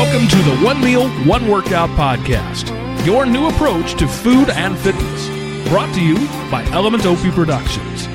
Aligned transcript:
Welcome 0.00 0.28
to 0.28 0.36
the 0.36 0.56
One 0.64 0.80
Meal, 0.82 1.10
One 1.26 1.46
Workout 1.46 1.90
podcast, 1.90 2.74
your 3.04 3.26
new 3.26 3.48
approach 3.48 3.92
to 3.98 4.08
food 4.08 4.48
and 4.48 4.78
fitness. 4.78 5.28
Brought 5.68 5.94
to 5.94 6.02
you 6.02 6.16
by 6.50 6.64
Element 6.72 7.04
Opie 7.04 7.30
Productions. 7.30 8.06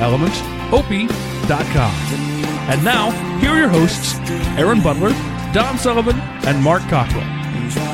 ElementOpie.com. 0.00 1.94
And 2.70 2.82
now, 2.82 3.10
here 3.40 3.50
are 3.50 3.58
your 3.58 3.68
hosts, 3.68 4.14
Aaron 4.56 4.82
Butler, 4.82 5.10
Don 5.52 5.76
Sullivan, 5.76 6.18
and 6.46 6.62
Mark 6.62 6.80
Cockrell. 6.84 7.20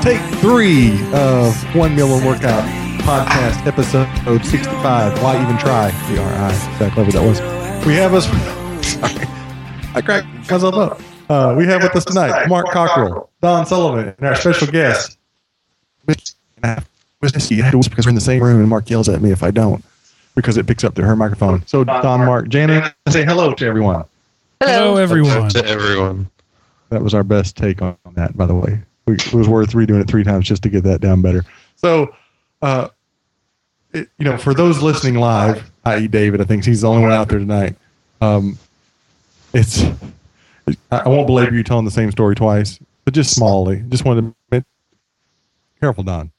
Take 0.00 0.20
three 0.38 0.92
of 1.12 1.56
One 1.74 1.96
Meal 1.96 2.08
One 2.08 2.24
Workout 2.24 2.62
podcast 3.00 3.66
episode 3.66 4.06
65. 4.44 5.20
Why 5.24 5.42
even 5.42 5.58
try? 5.58 5.90
D-R-I. 6.08 6.52
How 6.52 6.90
clever 6.90 7.10
that 7.10 7.24
was. 7.24 7.40
We 7.84 7.94
have 7.94 8.14
us. 8.14 8.26
Sorry. 8.86 9.26
I 9.96 10.00
cracked 10.02 10.28
myself 10.48 10.76
up. 10.76 11.00
Uh, 11.30 11.54
we 11.56 11.64
have 11.64 11.80
with 11.80 11.94
us 11.94 12.04
tonight 12.04 12.48
Mark 12.48 12.66
Cockrell, 12.70 13.30
Don 13.40 13.64
Sullivan, 13.64 14.12
and 14.18 14.26
our 14.26 14.34
special 14.34 14.66
guest. 14.66 15.16
Was 17.22 17.32
this 17.32 17.50
you 17.52 17.62
had 17.62 17.70
to 17.70 17.76
whisper 17.76 17.90
because 17.90 18.06
we're 18.06 18.10
in 18.10 18.14
the 18.16 18.20
same 18.20 18.42
room 18.42 18.58
and 18.58 18.68
Mark 18.68 18.90
yells 18.90 19.08
at 19.08 19.22
me 19.22 19.30
if 19.30 19.44
I 19.44 19.52
don't 19.52 19.84
because 20.34 20.56
it 20.56 20.66
picks 20.66 20.82
up 20.82 20.96
to 20.96 21.02
her 21.02 21.14
microphone. 21.14 21.64
So 21.68 21.84
Don, 21.84 22.26
Mark, 22.26 22.48
Jana, 22.48 22.92
say 23.10 23.24
hello 23.24 23.54
to 23.54 23.64
everyone. 23.64 24.04
Hello, 24.60 24.96
everyone. 24.96 25.48
to 25.50 25.64
everyone. 25.64 26.28
That 26.88 27.00
was 27.00 27.14
our 27.14 27.22
best 27.22 27.56
take 27.56 27.80
on 27.80 27.96
that, 28.14 28.36
by 28.36 28.46
the 28.46 28.54
way. 28.56 28.80
We, 29.06 29.14
it 29.14 29.32
was 29.32 29.48
worth 29.48 29.70
redoing 29.70 30.00
it 30.00 30.08
three 30.08 30.24
times 30.24 30.48
just 30.48 30.64
to 30.64 30.68
get 30.68 30.82
that 30.82 31.00
down 31.00 31.22
better. 31.22 31.44
So, 31.76 32.12
uh, 32.60 32.88
it, 33.92 34.08
you 34.18 34.24
know, 34.24 34.36
for 34.36 34.52
those 34.52 34.82
listening 34.82 35.14
live, 35.14 35.70
i.e., 35.84 36.08
David, 36.08 36.40
I 36.40 36.44
think 36.44 36.64
he's 36.64 36.80
the 36.80 36.88
only 36.88 37.02
one 37.02 37.12
out 37.12 37.28
there 37.28 37.38
tonight. 37.38 37.76
Um, 38.20 38.58
it's 39.52 39.84
I 40.90 40.98
I 41.00 41.08
won't 41.08 41.26
belabor 41.26 41.54
you 41.54 41.62
telling 41.62 41.84
the 41.84 41.90
same 41.90 42.10
story 42.10 42.34
twice, 42.34 42.78
but 43.04 43.14
just 43.14 43.38
smallly. 43.38 43.88
Just 43.88 44.04
wanted 44.04 44.32
to 44.52 44.64
careful, 45.80 46.04
Don. 46.04 46.30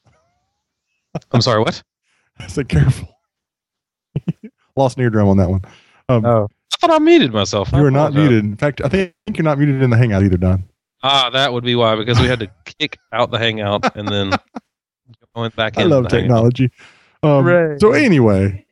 I'm 1.32 1.40
sorry, 1.40 1.60
what? 1.60 1.82
I 2.38 2.46
said 2.46 2.68
careful. 2.68 3.08
Lost 4.76 4.96
an 4.96 5.02
eardrum 5.02 5.28
on 5.28 5.36
that 5.38 5.50
one. 5.50 5.62
Um, 6.08 6.24
Oh. 6.24 6.48
I 6.72 6.86
thought 6.86 6.90
I 6.96 6.98
muted 6.98 7.32
myself. 7.32 7.70
You 7.72 7.84
are 7.84 7.90
not 7.90 8.12
muted. 8.12 8.42
In 8.44 8.56
fact, 8.56 8.80
I 8.84 8.88
think 8.88 9.12
you're 9.34 9.44
not 9.44 9.58
muted 9.58 9.82
in 9.82 9.90
the 9.90 9.96
hangout 9.96 10.24
either, 10.24 10.36
Don. 10.36 10.64
Ah, 11.04 11.30
that 11.30 11.52
would 11.52 11.62
be 11.62 11.74
why, 11.76 11.94
because 11.96 12.18
we 12.18 12.26
had 12.26 12.40
to 12.40 12.50
kick 12.64 12.98
out 13.12 13.30
the 13.30 13.38
hangout 13.38 13.94
and 13.96 14.08
then 14.08 14.32
went 15.34 15.54
back 15.54 15.78
I 15.78 15.82
in. 15.82 15.90
love 15.90 16.04
the 16.04 16.08
technology. 16.08 16.70
Um, 17.22 17.78
so 17.78 17.92
anyway, 17.92 18.64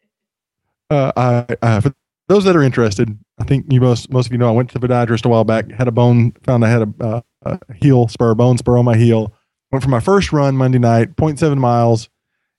uh, 0.90 1.12
I, 1.16 1.56
I 1.62 1.80
for 1.80 1.94
those 2.28 2.44
that 2.44 2.56
are 2.56 2.62
interested, 2.62 3.16
I 3.40 3.44
think 3.44 3.66
you 3.70 3.80
most 3.80 4.10
most 4.12 4.26
of 4.26 4.32
you 4.32 4.38
know 4.38 4.48
I 4.48 4.52
went 4.52 4.70
to 4.70 4.78
the 4.78 4.86
podiatrist 4.86 5.24
a 5.24 5.28
while 5.28 5.44
back. 5.44 5.70
Had 5.72 5.88
a 5.88 5.92
bone, 5.92 6.32
found 6.44 6.64
I 6.64 6.68
had 6.68 6.82
a, 6.82 7.04
uh, 7.04 7.20
a 7.42 7.74
heel 7.74 8.06
spur, 8.08 8.34
bone 8.34 8.58
spur 8.58 8.76
on 8.76 8.84
my 8.84 8.96
heel. 8.96 9.32
Went 9.72 9.82
for 9.82 9.88
my 9.90 10.00
first 10.00 10.32
run 10.32 10.56
Monday 10.56 10.78
night, 10.78 11.16
0.7 11.16 11.56
miles. 11.56 12.08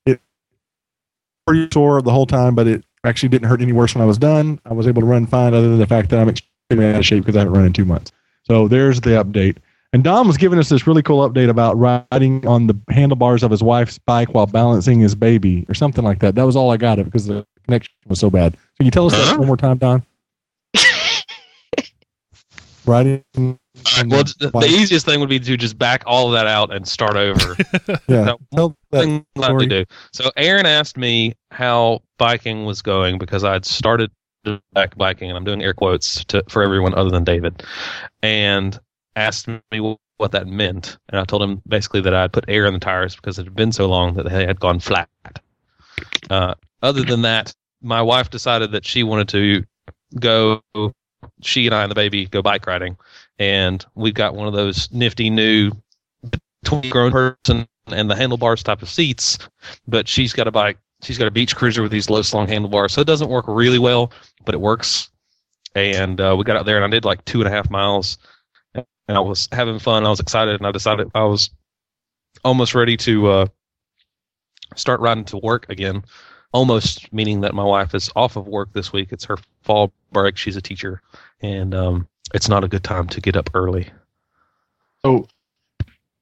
It 0.05 0.19
pretty 1.45 1.69
sore 1.71 2.01
the 2.01 2.11
whole 2.11 2.25
time, 2.25 2.55
but 2.55 2.67
it 2.67 2.83
actually 3.03 3.29
didn't 3.29 3.47
hurt 3.49 3.61
any 3.61 3.73
worse 3.73 3.93
when 3.93 4.01
I 4.01 4.05
was 4.05 4.17
done. 4.17 4.59
I 4.65 4.73
was 4.73 4.87
able 4.87 5.01
to 5.01 5.05
run 5.05 5.27
fine, 5.27 5.53
other 5.53 5.69
than 5.69 5.77
the 5.79 5.87
fact 5.87 6.09
that 6.09 6.19
I'm 6.19 6.29
extremely 6.29 6.87
out 6.89 6.95
of 6.99 7.05
shape 7.05 7.23
because 7.23 7.35
I 7.35 7.39
haven't 7.39 7.53
run 7.53 7.65
in 7.65 7.73
two 7.73 7.85
months. 7.85 8.11
So 8.43 8.67
there's 8.67 9.01
the 9.01 9.11
update. 9.11 9.57
And 9.93 10.05
Don 10.05 10.25
was 10.25 10.37
giving 10.37 10.57
us 10.57 10.69
this 10.69 10.87
really 10.87 11.03
cool 11.03 11.27
update 11.29 11.49
about 11.49 11.77
riding 11.77 12.47
on 12.47 12.67
the 12.67 12.79
handlebars 12.89 13.43
of 13.43 13.51
his 13.51 13.61
wife's 13.61 13.97
bike 13.99 14.29
while 14.33 14.47
balancing 14.47 15.01
his 15.01 15.15
baby 15.15 15.65
or 15.67 15.73
something 15.73 16.03
like 16.05 16.19
that. 16.19 16.35
That 16.35 16.45
was 16.45 16.55
all 16.55 16.71
I 16.71 16.77
got 16.77 16.97
of 16.97 17.07
it 17.07 17.09
because 17.09 17.25
the 17.27 17.45
connection 17.65 17.93
was 18.07 18.19
so 18.19 18.29
bad. 18.29 18.55
Can 18.77 18.85
you 18.85 18.91
tell 18.91 19.05
us 19.05 19.11
that 19.11 19.27
Huh? 19.27 19.37
one 19.37 19.47
more 19.47 19.57
time, 19.57 19.77
Don? 19.77 20.05
Riding. 22.85 23.23
on 23.35 23.57
Well, 24.09 24.23
the 24.23 24.35
the, 24.39 24.49
the 24.51 24.67
easiest 24.67 25.05
thing 25.05 25.19
would 25.19 25.29
be 25.29 25.39
to 25.39 25.57
just 25.57 25.77
back 25.77 26.03
all 26.05 26.27
of 26.27 26.33
that 26.33 26.47
out 26.47 26.73
and 26.73 26.87
start 26.87 27.15
over. 27.15 27.55
yeah. 28.07 28.23
that 28.23 28.37
Tell 28.53 28.75
that 28.91 29.01
thing 29.01 29.25
I 29.37 29.43
story. 29.45 29.67
do. 29.67 29.85
So 30.13 30.31
Aaron 30.37 30.65
asked 30.65 30.97
me 30.97 31.33
how 31.51 32.01
biking 32.17 32.65
was 32.65 32.81
going 32.81 33.17
because 33.17 33.43
I'd 33.43 33.65
started 33.65 34.11
back 34.73 34.97
biking, 34.97 35.29
and 35.29 35.37
I'm 35.37 35.43
doing 35.43 35.61
air 35.61 35.73
quotes 35.73 36.25
to, 36.25 36.43
for 36.49 36.63
everyone 36.63 36.93
other 36.95 37.09
than 37.09 37.23
David, 37.23 37.63
and 38.21 38.79
asked 39.15 39.47
me 39.47 39.97
what 40.17 40.31
that 40.31 40.47
meant. 40.47 40.97
And 41.09 41.19
I 41.19 41.25
told 41.25 41.41
him 41.43 41.61
basically 41.67 42.01
that 42.01 42.13
I 42.13 42.21
had 42.21 42.33
put 42.33 42.45
air 42.47 42.65
in 42.65 42.73
the 42.73 42.79
tires 42.79 43.15
because 43.15 43.39
it 43.39 43.45
had 43.45 43.55
been 43.55 43.71
so 43.71 43.87
long 43.87 44.13
that 44.15 44.29
they 44.29 44.45
had 44.45 44.59
gone 44.59 44.79
flat. 44.79 45.09
Uh, 46.29 46.53
other 46.81 47.03
than 47.03 47.21
that, 47.23 47.53
my 47.81 48.01
wife 48.01 48.29
decided 48.29 48.71
that 48.71 48.85
she 48.85 49.03
wanted 49.03 49.27
to 49.29 49.63
go. 50.19 50.61
She 51.41 51.65
and 51.65 51.75
I 51.75 51.83
and 51.83 51.91
the 51.91 51.95
baby 51.95 52.25
go 52.25 52.41
bike 52.41 52.65
riding, 52.67 52.97
and 53.39 53.85
we've 53.95 54.13
got 54.13 54.35
one 54.35 54.47
of 54.47 54.53
those 54.53 54.91
nifty 54.91 55.29
new 55.29 55.71
between 56.63 56.91
grown 56.91 57.11
person 57.11 57.67
and 57.87 58.09
the 58.09 58.15
handlebars 58.15 58.63
type 58.63 58.81
of 58.81 58.89
seats, 58.89 59.37
but 59.87 60.07
she's 60.07 60.33
got 60.33 60.47
a 60.47 60.51
bike. 60.51 60.77
She's 61.01 61.17
got 61.17 61.27
a 61.27 61.31
beach 61.31 61.55
cruiser 61.55 61.81
with 61.81 61.91
these 61.91 62.09
low 62.09 62.21
slung 62.21 62.47
handlebars, 62.47 62.93
so 62.93 63.01
it 63.01 63.07
doesn't 63.07 63.29
work 63.29 63.45
really 63.47 63.79
well, 63.79 64.11
but 64.45 64.53
it 64.53 64.61
works. 64.61 65.09
And 65.73 66.21
uh, 66.21 66.35
we 66.37 66.43
got 66.43 66.57
out 66.57 66.65
there, 66.65 66.75
and 66.75 66.85
I 66.85 66.89
did 66.89 67.05
like 67.05 67.23
two 67.25 67.39
and 67.39 67.47
a 67.47 67.51
half 67.51 67.69
miles, 67.69 68.17
and 68.75 68.85
I 69.07 69.19
was 69.19 69.47
having 69.51 69.79
fun. 69.79 70.05
I 70.05 70.09
was 70.09 70.19
excited, 70.19 70.55
and 70.55 70.67
I 70.67 70.71
decided 70.71 71.09
I 71.15 71.23
was 71.23 71.49
almost 72.43 72.75
ready 72.75 72.97
to 72.97 73.27
uh, 73.27 73.45
start 74.75 74.99
riding 74.99 75.25
to 75.25 75.37
work 75.37 75.65
again. 75.69 76.03
Almost 76.53 77.11
meaning 77.13 77.41
that 77.41 77.55
my 77.55 77.63
wife 77.63 77.95
is 77.95 78.11
off 78.15 78.35
of 78.35 78.47
work 78.47 78.73
this 78.73 78.91
week. 78.91 79.09
It's 79.11 79.23
her 79.25 79.37
fall 79.61 79.93
break. 80.11 80.37
She's 80.37 80.57
a 80.57 80.61
teacher, 80.61 81.01
and 81.41 81.73
um, 81.73 82.07
it's 82.33 82.49
not 82.49 82.63
a 82.63 82.67
good 82.67 82.83
time 82.83 83.07
to 83.07 83.21
get 83.21 83.37
up 83.37 83.49
early. 83.53 83.89
So, 85.05 85.27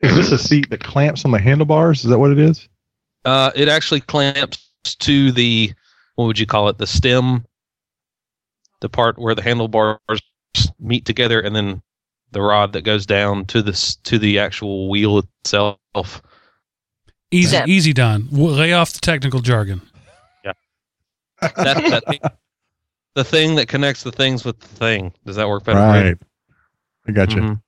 is 0.01 0.15
this 0.15 0.31
a 0.31 0.37
seat 0.37 0.69
that 0.69 0.83
clamps 0.83 1.25
on 1.25 1.31
the 1.31 1.39
handlebars? 1.39 2.03
Is 2.03 2.11
that 2.11 2.19
what 2.19 2.31
it 2.31 2.39
is? 2.39 2.69
Uh, 3.25 3.51
it 3.55 3.67
actually 3.67 4.01
clamps 4.01 4.69
to 4.83 5.31
the 5.31 5.73
what 6.15 6.25
would 6.25 6.39
you 6.39 6.45
call 6.45 6.69
it? 6.69 6.77
The 6.77 6.87
stem, 6.87 7.45
the 8.81 8.89
part 8.89 9.17
where 9.17 9.33
the 9.33 9.41
handlebars 9.41 9.99
meet 10.79 11.05
together, 11.05 11.39
and 11.39 11.55
then 11.55 11.81
the 12.31 12.41
rod 12.41 12.73
that 12.73 12.81
goes 12.81 13.05
down 13.05 13.45
to 13.45 13.61
the 13.61 13.97
to 14.03 14.19
the 14.19 14.39
actual 14.39 14.89
wheel 14.89 15.19
itself. 15.19 16.21
Easy, 17.31 17.49
Zip. 17.49 17.67
easy, 17.67 17.93
Don. 17.93 18.27
Lay 18.31 18.73
off 18.73 18.93
the 18.93 18.99
technical 18.99 19.39
jargon. 19.39 19.81
That, 21.41 21.55
that 21.55 22.05
thing, 22.07 22.19
the 23.15 23.23
thing 23.23 23.55
that 23.55 23.67
connects 23.67 24.03
the 24.03 24.11
things 24.11 24.45
with 24.45 24.59
the 24.59 24.67
thing. 24.67 25.13
Does 25.25 25.35
that 25.35 25.47
work 25.47 25.63
better? 25.63 25.79
Right. 25.79 26.17
I 27.07 27.11
got 27.11 27.33
you. 27.33 27.41
Mhm. 27.41 27.61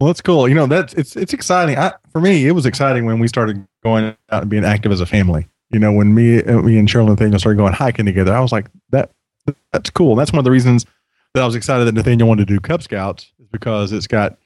Well, 0.00 0.08
that's 0.08 0.22
cool. 0.22 0.48
You 0.48 0.54
know, 0.54 0.66
that's 0.66 0.94
it's 0.94 1.14
it's 1.16 1.32
exciting. 1.34 1.76
I, 1.76 1.92
for 2.10 2.20
me, 2.20 2.46
it 2.46 2.52
was 2.52 2.64
exciting 2.66 3.04
when 3.04 3.18
we 3.18 3.28
started 3.28 3.66
going 3.84 4.16
out 4.30 4.42
and 4.42 4.50
being 4.50 4.64
active 4.64 4.92
as 4.92 5.00
a 5.00 5.06
family. 5.06 5.46
You 5.70 5.78
know, 5.78 5.92
when 5.92 6.14
me, 6.14 6.42
uh, 6.42 6.62
me 6.62 6.78
and 6.78 6.88
Cheryl 6.88 7.00
and 7.02 7.10
Nathaniel 7.10 7.38
started 7.38 7.58
going 7.58 7.72
hiking 7.74 8.06
together, 8.06 8.32
I 8.34 8.40
was 8.40 8.50
like, 8.50 8.68
that 8.90 9.10
that's 9.72 9.90
cool. 9.90 10.16
That's 10.16 10.32
one 10.32 10.38
of 10.38 10.44
the 10.44 10.50
reasons 10.50 10.86
that 11.34 11.42
I 11.42 11.46
was 11.46 11.54
excited 11.54 11.84
that 11.84 11.94
Nathaniel 11.94 12.26
wanted 12.28 12.48
to 12.48 12.54
do 12.54 12.60
Cub 12.60 12.82
Scouts 12.82 13.32
is 13.38 13.46
because 13.52 13.92
it's 13.92 14.06
got 14.06 14.36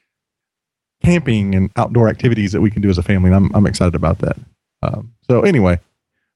camping 1.03 1.55
and 1.55 1.71
outdoor 1.77 2.09
activities 2.09 2.53
that 2.53 2.61
we 2.61 2.71
can 2.71 2.83
do 2.83 2.91
as 2.91 2.99
a 2.99 3.03
family. 3.03 3.29
And 3.29 3.37
I'm 3.37 3.55
I'm 3.55 3.67
excited 3.67 3.95
about 3.95 4.19
that. 4.19 4.37
Um, 4.83 5.13
so 5.31 5.43
anyway, 5.43 5.79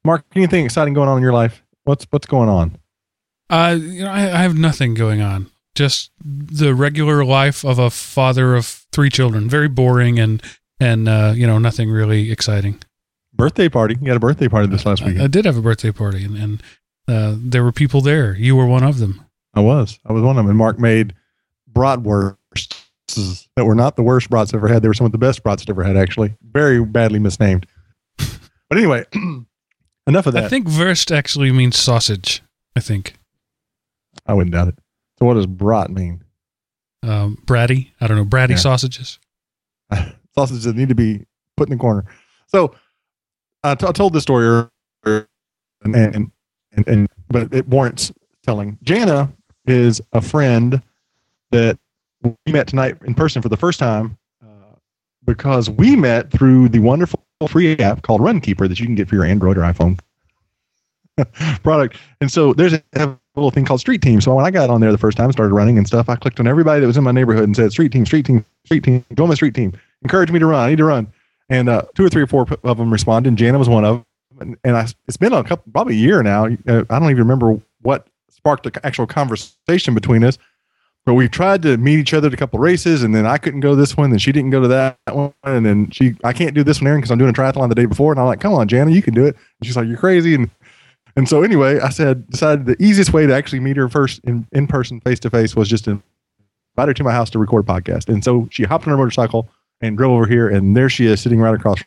Mark, 0.04 0.24
anything 0.34 0.64
exciting 0.64 0.94
going 0.94 1.08
on 1.08 1.16
in 1.18 1.22
your 1.22 1.32
life? 1.32 1.62
What's 1.88 2.06
what's 2.10 2.26
going 2.26 2.50
on? 2.50 2.76
Uh, 3.48 3.78
you 3.80 4.04
know, 4.04 4.10
I, 4.10 4.24
I 4.24 4.42
have 4.42 4.58
nothing 4.58 4.92
going 4.92 5.22
on. 5.22 5.50
Just 5.74 6.10
the 6.22 6.74
regular 6.74 7.24
life 7.24 7.64
of 7.64 7.78
a 7.78 7.88
father 7.88 8.56
of 8.56 8.66
three 8.92 9.08
children. 9.08 9.48
Very 9.48 9.68
boring 9.68 10.18
and 10.18 10.42
and 10.78 11.08
uh, 11.08 11.32
you 11.34 11.46
know 11.46 11.58
nothing 11.58 11.90
really 11.90 12.30
exciting. 12.30 12.78
Birthday 13.32 13.70
party. 13.70 13.96
You 14.02 14.08
had 14.08 14.18
a 14.18 14.20
birthday 14.20 14.48
party 14.48 14.66
this 14.66 14.84
last 14.84 15.02
I. 15.02 15.24
I 15.24 15.26
did 15.28 15.46
have 15.46 15.56
a 15.56 15.62
birthday 15.62 15.90
party, 15.90 16.26
and, 16.26 16.36
and 16.36 16.62
uh, 17.08 17.36
there 17.38 17.64
were 17.64 17.72
people 17.72 18.02
there. 18.02 18.36
You 18.36 18.54
were 18.54 18.66
one 18.66 18.84
of 18.84 18.98
them. 18.98 19.24
I 19.54 19.60
was. 19.60 19.98
I 20.04 20.12
was 20.12 20.22
one 20.22 20.36
of 20.36 20.44
them. 20.44 20.50
And 20.50 20.58
Mark 20.58 20.78
made 20.78 21.14
bratwursts 21.72 22.36
that 23.56 23.64
were 23.64 23.74
not 23.74 23.96
the 23.96 24.02
worst 24.02 24.28
brats 24.28 24.52
I've 24.52 24.58
ever 24.58 24.68
had. 24.68 24.82
They 24.82 24.88
were 24.88 24.94
some 24.94 25.06
of 25.06 25.12
the 25.12 25.18
best 25.18 25.42
brats 25.42 25.62
I've 25.62 25.70
ever 25.70 25.84
had, 25.84 25.96
actually. 25.96 26.36
Very 26.42 26.84
badly 26.84 27.18
misnamed. 27.18 27.66
But 28.70 28.76
anyway, 28.76 29.06
enough 30.08 30.26
of 30.26 30.32
that. 30.34 30.44
I 30.44 30.48
think 30.48 30.66
Wurst 30.68 31.12
actually 31.12 31.52
means 31.52 31.76
sausage. 31.78 32.42
I 32.74 32.80
think 32.80 33.14
I 34.26 34.34
wouldn't 34.34 34.52
doubt 34.54 34.68
it. 34.68 34.78
So 35.18 35.26
what 35.26 35.34
does 35.34 35.46
brat 35.46 35.90
mean? 35.90 36.24
um, 37.04 37.40
bratty. 37.46 37.92
I 38.00 38.06
don't 38.08 38.16
know 38.16 38.24
bratty 38.24 38.50
Yeah. 38.50 38.56
sausages. 38.56 39.18
Sausages 40.34 40.64
that 40.64 40.76
need 40.76 40.88
to 40.88 40.94
be 40.94 41.24
put 41.56 41.68
in 41.68 41.76
the 41.76 41.80
corner. 41.80 42.04
So 42.48 42.74
I 43.64 43.74
t- 43.74 43.86
I 43.86 43.92
told 43.92 44.12
this 44.12 44.22
story 44.22 44.46
earlier, 45.04 45.26
and, 45.82 45.94
and, 45.96 46.30
and, 46.72 46.88
and 46.88 47.08
but 47.28 47.52
it 47.54 47.66
warrants 47.68 48.12
telling. 48.44 48.78
Jana 48.82 49.32
is 49.66 50.00
a 50.12 50.20
friend 50.20 50.82
that 51.50 51.78
we 52.22 52.52
met 52.52 52.66
tonight 52.68 52.96
in 53.04 53.14
person 53.14 53.42
for 53.42 53.48
the 53.48 53.56
first 53.56 53.78
time 53.78 54.16
because 55.28 55.68
we 55.68 55.94
met 55.94 56.30
through 56.30 56.70
the 56.70 56.78
wonderful 56.78 57.22
free 57.48 57.76
app 57.78 58.00
called 58.00 58.22
Runkeeper 58.22 58.66
that 58.66 58.80
you 58.80 58.86
can 58.86 58.94
get 58.94 59.08
for 59.08 59.14
your 59.14 59.24
Android 59.24 59.58
or 59.58 59.60
iPhone 59.60 60.00
product. 61.62 61.98
And 62.22 62.32
so 62.32 62.54
there's 62.54 62.72
a, 62.72 63.18
little 63.36 63.52
thing 63.52 63.64
called 63.64 63.78
Street 63.78 64.02
Team. 64.02 64.20
So 64.20 64.34
when 64.34 64.44
I 64.44 64.50
got 64.50 64.68
on 64.68 64.80
there 64.80 64.90
the 64.90 64.98
first 64.98 65.16
time, 65.16 65.30
started 65.30 65.54
running 65.54 65.78
and 65.78 65.86
stuff, 65.86 66.08
I 66.08 66.16
clicked 66.16 66.40
on 66.40 66.48
everybody 66.48 66.80
that 66.80 66.88
was 66.88 66.96
in 66.96 67.04
my 67.04 67.12
neighborhood 67.12 67.44
and 67.44 67.54
said, 67.54 67.70
Street 67.70 67.92
Team, 67.92 68.04
Street 68.04 68.26
Team, 68.26 68.44
Street 68.64 68.82
Team, 68.82 69.04
join 69.14 69.28
my 69.28 69.34
Street 69.34 69.54
Team. 69.54 69.72
encourage 70.02 70.32
me 70.32 70.40
to 70.40 70.46
run. 70.46 70.66
I 70.66 70.70
need 70.70 70.78
to 70.78 70.84
run. 70.84 71.12
And 71.48 71.68
uh, 71.68 71.82
two 71.94 72.04
or 72.04 72.08
three 72.08 72.22
or 72.22 72.26
four 72.26 72.48
of 72.64 72.78
them 72.78 72.90
responded. 72.90 73.36
Jana 73.36 73.58
was 73.58 73.68
one 73.68 73.84
of 73.84 73.96
them. 73.96 74.06
And, 74.40 74.56
and 74.64 74.76
I, 74.76 74.88
it's 75.06 75.16
been 75.16 75.32
a 75.32 75.44
couple, 75.44 75.70
probably 75.72 75.94
a 75.94 75.98
year 75.98 76.22
now. 76.24 76.46
Uh, 76.46 76.84
I 76.90 76.98
don't 76.98 77.10
even 77.10 77.18
remember 77.18 77.60
what 77.82 78.08
sparked 78.30 78.64
the 78.64 78.84
actual 78.84 79.06
conversation 79.06 79.94
between 79.94 80.24
us. 80.24 80.36
But 81.08 81.14
we 81.14 81.26
tried 81.26 81.62
to 81.62 81.78
meet 81.78 81.98
each 81.98 82.12
other 82.12 82.26
at 82.26 82.34
a 82.34 82.36
couple 82.36 82.58
races, 82.58 83.02
and 83.02 83.14
then 83.14 83.24
I 83.24 83.38
couldn't 83.38 83.60
go 83.60 83.74
this 83.74 83.96
one, 83.96 84.10
and 84.10 84.20
she 84.20 84.30
didn't 84.30 84.50
go 84.50 84.60
to 84.60 84.68
that 84.68 84.98
one, 85.10 85.32
and 85.42 85.64
then 85.64 85.90
she 85.90 86.14
I 86.22 86.34
can't 86.34 86.52
do 86.52 86.62
this 86.62 86.82
one, 86.82 86.88
Aaron, 86.88 87.00
because 87.00 87.10
I'm 87.10 87.16
doing 87.16 87.30
a 87.30 87.32
triathlon 87.32 87.70
the 87.70 87.74
day 87.74 87.86
before, 87.86 88.12
and 88.12 88.20
I'm 88.20 88.26
like, 88.26 88.40
come 88.40 88.52
on, 88.52 88.68
Jana, 88.68 88.90
you 88.90 89.00
can 89.00 89.14
do 89.14 89.24
it. 89.24 89.34
And 89.34 89.66
she's 89.66 89.74
like, 89.74 89.88
you're 89.88 89.96
crazy, 89.96 90.34
and 90.34 90.50
and 91.16 91.26
so 91.26 91.42
anyway, 91.42 91.80
I 91.80 91.88
said 91.88 92.28
decided 92.28 92.66
the 92.66 92.76
easiest 92.78 93.14
way 93.14 93.26
to 93.26 93.34
actually 93.34 93.60
meet 93.60 93.78
her 93.78 93.88
first 93.88 94.20
in 94.24 94.46
in 94.52 94.66
person, 94.66 95.00
face 95.00 95.18
to 95.20 95.30
face, 95.30 95.56
was 95.56 95.66
just 95.66 95.84
to 95.84 95.92
invite 96.76 96.88
her 96.88 96.92
to 96.92 97.04
my 97.04 97.12
house 97.12 97.30
to 97.30 97.38
record 97.38 97.66
a 97.66 97.72
podcast. 97.72 98.10
And 98.10 98.22
so 98.22 98.46
she 98.50 98.64
hopped 98.64 98.86
on 98.86 98.90
her 98.90 98.98
motorcycle 98.98 99.48
and 99.80 99.96
drove 99.96 100.12
over 100.12 100.26
here, 100.26 100.46
and 100.46 100.76
there 100.76 100.90
she 100.90 101.06
is 101.06 101.22
sitting 101.22 101.40
right 101.40 101.54
across. 101.54 101.78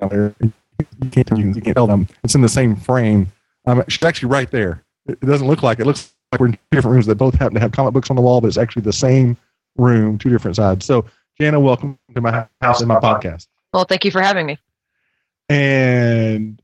There. 0.00 0.32
You 0.40 0.52
can't 1.10 1.28
you, 1.36 1.60
can't 1.60 1.74
tell 1.74 1.88
them 1.88 2.06
it's 2.22 2.36
in 2.36 2.42
the 2.42 2.48
same 2.48 2.76
frame. 2.76 3.32
Um, 3.66 3.82
she's 3.88 4.04
actually 4.04 4.28
right 4.28 4.50
there. 4.52 4.84
It, 5.06 5.18
it 5.20 5.26
doesn't 5.26 5.48
look 5.48 5.64
like 5.64 5.80
it. 5.80 5.82
it 5.82 5.86
looks 5.86 6.14
like 6.32 6.40
we're 6.40 6.46
in 6.46 6.52
two 6.52 6.58
different 6.70 6.94
rooms 6.94 7.06
that 7.06 7.16
both 7.16 7.34
happen 7.34 7.54
to 7.54 7.60
have 7.60 7.72
comic 7.72 7.92
books 7.92 8.10
on 8.10 8.16
the 8.16 8.22
wall, 8.22 8.40
but 8.40 8.48
it's 8.48 8.58
actually 8.58 8.82
the 8.82 8.92
same 8.92 9.36
room, 9.76 10.18
two 10.18 10.30
different 10.30 10.56
sides. 10.56 10.84
So, 10.84 11.04
Jana, 11.40 11.58
welcome 11.58 11.98
to 12.14 12.20
my 12.20 12.46
house 12.60 12.80
and 12.80 12.88
my 12.88 13.00
podcast. 13.00 13.48
Well, 13.72 13.84
thank 13.84 14.04
you 14.04 14.10
for 14.10 14.20
having 14.20 14.46
me. 14.46 14.58
And 15.48 16.62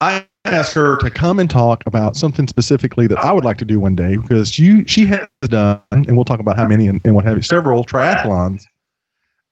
I 0.00 0.26
asked 0.44 0.74
her 0.74 0.96
to 0.98 1.10
come 1.10 1.38
and 1.38 1.48
talk 1.48 1.82
about 1.86 2.16
something 2.16 2.46
specifically 2.46 3.06
that 3.06 3.18
I 3.18 3.32
would 3.32 3.44
like 3.44 3.56
to 3.58 3.64
do 3.64 3.80
one 3.80 3.94
day 3.94 4.16
because 4.16 4.58
you 4.58 4.86
she 4.86 5.06
has 5.06 5.26
done, 5.42 5.80
and 5.90 6.14
we'll 6.14 6.24
talk 6.24 6.40
about 6.40 6.56
how 6.56 6.66
many 6.66 6.88
and, 6.88 7.00
and 7.04 7.14
what 7.14 7.24
have 7.24 7.36
you, 7.36 7.42
several 7.42 7.84
triathlons. 7.84 8.64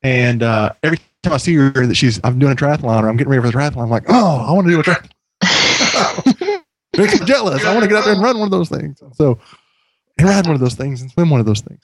And 0.03 0.43
uh, 0.43 0.73
every 0.83 0.99
time 1.23 1.33
I 1.33 1.39
see 1.39 1.55
her 1.55 1.71
that 1.71 1.95
she's 1.95 2.21
I'm 2.25 2.39
doing 2.39 2.53
a 2.53 2.57
triathlon 2.57 3.03
or 3.03 3.09
I'm 3.09 3.17
getting 3.17 3.31
ready 3.31 3.43
for 3.43 3.51
the 3.51 3.57
triathlon, 3.57 3.85
I'm 3.85 3.91
like, 3.91 4.05
oh, 4.09 4.45
I 4.47 4.53
want 4.53 4.67
to 4.67 4.73
do 4.73 4.81
a 4.81 4.83
triathlon. 4.83 6.51
Makes 6.99 7.21
me 7.21 7.27
jealous. 7.27 7.65
I 7.65 7.73
want 7.73 7.83
to 7.85 7.89
get 7.89 7.99
out 7.99 8.05
there 8.05 8.15
and 8.15 8.23
run 8.23 8.39
one 8.39 8.47
of 8.47 8.53
those 8.53 8.69
things. 8.69 9.03
So, 9.13 9.39
and 10.19 10.29
ride 10.29 10.47
one 10.47 10.55
of 10.55 10.61
those 10.61 10.75
things 10.75 11.01
and 11.03 11.11
swim 11.11 11.31
one 11.31 11.41
of 11.41 11.47
those 11.47 11.61
things. 11.61 11.83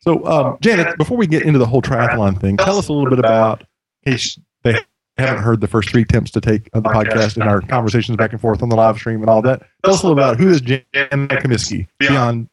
So, 0.00 0.24
um, 0.26 0.58
Janet, 0.60 0.96
before 0.96 1.16
we 1.16 1.26
get 1.26 1.42
into 1.42 1.58
the 1.58 1.66
whole 1.66 1.82
triathlon 1.82 2.40
thing, 2.40 2.56
tell 2.56 2.78
us 2.78 2.88
a 2.88 2.92
little 2.92 3.10
bit 3.10 3.18
about, 3.18 3.64
in 4.04 4.12
case 4.12 4.38
they 4.62 4.78
haven't 5.18 5.42
heard 5.42 5.60
the 5.60 5.68
first 5.68 5.90
three 5.90 6.02
attempts 6.02 6.30
to 6.32 6.40
take 6.40 6.70
on 6.72 6.82
the 6.82 6.88
podcast 6.88 7.36
and 7.36 7.44
our 7.44 7.60
conversations 7.60 8.16
back 8.16 8.32
and 8.32 8.40
forth 8.40 8.62
on 8.62 8.70
the 8.70 8.76
live 8.76 8.96
stream 8.96 9.20
and 9.20 9.28
all 9.28 9.42
that. 9.42 9.62
Tell 9.84 9.94
us 9.94 10.02
a 10.02 10.06
little 10.06 10.18
about 10.18 10.38
who 10.38 10.48
is 10.48 10.60
Janet 10.60 10.90
Comiskey 11.02 11.86
beyond 11.98 12.48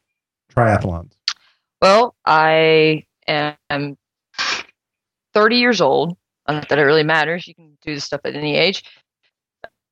triathlons. 0.53 1.11
Well, 1.81 2.15
I 2.25 3.05
am 3.27 3.97
30 5.33 5.55
years 5.57 5.81
old. 5.81 6.17
Not 6.47 6.69
that 6.69 6.79
it 6.79 6.83
really 6.83 7.03
matters. 7.03 7.47
You 7.47 7.55
can 7.55 7.77
do 7.81 7.93
this 7.93 8.05
stuff 8.05 8.21
at 8.23 8.35
any 8.35 8.55
age. 8.55 8.83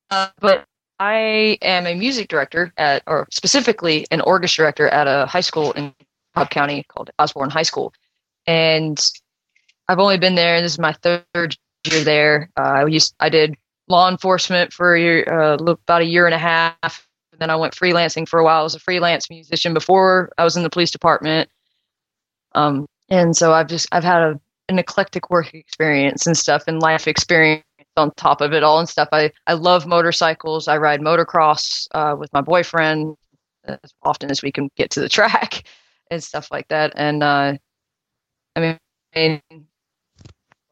Uh, 0.10 0.30
but 0.40 0.66
I 1.00 1.58
am 1.62 1.88
a 1.88 1.96
music 1.96 2.30
director 2.30 2.72
at, 2.78 3.04
or 3.06 3.28
specifically 3.32 4.06
an 4.12 4.22
orchestra 4.22 4.64
director 4.64 4.88
at 4.88 5.08
a 5.08 5.26
high 5.26 5.42
school 5.42 5.72
in 5.74 5.94
Cobb 6.36 6.50
County 6.50 6.86
called 6.88 7.10
Osborne 7.20 7.50
High 7.50 7.64
School. 7.64 7.94
And 8.48 9.00
I've 9.88 10.00
only 10.00 10.18
been 10.18 10.36
there, 10.36 10.62
this 10.62 10.74
is 10.74 10.80
my 10.80 10.94
third 10.94 11.58
year 11.86 12.04
there. 12.04 12.50
Uh, 12.58 12.62
I 12.62 12.86
used, 12.86 13.14
I 13.20 13.30
did 13.30 13.56
law 13.88 14.10
enforcement 14.10 14.74
for 14.74 14.96
a 14.96 15.00
year, 15.00 15.24
uh, 15.28 15.56
about 15.56 16.02
a 16.02 16.06
year 16.06 16.26
and 16.26 16.34
a 16.34 16.40
half. 16.40 17.08
then 17.38 17.50
I 17.50 17.56
went 17.56 17.76
freelancing 17.76 18.28
for 18.28 18.40
a 18.40 18.44
while. 18.44 18.62
I 18.62 18.64
was 18.64 18.76
a 18.76 18.80
freelance 18.80 19.30
musician 19.30 19.74
before 19.74 20.32
I 20.38 20.44
was 20.44 20.56
in 20.56 20.64
the 20.64 20.70
police 20.70 20.92
department. 20.92 21.50
Um, 22.54 22.88
and 23.10 23.36
so 23.36 23.54
I've 23.54 23.68
just, 23.68 23.88
I've 23.92 24.04
had 24.04 24.22
a, 24.22 24.40
an 24.70 24.80
eclectic 24.80 25.30
work 25.30 25.54
experience 25.54 26.26
and 26.26 26.38
stuff 26.38 26.64
and 26.68 26.82
life 26.82 27.08
experience 27.08 27.66
on 27.98 28.12
top 28.16 28.42
of 28.42 28.54
it 28.54 28.64
all 28.64 28.80
and 28.80 28.88
stuff. 28.90 29.10
I, 29.12 29.32
I 29.48 29.54
love 29.54 29.86
motorcycles. 29.88 30.68
I 30.68 30.78
ride 30.78 31.02
motocross 31.02 31.88
uh, 31.94 32.16
with 32.18 32.32
my 32.34 32.42
boyfriend 32.42 33.16
as 33.66 33.94
often 34.04 34.30
as 34.32 34.42
we 34.42 34.52
can 34.52 34.70
get 34.76 34.90
to 34.92 35.00
the 35.00 35.10
track 35.18 35.64
and 36.12 36.24
stuff 36.24 36.50
like 36.52 36.68
that. 36.70 36.94
And 36.96 37.24
uh, 37.24 37.58
I 38.56 38.60
mean, 38.60 38.80
I 39.16 39.42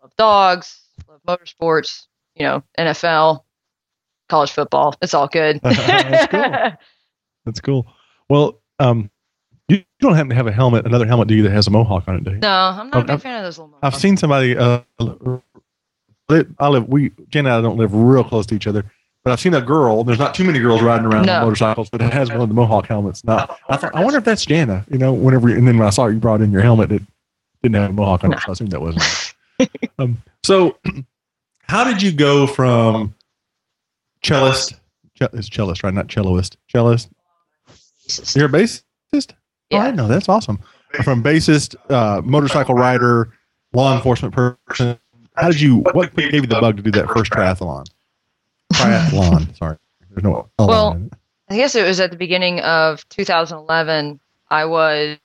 love 0.02 0.16
dogs, 0.18 0.82
love 1.08 1.22
motorsports, 1.28 2.08
you 2.36 2.44
know, 2.44 2.64
NFL, 2.78 3.44
college 4.30 4.52
football. 4.52 4.96
It's 5.02 5.14
all 5.14 5.28
good. 5.28 5.60
That's 5.64 6.28
cool. 6.28 6.72
That's 7.46 7.62
cool. 7.62 7.88
Well, 8.30 8.62
um, 8.80 9.10
you, 9.68 9.78
you 9.78 9.84
don't 10.00 10.16
happen 10.16 10.30
to 10.30 10.36
have 10.36 10.48
a 10.48 10.52
helmet, 10.52 10.86
another 10.86 11.06
helmet, 11.06 11.28
do 11.28 11.36
you, 11.36 11.44
that 11.44 11.52
has 11.52 11.68
a 11.68 11.72
mohawk 11.72 12.08
on 12.08 12.16
it, 12.16 12.24
do 12.24 12.32
you? 12.32 12.38
No, 12.38 12.50
I'm 12.50 12.90
not 12.90 13.00
a 13.00 13.04
big 13.04 13.12
I've- 13.12 13.22
fan 13.22 13.38
of 13.40 13.44
those 13.46 13.58
little. 13.58 13.70
Mohawks. 13.70 13.96
I've 13.96 14.02
seen 14.02 14.18
somebody. 14.18 14.58
Uh, 14.58 14.82
I 16.30 16.68
live. 16.68 16.88
We 16.88 17.12
Jen 17.30 17.46
and 17.46 17.54
I 17.56 17.62
don't 17.62 17.78
live 17.78 17.94
real 17.94 18.24
close 18.24 18.46
to 18.48 18.56
each 18.56 18.68
other, 18.68 18.84
but 19.24 19.32
I've 19.32 19.40
seen 19.40 19.54
a 19.54 19.62
girl. 19.62 20.04
There's 20.04 20.20
not 20.20 20.34
too 20.34 20.44
many 20.44 20.60
girls 20.60 20.82
riding 20.82 21.06
around 21.06 21.26
No. 21.26 21.36
on 21.40 21.44
motorcycles, 21.44 21.90
but 21.90 22.02
it 22.02 22.12
has 22.14 22.30
one 22.30 22.42
of 22.42 22.48
the 22.50 22.56
Mohawk 22.56 22.88
helmets. 22.88 23.24
Now 23.24 23.56
I 23.70 23.78
thought, 23.78 23.94
I 23.96 24.04
wonder 24.04 24.18
if 24.20 24.24
that's 24.26 24.46
Jana. 24.46 24.86
You 24.90 24.98
know, 24.98 25.14
whenever 25.14 25.50
and 25.50 25.68
then 25.68 25.78
when 25.78 25.88
I 25.88 25.92
saw 25.92 26.08
you 26.08 26.20
brought 26.20 26.42
in 26.42 26.52
your 26.52 26.62
helmet, 26.62 26.92
it 26.92 27.02
didn't 27.62 27.76
have 27.76 27.90
a 27.90 27.94
Mohawk 27.94 28.24
on 28.24 28.34
it, 28.34 28.40
so 28.40 28.46
I 28.50 28.52
assumed 28.54 28.72
that 28.72 28.82
wasn't. 28.82 29.34
um, 30.00 30.22
so, 30.44 30.78
how 31.64 31.84
did 31.84 32.02
you 32.02 32.12
go 32.12 32.48
from 32.48 33.14
cellist? 34.24 34.74
ce- 35.18 35.30
It's 35.34 35.50
cellist, 35.50 35.84
right? 35.84 35.94
Not 35.94 36.08
celloist. 36.08 36.56
Cellist. 36.74 37.10
You're 38.36 38.48
a 38.48 38.50
bassist. 38.50 39.32
Oh, 39.72 39.78
I 39.78 39.92
know. 39.92 40.08
That's 40.08 40.28
awesome. 40.30 40.60
From 41.04 41.24
bassist, 41.24 41.76
uh, 41.90 42.22
motorcycle 42.24 42.76
rider, 42.76 43.34
law 43.74 43.96
enforcement 43.96 44.34
person. 44.36 45.00
How 45.36 45.50
did 45.50 45.62
you? 45.62 45.78
What 45.94 46.16
gave 46.16 46.34
you 46.34 46.42
the 46.42 46.60
bug 46.60 46.78
to 46.78 46.84
do 46.84 46.92
that 46.92 47.08
first 47.08 47.32
triathlon? 47.32 47.86
Triathlon. 48.74 49.56
Sorry, 49.58 49.78
there's 50.10 50.24
no. 50.24 50.50
Well. 50.60 51.00
I 51.50 51.58
guess 51.58 51.76
it 51.76 51.84
was 51.86 52.00
at 52.00 52.10
the 52.10 52.18
beginning 52.18 52.62
of 52.62 53.08
2011. 53.10 54.20
I 54.50 54.66
was 54.66 55.18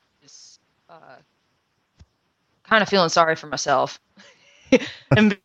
uh, 0.90 0.94
kind 2.64 2.82
of 2.82 2.88
feeling 2.88 3.08
sorry 3.08 3.36
for 3.36 3.46
myself, 3.46 4.00
and 5.16 5.38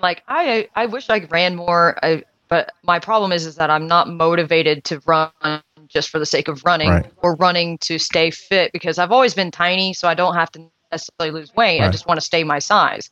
like, 0.00 0.22
I 0.26 0.68
I 0.74 0.86
wish 0.86 1.10
I 1.10 1.18
ran 1.30 1.56
more. 1.56 1.98
I, 2.02 2.24
but 2.48 2.72
my 2.82 2.98
problem 2.98 3.32
is 3.32 3.44
is 3.44 3.56
that 3.56 3.70
I'm 3.70 3.86
not 3.86 4.08
motivated 4.08 4.82
to 4.84 5.00
run 5.06 5.30
just 5.88 6.08
for 6.08 6.18
the 6.18 6.26
sake 6.26 6.48
of 6.48 6.64
running 6.64 6.88
Right. 6.88 7.06
or 7.18 7.34
running 7.36 7.78
to 7.78 7.98
stay 7.98 8.30
fit 8.30 8.72
because 8.72 8.98
I've 8.98 9.12
always 9.12 9.34
been 9.34 9.50
tiny, 9.50 9.92
so 9.92 10.08
I 10.08 10.14
don't 10.14 10.34
have 10.34 10.50
to 10.52 10.70
necessarily 10.90 11.38
lose 11.38 11.54
weight. 11.54 11.80
I 11.82 11.90
just 11.90 12.06
want 12.06 12.18
to 12.18 12.24
stay 12.24 12.44
my 12.44 12.58
size, 12.58 13.10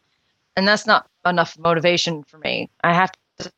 and 0.57 0.67
that's 0.67 0.87
not 0.87 1.09
enough 1.25 1.59
motivation 1.59 2.25
for 2.25 2.39
me. 2.39 2.71
I 2.83 2.93
have 2.93 3.13
to 3.39 3.51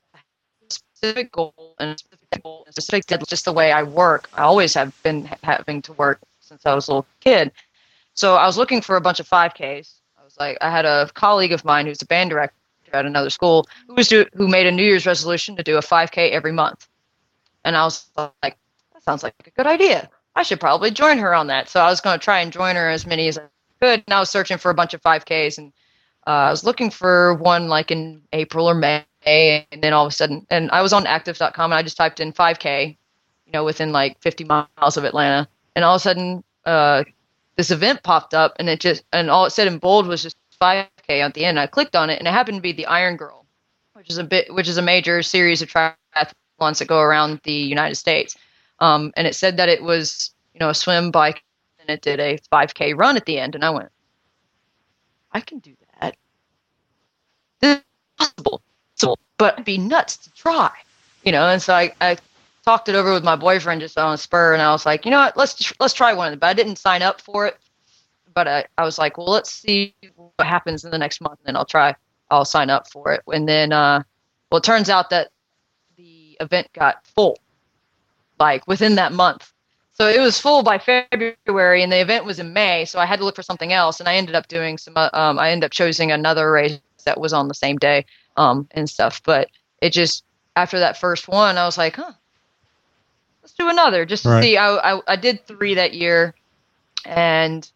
specific 0.69 1.33
goal 1.33 1.75
and 1.79 1.91
a 1.91 1.99
specific 1.99 2.43
goal 2.43 2.65
and 2.67 2.71
a 2.71 2.73
specific 2.73 3.07
deadline, 3.07 3.27
just 3.29 3.45
the 3.45 3.53
way 3.53 3.73
I 3.73 3.83
work. 3.83 4.29
I 4.35 4.43
always 4.43 4.75
have 4.75 5.01
been 5.03 5.31
having 5.43 5.81
to 5.83 5.93
work 5.95 6.21
since 6.41 6.67
I 6.67 6.75
was 6.75 6.89
a 6.89 6.93
little 6.93 7.07
kid. 7.21 7.53
So 8.15 8.35
I 8.35 8.47
was 8.47 8.59
looking 8.59 8.81
for 8.81 8.97
a 8.97 9.01
bunch 9.01 9.21
of 9.21 9.29
5Ks. 9.29 9.95
I 10.19 10.25
was 10.25 10.37
like, 10.39 10.59
I 10.61 10.71
had 10.71 10.85
a 10.85 11.09
colleague 11.15 11.53
of 11.53 11.65
mine 11.65 11.87
who's 11.87 12.03
a 12.03 12.07
band 12.07 12.31
director 12.31 12.55
at 12.93 13.07
another 13.07 13.31
school 13.31 13.67
who 13.87 13.95
was 13.95 14.09
do, 14.09 14.25
who 14.35 14.49
made 14.49 14.67
a 14.67 14.73
New 14.73 14.83
Year's 14.83 15.07
resolution 15.07 15.55
to 15.57 15.63
do 15.63 15.77
a 15.77 15.81
5K 15.81 16.31
every 16.31 16.53
month, 16.53 16.89
and 17.65 17.77
I 17.77 17.85
was 17.85 18.09
like, 18.43 18.57
that 18.95 19.03
sounds 19.03 19.23
like 19.23 19.35
a 19.47 19.51
good 19.51 19.67
idea. 19.67 20.09
I 20.35 20.43
should 20.43 20.61
probably 20.61 20.91
join 20.91 21.19
her 21.19 21.35
on 21.35 21.49
that. 21.49 21.69
So 21.69 21.81
I 21.81 21.91
was 21.91 22.01
going 22.01 22.19
to 22.19 22.25
try 22.25 22.41
and 22.41 22.53
join 22.53 22.77
her 22.77 22.89
as 22.89 23.07
many 23.07 23.29
as 23.29 23.37
I 23.37 23.43
could. 23.81 24.05
And 24.07 24.15
I 24.15 24.21
was 24.21 24.31
searching 24.31 24.57
for 24.57 24.71
a 24.71 24.75
bunch 24.75 24.95
of 24.95 25.03
5Ks 25.03 25.59
and 25.59 25.73
I 26.27 26.51
was 26.51 26.65
looking 26.65 26.91
for 26.91 27.35
one 27.35 27.69
like 27.69 27.91
in 27.91 28.23
April 28.33 28.69
or 28.69 28.75
May, 28.75 29.05
and 29.27 29.83
then 29.83 29.93
all 29.93 30.07
of 30.07 30.13
a 30.13 30.15
sudden, 30.15 30.47
and 30.51 30.71
I 30.71 30.83
was 30.83 30.93
on 30.93 31.07
active.com 31.07 31.73
and 31.73 31.79
I 31.79 31.83
just 31.83 31.97
typed 31.97 32.21
in 32.21 32.33
5K, 32.33 32.97
you 33.47 33.53
know, 33.53 33.65
within 33.65 33.93
like 33.93 34.21
50 34.21 34.45
miles 34.45 34.97
of 34.97 35.05
Atlanta, 35.05 35.49
and 35.75 35.85
all 35.85 35.95
of 35.95 36.01
a 36.01 36.03
sudden, 36.03 36.45
uh, 36.65 37.05
this 37.57 37.71
event 37.71 38.03
popped 38.03 38.35
up, 38.35 38.55
and 38.59 38.69
it 38.69 38.81
just, 38.81 39.05
and 39.13 39.31
all 39.31 39.45
it 39.47 39.51
said 39.51 39.67
in 39.67 39.79
bold 39.79 40.07
was 40.07 40.23
just 40.23 40.37
5K 40.61 41.21
at 41.21 41.35
the 41.35 41.45
end. 41.45 41.59
I 41.59 41.67
clicked 41.67 41.97
on 41.97 42.11
it, 42.11 42.19
and 42.19 42.29
it 42.29 42.33
happened 42.33 42.59
to 42.59 42.63
be 42.63 42.73
the 42.73 42.87
Iron 42.87 43.17
Girl, 43.17 43.47
which 43.95 44.11
is 44.11 44.19
a 44.19 44.25
bit, 44.25 44.53
which 44.55 44.69
is 44.69 44.77
a 44.77 44.83
major 44.83 45.23
series 45.23 45.63
of 45.63 45.69
triathlons 45.69 46.79
that 46.79 46.89
go 46.89 47.01
around 47.01 47.41
the 47.45 47.53
United 47.53 47.97
States, 47.97 48.37
um, 48.81 49.13
and 49.17 49.27
it 49.27 49.35
said 49.35 49.57
that 49.57 49.69
it 49.69 49.83
was, 49.83 50.31
you 50.55 50.61
know, 50.61 50.69
a 50.69 50.75
swim, 50.75 51.11
bike, 51.11 51.43
and 51.81 51.91
it 51.91 52.03
did 52.03 52.21
a 52.21 52.39
5K 52.53 52.97
run 52.97 53.17
at 53.17 53.25
the 53.25 53.39
end, 53.39 53.55
and 53.55 53.65
I 53.65 53.71
went, 53.71 53.91
I 55.33 55.41
can 55.41 55.59
do 55.59 55.75
that. 55.81 55.88
This 57.61 57.79
is 57.79 57.85
possible, 58.19 58.63
but 59.39 59.55
it'd 59.55 59.65
be 59.65 59.79
nuts 59.79 60.17
to 60.19 60.33
try, 60.35 60.71
you 61.25 61.33
know. 61.33 61.49
And 61.49 61.61
so 61.63 61.75
I, 61.75 61.93
I 62.01 62.17
talked 62.65 62.89
it 62.89 62.95
over 62.95 63.13
with 63.13 63.25
my 63.25 63.37
boyfriend 63.37 63.81
just 63.81 63.99
on 63.99 64.15
a 64.15 64.19
spur, 64.19 64.53
and 64.55 64.63
I 64.63 64.73
was 64.73 64.87
like, 64.87 65.05
you 65.05 65.11
know 65.11 65.19
what, 65.19 65.37
let's 65.37 65.73
let's 65.81 65.95
try 65.95 66.13
one 66.15 66.29
of 66.29 66.33
them. 66.33 66.39
But 66.41 66.49
I 66.49 66.55
didn't 66.55 66.77
sign 66.77 67.03
up 67.03 67.21
for 67.21 67.47
it, 67.47 67.59
but 68.35 68.49
I, 68.49 68.67
I 68.77 68.85
was 68.85 68.99
like, 68.99 69.19
well, 69.19 69.29
let's 69.29 69.51
see 69.53 69.95
what 70.15 70.47
happens 70.47 70.85
in 70.85 70.91
the 70.91 70.99
next 70.99 71.21
month, 71.21 71.39
and 71.41 71.49
then 71.49 71.57
I'll 71.57 71.65
try. 71.65 71.95
I'll 72.31 72.45
sign 72.45 72.71
up 72.71 72.91
for 72.91 73.13
it, 73.13 73.23
and 73.29 73.49
then, 73.49 73.73
uh, 73.73 74.03
well, 74.53 74.59
it 74.59 74.65
turns 74.65 74.91
out 74.91 75.11
that 75.11 75.31
the 75.97 76.37
event 76.41 76.69
got 76.75 77.07
full, 77.07 77.39
like 78.39 78.67
within 78.69 78.97
that 78.97 79.13
month. 79.13 79.53
So 79.95 80.07
it 80.07 80.21
was 80.21 80.39
full 80.39 80.63
by 80.63 80.79
February, 80.79 81.83
and 81.83 81.91
the 81.91 82.01
event 82.01 82.25
was 82.27 82.39
in 82.39 82.53
May. 82.53 82.85
So 82.85 83.01
I 83.01 83.07
had 83.07 83.19
to 83.19 83.25
look 83.25 83.35
for 83.35 83.43
something 83.43 83.73
else, 83.73 83.99
and 83.99 84.09
I 84.09 84.15
ended 84.17 84.35
up 84.35 84.47
doing 84.47 84.79
some. 84.79 84.97
uh, 84.97 85.11
Um, 85.13 85.39
I 85.39 85.51
ended 85.51 85.67
up 85.67 85.73
choosing 85.73 86.13
another 86.13 86.53
race 86.53 86.79
that 87.05 87.21
was 87.21 87.33
on 87.33 87.49
the 87.49 87.55
same 87.55 87.77
day, 87.77 88.05
um, 88.37 88.69
and 88.73 88.89
stuff. 88.89 89.23
But 89.25 89.49
it 89.83 89.93
just 89.93 90.25
after 90.57 90.79
that 90.81 90.99
first 90.99 91.29
one, 91.29 91.59
I 91.59 91.65
was 91.65 91.79
like, 91.79 91.97
huh, 91.97 92.13
let's 93.43 93.55
do 93.55 93.69
another 93.69 94.05
just 94.05 94.25
to 94.25 94.31
Right. 94.31 94.43
see. 94.43 94.57
I, 94.57 94.95
I 94.97 95.01
I 95.09 95.17
did 95.17 95.47
three 95.47 95.75
that 95.75 95.95
year, 95.95 96.35
and 97.05 97.71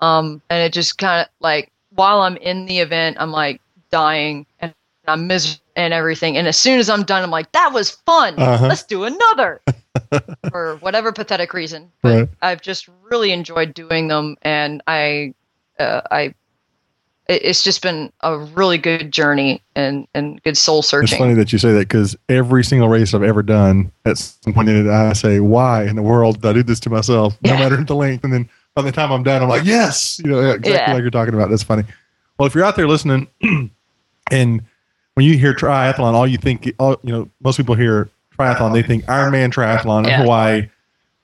um, 0.00 0.42
and 0.50 0.62
it 0.62 0.72
just 0.72 0.98
kind 0.98 1.22
of 1.22 1.28
like 1.40 1.70
while 1.90 2.20
I'm 2.20 2.36
in 2.36 2.66
the 2.66 2.78
event, 2.80 3.16
I'm 3.20 3.32
like 3.32 3.60
dying 3.90 4.46
and 4.60 4.74
I'm 5.06 5.26
miserable 5.26 5.62
and 5.76 5.92
everything. 5.94 6.36
And 6.36 6.46
as 6.48 6.56
soon 6.56 6.78
as 6.78 6.88
I'm 6.90 7.02
done, 7.04 7.22
I'm 7.22 7.30
like, 7.30 7.52
that 7.52 7.72
was 7.72 7.90
fun. 7.90 8.38
Uh-huh. 8.38 8.66
Let's 8.68 8.84
do 8.84 9.04
another. 9.04 9.60
For 10.50 10.76
whatever 10.76 11.12
pathetic 11.12 11.54
reason, 11.54 11.90
but 12.02 12.10
Right. 12.18 12.28
I've 12.42 12.60
just 12.60 12.88
really 13.10 13.32
enjoyed 13.32 13.72
doing 13.74 14.08
them, 14.08 14.36
and 14.42 14.82
I, 14.86 15.34
uh, 15.78 16.02
I, 16.10 16.34
it's 17.42 17.62
just 17.62 17.82
been 17.82 18.12
a 18.20 18.38
really 18.38 18.78
good 18.78 19.12
journey 19.12 19.62
and 19.74 20.06
and 20.14 20.42
good 20.42 20.56
soul 20.56 20.82
searching. 20.82 21.14
It's 21.14 21.18
funny 21.18 21.34
that 21.34 21.52
you 21.52 21.58
say 21.58 21.72
that 21.72 21.88
because 21.88 22.16
every 22.28 22.64
single 22.64 22.88
race 22.88 23.14
I've 23.14 23.22
ever 23.22 23.42
done, 23.42 23.90
at 24.04 24.18
some 24.18 24.52
point 24.52 24.68
in 24.68 24.86
it, 24.86 24.90
I 24.90 25.12
say, 25.12 25.40
"Why 25.40 25.84
in 25.84 25.96
the 25.96 26.02
world 26.02 26.40
did 26.42 26.48
I 26.48 26.52
do 26.52 26.62
this 26.62 26.80
to 26.80 26.90
myself?" 26.90 27.36
No 27.42 27.52
Yeah. 27.52 27.58
matter 27.58 27.82
the 27.82 27.94
length, 27.96 28.24
and 28.24 28.32
then 28.32 28.48
by 28.74 28.82
the 28.82 28.92
time 28.92 29.10
I'm 29.12 29.22
done, 29.22 29.42
I'm 29.42 29.48
like, 29.48 29.64
"Yes," 29.64 30.18
you 30.24 30.30
know, 30.30 30.40
exactly 30.40 30.72
Yeah. 30.72 30.92
like 30.92 31.02
you're 31.02 31.10
talking 31.10 31.34
about. 31.34 31.50
That's 31.50 31.62
funny. 31.62 31.84
Well, 32.38 32.46
if 32.46 32.54
you're 32.54 32.64
out 32.64 32.76
there 32.76 32.88
listening, 32.88 33.28
and 34.30 34.62
when 35.14 35.26
you 35.26 35.36
hear 35.38 35.54
triathlon, 35.54 36.14
all 36.14 36.26
you 36.26 36.38
think, 36.38 36.72
all 36.78 36.96
you 37.02 37.12
know, 37.12 37.28
most 37.42 37.56
people 37.56 37.74
hear 37.74 38.08
triathlon, 38.38 38.72
they 38.72 38.82
think 38.82 39.04
Ironman 39.04 39.52
triathlon 39.52 40.04
in 40.04 40.08
Yeah. 40.10 40.22
Hawaii, 40.22 40.68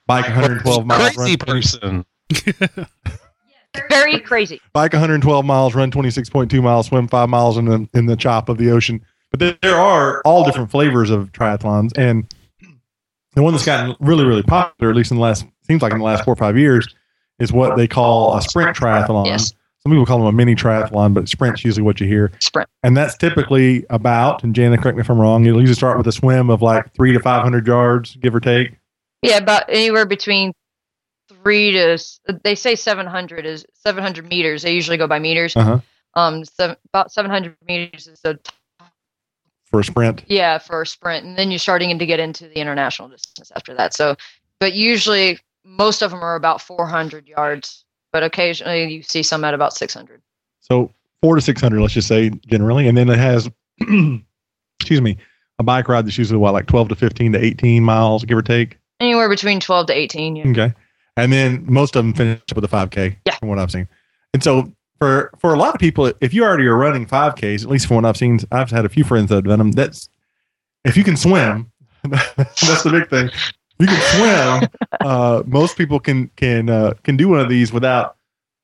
bike 0.07 0.27
112 0.27 0.87
miles, 0.87 1.17
Crazy 1.17 1.37
run 1.47 1.47
person. 1.47 2.05
Very 3.91 4.21
crazy. 4.21 4.61
bike 4.73 4.93
112 4.93 5.45
miles, 5.45 5.75
run 5.75 5.91
26.2 5.91 6.63
miles, 6.63 6.87
swim 6.87 7.09
five 7.09 7.29
miles 7.29 7.57
in 7.57 7.65
the 7.67 7.89
in 7.95 8.07
the 8.07 8.17
chop 8.17 8.49
of 8.49 8.59
the 8.59 8.71
ocean. 8.71 9.05
But 9.31 9.59
there, 9.61 9.77
are 9.77 10.23
all 10.25 10.45
different 10.45 10.71
flavors 10.71 11.11
of 11.11 11.33
triathlons, 11.33 11.97
and 11.99 12.33
the 13.35 13.43
one 13.43 13.53
that's 13.53 13.67
gotten 13.67 13.95
really, 14.01 14.25
really 14.25 14.43
popular, 14.43 14.91
at 14.91 14.97
least 14.97 15.11
in 15.11 15.19
the 15.19 15.23
last 15.23 15.45
seems 15.63 15.83
like 15.83 15.93
in 15.93 15.99
the 15.99 16.05
last 16.05 16.25
four 16.25 16.33
or 16.33 16.37
five 16.37 16.57
years, 16.57 16.89
is 17.39 17.53
what 17.53 17.77
they 17.77 17.87
call 17.87 18.37
a 18.37 18.43
sprint 18.43 18.77
triathlon. 18.77 19.27
Yes. 19.27 19.53
Some 19.83 19.93
people 19.93 20.07
call 20.07 20.19
them 20.19 20.27
a 20.27 20.33
mini 20.33 20.55
triathlon, 20.55 21.15
but 21.15 21.29
sprint's 21.29 21.65
usually 21.65 21.83
what 21.83 22.01
you 22.01 22.07
hear, 22.07 22.33
Sprint. 22.41 22.69
and 22.83 22.97
that's 22.97 23.17
typically 23.17 23.87
about. 23.91 24.43
And 24.43 24.55
Jana, 24.55 24.77
correct 24.77 24.97
me 24.97 25.03
if 25.03 25.11
I'm 25.11 25.21
wrong. 25.21 25.45
You'll 25.45 25.61
usually 25.61 25.77
start 25.77 25.97
with 25.97 26.07
a 26.07 26.13
swim 26.13 26.51
of 26.51 26.63
like 26.63 26.93
three 26.95 27.13
to 27.13 27.21
500 27.21 27.67
yards, 27.67 28.17
give 28.17 28.35
or 28.35 28.41
take. 28.41 28.77
Yeah, 29.23 29.37
about 29.39 29.65
anywhere 29.69 30.05
between 30.05 30.53
three 31.43 31.73
to 31.73 31.99
they 32.45 32.55
say 32.55 32.75
700 32.75 33.47
is 33.47 33.67
700 33.75 34.29
meters. 34.29 34.63
They 34.63 34.75
usually 34.75 34.97
go 34.97 35.07
by 35.07 35.19
meters. 35.19 35.57
Uh-huh. 35.57 35.81
Um, 36.15 36.45
seven, 36.45 36.77
about 36.87 37.13
700 37.13 37.57
meters 37.67 38.07
is 38.07 38.21
the 38.21 38.41
For 39.67 39.81
a 39.81 39.85
sprint, 39.85 40.25
yeah 40.27 40.59
for 40.59 40.83
a 40.83 40.87
sprint, 40.87 41.25
and 41.25 41.37
then 41.37 41.51
you're 41.51 41.59
starting 41.59 41.97
to 41.99 42.07
get 42.07 42.21
into 42.21 42.49
the 42.49 42.57
international 42.57 43.09
distance 43.09 43.53
after 43.55 43.75
that. 43.75 43.95
So, 43.95 44.17
but 44.59 44.73
usually 44.73 45.39
most 45.65 46.03
of 46.03 46.11
them 46.11 46.23
are 46.23 46.35
about 46.35 46.63
400 46.63 47.29
yards, 47.29 47.85
but 48.13 48.23
occasionally 48.23 48.93
you 48.93 49.03
see 49.03 49.23
some 49.23 49.45
at 49.45 49.55
about 49.55 49.75
600. 49.75 50.23
So 50.61 50.93
four 51.23 51.35
to 51.35 51.41
six 51.41 51.61
hundred, 51.61 51.81
let's 51.81 51.95
just 51.95 52.09
say 52.09 52.31
generally, 52.47 52.89
and 52.89 52.97
then 52.97 53.09
it 53.09 53.19
has, 53.19 53.49
excuse 53.81 55.01
me, 55.01 55.17
a 55.59 55.63
bike 55.63 55.89
ride 55.89 56.07
that's 56.07 56.19
usually 56.19 56.39
what 56.39 56.53
like 56.53 56.67
twelve 56.67 56.89
to 56.89 56.95
fifteen 56.95 57.33
to 57.33 57.45
eighteen 57.45 57.83
miles, 57.85 58.25
give 58.25 58.39
or 58.39 58.43
take. 58.43 58.79
Anywhere 59.01 59.29
between 59.29 59.61
12 59.61 59.87
to 59.87 59.93
18. 59.97 60.35
Yeah. 60.35 60.49
Okay, 60.49 60.75
and 61.19 61.33
then 61.33 61.65
most 61.67 61.97
of 61.97 62.05
them 62.05 62.15
finish 62.15 62.41
up 62.51 62.57
with 62.57 62.65
a 62.65 62.69
five 62.69 62.91
k. 62.91 63.19
Yeah. 63.27 63.37
from 63.37 63.49
what 63.49 63.59
I've 63.59 63.71
seen. 63.71 63.89
And 64.35 64.43
so 64.43 64.73
for 64.99 65.31
for 65.39 65.55
a 65.55 65.59
lot 65.59 65.75
of 65.75 65.81
people, 65.81 66.13
if 66.21 66.33
you 66.33 66.45
already 66.45 66.67
are 66.67 66.77
running 66.77 67.07
five 67.07 67.35
ks, 67.37 67.63
at 67.65 67.69
least 67.69 67.87
from 67.87 67.97
what 67.97 68.05
I've 68.05 68.17
seen, 68.17 68.41
I've 68.53 68.71
had 68.71 68.85
a 68.85 68.89
few 68.89 69.05
friends 69.05 69.29
that 69.29 69.37
have 69.37 69.45
done 69.45 69.59
them. 69.59 69.73
That's 69.73 70.09
if 70.85 70.97
you 70.97 71.05
can 71.05 71.17
swim, 71.17 71.71
that's 72.05 72.83
the 72.83 72.91
big 72.91 73.11
thing. 73.11 73.31
You 73.79 73.87
can 73.87 74.61
swim. 74.61 74.71
Uh, 75.01 75.43
most 75.47 75.77
people 75.77 76.01
can 76.01 76.29
can 76.37 76.69
uh, 76.69 76.95
can 77.05 77.17
do 77.17 77.29
one 77.29 77.41
of 77.41 77.49
these 77.49 77.73
without 77.73 78.17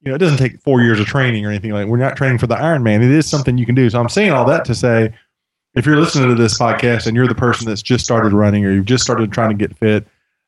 you 0.04 0.10
know, 0.10 0.16
it 0.16 0.18
doesn't 0.18 0.38
take 0.38 0.60
four 0.60 0.82
years 0.82 1.00
of 1.00 1.06
training 1.06 1.46
or 1.46 1.50
anything 1.50 1.70
like. 1.70 1.86
We're 1.86 1.96
not 1.96 2.16
training 2.16 2.38
for 2.38 2.46
the 2.46 2.56
Ironman. 2.56 3.02
It 3.02 3.10
is 3.10 3.26
something 3.28 3.56
you 3.56 3.64
can 3.64 3.74
do. 3.74 3.88
So 3.88 3.98
I'm 3.98 4.10
saying 4.10 4.32
all 4.32 4.44
that 4.46 4.64
to 4.66 4.74
say, 4.74 5.14
if 5.74 5.86
you're 5.86 5.96
listening 5.96 6.28
to 6.28 6.34
this 6.34 6.58
podcast 6.58 7.06
and 7.06 7.16
you're 7.16 7.26
the 7.26 7.34
person 7.34 7.66
that's 7.66 7.82
just 7.82 8.04
started 8.04 8.32
running 8.32 8.64
or 8.66 8.70
you've 8.70 8.84
just 8.84 9.02
started 9.02 9.32
trying 9.32 9.50
to 9.50 9.56
get 9.56 9.76
fit, 9.78 10.06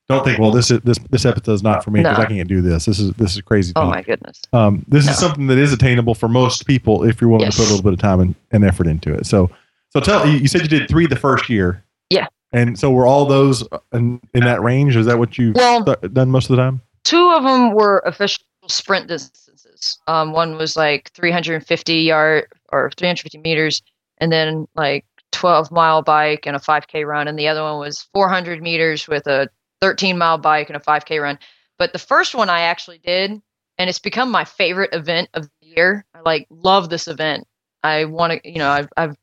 don't 0.08 0.25
think, 0.25 0.38
well, 0.38 0.50
this 0.52 0.70
is 0.70 0.80
this 0.80 0.98
this 1.10 1.25
episode 1.25 1.52
is 1.52 1.62
not 1.62 1.82
for 1.82 1.90
me 1.90 2.00
because 2.00 2.18
No. 2.18 2.25
I 2.25 2.26
can't 2.28 2.48
do 2.48 2.60
this. 2.60 2.84
This 2.86 2.98
is 3.00 3.12
this 3.14 3.34
is 3.34 3.42
crazy. 3.42 3.72
Oh 3.76 3.86
my 3.86 4.02
goodness. 4.02 4.40
Um, 4.52 4.84
this 4.88 5.06
No. 5.06 5.12
is 5.12 5.18
something 5.18 5.46
that 5.48 5.58
is 5.58 5.72
attainable 5.72 6.14
for 6.14 6.28
most 6.28 6.66
people 6.66 7.02
if 7.02 7.20
you're 7.20 7.28
willing 7.30 7.44
Yes. 7.46 7.56
to 7.56 7.62
put 7.62 7.68
a 7.68 7.70
little 7.72 7.82
bit 7.84 7.92
of 7.94 7.98
time 7.98 8.20
and, 8.20 8.34
and 8.52 8.64
effort 8.64 8.86
into 8.86 9.12
it. 9.12 9.26
So, 9.26 9.50
so 9.90 10.00
tell 10.00 10.28
you, 10.28 10.46
said 10.46 10.62
you 10.62 10.68
did 10.68 10.88
three 10.88 11.06
the 11.06 11.16
first 11.16 11.48
year. 11.48 11.82
Yeah. 12.10 12.26
And 12.52 12.78
so 12.78 12.90
were 12.92 13.06
all 13.06 13.25
those 13.26 13.64
in, 13.92 14.20
in 14.32 14.44
that 14.44 14.62
range? 14.62 14.94
Is 14.96 15.06
that 15.06 15.18
what 15.18 15.36
you've 15.38 15.56
Well, 15.56 15.84
th- 15.84 16.12
done 16.12 16.30
most 16.30 16.48
of 16.50 16.56
the 16.56 16.62
time? 16.62 16.80
two 17.04 17.30
of 17.30 17.42
them 17.42 17.72
were 17.72 17.98
official 18.06 18.42
sprint 18.68 19.08
distances. 19.08 19.98
Um, 20.06 20.32
one 20.32 20.56
was 20.56 20.76
like 20.76 21.10
350 21.14 21.94
yard 21.94 22.46
or 22.72 22.90
350 22.96 23.38
meters, 23.38 23.82
and 24.18 24.30
then 24.32 24.66
like 24.76 25.04
12 25.32 25.70
mile 25.72 26.02
bike 26.02 26.46
and 26.46 26.56
a 26.56 26.60
5k 26.60 27.04
run, 27.06 27.28
and 27.28 27.38
the 27.38 27.46
other 27.48 27.62
one 27.62 27.78
was 27.78 28.08
400 28.14 28.62
meters 28.62 29.06
with 29.08 29.26
a 29.26 29.48
13 29.80 30.18
mile 30.18 30.38
bike 30.38 30.68
and 30.68 30.76
a 30.76 30.80
5k 30.80 31.21
run. 31.21 31.38
But 31.78 31.92
the 31.92 31.99
first 31.99 32.35
one 32.35 32.49
I 32.49 32.62
actually 32.62 32.99
did, 32.99 33.30
and 33.78 33.90
it's 33.90 33.99
become 33.99 34.30
my 34.30 34.45
favorite 34.45 34.95
event 34.95 35.28
of 35.35 35.49
the 35.61 35.66
year. 35.66 36.04
I 36.14 36.21
like 36.21 36.47
love 36.50 36.88
this 36.88 37.09
event. 37.09 37.47
I 37.83 38.06
want 38.06 38.33
to, 38.33 38.50
you 38.50 38.59
know, 38.59 38.71
I've, 38.71 38.88
I've 38.97 39.16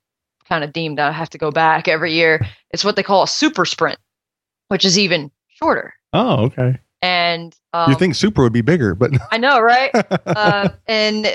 kind 0.48 0.64
of 0.64 0.74
deemed 0.74 0.98
that 0.98 1.10
I 1.10 1.12
have 1.12 1.30
to 1.32 1.38
go 1.38 1.52
back 1.52 1.88
every 1.88 2.14
year. 2.14 2.46
It's 2.72 2.84
what 2.84 2.96
they 2.96 3.04
call 3.04 3.24
a 3.24 3.28
super 3.28 3.66
sprint, 3.66 4.00
which 4.68 4.86
is 4.86 5.00
even 5.00 5.32
shorter. 5.48 5.94
Oh, 6.14 6.44
okay. 6.46 6.80
And 7.02 7.56
um, 7.74 7.92
you 7.92 7.98
think 7.98 8.16
super 8.16 8.44
would 8.44 8.54
be 8.54 8.62
bigger, 8.62 8.96
but 8.96 9.12
I 9.32 9.38
know, 9.38 9.60
right? 9.60 9.92
uh, 10.26 10.70
and 10.88 11.28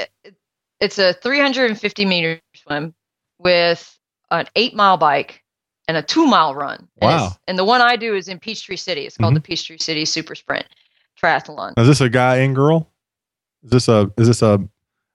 it's 0.80 0.98
a 0.98 1.12
350 1.14 2.04
meter 2.04 2.40
swim 2.54 2.94
with 3.38 3.98
an 4.30 4.46
eight 4.56 4.74
mile 4.74 4.96
bike 4.96 5.42
and 5.88 5.96
a 5.96 6.02
two 6.02 6.26
mile 6.26 6.54
run. 6.54 6.86
And, 7.00 7.10
Wow. 7.10 7.32
and 7.48 7.58
the 7.58 7.64
one 7.64 7.80
I 7.80 7.96
do 7.96 8.14
is 8.14 8.28
in 8.28 8.38
Peachtree 8.38 8.76
City. 8.76 9.06
It's 9.06 9.16
called 9.16 9.34
the 9.34 9.40
mm-hmm. 9.40 9.46
Peachtree 9.46 9.78
City 9.78 10.04
Super 10.04 10.34
Sprint 10.36 10.66
Triathlon. 11.20 11.72
is 11.76 11.88
this 11.88 12.00
a 12.00 12.08
guy 12.08 12.36
and 12.36 12.54
girl? 12.54 12.92
Is 13.64 13.70
this 13.70 13.88
a 13.88 14.12
is 14.16 14.28
this 14.28 14.42
a 14.42 14.58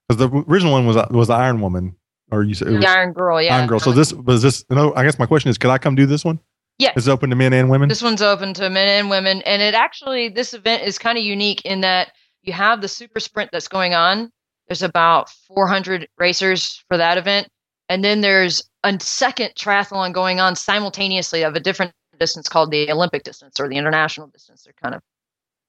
because 0.10 0.18
the 0.18 0.30
original 0.50 0.74
one 0.74 0.86
was 0.86 0.98
was 1.12 1.30
the 1.30 1.36
Iron 1.36 1.62
Woman 1.62 1.96
or 2.34 2.44
you 2.44 2.56
said 2.56 2.68
it 2.68 2.72
was 2.72 2.82
The 2.82 2.90
Iron 2.90 3.14
Girl, 3.14 3.42
yeah. 3.42 3.56
Iron 3.56 3.68
Girl. 3.68 3.80
So 3.80 3.92
this 3.92 4.12
was 4.12 4.42
this. 4.42 4.66
No, 4.70 4.94
I 4.96 5.04
guess 5.04 5.20
my 5.20 5.26
question 5.26 5.50
is, 5.50 5.58
could 5.58 5.70
I 5.70 5.78
come 5.78 5.96
do 5.96 6.06
this 6.06 6.26
one? 6.26 6.40
Yeah. 6.80 6.92
Is 6.96 7.08
it 7.08 7.12
open 7.12 7.30
to 7.30 7.36
men 7.36 7.54
and 7.54 7.70
women? 7.70 7.88
This 7.88 8.02
one's 8.02 8.22
open 8.22 8.54
to 8.56 8.70
men 8.70 8.88
and 8.88 9.10
women, 9.10 9.42
and 9.44 9.62
it 9.62 9.76
actually 9.76 10.30
this 10.30 10.54
event 10.54 10.84
is 10.84 10.98
kind 10.98 11.18
of 11.18 11.24
unique 11.24 11.62
in 11.64 11.82
that 11.82 12.12
you 12.42 12.52
have 12.54 12.82
the 12.82 12.88
super 12.88 13.20
sprint 13.20 13.52
that's 13.52 13.68
going 13.68 13.94
on. 13.94 14.32
There's 14.68 14.82
about 14.82 15.30
400 15.48 16.08
racers 16.18 16.84
for 16.88 16.98
that 16.98 17.18
event, 17.18 17.48
and 17.94 18.04
then 18.04 18.22
there's 18.22 18.64
a 18.84 19.00
second 19.00 19.52
triathlon 19.56 20.14
going 20.14 20.40
on 20.40 20.56
simultaneously 20.56 21.44
of 21.44 21.56
a 21.56 21.60
different 21.60 21.92
distance 22.20 22.50
called 22.50 22.72
the 22.72 22.92
Olympic 22.92 23.24
distance 23.24 23.60
or 23.60 23.70
the 23.70 23.78
international 23.78 24.28
distance. 24.28 24.64
They're 24.64 24.74
kind 24.82 24.96
of 24.96 25.02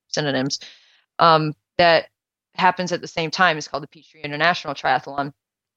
synonyms. 0.08 0.58
Um, 1.18 1.52
that 1.76 2.06
happens 2.54 2.92
at 2.92 3.02
the 3.02 3.06
same 3.08 3.30
time. 3.30 3.58
It's 3.58 3.68
called 3.68 3.82
the 3.82 3.88
Peachtree 3.88 4.22
International 4.22 4.72
Triathlon, 4.72 5.32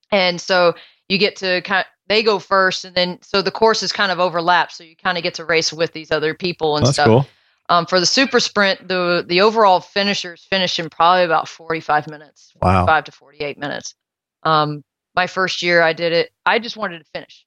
and 0.10 0.39
so 0.39 0.74
you 1.10 1.18
get 1.18 1.36
to 1.38 1.62
kind 1.63 1.86
they 2.08 2.24
go 2.24 2.39
first 2.39 2.86
and 2.86 2.96
then 2.96 3.20
so 3.22 3.42
the 3.42 3.51
courses 3.51 3.92
kind 3.92 4.12
of 4.12 4.20
overlap 4.20 4.72
so 4.72 4.86
you 4.86 4.96
kind 4.96 5.18
of 5.18 5.24
get 5.24 5.34
to 5.34 5.44
race 5.46 5.74
with 5.74 5.92
these 5.92 6.12
other 6.12 6.34
people 6.34 6.77
and 6.77 6.86
That's 6.86 6.96
stuff 6.96 7.08
cool. 7.08 7.27
um, 7.68 7.86
for 7.86 8.00
the 8.00 8.06
super 8.06 8.39
sprint 8.39 8.88
the 8.88 9.25
the 9.27 9.42
overall 9.42 9.82
finishers 9.82 10.46
finish 10.50 10.80
in 10.80 10.89
probably 10.89 11.25
about 11.25 11.50
45 11.50 12.08
minutes 12.08 12.54
Wow. 12.62 12.86
45 12.86 13.04
to 13.06 13.12
48 13.12 13.58
minutes 13.58 13.96
um, 14.44 14.84
my 15.18 15.28
first 15.28 15.62
year 15.62 15.82
i 15.82 15.92
did 15.92 16.14
it 16.14 16.32
i 16.46 16.58
just 16.58 16.78
wanted 16.78 17.00
to 17.00 17.06
finish 17.12 17.46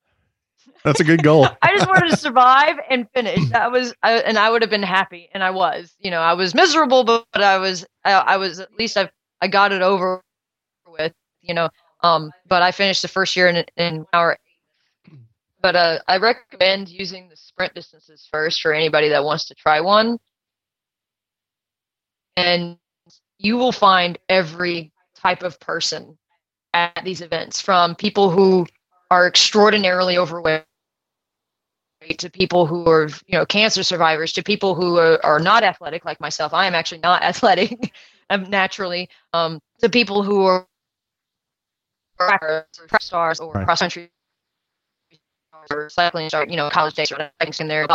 That's 0.85 1.01
a 1.01 1.05
good 1.05 1.23
goal. 1.23 1.49
i 1.63 1.75
just 1.75 1.89
wanted 1.89 2.11
to 2.11 2.17
survive 2.17 2.77
and 2.91 3.09
finish 3.15 3.49
that 3.51 3.73
was 3.73 3.95
I, 4.03 4.19
and 4.19 4.37
i 4.37 4.51
would 4.51 4.61
have 4.61 4.71
been 4.71 4.83
happy 4.83 5.31
and 5.33 5.43
i 5.43 5.51
was 5.51 5.95
you 5.99 6.11
know 6.11 6.21
i 6.21 6.35
was 6.35 6.55
miserable 6.55 7.05
but, 7.05 7.25
but 7.33 7.43
i 7.43 7.57
was 7.57 7.87
I, 8.05 8.13
I 8.13 8.37
was 8.37 8.61
at 8.61 8.75
least 8.79 8.99
i 8.99 9.09
i 9.41 9.49
got 9.49 9.73
it 9.73 9.81
over 9.81 10.21
with 10.87 11.15
you 11.41 11.55
know 11.55 11.71
um, 12.03 12.31
but 12.49 12.63
I 12.63 12.73
finished 12.73 13.03
the 13.03 13.09
first 13.09 13.37
year 13.37 13.49
in 13.49 13.65
in 13.77 14.07
hour. 14.13 14.37
But 15.63 15.77
uh, 15.77 15.99
I 16.09 16.17
recommend 16.17 16.89
using 16.89 17.29
the 17.29 17.37
sprint 17.37 17.75
distances 17.75 18.27
first 18.31 18.63
for 18.63 18.73
anybody 18.73 19.11
that 19.11 19.25
wants 19.25 19.47
to 19.47 19.55
try 19.55 19.81
one, 19.81 20.19
and 22.37 22.79
you 23.39 23.59
will 23.59 23.73
find 23.73 24.19
every 24.29 24.93
type 25.15 25.43
of 25.43 25.61
person 25.61 26.17
at 26.75 27.03
these 27.05 27.21
events, 27.21 27.61
from 27.61 27.95
people 27.97 28.31
who 28.31 28.67
are 29.11 29.27
extraordinarily 29.27 30.19
overweight 30.19 30.65
to 32.19 32.31
people 32.31 32.67
who 32.67 32.89
are 32.89 33.09
you 33.27 33.39
know 33.39 33.47
cancer 33.47 33.83
survivors 33.83 34.33
to 34.33 34.43
people 34.43 34.75
who 34.75 34.97
are, 34.99 35.25
are 35.25 35.39
not 35.41 35.63
athletic 35.65 36.05
like 36.05 36.21
myself. 36.21 36.55
I 36.55 36.67
am 36.67 36.75
actually 36.75 37.01
not 37.01 37.23
athletic 37.25 37.93
i'm 38.31 38.49
naturally. 38.51 39.09
Um 39.35 39.61
to 39.81 39.89
people 39.89 40.23
who 40.23 40.45
are 40.47 40.67
track 42.19 42.43
stars 43.03 43.41
or 43.41 43.55
Right. 43.55 43.65
cross 43.65 43.81
country 43.81 44.11
or 45.71 45.91
cycling 45.91 46.31
or 46.35 46.47
you 46.49 46.57
know 46.57 46.71
college 46.71 46.95
days 46.95 47.13
or 47.13 47.31
things 47.41 47.61
in 47.61 47.69
there. 47.69 47.87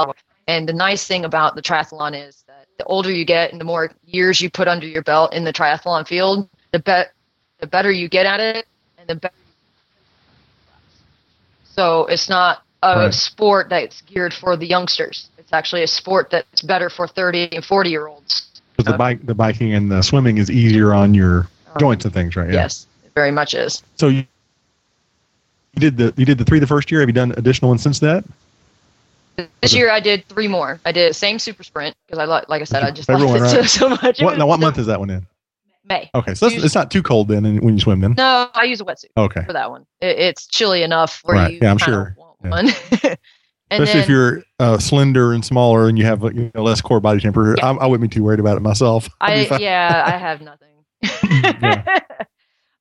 And 0.47 0.69
the 0.69 0.73
nice 0.73 1.07
thing 1.07 1.25
about 1.25 1.55
the 1.55 1.63
triathlon 1.63 2.15
is 2.15 2.43
that 2.47 2.67
the 2.77 2.85
older 2.85 3.11
you 3.11 3.25
get 3.25 3.51
and 3.51 3.61
the 3.61 3.65
more 3.65 3.91
years 4.05 4.41
you 4.41 4.51
put 4.51 4.67
under 4.67 4.87
your 4.87 5.03
belt 5.03 5.33
in 5.33 5.45
the 5.45 5.53
triathlon 5.53 6.07
field 6.07 6.49
the 6.73 6.79
bet 6.79 7.14
the 7.59 7.67
better 7.67 7.91
you 7.91 8.07
get 8.09 8.25
at 8.25 8.39
it 8.39 8.65
and 8.97 9.07
the 9.07 9.15
better 9.15 9.33
so 11.63 12.05
it's 12.05 12.29
not 12.29 12.63
a 12.83 12.97
Right. 12.97 13.13
sport 13.13 13.69
that's 13.69 14.01
geared 14.01 14.33
for 14.33 14.55
the 14.55 14.67
youngsters. 14.67 15.29
It's 15.37 15.51
actually 15.51 15.83
a 15.83 15.87
sport 15.87 16.29
that's 16.29 16.61
better 16.61 16.89
for 16.89 17.07
30 17.07 17.49
and 17.53 17.65
40 17.65 17.89
year 17.89 18.07
olds. 18.07 18.47
Because 18.77 18.91
the 18.91 18.97
bike, 18.97 19.25
the 19.25 19.33
biking 19.33 19.73
and 19.73 19.91
the 19.91 20.01
swimming 20.01 20.37
is 20.37 20.51
easier 20.51 20.93
on 20.93 21.13
your 21.13 21.47
Um, 21.73 21.79
joints 21.79 22.05
and 22.05 22.13
things, 22.13 22.35
right? 22.35 22.47
Yeah. 22.47 22.61
Yes, 22.61 22.87
it 23.03 23.11
very 23.15 23.31
much 23.31 23.53
is. 23.53 23.81
So 23.95 24.07
you, 24.09 24.25
you 25.73 25.79
did 25.79 25.97
the 25.97 26.13
you 26.15 26.25
did 26.25 26.37
the 26.37 26.45
three 26.45 26.59
the 26.59 26.67
first 26.67 26.91
year. 26.91 26.99
Have 27.01 27.09
you 27.09 27.13
done 27.13 27.33
additional 27.37 27.69
ones 27.69 27.81
since 27.81 27.99
that? 27.99 28.23
This 29.61 29.73
year 29.73 29.89
I 29.89 29.99
did 29.99 30.25
three 30.27 30.47
more. 30.47 30.79
I 30.85 30.91
did 30.91 31.09
the 31.09 31.13
same 31.13 31.39
super 31.39 31.63
sprint 31.63 31.95
because 32.05 32.19
I 32.19 32.25
like, 32.25 32.47
like 32.47 32.61
I 32.61 32.65
said, 32.65 32.83
I 32.83 32.91
just 32.91 33.09
loved 33.09 33.23
it 33.35 33.49
so, 33.49 33.63
so 33.63 33.89
much. 33.89 34.21
What 34.21 34.37
now? 34.37 34.47
What 34.47 34.59
month 34.61 34.77
is 34.77 34.85
that 34.85 34.99
one 34.99 35.09
in? 35.09 35.25
May. 35.87 36.09
Okay, 36.15 36.33
so 36.33 36.47
it's, 36.47 36.63
it's 36.63 36.75
not 36.75 36.89
too 36.91 37.03
cold 37.03 37.27
then 37.27 37.57
when 37.61 37.75
you 37.75 37.79
swim 37.79 38.01
then. 38.01 38.15
No, 38.17 38.49
I 38.53 38.63
use 38.63 38.81
a 38.81 38.85
wetsuit 38.85 39.11
Okay, 39.17 39.43
for 39.45 39.53
that 39.53 39.69
one. 39.69 39.85
It, 40.01 40.17
it's 40.19 40.47
chilly 40.47 40.83
enough 40.83 41.21
where 41.23 41.35
Right. 41.37 41.53
you 41.53 41.59
Yeah, 41.61 41.71
I'm 41.71 41.77
sure. 41.77 42.15
want 42.17 42.35
Yeah. 42.43 42.49
one. 42.49 42.67
especially 43.71 43.93
then, 43.93 44.03
if 44.03 44.09
you're 44.09 44.43
uh, 44.59 44.77
slender 44.77 45.33
and 45.33 45.43
smaller 45.43 45.87
and 45.87 45.97
you 45.97 46.05
have 46.05 46.23
you 46.23 46.51
know, 46.53 46.63
less 46.63 46.81
core 46.81 46.99
body 46.99 47.19
temperature. 47.19 47.55
Yeah. 47.57 47.71
I, 47.71 47.73
I 47.73 47.85
wouldn't 47.87 48.09
be 48.09 48.13
too 48.13 48.23
worried 48.23 48.39
about 48.39 48.57
it 48.57 48.61
myself. 48.61 49.09
I 49.21 49.45
yeah, 49.59 50.03
I 50.05 50.17
have 50.17 50.41
nothing. 50.41 50.69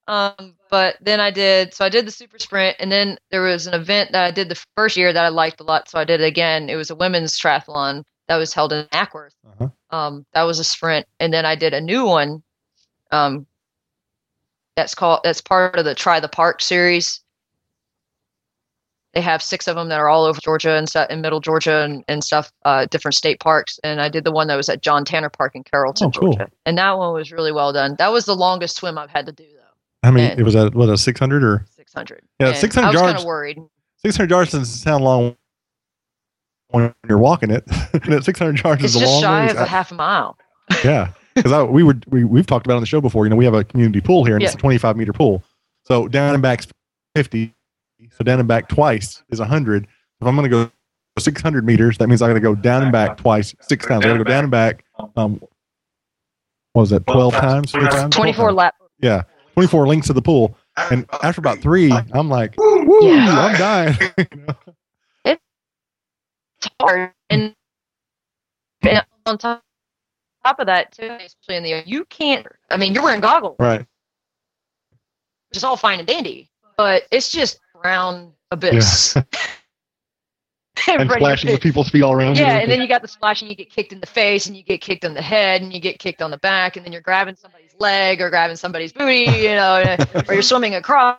um, 0.06 0.54
but 0.70 0.96
then 1.00 1.20
I 1.20 1.30
did 1.30 1.74
so 1.74 1.84
I 1.84 1.88
did 1.88 2.06
the 2.06 2.10
super 2.10 2.38
sprint, 2.38 2.76
and 2.78 2.90
then 2.92 3.18
there 3.30 3.42
was 3.42 3.66
an 3.66 3.74
event 3.74 4.12
that 4.12 4.24
I 4.24 4.30
did 4.30 4.48
the 4.48 4.62
first 4.76 4.96
year 4.96 5.12
that 5.12 5.24
I 5.24 5.28
liked 5.28 5.60
a 5.60 5.64
lot, 5.64 5.88
so 5.90 5.98
I 5.98 6.04
did 6.04 6.20
it 6.20 6.26
again. 6.26 6.68
It 6.68 6.76
was 6.76 6.90
a 6.90 6.94
women's 6.94 7.38
triathlon 7.38 8.04
that 8.28 8.36
was 8.36 8.54
held 8.54 8.72
in 8.72 8.86
Acworth. 8.86 9.34
Uh-huh. 9.46 9.68
Um, 9.90 10.24
that 10.32 10.42
was 10.44 10.58
a 10.58 10.64
sprint, 10.64 11.06
and 11.20 11.32
then 11.32 11.44
I 11.44 11.54
did 11.56 11.74
a 11.74 11.80
new 11.80 12.04
one. 12.06 12.42
Um, 13.14 13.46
that's 14.76 14.94
called 14.94 15.20
that's 15.22 15.40
part 15.40 15.76
of 15.76 15.84
the 15.84 15.94
Try 15.94 16.18
the 16.20 16.28
Park 16.28 16.60
series. 16.60 17.20
They 19.14 19.20
have 19.20 19.40
six 19.40 19.68
of 19.68 19.76
them 19.76 19.88
that 19.90 20.00
are 20.00 20.08
all 20.08 20.24
over 20.24 20.40
Georgia 20.40 20.72
and 20.72 20.88
stuff 20.88 21.08
in 21.08 21.20
Middle 21.20 21.38
Georgia 21.38 21.82
and, 21.84 22.02
and 22.08 22.24
stuff, 22.24 22.50
uh, 22.64 22.86
different 22.90 23.14
state 23.14 23.38
parks. 23.38 23.78
And 23.84 24.00
I 24.00 24.08
did 24.08 24.24
the 24.24 24.32
one 24.32 24.48
that 24.48 24.56
was 24.56 24.68
at 24.68 24.82
John 24.82 25.04
Tanner 25.04 25.28
Park 25.30 25.54
in 25.54 25.62
Carrollton, 25.62 26.08
Oh, 26.08 26.10
cool. 26.10 26.32
Georgia. 26.32 26.50
And 26.66 26.76
that 26.78 26.98
one 26.98 27.12
was 27.14 27.30
really 27.30 27.52
well 27.52 27.72
done. 27.72 27.94
That 28.00 28.10
was 28.10 28.24
the 28.24 28.34
longest 28.34 28.74
swim 28.74 28.98
I've 28.98 29.10
had 29.10 29.26
to 29.26 29.32
do 29.32 29.44
though, 29.44 30.08
I 30.08 30.10
mean, 30.10 30.30
and- 30.32 30.40
it 30.40 30.42
was 30.42 30.56
at 30.56 30.74
what 30.74 30.88
a 30.88 30.98
six 30.98 31.20
hundred 31.20 31.44
or 31.44 31.64
600. 31.76 32.22
Yeah, 32.40 32.48
And 32.48 32.56
600 32.56 32.86
I 32.86 32.90
was 32.90 32.96
kind 33.00 33.08
yards. 33.12 33.22
of 33.22 33.26
worried. 33.26 33.58
six 33.98 34.16
hundred 34.16 34.30
yards 34.30 34.50
doesn't 34.50 34.64
sound 34.64 35.04
long 35.04 35.36
when 36.70 36.92
you're 37.08 37.18
walking 37.18 37.52
it. 37.52 37.62
and 37.92 38.12
at 38.14 38.24
six 38.24 38.40
hundred 38.40 38.64
yards 38.64 38.82
It's 38.82 38.96
is 38.96 39.02
a 39.02 39.04
just 39.04 39.12
long 39.12 39.22
shy 39.22 39.42
ways. 39.46 39.50
of 39.52 39.58
a 39.58 39.66
half 39.66 39.92
a 39.92 39.94
mile. 39.94 40.36
yeah, 40.84 41.12
because 41.34 41.68
we 41.70 41.82
were 41.82 41.96
we 42.08 42.24
we've 42.24 42.46
talked 42.46 42.66
about 42.66 42.74
it 42.74 42.76
on 42.76 42.82
the 42.82 42.86
show 42.86 43.00
before. 43.00 43.24
You 43.26 43.30
know, 43.30 43.36
we 43.36 43.44
have 43.44 43.54
a 43.54 43.64
community 43.64 44.00
pool 44.00 44.24
here, 44.24 44.34
and 44.36 44.42
it's 44.42 44.54
a 44.54 44.58
25 44.58 44.96
meter 44.96 45.12
pool. 45.12 45.42
So 45.84 46.08
down 46.08 46.34
and 46.34 46.42
back's 46.42 46.66
50. 47.14 47.54
So 48.12 48.24
down 48.24 48.38
and 48.38 48.48
back 48.48 48.68
twice 48.68 49.22
is 49.30 49.38
100. 49.40 49.84
If 50.20 50.26
I'm 50.26 50.36
going 50.36 50.50
to 50.50 50.66
go 50.66 50.70
600 51.18 51.64
meters, 51.64 51.98
that 51.98 52.08
means 52.08 52.22
I 52.22 52.28
got 52.28 52.34
to 52.34 52.40
go 52.40 52.54
down 52.54 52.82
and 52.82 52.92
back 52.92 53.16
twice, 53.16 53.54
six 53.60 53.86
times. 53.86 54.04
I 54.04 54.08
got 54.08 54.18
to 54.18 54.24
go 54.24 54.30
down 54.30 54.44
and 54.44 54.50
back. 54.50 54.84
Um, 55.16 55.40
what 56.72 56.82
was 56.82 56.90
that? 56.90 57.06
12 57.06 57.34
times? 57.34 57.72
Three 57.72 57.88
times? 57.88 58.14
24 58.14 58.52
lap. 58.52 58.74
Yeah, 59.00 59.22
24 59.54 59.86
links 59.86 60.08
of 60.08 60.14
the 60.16 60.22
pool. 60.22 60.56
And 60.90 61.06
after 61.22 61.40
about 61.40 61.58
three, 61.60 61.92
I'm 62.12 62.28
like, 62.28 62.54
woo, 62.58 63.06
Yeah. 63.06 63.38
I'm 63.38 63.58
dying. 63.58 63.96
You 64.18 64.44
know? 64.46 64.56
It's 65.24 66.70
hard. 66.80 67.12
And, 67.30 67.54
and 68.82 69.04
on 69.26 69.38
top, 69.38 69.62
top 70.44 70.60
of 70.60 70.66
that, 70.66 70.92
too, 70.92 71.16
especially 71.20 71.56
in 71.56 71.62
the 71.62 71.82
you 71.86 72.04
can't, 72.06 72.46
I 72.70 72.76
mean, 72.76 72.94
you're 72.94 73.02
wearing 73.02 73.20
goggles, 73.20 73.56
right. 73.58 73.80
which 75.48 75.56
is 75.56 75.64
all 75.64 75.76
fine 75.76 75.98
and 75.98 76.06
dandy, 76.08 76.50
but 76.76 77.04
it's 77.10 77.30
just 77.30 77.58
brown 77.82 78.32
abyss. 78.50 79.16
And 80.86 81.00
Everybody- 81.00 81.20
splashes 81.20 81.54
of 81.54 81.60
people's 81.62 81.88
feet 81.88 82.02
all 82.02 82.12
around. 82.12 82.36
you. 82.36 82.42
Yeah, 82.44 82.58
and 82.58 82.70
then 82.70 82.80
you 82.82 82.88
got 82.88 83.00
the 83.00 83.08
splash, 83.08 83.40
and 83.40 83.48
you 83.50 83.56
get 83.56 83.70
kicked 83.70 83.92
in 83.92 84.00
the 84.00 84.06
face, 84.06 84.46
and 84.46 84.56
you 84.56 84.62
get 84.62 84.80
kicked 84.82 85.04
in 85.04 85.14
the 85.14 85.22
head, 85.22 85.62
and 85.62 85.72
you 85.72 85.80
get 85.80 85.98
kicked 86.00 86.20
on 86.20 86.30
the 86.32 86.36
back, 86.38 86.76
and 86.76 86.84
then 86.84 86.92
you're 86.92 87.00
grabbing 87.00 87.36
somebody's 87.36 87.74
leg 87.78 88.20
or 88.20 88.28
grabbing 88.28 88.56
somebody's 88.56 88.92
booty, 88.92 89.20
you 89.38 89.54
know, 89.54 89.96
or 90.28 90.34
you're 90.34 90.42
swimming 90.42 90.74
across 90.74 91.16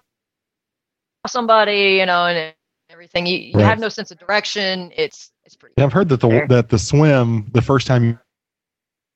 somebody, 1.25 1.95
you 1.99 2.05
know, 2.05 2.25
and 2.25 2.53
everything. 2.89 3.25
You, 3.25 3.37
you 3.37 3.53
Right. 3.55 3.63
have 3.65 3.79
no 3.79 3.89
sense 3.89 4.11
of 4.11 4.19
direction. 4.19 4.91
It's 4.95 5.31
it's 5.45 5.55
pretty. 5.55 5.73
Yeah, 5.77 5.85
I've 5.85 5.93
heard 5.93 6.09
that 6.09 6.19
the 6.19 6.27
There. 6.27 6.47
that 6.49 6.69
the 6.69 6.77
swim 6.77 7.49
the 7.53 7.61
first 7.61 7.87
time 7.87 8.19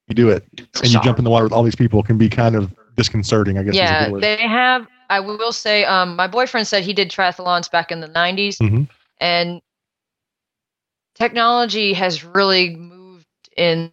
you, 0.10 0.16
do 0.16 0.30
it 0.30 0.46
and 0.84 0.92
you 0.92 1.00
jump 1.02 1.18
in 1.18 1.24
the 1.24 1.30
water 1.30 1.46
with 1.46 1.54
all 1.54 1.64
these 1.64 1.76
people 1.76 2.04
can 2.04 2.18
be 2.18 2.30
kind 2.30 2.56
of 2.56 2.74
disconcerting. 2.96 3.58
I 3.58 3.64
guess. 3.64 3.76
yeah, 3.76 4.10
they 4.10 4.38
have. 4.38 4.88
I 5.10 5.20
will 5.20 5.52
say, 5.52 5.86
um, 5.86 6.16
my 6.16 6.28
boyfriend 6.28 6.68
said 6.68 6.84
he 6.84 6.94
did 6.94 7.10
triathlons 7.10 7.70
back 7.72 7.92
in 7.92 8.00
the 8.00 8.08
'90s, 8.08 8.58
Mhm. 8.60 8.88
and 9.20 9.62
technology 11.16 11.94
has 11.94 12.24
really 12.24 12.76
moved 12.76 13.26
in 13.58 13.92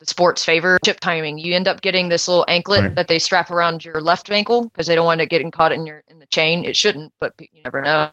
the 0.00 0.06
sport's 0.06 0.44
favor. 0.44 0.78
Chip 0.84 1.00
timing. 1.00 1.38
You 1.38 1.54
end 1.54 1.68
up 1.68 1.80
getting 1.80 2.08
this 2.08 2.28
little 2.28 2.44
anklet 2.48 2.82
Right. 2.82 2.94
that 2.96 3.08
they 3.08 3.18
strap 3.18 3.50
around 3.50 3.84
your 3.84 4.00
left 4.00 4.30
ankle 4.30 4.64
because 4.64 4.86
they 4.86 4.94
don't 4.94 5.06
want 5.06 5.20
it 5.20 5.30
getting 5.30 5.50
caught 5.50 5.72
in 5.72 5.86
your 5.86 6.02
in 6.08 6.18
the 6.18 6.26
chain. 6.26 6.64
It 6.64 6.76
shouldn't, 6.76 7.12
but 7.20 7.32
you 7.38 7.48
never 7.64 7.80
know. 7.80 8.10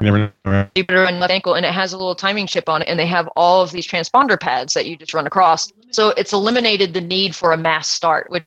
You 0.00 0.12
never 0.12 0.32
know. 0.44 0.66
put 0.74 0.90
it 0.90 1.12
left 1.14 1.30
ankle, 1.32 1.54
and 1.54 1.64
it 1.66 1.72
has 1.72 1.92
a 1.92 1.96
little 1.96 2.14
timing 2.14 2.46
chip 2.46 2.68
on 2.68 2.82
it, 2.82 2.88
and 2.88 2.98
they 2.98 3.06
have 3.06 3.28
all 3.36 3.62
of 3.62 3.70
these 3.72 3.86
transponder 3.86 4.38
pads 4.38 4.74
that 4.74 4.86
you 4.86 4.96
just 4.96 5.14
run 5.14 5.26
across. 5.26 5.72
So 5.90 6.10
it's 6.10 6.32
eliminated 6.32 6.94
the 6.94 7.00
need 7.00 7.34
for 7.34 7.52
a 7.52 7.56
mass 7.56 7.88
start, 7.88 8.30
which 8.30 8.44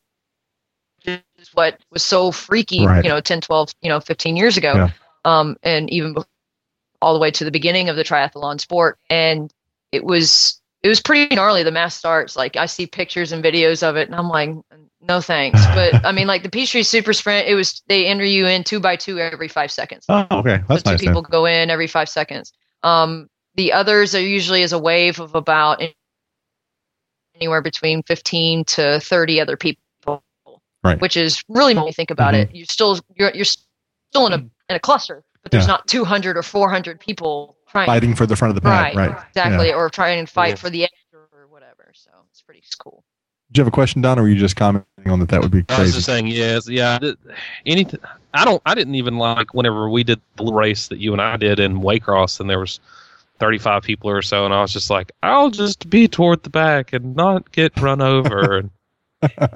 is 1.06 1.22
what 1.54 1.80
was 1.92 2.04
so 2.04 2.32
freaky, 2.32 2.86
Right. 2.86 3.04
you 3.04 3.10
know, 3.10 3.20
10, 3.20 3.42
12, 3.42 3.74
you 3.82 3.90
know, 3.90 4.00
15 4.00 4.38
years 4.38 4.58
ago. 4.58 4.74
Yeah. 4.74 4.90
Um, 5.26 5.58
and 5.64 5.90
even 5.90 6.16
all 7.02 7.14
the 7.14 7.20
way 7.20 7.32
to 7.32 7.44
the 7.44 7.52
beginning 7.52 7.90
of 7.90 7.96
the 7.96 8.04
triathlon 8.04 8.62
sport. 8.62 9.00
And 9.10 9.52
it 9.92 10.04
was, 10.04 10.62
it 10.84 10.88
was 10.88 11.02
pretty 11.02 11.34
gnarly, 11.36 11.64
the 11.64 11.72
mass 11.72 11.96
starts. 11.96 12.36
Like 12.36 12.56
I 12.56 12.68
see 12.68 12.86
pictures 12.86 13.32
and 13.32 13.44
videos 13.44 13.82
of 13.88 13.96
it 13.96 14.08
and 14.08 14.16
I'm 14.16 14.30
like, 14.30 14.52
no 15.08 15.22
thanks. 15.22 15.66
But 15.68 16.06
I 16.06 16.12
mean, 16.12 16.28
like 16.28 16.44
the 16.44 16.50
Peachtree 16.50 16.84
Super 16.84 17.14
Sprint, 17.14 17.48
it 17.48 17.56
was, 17.56 17.82
they 17.88 18.06
enter 18.08 18.26
you 18.26 18.46
in 18.46 18.64
two 18.64 18.80
by 18.80 18.96
two 18.96 19.20
every 19.20 19.48
five 19.48 19.72
seconds. 19.72 20.06
Oh, 20.10 20.26
okay, 20.32 20.62
that's 20.68 20.82
So 20.84 20.90
two 20.90 20.92
nice. 20.92 21.00
people 21.02 21.22
Then. 21.24 21.32
go 21.32 21.46
in 21.46 21.70
every 21.70 21.88
five 21.88 22.10
seconds. 22.10 22.54
Um, 22.84 23.28
the 23.56 23.74
others 23.74 24.16
are 24.16 24.22
usually 24.22 24.64
as 24.64 24.74
a 24.74 24.80
wave 24.80 25.20
of 25.20 25.36
about 25.36 25.82
anywhere 27.36 27.62
between 27.62 28.04
15 28.04 28.64
to 28.66 29.00
30 29.00 29.42
other 29.42 29.58
people. 29.58 29.82
Right. 30.84 31.00
Which 31.00 31.16
is 31.16 31.44
really 31.48 31.76
when 31.76 31.86
you 31.86 31.94
think 31.94 32.10
about 32.10 32.34
Mhm. 32.34 32.40
it, 32.44 32.56
you're 32.56 32.66
still 32.66 33.00
you're 33.16 33.32
you're 33.36 33.46
still 33.46 34.26
in 34.26 34.34
a 34.34 34.38
in 34.38 34.76
a 34.76 34.80
cluster, 34.80 35.24
but 35.44 35.52
there's 35.52 35.66
Yeah. 35.66 35.74
not 35.74 35.88
200 35.88 36.38
or 36.38 36.42
400 36.44 37.00
people 37.00 37.56
trying 37.70 37.86
Fighting 37.86 38.16
for 38.16 38.26
the 38.26 38.36
front 38.36 38.50
of 38.50 38.56
the 38.56 38.62
pack, 38.62 38.96
right, 38.96 39.10
right? 39.12 39.26
exactly, 39.30 39.72
or 39.72 39.90
trying 39.92 40.26
to 40.26 40.32
fight 40.32 40.50
Yeah. 40.50 40.56
for 40.56 40.70
the 40.72 40.84
edge 40.86 40.90
or 41.14 41.46
whatever. 41.50 41.92
So 41.94 42.10
it's 42.32 42.42
pretty 42.42 42.64
cool. 42.80 43.04
Do 43.52 43.60
you 43.60 43.64
have 43.64 43.68
a 43.68 43.72
question, 43.76 44.02
Don, 44.02 44.18
or 44.18 44.24
were 44.24 44.30
you 44.30 44.36
just 44.40 44.56
commenting 44.56 44.88
on 45.10 45.20
that? 45.20 45.30
That 45.30 45.42
would 45.42 45.52
be 45.52 45.64
crazy. 45.64 45.74
I 45.74 45.80
was 45.82 45.92
crazy. 45.92 45.98
just 45.98 46.06
saying, 46.06 46.28
yes, 46.28 46.68
yeah. 46.70 47.00
Anything. 47.66 48.00
I 48.34 48.46
don't. 48.46 48.62
I 48.66 48.76
didn't 48.76 48.96
even 48.96 49.18
like 49.18 49.54
whenever 49.54 49.90
we 49.90 50.04
did 50.04 50.22
the 50.38 50.52
race 50.54 50.88
that 50.90 51.00
you 51.00 51.12
and 51.14 51.22
I 51.22 51.38
did 51.38 51.60
in 51.60 51.82
Waycross, 51.82 52.40
and 52.40 52.50
there 52.50 52.60
was 52.60 52.80
thirty-five 53.40 53.84
people 53.84 54.10
or 54.10 54.22
so, 54.22 54.46
and 54.46 54.54
I 54.54 54.62
was 54.62 54.72
just 54.72 54.90
like, 54.90 55.12
I'll 55.24 55.50
just 55.50 55.90
be 55.90 56.08
toward 56.08 56.44
the 56.44 56.50
back 56.50 56.94
and 56.94 57.16
not 57.16 57.52
get 57.52 57.76
run 57.82 58.02
over. 58.02 58.58
and 58.58 58.70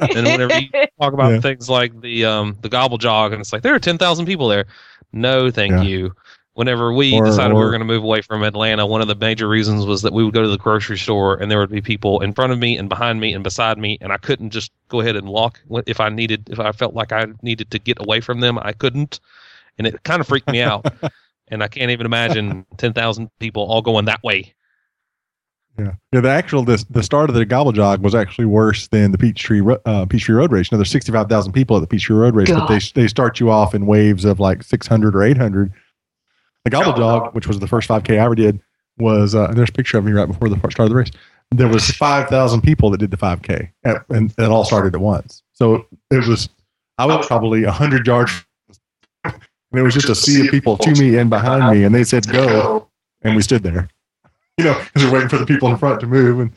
and 0.02 0.26
whenever 0.28 0.60
you 0.60 0.70
talk 1.00 1.14
about 1.14 1.32
Yeah. 1.34 1.40
things 1.42 1.70
like 1.70 2.00
the 2.02 2.26
um 2.26 2.58
the 2.62 2.70
gobble 2.70 2.98
jog, 2.98 3.32
and 3.32 3.40
it's 3.42 3.54
like 3.54 3.62
there 3.62 3.76
are 3.76 3.80
ten 3.80 3.98
thousand 3.98 4.26
people 4.26 4.48
there. 4.48 4.66
No, 5.14 5.50
thank 5.50 5.72
Yeah. 5.72 5.82
you. 5.84 6.16
Whenever 6.56 6.94
we 6.94 7.14
Or- 7.14 7.26
decided 7.26 7.54
we 7.54 7.60
were 7.60 7.70
going 7.70 7.82
to 7.82 7.86
move 7.86 8.04
away 8.04 8.22
from 8.22 8.42
Atlanta, 8.44 8.86
one 8.86 9.02
of 9.02 9.08
the 9.08 9.16
major 9.16 9.48
reasons 9.48 9.86
was 9.86 10.02
that 10.02 10.14
we 10.14 10.24
would 10.24 10.34
go 10.34 10.42
to 10.42 10.48
the 10.48 10.58
grocery 10.58 10.98
store 10.98 11.36
and 11.36 11.52
there 11.52 11.60
would 11.60 11.70
be 11.70 11.82
people 11.82 12.22
in 12.22 12.34
front 12.34 12.54
of 12.54 12.60
me 12.60 12.78
and 12.78 12.88
behind 12.88 13.20
me 13.20 13.34
and 13.34 13.44
beside 13.44 13.78
me, 13.78 13.98
and 14.02 14.14
I 14.14 14.18
couldn't 14.18 14.52
just 14.52 14.72
go 14.88 15.02
ahead 15.02 15.18
and 15.18 15.28
walk 15.28 15.60
if 15.86 16.00
I 16.00 16.08
needed, 16.10 16.50
if 16.50 16.60
I 16.60 16.72
felt 16.72 16.94
like 16.94 17.12
I 17.12 17.28
needed 17.42 17.72
to 17.72 17.80
get 17.80 18.00
away 18.00 18.22
from 18.22 18.40
them, 18.40 18.58
I 18.62 18.72
couldn't, 18.72 19.20
and 19.78 19.86
it 19.86 20.02
kind 20.04 20.22
of 20.22 20.28
freaked 20.28 20.48
me 20.50 20.62
out. 20.62 20.86
and 21.50 21.62
I 21.62 21.68
can't 21.68 21.92
even 21.92 22.06
imagine 22.06 22.66
ten 22.78 22.94
thousand 22.94 23.30
people 23.40 23.64
all 23.64 23.82
going 23.82 24.06
that 24.06 24.24
way. 24.24 24.54
Yeah, 25.78 25.92
yeah. 26.14 26.22
The 26.22 26.30
actual 26.30 26.64
the, 26.64 26.84
the 26.90 27.04
start 27.04 27.30
of 27.30 27.36
the 27.36 27.44
gobble 27.44 27.74
jog 27.74 28.02
was 28.02 28.16
actually 28.16 28.46
worse 28.46 28.88
than 28.88 29.12
the 29.12 29.18
Peachtree 29.18 29.60
Ro- 29.60 29.82
uh, 29.86 30.06
Peachtree 30.06 30.36
Road 30.36 30.54
Race. 30.54 30.72
You 30.72 30.78
know, 30.78 30.80
there's 30.80 30.90
65,000 30.92 31.52
people 31.52 31.76
at 31.76 31.82
the 31.82 31.88
Peachtree 31.88 32.16
Road 32.16 32.34
Race, 32.34 32.50
but 32.50 32.68
they 32.68 32.80
they 32.94 33.08
start 33.10 33.42
you 33.42 33.52
off 33.52 33.76
in 33.76 33.86
waves 33.86 34.24
of 34.24 34.40
like 34.40 34.64
600 34.64 35.16
or 35.16 35.24
800. 35.24 35.74
The 36.66 36.72
Gobble 36.72 36.94
Jog, 36.94 37.34
which 37.36 37.48
was 37.48 37.60
the 37.60 37.68
first 37.68 37.88
5K 37.88 38.16
I 38.20 38.26
ever 38.26 38.36
did, 38.36 38.60
was 38.98 39.36
uh, 39.36 39.46
and 39.50 39.58
there's 39.58 39.70
a 39.70 39.74
picture 39.74 39.98
of 39.98 40.04
me 40.06 40.12
right 40.12 40.26
before 40.28 40.50
the 40.50 40.58
start 40.58 40.80
of 40.82 40.90
the 40.90 40.96
race. 40.96 41.12
There 41.52 41.68
was 41.68 41.90
5,000 41.92 42.62
people 42.62 42.90
that 42.90 42.98
did 42.98 43.12
the 43.12 43.18
5K, 43.18 43.70
at, 43.84 44.04
and 44.10 44.32
it 44.38 44.44
all 44.46 44.66
started 44.66 44.96
at 44.96 45.02
once. 45.02 45.44
So 45.54 45.86
it 46.12 46.28
was 46.28 46.50
I 46.98 47.06
was 47.06 47.28
probably 47.28 47.64
100 47.64 48.08
yards, 48.08 48.46
and 49.24 49.34
it 49.74 49.82
was 49.84 49.94
just 49.94 50.10
a 50.10 50.16
sea 50.16 50.46
of 50.46 50.52
people 50.52 50.76
to 50.78 50.92
me 50.92 51.18
and 51.18 51.30
behind 51.30 51.78
me, 51.78 51.84
and 51.86 51.94
they 51.94 52.04
said 52.04 52.28
go, 52.32 52.88
and 53.22 53.36
we 53.36 53.42
stood 53.44 53.62
there, 53.64 53.88
you 54.58 54.66
know, 54.66 54.74
because 54.86 55.04
we're 55.06 55.14
waiting 55.14 55.30
for 55.30 55.38
the 55.38 55.46
people 55.46 55.70
in 55.70 55.78
front 55.78 56.00
to 56.02 56.08
move, 56.08 56.40
and 56.40 56.52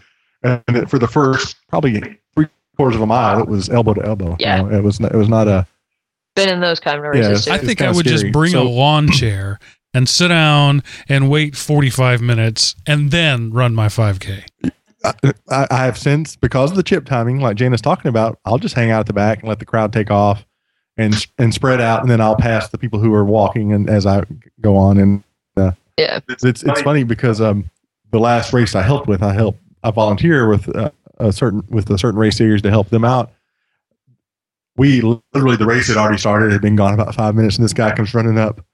and 0.69 0.77
it, 0.77 0.89
for 0.89 0.99
the 0.99 1.09
first 1.09 1.57
probably 1.69 2.01
three 2.35 2.47
quarters 2.77 2.95
of 2.97 3.03
a 3.03 3.07
mile, 3.07 3.41
it 3.43 3.49
was 3.49 3.69
elbow 3.69 3.93
to 3.93 4.07
elbow. 4.07 4.31
you 4.31 4.37
Yeah. 4.47 4.63
know, 4.63 4.71
it 4.79 4.83
was 4.83 5.01
not, 5.01 5.13
it 5.13 5.17
was 5.19 5.29
not 5.29 5.49
a 5.49 5.67
Been 6.37 6.49
in 6.49 6.61
those 6.61 6.79
kind 6.79 6.97
of 6.97 7.03
races. 7.03 7.47
it's- 7.47 7.49
I 7.49 7.59
think 7.59 7.81
I 7.83 7.87
kinda 7.87 7.97
would 7.97 8.07
scary. 8.07 8.21
just 8.23 8.33
bring 8.33 8.53
So- 8.53 8.63
a 8.63 8.69
lawn 8.69 9.11
chair 9.11 9.59
and 9.95 10.09
sit 10.09 10.29
down 10.29 10.83
and 11.09 11.31
wait 11.31 11.57
45 11.57 12.21
minutes 12.21 12.75
and 12.87 13.11
then 13.11 13.53
run 13.53 13.75
my 13.75 13.87
5K. 13.87 14.45
I, 15.05 15.67
I 15.71 15.85
have 15.85 15.97
since 15.97 16.37
because 16.37 16.71
of 16.71 16.77
the 16.77 16.83
chip 16.83 17.07
timing, 17.07 17.41
like 17.41 17.57
Jana's 17.57 17.81
talking 17.81 18.09
about, 18.09 18.39
I'll 18.45 18.59
just 18.59 18.75
hang 18.75 18.91
out 18.91 19.01
at 19.01 19.07
the 19.07 19.13
back 19.13 19.41
and 19.41 19.49
let 19.49 19.59
the 19.59 19.65
crowd 19.65 19.93
take 19.93 20.11
off 20.11 20.45
and 20.97 21.15
and 21.39 21.55
spread 21.55 21.81
out, 21.81 22.03
and 22.03 22.11
then 22.11 22.21
I'll 22.21 22.37
pass 22.37 22.69
the 22.69 22.79
people 22.79 22.99
who 22.99 23.15
are 23.15 23.25
walking 23.25 23.73
and 23.73 23.89
as 23.89 24.05
I 24.05 24.25
go 24.61 24.77
on. 24.77 24.99
And 24.99 25.23
yeah. 25.57 25.73
it's 26.45 26.65
it's 26.65 26.83
funny 26.83 27.05
because 27.05 27.41
um 27.41 27.71
the 28.11 28.19
last 28.19 28.53
race 28.53 28.75
I 28.75 28.83
helped 28.83 29.07
with, 29.07 29.23
I 29.23 29.33
helped 29.33 29.61
I 29.83 29.91
volunteer 29.91 30.49
with 30.49 30.75
uh, 30.75 30.91
a 31.19 31.33
certain 31.33 31.63
with 31.69 31.89
a 31.91 31.99
certain 31.99 32.19
race 32.19 32.37
series 32.37 32.63
to 32.63 32.71
help 32.71 32.91
them 32.91 33.05
out. 33.05 33.33
We 34.77 35.01
literally 35.01 35.57
the 35.57 35.67
race 35.67 35.89
had 35.89 35.97
already 35.97 36.19
started, 36.19 36.53
had 36.53 36.61
been 36.61 36.77
gone 36.77 36.95
about 36.95 37.15
five 37.15 37.35
minutes, 37.35 37.57
and 37.57 37.65
this 37.65 37.73
guy 37.73 37.95
comes 37.95 38.15
running 38.15 38.39
up. 38.39 38.65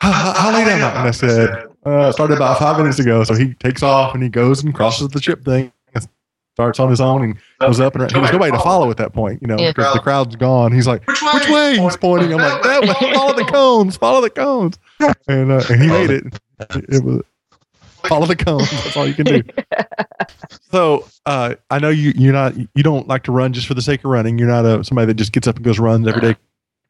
How, 0.00 0.12
how, 0.12 0.32
how 0.32 0.52
late 0.52 0.66
am 0.68 0.84
I? 0.84 0.90
And 1.00 1.08
I 1.08 1.10
said, 1.10 1.66
uh, 1.84 2.12
started 2.12 2.36
about 2.36 2.58
five 2.58 2.78
minutes 2.78 2.98
ago. 2.98 3.24
So 3.24 3.34
he 3.34 3.54
takes 3.54 3.82
off 3.82 4.14
and 4.14 4.22
he 4.22 4.28
goes 4.28 4.62
and 4.62 4.74
crosses 4.74 5.08
the 5.08 5.20
chip 5.20 5.44
thing 5.44 5.72
starts 6.54 6.80
on 6.80 6.90
his 6.90 7.00
own 7.00 7.22
and 7.22 7.38
goes 7.60 7.78
up 7.78 7.94
and 7.94 8.02
around. 8.02 8.10
There 8.10 8.20
was 8.20 8.32
nobody 8.32 8.50
to 8.50 8.58
follow 8.58 8.90
at 8.90 8.96
that 8.96 9.12
point, 9.12 9.40
you 9.40 9.46
know, 9.46 9.56
Yeah. 9.56 9.70
because 9.70 9.94
the 9.94 10.00
crowd's 10.00 10.34
gone. 10.34 10.72
He's 10.72 10.88
like, 10.88 11.06
Which 11.06 11.22
way? 11.22 11.30
which 11.34 11.48
way? 11.48 11.78
He's 11.78 11.96
pointing. 11.96 12.32
I'm 12.34 12.40
like, 12.40 12.62
that 12.64 12.82
way. 12.82 13.12
Follow 13.14 13.32
the 13.32 13.44
cones. 13.44 13.96
Follow 13.96 14.20
the 14.20 14.28
cones. 14.28 14.76
And, 15.28 15.52
uh, 15.52 15.62
and 15.70 15.80
he 15.80 15.86
made 15.86 16.10
it. 16.10 16.24
It 16.88 17.04
was 17.04 17.22
follow 18.08 18.26
the 18.26 18.34
cones. 18.34 18.68
That's 18.72 18.96
all 18.96 19.06
you 19.06 19.14
can 19.14 19.24
do. 19.26 19.42
So 20.72 21.06
uh, 21.24 21.54
I 21.70 21.78
know 21.78 21.88
you 21.88 22.12
you're 22.14 22.32
not 22.32 22.54
you 22.56 22.82
don't 22.82 23.08
like 23.08 23.22
to 23.24 23.32
run 23.32 23.52
just 23.52 23.66
for 23.66 23.74
the 23.74 23.80
sake 23.82 24.00
of 24.04 24.10
running. 24.10 24.36
You're 24.38 24.48
not 24.48 24.66
a 24.66 24.84
somebody 24.84 25.06
that 25.06 25.14
just 25.14 25.32
gets 25.32 25.46
up 25.46 25.56
and 25.56 25.64
goes 25.64 25.78
runs 25.78 26.06
every 26.06 26.20
day 26.20 26.36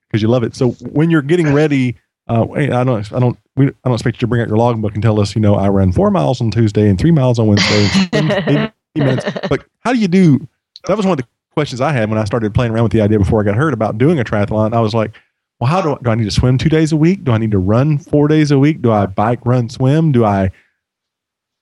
because 0.09 0.21
you 0.23 0.29
love 0.29 0.42
it. 0.42 0.57
So 0.57 0.71
when 0.92 1.11
you're 1.11 1.23
getting 1.23 1.53
ready, 1.55 1.97
uh, 2.29 2.47
I 2.53 2.85
don't 2.85 3.12
I 3.12 3.19
don't 3.19 3.38
we, 3.57 3.69
I 3.69 3.73
don't 3.85 3.95
expect 3.95 4.17
you 4.17 4.21
to 4.21 4.27
bring 4.27 4.43
out 4.43 4.49
your 4.49 4.59
logbook 4.59 4.95
and 4.95 5.03
tell 5.03 5.21
us 5.21 5.35
you 5.35 5.41
know 5.41 5.55
I 5.55 5.69
ran 5.69 5.93
four 5.93 6.11
miles 6.11 6.41
on 6.41 6.51
Tuesday 6.51 6.88
and 6.88 6.99
three 6.99 7.11
miles 7.11 7.38
on 7.38 7.47
Wednesday. 7.47 7.88
And 8.12 8.73
80 8.97 9.07
minutes. 9.07 9.49
But 9.49 9.64
how 9.81 9.93
do 9.93 9.99
you 9.99 10.09
do? 10.09 10.47
That 10.87 10.97
was 10.97 11.07
one 11.07 11.12
of 11.12 11.19
the 11.19 11.29
questions 11.53 11.81
I 11.81 11.93
had 11.93 12.09
when 12.09 12.19
I 12.19 12.25
started 12.25 12.55
playing 12.55 12.73
around 12.73 12.85
with 12.85 12.93
the 12.93 13.01
idea 13.01 13.19
before 13.19 13.41
I 13.41 13.45
got 13.45 13.57
hurt 13.57 13.75
about 13.75 13.99
doing 13.99 14.19
a 14.19 14.25
triathlon. 14.25 14.75
I 14.75 14.81
was 14.81 14.95
like, 14.95 15.14
well, 15.61 15.69
how 15.69 15.81
do 15.81 15.93
I, 15.95 15.99
do 16.03 16.11
I 16.11 16.14
need 16.14 16.25
to 16.25 16.31
swim 16.31 16.57
two 16.59 16.69
days 16.69 16.93
a 16.93 16.97
week? 16.97 17.25
Do 17.25 17.33
I 17.33 17.38
need 17.38 17.51
to 17.51 17.59
run 17.59 17.99
four 17.99 18.29
days 18.29 18.51
a 18.51 18.59
week? 18.59 18.81
Do 18.83 18.93
I 18.93 19.07
bike, 19.07 19.41
run, 19.45 19.69
swim? 19.69 20.12
Do 20.12 20.25
I 20.25 20.51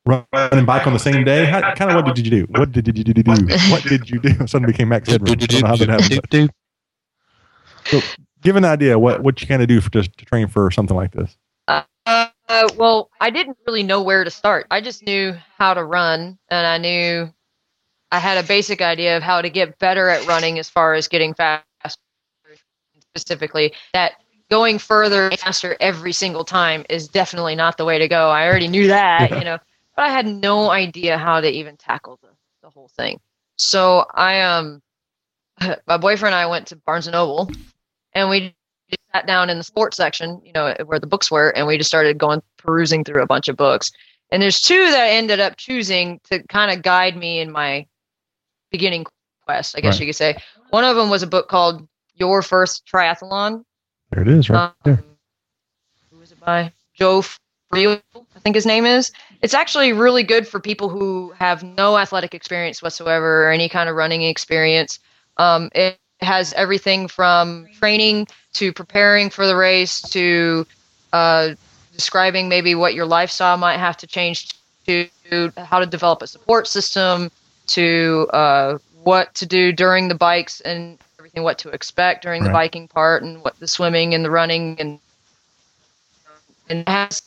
run 0.04 0.24
and 0.32 0.66
bike 0.66 0.86
on 0.86 0.92
the 0.92 0.98
same 0.98 1.24
day? 1.24 1.46
How, 1.46 1.74
kind 1.74 1.90
of 1.90 1.96
what 2.04 2.14
did 2.14 2.24
you 2.24 2.30
do? 2.30 2.46
What 2.50 2.72
did, 2.72 2.84
did 2.84 2.98
you 2.98 3.04
do? 3.04 3.22
What 3.70 3.82
did 3.84 4.10
you 4.10 4.20
do? 4.20 4.46
Suddenly 4.46 4.72
became 4.72 4.88
Max 4.90 5.08
Headroom. 5.08 5.32
I 5.32 5.46
don't 5.46 5.62
know 5.62 5.68
how 5.68 5.76
that 5.76 5.88
happened. 5.88 6.20
but 7.90 8.16
Give 8.42 8.56
an 8.56 8.64
idea 8.64 8.98
what 8.98 9.22
what 9.22 9.40
you 9.40 9.46
kind 9.46 9.62
of 9.62 9.68
do 9.68 9.80
for 9.80 9.90
just 9.90 10.16
to 10.18 10.24
train 10.24 10.48
for 10.48 10.70
something 10.70 10.96
like 10.96 11.12
this. 11.12 11.36
Uh, 11.68 11.84
well, 12.76 13.10
I 13.20 13.30
didn't 13.30 13.58
really 13.66 13.82
know 13.82 14.02
where 14.02 14.22
to 14.22 14.30
start. 14.30 14.66
I 14.70 14.80
just 14.80 15.04
knew 15.04 15.34
how 15.58 15.74
to 15.74 15.82
run, 15.82 16.38
and 16.48 16.66
I 16.66 16.78
knew 16.78 17.32
I 18.12 18.18
had 18.20 18.42
a 18.42 18.46
basic 18.46 18.80
idea 18.80 19.16
of 19.16 19.22
how 19.22 19.42
to 19.42 19.50
get 19.50 19.78
better 19.78 20.08
at 20.08 20.26
running 20.26 20.58
as 20.58 20.70
far 20.70 20.94
as 20.94 21.08
getting 21.08 21.34
faster. 21.34 21.64
Specifically, 23.14 23.72
that 23.94 24.12
going 24.50 24.78
further 24.78 25.28
and 25.28 25.40
faster 25.40 25.76
every 25.80 26.12
single 26.12 26.44
time 26.44 26.84
is 26.88 27.08
definitely 27.08 27.54
not 27.54 27.78
the 27.78 27.84
way 27.84 27.98
to 27.98 28.06
go. 28.06 28.30
I 28.30 28.46
already 28.46 28.68
knew 28.68 28.86
that, 28.88 29.30
you 29.30 29.44
know, 29.44 29.58
but 29.96 30.04
I 30.04 30.10
had 30.10 30.26
no 30.26 30.70
idea 30.70 31.18
how 31.18 31.40
to 31.40 31.48
even 31.48 31.76
tackle 31.76 32.18
the, 32.22 32.28
the 32.62 32.70
whole 32.70 32.88
thing. 32.88 33.18
So 33.56 34.04
I 34.14 34.42
um, 34.42 34.82
my 35.86 35.96
boyfriend 35.96 36.34
and 36.34 36.40
I 36.40 36.46
went 36.46 36.68
to 36.68 36.76
Barnes 36.76 37.06
and 37.06 37.14
Noble, 37.14 37.50
and 38.16 38.30
we 38.30 38.54
just 38.88 39.02
sat 39.14 39.26
down 39.26 39.50
in 39.50 39.58
the 39.58 39.64
sports 39.64 39.96
section, 39.96 40.40
you 40.42 40.52
know, 40.52 40.74
where 40.86 40.98
the 40.98 41.06
books 41.06 41.30
were, 41.30 41.50
and 41.50 41.66
we 41.66 41.76
just 41.76 41.88
started 41.88 42.16
going 42.16 42.42
perusing 42.56 43.04
through 43.04 43.22
a 43.22 43.26
bunch 43.26 43.46
of 43.48 43.56
books. 43.56 43.92
And 44.32 44.42
there's 44.42 44.60
two 44.60 44.90
that 44.90 44.98
I 44.98 45.10
ended 45.10 45.38
up 45.38 45.56
choosing 45.56 46.18
to 46.30 46.42
kind 46.48 46.72
of 46.76 46.82
guide 46.82 47.16
me 47.16 47.38
in 47.40 47.52
my 47.52 47.86
beginning 48.72 49.04
quest, 49.44 49.76
I 49.76 49.80
guess 49.80 49.94
Right. 49.94 50.00
you 50.00 50.06
could 50.06 50.16
say. 50.16 50.36
One 50.70 50.82
of 50.82 50.96
them 50.96 51.10
was 51.10 51.22
a 51.22 51.26
book 51.26 51.48
called 51.48 51.86
Your 52.14 52.42
First 52.42 52.86
Triathlon. 52.86 53.64
There 54.10 54.22
it 54.22 54.28
is, 54.28 54.48
right 54.48 54.64
Um, 54.64 54.72
there. 54.84 55.02
Who 56.10 56.18
was 56.18 56.32
it 56.32 56.40
by? 56.40 56.72
Joe 56.94 57.22
Friel, 57.72 58.00
I 58.14 58.38
think 58.40 58.56
his 58.56 58.66
name 58.66 58.86
is. 58.86 59.12
It's 59.42 59.54
actually 59.54 59.92
really 59.92 60.22
good 60.22 60.48
for 60.48 60.58
people 60.58 60.88
who 60.88 61.34
have 61.38 61.62
no 61.62 61.98
athletic 61.98 62.34
experience 62.34 62.82
whatsoever 62.82 63.46
or 63.46 63.50
any 63.50 63.68
kind 63.68 63.88
of 63.90 63.94
running 63.94 64.22
experience. 64.22 64.98
Um, 65.36 65.70
it 65.74 65.98
has 66.20 66.52
everything 66.54 67.08
from 67.08 67.66
training 67.78 68.26
to 68.54 68.72
preparing 68.72 69.30
for 69.30 69.46
the 69.46 69.56
race 69.56 70.00
to 70.00 70.66
uh, 71.12 71.50
describing 71.92 72.48
maybe 72.48 72.74
what 72.74 72.94
your 72.94 73.06
lifestyle 73.06 73.56
might 73.56 73.78
have 73.78 73.96
to 73.98 74.06
change 74.06 74.50
to 74.86 75.08
how 75.58 75.80
to 75.80 75.86
develop 75.86 76.22
a 76.22 76.26
support 76.26 76.66
system 76.66 77.30
to 77.66 78.28
uh, 78.32 78.78
what 79.02 79.34
to 79.34 79.46
do 79.46 79.72
during 79.72 80.08
the 80.08 80.14
bikes 80.14 80.60
and 80.60 80.98
everything, 81.18 81.42
what 81.42 81.58
to 81.58 81.68
expect 81.70 82.22
during 82.22 82.44
the 82.44 82.50
biking 82.50 82.86
part 82.86 83.22
and 83.22 83.42
what 83.42 83.58
the 83.58 83.66
swimming 83.66 84.14
and 84.14 84.24
the 84.24 84.30
running 84.30 84.76
and 84.78 85.00
and 86.68 86.80
it 86.80 86.88
has 86.88 87.22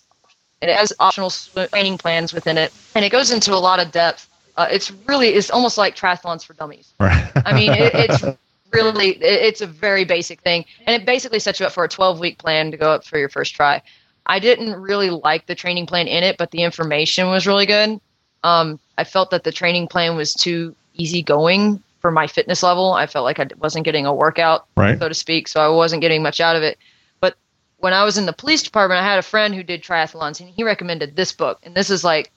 it 0.62 0.70
has 0.76 0.92
optional 1.00 1.30
training 1.30 1.98
plans 1.98 2.34
within 2.34 2.58
it, 2.58 2.74
and 2.96 3.06
it 3.06 3.12
goes 3.12 3.32
into 3.32 3.54
a 3.54 3.56
lot 3.56 3.80
of 3.80 3.92
depth. 3.92 4.28
Uh, 4.58 4.68
it's 4.70 4.92
really 5.08 5.30
it's 5.30 5.50
almost 5.50 5.78
like 5.78 5.96
triathlons 5.96 6.44
for 6.44 6.54
dummies. 6.54 6.94
Right. 7.00 7.32
I 7.46 7.54
mean, 7.54 7.72
it, 7.72 7.94
it's 7.94 8.24
really 8.72 9.10
it's 9.22 9.62
a 9.62 9.68
very 9.68 10.06
basic 10.06 10.42
thing, 10.42 10.66
and 10.86 11.02
it 11.02 11.06
basically 11.06 11.40
sets 11.40 11.60
you 11.60 11.66
up 11.66 11.72
for 11.72 11.84
a 11.84 11.90
12 11.90 12.20
week 12.20 12.38
plan 12.38 12.72
to 12.72 12.78
go 12.78 12.92
up 12.92 13.04
for 13.04 13.18
your 13.18 13.30
first 13.30 13.56
try. 13.56 13.82
I 14.26 14.40
didn't 14.40 14.76
really 14.76 15.10
like 15.10 15.48
the 15.48 15.56
training 15.56 15.88
plan 15.88 16.08
in 16.08 16.24
it, 16.24 16.38
but 16.38 16.52
the 16.52 16.64
information 16.64 17.28
was 17.30 17.48
really 17.48 17.66
good. 17.66 18.00
Um, 18.44 18.80
I 18.98 19.04
felt 19.04 19.32
that 19.32 19.44
the 19.44 19.52
training 19.52 19.88
plan 19.88 20.16
was 20.16 20.34
too 20.34 20.76
easygoing 20.94 21.82
for 22.00 22.12
my 22.12 22.28
fitness 22.28 22.64
level. 22.64 22.94
I 22.94 23.08
felt 23.08 23.26
like 23.26 23.40
I 23.40 23.48
wasn't 23.58 23.86
getting 23.86 24.06
a 24.06 24.14
workout 24.14 24.68
right. 24.78 24.98
so 25.00 25.10
to 25.10 25.14
speak. 25.14 25.48
So 25.48 25.60
I 25.60 25.68
wasn't 25.68 26.02
getting 26.02 26.24
much 26.24 26.40
out 26.40 26.56
of 26.56 26.64
it. 26.64 26.78
But 27.20 27.36
when 27.78 27.94
I 27.94 28.04
was 28.04 28.18
in 28.18 28.26
the 28.26 28.34
police 28.34 28.64
department, 28.64 29.02
I 29.02 29.04
had 29.04 29.20
a 29.20 29.24
friend 29.24 29.54
who 29.54 29.64
did 29.64 29.84
triathlons, 29.84 30.40
and 30.40 30.50
he 30.50 30.64
recommended 30.64 31.16
this 31.16 31.32
book, 31.32 31.60
and 31.64 31.76
this 31.76 31.90
is 31.90 32.04
like 32.04 32.32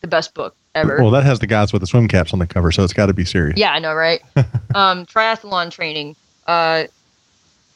the 0.00 0.08
best 0.08 0.34
book 0.34 0.56
ever. 0.78 0.98
Well, 1.00 1.10
that 1.10 1.24
has 1.24 1.38
the 1.38 1.46
guys 1.46 1.72
with 1.72 1.80
the 1.80 1.86
swim 1.86 2.08
caps 2.08 2.32
on 2.32 2.38
the 2.38 2.46
cover, 2.46 2.72
so 2.72 2.84
it's 2.84 2.92
got 2.92 3.06
to 3.06 3.12
be 3.12 3.24
serious. 3.24 3.58
yeah, 3.58 3.72
I 3.72 3.78
know, 3.78 3.94
right? 3.94 4.22
um, 4.74 5.06
triathlon 5.06 5.70
training. 5.70 6.16
Uh, 6.46 6.50
I 6.50 6.88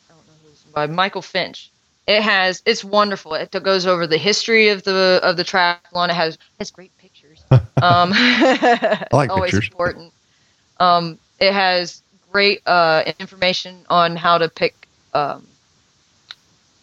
don't 0.08 0.26
know 0.26 0.32
who's 0.44 0.58
by 0.72 0.86
Michael 0.86 1.22
Finch. 1.22 1.70
It 2.06 2.22
has 2.22 2.62
it's 2.66 2.82
wonderful. 2.82 3.34
It 3.34 3.50
goes 3.62 3.86
over 3.86 4.06
the 4.06 4.18
history 4.18 4.68
of 4.68 4.82
the 4.82 5.20
of 5.22 5.36
the 5.36 5.44
triathlon. 5.44 6.08
It 6.08 6.14
has 6.14 6.36
has 6.58 6.70
great 6.70 6.96
pictures. 6.98 7.44
Um, 7.82 8.12
I 8.14 9.06
like 9.12 9.30
always 9.30 9.50
pictures. 9.50 9.68
important. 9.68 10.12
Um, 10.78 11.18
it 11.40 11.52
has 11.52 12.00
great 12.30 12.62
uh, 12.64 13.02
information 13.18 13.84
on 13.90 14.14
how 14.14 14.38
to 14.38 14.48
pick 14.48 14.86
um, 15.14 15.44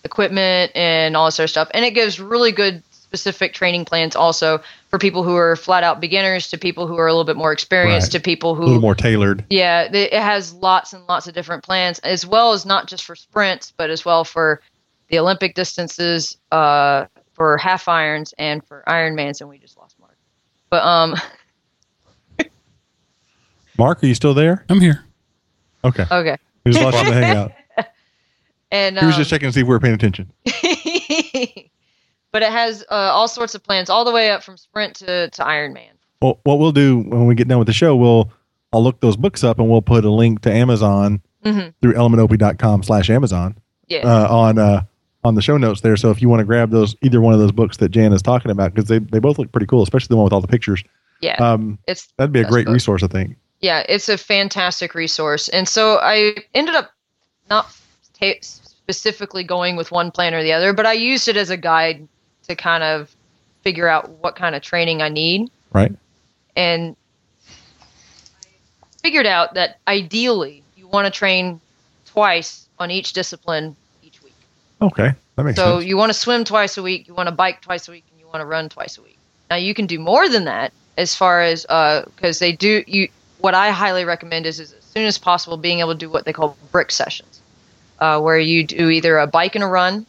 equipment 0.03 0.73
and 0.75 1.15
all 1.15 1.27
this 1.27 1.35
sort 1.35 1.45
of 1.45 1.51
stuff, 1.51 1.71
and 1.73 1.85
it 1.85 1.91
gives 1.91 2.19
really 2.19 2.51
good 2.51 2.83
specific 2.91 3.53
training 3.53 3.85
plans 3.85 4.15
also 4.15 4.61
for 4.89 4.97
people 4.99 5.23
who 5.23 5.35
are 5.35 5.55
flat 5.55 5.83
out 5.83 6.01
beginners 6.01 6.49
to 6.49 6.57
people 6.57 6.87
who 6.87 6.97
are 6.97 7.07
a 7.07 7.11
little 7.11 7.23
bit 7.23 7.35
more 7.37 7.51
experienced 7.51 8.07
Right. 8.07 8.11
to 8.13 8.19
people 8.19 8.55
who 8.55 8.61
A 8.63 8.65
who 8.65 8.71
little 8.71 8.81
more 8.81 8.95
tailored. 8.95 9.45
yeah, 9.49 9.83
it 9.91 10.13
has 10.13 10.51
lots 10.53 10.93
and 10.93 11.05
lots 11.07 11.27
of 11.27 11.33
different 11.35 11.63
plans, 11.63 11.99
as 11.99 12.25
well 12.25 12.53
as 12.53 12.65
not 12.65 12.87
just 12.87 13.03
for 13.05 13.15
sprints, 13.15 13.71
but 13.75 13.89
as 13.91 14.03
well 14.03 14.23
for 14.23 14.61
the 15.09 15.19
Olympic 15.19 15.53
distances, 15.55 16.37
uh, 16.51 17.05
for 17.33 17.57
half 17.57 17.87
irons, 17.87 18.33
and 18.37 18.65
for 18.65 18.83
Ironmans. 18.87 19.41
And 19.41 19.49
we 19.49 19.57
just 19.59 19.77
lost 19.77 19.95
Mark. 19.99 20.17
But 20.69 20.83
um, 20.83 21.15
Mark, 23.77 24.03
are 24.03 24.07
you 24.07 24.15
still 24.15 24.33
there? 24.33 24.65
I'm 24.69 24.81
here. 24.81 25.03
Okay. 25.83 26.03
okay, 26.11 26.37
We 26.65 26.71
just 26.73 26.83
watching 26.83 27.05
the 27.05 27.13
hangout. 27.13 27.51
and 28.71 28.97
He 28.99 29.05
was 29.05 29.15
um, 29.15 29.19
just 29.21 29.29
checking 29.29 29.47
to 29.49 29.53
see 29.53 29.61
if 29.61 29.67
we 29.67 29.69
were 29.69 29.79
paying 29.79 29.93
attention. 29.95 30.31
but 32.31 32.41
it 32.43 32.49
has 32.51 32.83
uh, 32.89 32.93
all 32.93 33.27
sorts 33.27 33.55
of 33.55 33.63
plans, 33.63 33.89
all 33.89 34.05
the 34.05 34.11
way 34.11 34.31
up 34.31 34.43
from 34.43 34.57
sprint 34.57 34.95
to 34.97 35.29
to 35.29 35.41
Ironman. 35.43 35.89
Well, 36.21 36.39
what 36.43 36.59
we'll 36.59 36.71
do 36.71 36.99
when 36.99 37.25
we 37.27 37.35
get 37.35 37.47
done 37.47 37.59
with 37.59 37.67
the 37.67 37.73
show, 37.73 37.95
we'll 37.95 38.31
I'll 38.73 38.83
look 38.83 38.99
those 38.99 39.17
books 39.17 39.43
up 39.43 39.57
and 39.59 39.69
we'll 39.69 39.81
put 39.81 40.05
a 40.05 40.11
link 40.11 40.41
to 40.41 40.51
Amazon 40.51 41.21
Mhm. 41.45 41.73
through 41.81 41.93
elementop.com 41.93 42.83
slash 42.83 43.09
Amazon 43.09 43.55
Yeah, 43.87 43.99
uh, 43.99 44.27
on 44.29 44.57
uh, 44.57 44.81
on 45.23 45.35
the 45.35 45.41
show 45.41 45.57
notes 45.57 45.81
there. 45.81 45.95
So 45.95 46.11
if 46.11 46.21
you 46.21 46.27
want 46.29 46.41
to 46.41 46.45
grab 46.45 46.69
those, 46.71 46.95
either 47.01 47.21
one 47.21 47.33
of 47.33 47.39
those 47.39 47.51
books 47.53 47.77
that 47.77 47.89
Jan 47.89 48.11
is 48.13 48.21
talking 48.21 48.51
about, 48.51 48.73
because 48.73 48.89
they, 48.89 48.99
they 48.99 49.19
both 49.19 49.37
look 49.39 49.51
pretty 49.51 49.65
cool, 49.67 49.81
especially 49.81 50.09
the 50.13 50.17
one 50.17 50.25
with 50.25 50.33
all 50.33 50.41
the 50.41 50.47
pictures. 50.47 50.83
Yeah, 51.21 51.35
Um, 51.35 51.79
it's 51.87 52.07
that'd 52.17 52.31
be 52.33 52.41
a 52.41 52.45
great 52.45 52.65
book. 52.65 52.73
resource, 52.73 53.03
I 53.03 53.07
think. 53.07 53.35
yeah, 53.61 53.83
it's 53.89 54.07
a 54.09 54.17
fantastic 54.17 54.93
resource. 54.95 55.47
And 55.49 55.67
so 55.67 55.97
I 56.01 56.35
ended 56.53 56.75
up 56.75 56.91
not 57.49 57.73
ta- 58.19 58.39
specifically 58.41 59.43
going 59.43 59.75
with 59.75 59.91
one 59.91 60.11
plan 60.11 60.33
or 60.33 60.43
the 60.43 60.53
other, 60.53 60.73
but 60.73 60.85
I 60.85 60.93
used 60.93 61.27
it 61.27 61.37
as 61.37 61.49
a 61.49 61.57
guide 61.57 62.07
to 62.49 62.55
kind 62.55 62.83
of 62.83 63.15
figure 63.61 63.87
out 63.87 64.09
what 64.09 64.35
kind 64.35 64.55
of 64.55 64.61
training 64.61 65.01
I 65.01 65.09
need. 65.09 65.49
Right. 65.71 65.93
And 66.55 66.95
figured 69.01 69.27
out 69.27 69.53
that 69.53 69.79
ideally 69.87 70.63
you 70.75 70.87
want 70.87 71.05
to 71.05 71.11
train 71.11 71.61
twice 72.05 72.67
on 72.79 72.91
each 72.91 73.13
discipline 73.13 73.75
each 74.03 74.21
week. 74.23 74.33
Okay, 74.81 75.13
that 75.35 75.43
makes 75.43 75.55
So 75.55 75.77
sense. 75.77 75.85
you 75.85 75.95
want 75.95 76.09
to 76.09 76.17
swim 76.17 76.43
twice 76.43 76.77
a 76.77 76.81
week, 76.81 77.07
you 77.07 77.13
want 77.13 77.27
to 77.27 77.35
bike 77.35 77.61
twice 77.61 77.87
a 77.87 77.91
week, 77.91 78.03
and 78.11 78.19
you 78.19 78.27
want 78.27 78.41
to 78.41 78.45
run 78.45 78.67
twice 78.67 78.97
a 78.97 79.01
week. 79.01 79.17
Now 79.49 79.55
you 79.55 79.73
can 79.73 79.85
do 79.85 79.99
more 79.99 80.27
than 80.27 80.45
that 80.45 80.73
as 80.97 81.15
far 81.15 81.41
as 81.41 81.63
because 81.63 82.39
they 82.39 82.51
do 82.51 82.83
you. 82.87 83.09
What 83.39 83.53
I 83.53 83.69
highly 83.71 84.03
recommend 84.03 84.45
is, 84.45 84.59
is 84.59 84.73
as 84.73 84.83
soon 84.83 85.05
as 85.05 85.17
possible 85.17 85.55
being 85.55 85.79
able 85.79 85.93
to 85.93 85.97
do 85.97 86.09
what 86.09 86.25
they 86.25 86.33
call 86.33 86.57
brick 86.73 86.91
sessions, 86.91 87.39
uh, 87.99 88.19
where 88.19 88.37
you 88.37 88.65
do 88.65 88.89
either 88.89 89.17
a 89.17 89.27
bike 89.27 89.55
and 89.55 89.63
a 89.63 89.67
run 89.67 90.05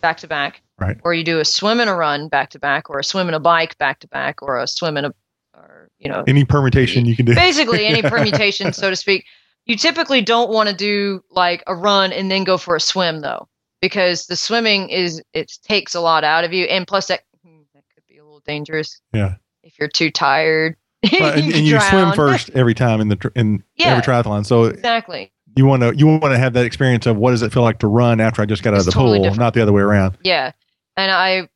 back 0.00 0.16
to 0.18 0.26
back, 0.26 0.62
Right. 0.78 0.98
or 1.04 1.14
you 1.14 1.24
do 1.24 1.40
a 1.40 1.44
swim 1.44 1.80
and 1.80 1.88
a 1.88 1.94
run 1.94 2.28
back 2.28 2.50
to 2.50 2.58
back, 2.58 2.90
or 2.90 2.98
a 2.98 3.04
swim 3.04 3.28
and 3.28 3.34
a 3.34 3.40
bike 3.40 3.78
back 3.78 3.98
to 4.00 4.08
back, 4.08 4.42
or 4.42 4.58
a 4.58 4.66
swim 4.66 4.96
and 4.98 5.06
a, 5.06 5.14
or 5.54 5.88
you 5.98 6.10
know, 6.10 6.22
Any 6.26 6.44
permutation 6.44 7.06
you 7.06 7.16
can 7.16 7.24
do. 7.24 7.34
basically 7.34 7.86
any 7.86 8.02
permutation, 8.08 8.72
so 8.74 8.90
to 8.90 8.96
speak. 8.96 9.24
You 9.64 9.76
typically 9.76 10.20
don't 10.20 10.50
want 10.50 10.68
to 10.68 10.74
do 10.74 11.22
like 11.30 11.64
a 11.66 11.74
run 11.74 12.12
and 12.12 12.30
then 12.30 12.44
go 12.44 12.58
for 12.58 12.76
a 12.76 12.80
swim 12.80 13.20
though, 13.20 13.48
because 13.80 14.26
the 14.26 14.36
swimming 14.36 14.90
is 14.90 15.22
it 15.32 15.50
takes 15.64 15.94
a 15.94 16.00
lot 16.00 16.24
out 16.24 16.44
of 16.44 16.52
you, 16.52 16.66
and 16.66 16.86
plus 16.86 17.06
that 17.08 17.22
hmm, 17.42 17.60
that 17.74 17.82
could 17.94 18.04
be 18.06 18.18
a 18.18 18.24
little 18.24 18.42
dangerous. 18.46 19.00
Yeah. 19.14 19.36
If 19.62 19.78
you're 19.78 19.88
too 19.88 20.10
tired, 20.10 20.76
Well, 21.20 21.32
and, 21.32 21.44
you 21.46 21.54
and 21.54 21.66
you 21.66 21.80
swim 21.80 22.12
first 22.14 22.50
every 22.50 22.74
time 22.74 23.00
in 23.00 23.08
the 23.08 23.32
in 23.34 23.62
Yeah. 23.76 23.88
every 23.96 24.02
triathlon. 24.02 24.44
So 24.46 24.64
Exactly. 24.64 25.32
you 25.56 25.64
want 25.66 25.82
to 25.82 25.96
you 25.96 26.06
want 26.06 26.22
to 26.24 26.38
have 26.38 26.52
that 26.52 26.66
experience 26.66 27.06
of 27.06 27.16
what 27.16 27.30
does 27.30 27.40
it 27.42 27.52
feel 27.52 27.62
like 27.62 27.78
to 27.78 27.86
run 27.88 28.20
after 28.20 28.42
I 28.42 28.44
just 28.46 28.62
got 28.62 28.74
out 28.74 28.78
It's 28.78 28.86
of 28.88 28.92
the 28.92 28.98
totally 29.00 29.18
pool, 29.18 29.24
different. 29.24 29.40
not 29.40 29.54
the 29.54 29.62
other 29.62 29.72
way 29.72 29.82
around. 29.82 30.16
Yeah, 30.22 30.52
and 30.96 31.10
I 31.10 31.48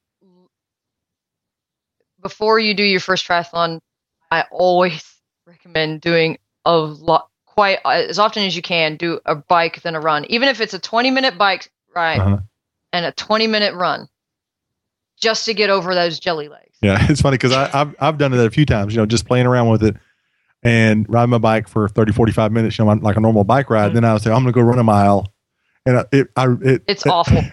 before 2.23 2.59
you 2.59 2.75
do 2.75 2.83
your 2.83 3.01
first 3.01 3.27
triathlon, 3.27 3.81
I 4.31 4.45
always 4.51 5.05
recommend 5.47 6.01
doing 6.01 6.39
a 6.65 6.77
lot, 6.77 7.29
quite 7.47 7.79
as 7.85 8.19
often 8.19 8.45
as 8.45 8.55
you 8.55 8.63
can. 8.63 8.97
Do 8.97 9.21
a 9.25 9.35
bike 9.35 9.83
than 9.83 9.95
a 9.95 10.01
run, 10.01 10.25
even 10.27 10.49
if 10.49 10.61
it's 10.61 10.75
a 10.75 10.79
20 10.79 11.11
minute 11.11 11.39
bike 11.39 11.71
ride 11.95 12.21
Uh-huh. 12.21 12.39
and 12.93 13.07
a 13.07 13.13
20 13.13 13.47
minute 13.47 13.75
run, 13.75 14.09
just 15.21 15.47
to 15.47 15.55
get 15.55 15.71
over 15.71 15.95
those 15.95 16.19
jelly 16.21 16.49
legs. 16.49 16.77
Yeah, 16.83 16.99
it's 17.11 17.21
funny 17.23 17.35
because 17.37 17.53
I've 17.53 17.95
I've 18.01 18.19
done 18.19 18.33
it 18.35 18.41
a 18.45 18.51
few 18.51 18.67
times. 18.67 18.95
You 18.95 19.01
know, 19.01 19.07
just 19.07 19.27
playing 19.27 19.47
around 19.47 19.69
with 19.71 19.83
it 19.83 19.97
and 20.63 21.07
riding 21.09 21.31
my 21.31 21.39
bike 21.39 21.69
for 21.69 21.89
30, 21.89 22.13
45 22.13 22.53
minutes. 22.53 22.79
You 22.79 22.85
know, 22.85 22.93
like 22.93 23.17
a 23.17 23.21
normal 23.21 23.45
bike 23.45 23.71
ride. 23.71 23.93
Mhm. 23.93 23.95
Then 23.95 24.05
I 24.05 24.13
would 24.13 24.23
say 24.23 24.31
I'm 24.31 24.43
going 24.43 24.53
to 24.53 24.53
go 24.53 24.61
run 24.63 24.79
a 24.79 24.85
mile, 24.85 25.33
and 25.87 25.99
I- 25.99 26.05
it 26.13 26.29
I 26.37 26.47
it 26.63 26.83
It's 26.87 27.07
it- 27.07 27.11
awful. 27.11 27.43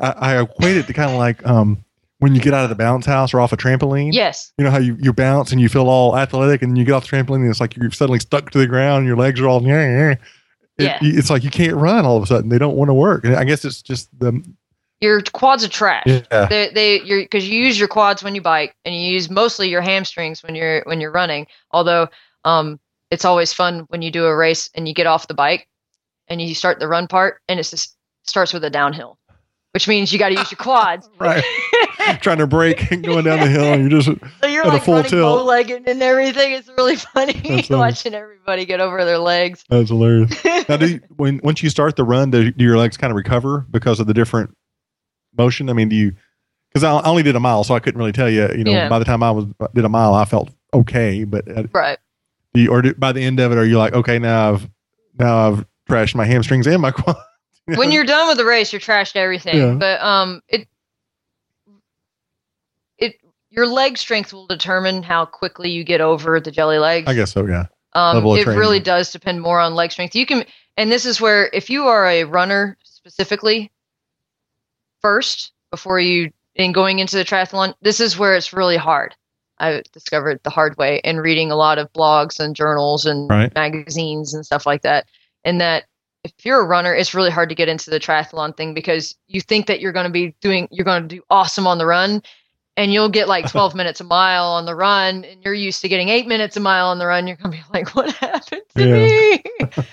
I, 0.00 0.10
I 0.10 0.40
equate 0.42 0.76
it 0.76 0.86
to 0.86 0.92
kind 0.92 1.10
of 1.10 1.16
like 1.18 1.46
um 1.46 1.82
when 2.18 2.34
you 2.34 2.40
get 2.40 2.54
out 2.54 2.64
of 2.64 2.70
the 2.70 2.74
bounce 2.76 3.04
house 3.06 3.34
or 3.34 3.40
off 3.40 3.52
a 3.52 3.56
trampoline. 3.58 4.12
Yes, 4.12 4.52
You 4.56 4.64
know 4.64 4.70
how 4.70 4.78
you, 4.78 4.96
you 4.98 5.12
bounce 5.12 5.52
and 5.52 5.60
you 5.60 5.68
feel 5.68 5.88
all 5.88 6.16
athletic, 6.16 6.62
and 6.62 6.76
you 6.78 6.84
get 6.84 6.92
off 6.92 7.08
the 7.08 7.14
trampoline 7.16 7.42
and 7.42 7.50
it's 7.50 7.60
like 7.60 7.76
you're 7.76 7.90
suddenly 7.90 8.18
stuck 8.20 8.50
to 8.50 8.58
the 8.58 8.66
ground. 8.66 9.00
And 9.00 9.06
your 9.06 9.16
legs 9.18 9.38
are 9.40 9.48
all 9.48 9.62
yeah. 9.62 9.68
yeah. 9.86 10.10
It- 10.12 10.18
Yeah. 10.78 10.98
it's 11.02 11.30
like 11.30 11.42
you 11.44 11.50
can't 11.50 11.74
run 11.76 12.04
all 12.04 12.16
of 12.16 12.22
a 12.22 12.26
sudden. 12.26 12.48
They 12.50 12.58
don't 12.58 12.76
want 12.76 12.88
to 12.90 12.94
work. 12.94 13.24
And 13.24 13.34
I 13.36 13.44
guess 13.44 13.64
it's 13.64 13.80
just 13.82 14.08
the 14.18 14.42
your 15.02 15.20
quads 15.20 15.62
are 15.62 15.68
trash. 15.68 16.04
yeah. 16.06 16.46
They 16.46 16.70
they 16.74 17.00
you're 17.02 17.22
because 17.22 17.46
you 17.48 17.60
use 17.62 17.78
your 17.78 17.88
quads 17.88 18.22
when 18.24 18.34
you 18.34 18.40
bike 18.40 18.74
and 18.86 18.94
you 18.94 19.00
use 19.12 19.28
mostly 19.30 19.68
your 19.68 19.82
hamstrings 19.82 20.42
when 20.42 20.54
you're 20.54 20.82
when 20.84 21.00
you're 21.02 21.12
running. 21.12 21.46
Although 21.70 22.08
um 22.44 22.80
it's 23.10 23.24
always 23.26 23.52
fun 23.52 23.80
when 23.88 24.00
you 24.02 24.10
do 24.10 24.24
a 24.26 24.34
race 24.34 24.70
and 24.74 24.88
you 24.88 24.94
get 24.94 25.06
off 25.06 25.28
the 25.28 25.34
bike 25.34 25.68
and 26.28 26.40
you 26.42 26.54
start 26.54 26.80
the 26.80 26.88
run 26.88 27.06
part 27.08 27.40
and 27.48 27.60
it 27.60 27.62
just 27.64 27.94
starts 28.24 28.52
with 28.54 28.64
a 28.64 28.70
downhill, 28.70 29.18
which 29.76 29.86
means 29.86 30.10
you 30.10 30.18
got 30.18 30.30
to 30.30 30.36
use 30.36 30.50
your 30.50 30.56
quads. 30.56 31.06
Right. 31.18 31.44
Trying 32.22 32.38
to 32.38 32.46
break 32.46 32.90
and 32.90 33.04
going 33.04 33.24
down 33.24 33.40
the 33.40 33.48
hill, 33.48 33.64
and 33.74 33.82
you're 33.90 34.00
just 34.00 34.08
So 34.40 34.46
you're 34.48 34.62
At 34.62 34.68
a 34.68 34.70
like 34.76 34.84
full 34.84 35.02
tilt. 35.02 35.40
bow-legged 35.40 35.86
and 35.86 36.02
everything. 36.02 36.52
It's 36.52 36.68
really 36.78 36.96
funny 37.14 37.66
watching 37.68 38.14
everybody 38.14 38.64
get 38.64 38.80
over 38.80 39.04
their 39.04 39.18
legs. 39.18 39.64
that's 39.68 39.90
hilarious. 39.90 40.32
Now, 40.66 40.78
do 40.78 40.88
you, 40.88 41.00
when 41.16 41.40
once 41.44 41.62
you 41.62 41.68
start 41.68 41.96
the 41.96 42.04
run, 42.04 42.30
do, 42.30 42.50
do 42.50 42.64
your 42.64 42.78
legs 42.78 42.96
kind 42.96 43.10
of 43.10 43.16
recover 43.16 43.66
because 43.70 44.00
of 44.00 44.06
the 44.06 44.14
different 44.14 44.56
motion? 45.36 45.68
I 45.68 45.74
mean, 45.74 45.90
do 45.90 45.96
you? 45.96 46.12
Because 46.70 46.84
I 46.84 46.92
I 46.96 47.04
only 47.10 47.22
did 47.22 47.36
a 47.36 47.40
mile, 47.40 47.62
so 47.64 47.74
I 47.74 47.80
couldn't 47.80 47.98
really 47.98 48.12
tell 48.12 48.30
you. 48.30 48.48
You 48.56 48.64
know, 48.64 48.70
Yeah. 48.70 48.88
by 48.88 48.98
the 48.98 49.04
time 49.04 49.22
I 49.22 49.30
was 49.32 49.44
did 49.74 49.84
a 49.84 49.88
mile, 49.90 50.14
I 50.14 50.24
felt 50.24 50.48
okay. 50.72 51.24
But 51.24 51.46
uh, 51.54 51.64
right. 51.72 51.98
do 52.54 52.60
you, 52.62 52.70
or 52.70 52.80
do, 52.82 52.94
by 52.94 53.12
the 53.12 53.22
end 53.22 53.40
of 53.40 53.52
it, 53.52 53.58
are 53.58 53.66
you 53.66 53.76
like, 53.76 53.92
okay, 53.92 54.18
now 54.18 54.52
I've 54.54 54.70
now 55.18 55.48
I've 55.50 55.66
trashed 55.90 56.14
my 56.14 56.24
hamstrings 56.24 56.66
and 56.66 56.80
my 56.80 56.92
quad? 56.92 57.16
When 57.66 57.92
you're 57.92 58.04
done 58.04 58.28
with 58.28 58.36
the 58.38 58.44
race, 58.44 58.72
you're 58.72 58.80
trashed 58.80 59.16
everything. 59.16 59.56
Yeah. 59.56 59.74
But 59.74 60.00
um, 60.00 60.40
it 60.48 60.68
it 62.98 63.16
your 63.50 63.66
leg 63.66 63.98
strength 63.98 64.32
will 64.32 64.46
determine 64.46 65.02
how 65.02 65.24
quickly 65.24 65.70
you 65.70 65.84
get 65.84 66.00
over 66.00 66.40
the 66.40 66.50
jelly 66.50 66.78
legs. 66.78 67.08
I 67.08 67.14
guess 67.14 67.32
so. 67.32 67.46
Yeah. 67.46 67.66
um, 67.94 68.24
it 68.24 68.44
training. 68.44 68.58
really 68.58 68.80
does 68.80 69.10
depend 69.10 69.40
more 69.40 69.58
on 69.60 69.74
leg 69.74 69.92
strength. 69.92 70.14
You 70.14 70.26
can, 70.26 70.44
and 70.76 70.90
this 70.92 71.06
is 71.06 71.20
where 71.20 71.48
if 71.52 71.70
you 71.70 71.84
are 71.86 72.06
a 72.06 72.24
runner 72.24 72.76
specifically, 72.82 73.70
first 75.00 75.52
before 75.70 75.98
you 76.00 76.30
in 76.54 76.72
going 76.72 76.98
into 76.98 77.16
the 77.16 77.24
triathlon, 77.24 77.74
this 77.82 78.00
is 78.00 78.18
where 78.18 78.34
it's 78.34 78.52
really 78.52 78.76
hard. 78.76 79.14
I 79.58 79.82
discovered 79.92 80.40
the 80.42 80.50
hard 80.50 80.76
way 80.76 81.00
in 81.04 81.18
reading 81.18 81.50
a 81.50 81.56
lot 81.56 81.78
of 81.78 81.92
blogs 81.92 82.38
and 82.40 82.54
journals 82.54 83.06
and 83.06 83.28
Right. 83.28 83.54
magazines 83.54 84.34
and 84.34 84.44
stuff 84.44 84.66
like 84.66 84.82
that. 84.82 85.06
And 85.44 85.60
that 85.60 85.84
if 86.26 86.44
you're 86.44 86.60
a 86.60 86.66
runner, 86.66 86.94
it's 86.94 87.14
really 87.14 87.30
hard 87.30 87.48
to 87.48 87.54
get 87.54 87.68
into 87.68 87.90
the 87.90 87.98
triathlon 88.00 88.56
thing 88.56 88.74
because 88.74 89.14
you 89.28 89.40
think 89.40 89.66
that 89.66 89.80
you're 89.80 89.92
going 89.92 90.06
to 90.06 90.12
be 90.12 90.34
doing, 90.40 90.68
you're 90.70 90.84
going 90.84 91.02
to 91.02 91.08
do 91.16 91.22
awesome 91.30 91.66
on 91.66 91.78
the 91.78 91.86
run. 91.86 92.22
And 92.78 92.92
you'll 92.92 93.08
get 93.08 93.26
like 93.26 93.50
12 93.50 93.74
minutes 93.80 94.02
a 94.02 94.04
mile 94.04 94.44
on 94.48 94.66
the 94.66 94.74
run, 94.74 95.24
and 95.24 95.42
you're 95.42 95.54
used 95.54 95.80
to 95.80 95.88
getting 95.88 96.10
eight 96.10 96.26
minutes 96.26 96.58
a 96.58 96.60
mile 96.60 96.88
on 96.88 96.98
the 96.98 97.06
run. 97.06 97.26
You're 97.26 97.36
going 97.38 97.50
to 97.52 97.56
be 97.56 97.64
like, 97.72 97.94
what 97.96 98.10
happened 98.16 98.60
to 98.76 98.84
Yeah. 98.86 99.06
me? 99.06 99.42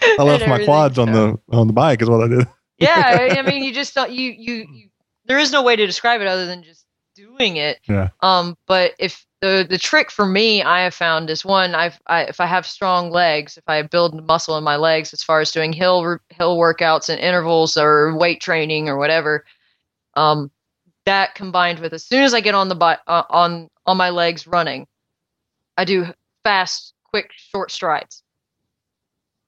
I 0.19 0.23
left 0.23 0.45
my 0.49 0.65
quads 0.65 0.99
on 0.99 1.13
the 1.13 1.39
on 1.49 1.67
the 1.67 1.73
bike 1.73 2.01
is 2.01 2.09
what 2.09 2.23
I 2.25 2.27
did. 2.27 2.45
yeah, 2.77 3.17
I- 3.31 3.39
I 3.39 3.41
mean, 3.41 3.63
you 3.67 3.73
just 3.73 3.95
don't, 3.95 4.11
you, 4.11 4.31
you, 4.31 4.53
you, 4.69 4.89
there 5.25 5.39
is 5.39 5.51
no 5.53 5.63
way 5.63 5.77
to 5.77 5.85
describe 5.85 6.19
it 6.19 6.27
other 6.27 6.45
than 6.45 6.61
just 6.63 6.85
doing 7.15 7.55
it. 7.55 7.79
Yeah. 7.87 8.09
Um, 8.21 8.57
but 8.67 8.91
if 8.99 9.25
the, 9.43 9.67
the 9.69 9.77
trick 9.77 10.09
for 10.09 10.25
me, 10.25 10.63
I 10.63 10.83
have 10.83 10.93
found 10.93 11.29
is 11.29 11.43
one, 11.43 11.75
I've, 11.75 11.99
I, 12.07 12.23
if 12.23 12.39
I 12.39 12.45
have 12.45 12.65
strong 12.65 13.11
legs, 13.11 13.57
if 13.57 13.65
I 13.67 13.81
build 13.81 14.25
muscle 14.25 14.57
in 14.57 14.63
my 14.63 14.77
legs, 14.77 15.11
as 15.11 15.21
far 15.21 15.41
as 15.41 15.51
doing 15.51 15.73
hill, 15.73 16.17
hill 16.29 16.57
workouts 16.57 17.09
and 17.09 17.19
intervals 17.19 17.75
or 17.75 18.15
weight 18.15 18.39
training 18.39 18.87
or 18.87 18.97
whatever, 18.97 19.43
um, 20.15 20.49
that 21.05 21.35
combined 21.35 21.79
with 21.79 21.91
as 21.91 22.05
soon 22.05 22.23
as 22.23 22.33
I 22.33 22.39
get 22.39 22.55
on 22.55 22.69
the 22.69 22.77
uh, 22.77 23.23
on 23.29 23.69
on 23.85 23.97
my 23.97 24.11
legs 24.11 24.47
running, 24.47 24.87
I 25.77 25.83
do 25.83 26.05
fast, 26.45 26.93
quick, 27.03 27.31
short 27.35 27.69
strides. 27.69 28.23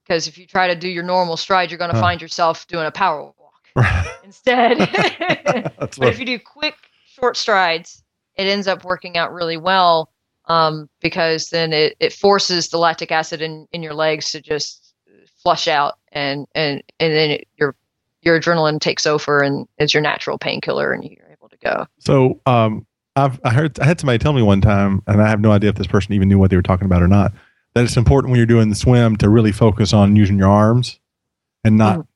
Because 0.03 0.27
if 0.27 0.37
you 0.37 0.45
try 0.45 0.67
to 0.67 0.75
do 0.75 0.89
your 0.89 1.03
normal 1.03 1.37
stride, 1.37 1.71
you're 1.71 1.77
going 1.77 1.89
to 1.89 1.95
Huh. 1.95 2.01
find 2.01 2.21
yourself 2.21 2.67
doing 2.67 2.85
a 2.85 2.91
power 2.91 3.23
walk 3.23 3.69
instead. 4.25 4.77
But 5.97 6.07
what, 6.07 6.09
if 6.09 6.19
you 6.19 6.25
do 6.25 6.37
quick, 6.37 6.75
short 7.05 7.37
strides, 7.37 8.03
it 8.37 8.47
ends 8.47 8.67
up 8.67 8.83
working 8.83 9.17
out 9.17 9.33
really 9.33 9.57
well 9.57 10.11
um, 10.45 10.89
because 11.01 11.49
then 11.49 11.73
it, 11.73 11.95
it 11.99 12.13
forces 12.13 12.69
the 12.69 12.77
lactic 12.77 13.11
acid 13.11 13.41
in, 13.41 13.67
in 13.71 13.81
your 13.81 13.93
legs 13.93 14.31
to 14.31 14.41
just 14.41 14.93
flush 15.41 15.67
out, 15.67 15.95
and 16.11 16.47
and 16.55 16.83
and 16.99 17.13
then 17.13 17.31
it, 17.31 17.47
your 17.57 17.75
your 18.21 18.39
adrenaline 18.39 18.79
takes 18.79 19.05
over 19.05 19.41
and 19.41 19.67
is 19.77 19.93
your 19.93 20.01
natural 20.01 20.37
painkiller, 20.37 20.91
and 20.91 21.03
you're 21.03 21.31
able 21.31 21.49
to 21.49 21.57
go. 21.57 21.85
So 21.99 22.39
um, 22.45 22.85
I've 23.15 23.39
I 23.43 23.51
heard 23.51 23.79
I 23.79 23.85
had 23.85 23.99
somebody 23.99 24.19
tell 24.19 24.33
me 24.33 24.41
one 24.41 24.61
time, 24.61 25.01
and 25.07 25.21
I 25.21 25.29
have 25.29 25.39
no 25.39 25.51
idea 25.51 25.69
if 25.69 25.75
this 25.75 25.87
person 25.87 26.13
even 26.13 26.27
knew 26.27 26.37
what 26.37 26.49
they 26.49 26.55
were 26.55 26.61
talking 26.61 26.85
about 26.85 27.01
or 27.01 27.07
not. 27.07 27.31
That 27.73 27.83
it's 27.83 27.97
important 27.97 28.31
when 28.31 28.37
you're 28.37 28.45
doing 28.45 28.69
the 28.69 28.75
swim 28.75 29.15
to 29.17 29.29
really 29.29 29.51
focus 29.51 29.93
on 29.93 30.15
using 30.15 30.37
your 30.37 30.49
arms 30.49 30.99
and 31.63 31.77
not 31.77 31.99
Mm. 31.99 32.07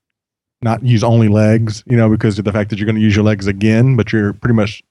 not 0.62 0.82
use 0.84 1.02
only 1.02 1.28
legs. 1.28 1.82
You 1.86 1.96
know, 1.96 2.08
because 2.08 2.38
of 2.38 2.44
the 2.44 2.52
fact 2.52 2.70
that 2.70 2.78
you're 2.78 2.86
going 2.86 2.96
to 2.96 3.02
use 3.02 3.14
your 3.16 3.24
legs 3.24 3.46
again, 3.46 3.96
but 3.96 4.12
you're 4.12 4.32
pretty 4.32 4.54
much. 4.54 4.82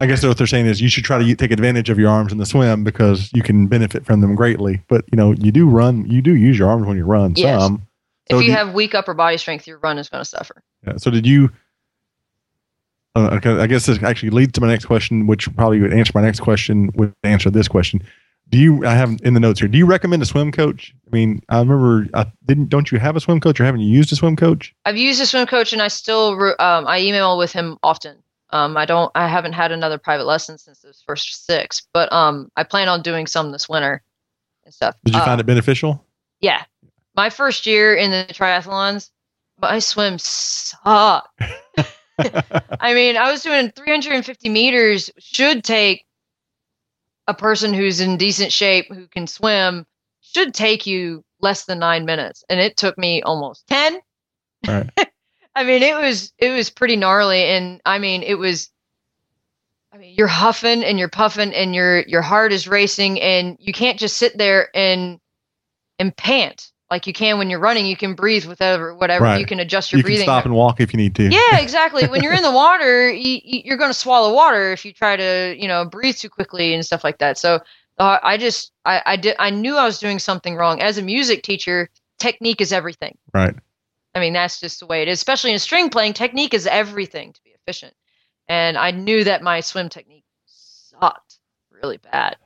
I 0.00 0.06
guess 0.06 0.24
what 0.24 0.36
they're 0.36 0.46
saying 0.46 0.66
is 0.66 0.80
you 0.80 0.88
should 0.88 1.04
try 1.04 1.18
to 1.22 1.34
take 1.36 1.52
advantage 1.52 1.88
of 1.88 1.98
your 1.98 2.10
arms 2.10 2.32
in 2.32 2.38
the 2.38 2.46
swim 2.46 2.82
because 2.82 3.30
you 3.32 3.42
can 3.42 3.68
benefit 3.68 4.04
from 4.04 4.20
them 4.20 4.34
greatly. 4.34 4.82
But 4.88 5.04
you 5.12 5.16
know, 5.16 5.32
you 5.32 5.52
do 5.52 5.68
run, 5.68 6.04
you 6.10 6.20
do 6.20 6.34
use 6.34 6.58
your 6.58 6.68
arms 6.68 6.86
when 6.86 6.96
you 6.96 7.04
run 7.04 7.34
Yes. 7.36 7.62
some. 7.62 7.86
So 8.30 8.38
if 8.40 8.46
you 8.46 8.52
have 8.52 8.74
weak 8.74 8.94
upper 8.94 9.14
body 9.14 9.36
strength, 9.36 9.66
your 9.66 9.78
run 9.78 9.98
is 9.98 10.08
going 10.08 10.22
to 10.22 10.28
suffer. 10.28 10.62
Yeah. 10.86 10.96
So 10.96 11.10
did 11.10 11.26
you? 11.26 11.50
Uh, 13.14 13.38
I 13.44 13.66
guess 13.68 13.86
this 13.86 14.02
actually 14.02 14.30
leads 14.30 14.52
to 14.52 14.60
my 14.60 14.66
next 14.66 14.86
question, 14.86 15.28
which 15.28 15.54
probably 15.54 15.80
would 15.80 15.92
answer 15.92 16.10
my 16.14 16.22
next 16.22 16.40
question. 16.40 16.90
Would 16.96 17.14
answer 17.22 17.48
this 17.48 17.68
question. 17.68 18.02
Do 18.48 18.58
you? 18.58 18.84
I 18.84 18.94
have 18.94 19.16
in 19.22 19.34
the 19.34 19.40
notes 19.40 19.60
here. 19.60 19.68
Do 19.68 19.78
you 19.78 19.86
recommend 19.86 20.20
a 20.22 20.26
swim 20.26 20.50
coach? 20.50 20.92
I 21.06 21.14
mean, 21.14 21.40
I 21.48 21.58
remember. 21.60 22.08
I 22.14 22.26
didn't. 22.46 22.70
Don't 22.70 22.90
you 22.90 22.98
have 22.98 23.14
a 23.14 23.20
swim 23.20 23.38
coach, 23.40 23.60
or 23.60 23.64
haven't 23.64 23.82
you 23.82 23.88
used 23.88 24.10
a 24.12 24.16
swim 24.16 24.34
coach? 24.36 24.74
I've 24.84 24.96
used 24.96 25.22
a 25.22 25.26
swim 25.26 25.46
coach, 25.46 25.72
and 25.72 25.80
I 25.80 25.88
still 25.88 26.32
um, 26.58 26.86
I 26.88 27.00
email 27.00 27.38
with 27.38 27.52
him 27.52 27.78
often. 27.84 28.16
Um, 28.54 28.76
I 28.76 28.84
don't. 28.84 29.10
I 29.16 29.26
haven't 29.26 29.54
had 29.54 29.72
another 29.72 29.98
private 29.98 30.26
lesson 30.26 30.58
since 30.58 30.78
those 30.78 31.02
first 31.04 31.44
six, 31.44 31.82
but 31.92 32.10
um, 32.12 32.50
I 32.56 32.62
plan 32.62 32.88
on 32.88 33.02
doing 33.02 33.26
some 33.26 33.50
this 33.50 33.68
winter 33.68 34.00
and 34.64 34.72
stuff. 34.72 34.94
Did 35.04 35.14
you 35.14 35.20
Uh, 35.20 35.24
find 35.24 35.40
it 35.40 35.44
beneficial? 35.46 36.06
Yeah, 36.40 36.62
my 37.16 37.30
first 37.30 37.66
year 37.66 37.96
in 37.96 38.12
the 38.12 38.26
triathlons, 38.32 39.10
my 39.60 39.80
swim 39.80 40.18
sucked. 40.20 41.28
I 42.80 42.94
mean, 42.94 43.16
I 43.16 43.32
was 43.32 43.42
doing 43.42 43.72
350 43.72 44.48
meters. 44.48 45.10
Should 45.18 45.64
take 45.64 46.06
a 47.26 47.34
person 47.34 47.74
who's 47.74 48.00
in 48.00 48.16
decent 48.16 48.52
shape 48.52 48.86
who 48.94 49.08
can 49.08 49.26
swim. 49.26 49.84
Should 50.20 50.54
take 50.54 50.86
you 50.86 51.24
less 51.40 51.64
than 51.64 51.80
nine 51.80 52.04
minutes, 52.04 52.44
and 52.48 52.60
it 52.60 52.76
took 52.76 52.96
me 52.96 53.20
almost 53.22 53.66
ten. 53.66 53.98
Right. 54.66 54.88
I 55.56 55.64
mean, 55.64 55.82
it 55.82 55.96
was 55.96 56.32
it 56.38 56.50
was 56.50 56.70
pretty 56.70 56.96
gnarly, 56.96 57.44
and 57.44 57.80
I 57.84 57.98
mean, 57.98 58.22
it 58.22 58.34
was. 58.34 58.70
I 59.92 59.96
mean, 59.98 60.14
you're 60.16 60.26
huffing 60.26 60.82
and 60.82 60.98
you're 60.98 61.08
puffing, 61.08 61.54
and 61.54 61.74
your 61.74 62.00
your 62.02 62.22
heart 62.22 62.52
is 62.52 62.66
racing, 62.66 63.20
and 63.20 63.56
you 63.60 63.72
can't 63.72 63.98
just 63.98 64.16
sit 64.16 64.36
there 64.36 64.68
and 64.74 65.20
and 66.00 66.16
pant 66.16 66.72
like 66.90 67.06
you 67.06 67.12
can 67.12 67.38
when 67.38 67.48
you're 67.50 67.60
running. 67.60 67.86
You 67.86 67.96
can 67.96 68.14
breathe 68.14 68.44
whatever 68.46 68.94
whatever 68.96 69.24
Right. 69.24 69.38
you 69.38 69.46
can 69.46 69.60
adjust 69.60 69.92
your 69.92 69.98
You 69.98 70.02
can 70.02 70.08
breathing. 70.10 70.24
stop 70.26 70.44
and 70.44 70.54
walk 70.54 70.80
if 70.80 70.92
you 70.92 70.96
need 70.96 71.14
to. 71.14 71.30
Yeah, 71.30 71.58
exactly. 71.60 72.08
when 72.08 72.22
you're 72.22 72.34
in 72.34 72.42
the 72.42 72.50
water, 72.50 73.08
you- 73.10 73.40
you're 73.44 73.76
going 73.76 73.90
to 73.90 73.94
swallow 73.98 74.34
water 74.34 74.72
if 74.72 74.84
you 74.84 74.92
try 74.92 75.14
to, 75.16 75.54
you 75.56 75.68
know, 75.68 75.84
breathe 75.84 76.16
too 76.16 76.28
quickly 76.28 76.74
and 76.74 76.84
stuff 76.84 77.04
like 77.04 77.18
that. 77.18 77.38
So 77.38 77.60
uh, 77.98 78.18
I 78.22 78.36
just, 78.36 78.72
I, 78.84 79.00
I 79.06 79.16
did, 79.16 79.36
I 79.38 79.50
knew 79.50 79.76
I 79.76 79.84
was 79.84 80.00
doing 80.00 80.18
something 80.18 80.56
wrong. 80.56 80.82
As 80.82 80.98
a 80.98 81.02
music 81.02 81.42
teacher, 81.44 81.88
technique 82.18 82.60
is 82.60 82.72
everything. 82.72 83.16
Right. 83.32 83.54
I 84.14 84.20
mean, 84.20 84.32
that's 84.32 84.60
just 84.60 84.80
the 84.80 84.86
way 84.86 85.02
it 85.02 85.08
is. 85.08 85.18
Especially 85.18 85.52
in 85.52 85.58
string 85.58 85.90
playing, 85.90 86.12
technique 86.12 86.54
is 86.54 86.66
everything 86.66 87.32
to 87.32 87.42
be 87.42 87.50
efficient. 87.50 87.94
And 88.48 88.76
I 88.76 88.90
knew 88.90 89.24
that 89.24 89.42
my 89.42 89.60
swim 89.60 89.88
technique 89.88 90.24
sucked 90.46 91.38
really 91.70 91.96
bad. 91.96 92.36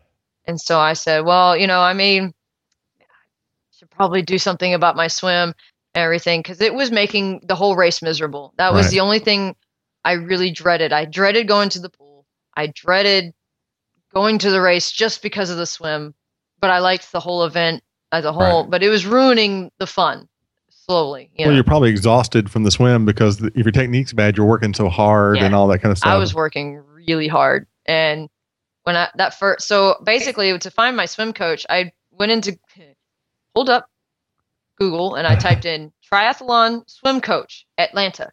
And 0.47 0.61
so 0.61 0.79
I 0.79 0.95
said, 0.95 1.25
well, 1.25 1.57
you 1.57 1.67
know, 1.67 1.81
I 1.81 1.93
mean, 1.93 2.33
I 3.01 3.05
should 3.77 3.91
probably 3.91 4.23
do 4.23 4.39
something 4.39 4.73
about 4.73 4.97
my 4.97 5.09
swim 5.09 5.55
and 5.95 6.03
everything 6.03 6.41
because 6.41 6.61
it 6.61 6.73
was 6.75 6.91
making 6.91 7.43
the 7.47 7.55
whole 7.55 7.77
race 7.77 8.01
miserable. 8.01 8.55
That 8.57 8.73
was 8.73 8.87
Right. 8.87 8.93
the 8.93 9.01
only 9.01 9.19
thing 9.19 9.55
I 10.05 10.13
really 10.13 10.51
dreaded. 10.51 10.93
I 10.93 11.05
dreaded 11.05 11.49
going 11.49 11.69
to 11.71 11.81
the 11.81 11.91
pool. 11.91 12.25
I 12.57 12.69
dreaded 12.69 13.35
going 14.15 14.39
to 14.39 14.51
the 14.51 14.61
race 14.61 14.91
just 14.91 15.23
because 15.23 15.51
of 15.51 15.59
the 15.59 15.67
swim, 15.67 16.15
but 16.61 16.71
I 16.71 16.79
liked 16.79 17.13
the 17.13 17.21
whole 17.21 17.45
event 17.45 17.83
as 18.11 18.25
a 18.25 18.33
whole. 18.33 18.63
Right. 18.63 18.71
But 18.71 18.83
it 18.83 18.89
was 18.89 19.05
ruining 19.05 19.71
the 19.79 19.87
fun 19.87 20.29
slowly. 20.89 21.31
You 21.35 21.45
Well, 21.45 21.49
know? 21.51 21.55
you're 21.57 21.65
probably 21.65 21.91
exhausted 21.91 22.51
from 22.51 22.65
the 22.65 22.71
swim 22.71 23.05
because 23.05 23.43
if 23.43 23.57
your 23.57 23.73
technique's 23.73 24.13
bad, 24.13 24.37
you're 24.37 24.47
working 24.47 24.73
so 24.75 24.89
hard 24.89 25.37
Yeah. 25.37 25.45
and 25.47 25.55
all 25.55 25.69
that 25.69 25.81
kind 25.81 25.93
of 25.93 25.99
stuff. 25.99 26.11
I 26.13 26.17
was 26.17 26.35
working 26.35 26.83
really 26.95 27.29
hard. 27.29 27.67
And 27.87 28.29
when 28.85 28.97
I 28.97 29.09
that 29.17 29.39
first, 29.39 29.69
so 29.69 29.97
basically 30.05 30.59
to 30.59 30.71
find 30.71 30.97
my 30.97 31.07
swim 31.07 31.33
coach, 31.33 31.67
I 31.69 31.93
went 32.11 32.33
into 32.33 32.59
hold 33.55 33.69
up 33.69 33.89
Google 34.79 35.15
and 35.15 35.27
I 35.27 35.37
typed 35.39 35.65
in 35.67 35.93
triathlon 36.11 36.89
swim 36.89 37.21
coach 37.21 37.67
Atlanta 37.77 38.31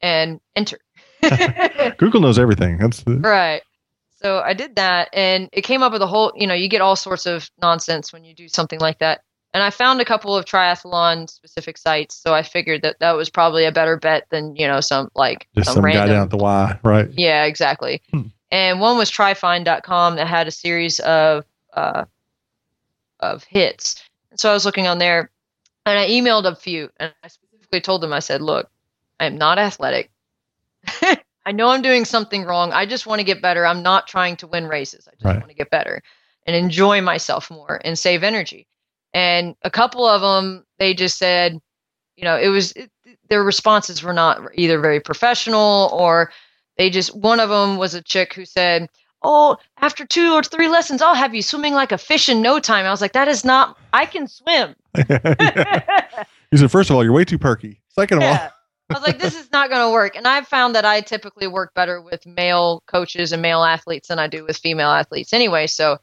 and 0.00 0.40
enter. 0.54 0.78
Google 1.98 2.20
knows 2.20 2.38
everything. 2.38 2.78
That's 2.78 3.02
the, 3.02 3.16
right. 3.16 3.62
So 4.22 4.38
I 4.40 4.54
did 4.54 4.76
that 4.76 5.08
and 5.12 5.48
it 5.52 5.62
came 5.62 5.82
up 5.82 5.92
with 5.92 6.02
a 6.02 6.06
whole, 6.06 6.32
you 6.36 6.46
know, 6.46 6.54
you 6.54 6.68
get 6.68 6.80
all 6.80 6.96
sorts 6.96 7.26
of 7.26 7.48
nonsense 7.60 8.12
when 8.12 8.24
you 8.24 8.34
do 8.34 8.48
something 8.48 8.78
like 8.80 8.98
that. 9.00 9.20
And 9.58 9.64
I 9.64 9.70
found 9.70 10.00
a 10.00 10.04
couple 10.04 10.36
of 10.36 10.44
triathlon 10.44 11.28
specific 11.28 11.76
sites, 11.78 12.14
so 12.14 12.32
I 12.32 12.44
figured 12.44 12.82
that 12.82 13.00
that 13.00 13.16
was 13.16 13.28
probably 13.28 13.64
a 13.64 13.72
better 13.72 13.96
bet 13.96 14.24
than, 14.30 14.54
you 14.54 14.68
know, 14.68 14.78
some 14.78 15.10
like 15.16 15.48
just 15.56 15.66
some, 15.66 15.82
some 15.82 15.84
guy 15.90 16.06
down 16.06 16.22
at 16.22 16.30
the 16.30 16.36
Y, 16.36 16.78
right? 16.84 17.08
yeah, 17.16 17.42
exactly. 17.42 18.00
Hmm. 18.12 18.28
And 18.52 18.78
one 18.78 18.96
was 18.96 19.10
trifind.com 19.10 20.14
that 20.14 20.28
had 20.28 20.46
a 20.46 20.52
series 20.52 21.00
of 21.00 21.44
uh, 21.72 22.04
of 23.18 23.42
hits. 23.42 24.00
And 24.30 24.38
so 24.38 24.48
I 24.48 24.52
was 24.52 24.64
looking 24.64 24.86
on 24.86 24.98
there 24.98 25.28
and 25.86 25.98
I 25.98 26.06
emailed 26.06 26.44
a 26.44 26.54
few 26.54 26.88
and 27.00 27.12
I 27.24 27.26
specifically 27.26 27.80
told 27.80 28.00
them 28.00 28.12
I 28.12 28.20
said, 28.20 28.40
"Look, 28.40 28.70
I 29.18 29.26
am 29.26 29.36
not 29.38 29.58
athletic. 29.58 30.08
I 31.44 31.50
know 31.50 31.70
I'm 31.70 31.82
doing 31.82 32.04
something 32.04 32.44
wrong. 32.44 32.72
I 32.72 32.86
just 32.86 33.08
want 33.08 33.18
to 33.18 33.24
get 33.24 33.42
better. 33.42 33.66
I'm 33.66 33.82
not 33.82 34.06
trying 34.06 34.36
to 34.36 34.46
win 34.46 34.68
races. 34.68 35.08
I 35.08 35.16
just 35.16 35.24
Right. 35.24 35.36
want 35.40 35.48
to 35.48 35.56
get 35.56 35.68
better 35.70 36.00
and 36.46 36.54
enjoy 36.54 37.00
myself 37.00 37.50
more 37.50 37.80
and 37.84 37.98
save 37.98 38.22
energy." 38.22 38.68
And 39.18 39.56
a 39.62 39.70
couple 39.70 40.06
of 40.06 40.20
them 40.20 40.64
they 40.78 40.94
just 40.94 41.18
said, 41.18 41.58
you 42.16 42.22
know, 42.22 42.38
it 42.38 42.50
was 42.50 42.70
it, 42.72 42.88
their 43.28 43.42
responses 43.42 44.00
were 44.00 44.12
not 44.12 44.40
either 44.54 44.78
very 44.78 45.00
professional 45.00 45.90
or 45.92 46.30
they 46.76 46.88
just 46.88 47.16
one 47.16 47.40
of 47.40 47.48
them 47.48 47.78
was 47.78 47.94
a 47.94 48.02
chick 48.02 48.32
who 48.32 48.44
said 48.44 48.88
oh 49.24 49.56
after 49.78 50.06
two 50.06 50.32
or 50.32 50.44
three 50.44 50.68
lessons 50.68 51.02
i'll 51.02 51.16
have 51.16 51.34
you 51.34 51.42
swimming 51.42 51.74
like 51.74 51.90
a 51.90 51.98
fish 51.98 52.28
in 52.28 52.40
no 52.40 52.60
time. 52.60 52.86
I 52.86 52.90
was 52.90 53.00
like 53.00 53.14
that 53.14 53.26
is 53.26 53.44
not 53.44 53.76
i 53.92 54.06
can 54.06 54.28
swim. 54.28 54.76
He 56.50 56.56
said, 56.56 56.70
first 56.70 56.88
of 56.88 56.96
all, 56.96 57.04
you're 57.04 57.12
way 57.12 57.26
too 57.26 57.36
perky. 57.36 57.82
Second 57.90 58.18
of 58.18 58.24
all, 58.24 58.32
i 58.88 58.94
was 58.94 59.02
like 59.02 59.18
this 59.18 59.38
is 59.38 59.50
not 59.52 59.68
going 59.68 59.84
to 59.84 59.92
work. 59.92 60.14
And 60.14 60.28
i've 60.28 60.46
found 60.46 60.76
that 60.76 60.84
i 60.84 61.00
typically 61.00 61.48
work 61.48 61.74
better 61.74 62.00
with 62.00 62.24
male 62.24 62.84
coaches 62.86 63.32
and 63.32 63.42
male 63.42 63.64
athletes 63.64 64.06
than 64.06 64.20
i 64.20 64.28
do 64.28 64.44
with 64.44 64.56
female 64.56 64.90
athletes 64.90 65.32
anyway 65.32 65.66
so 65.66 65.98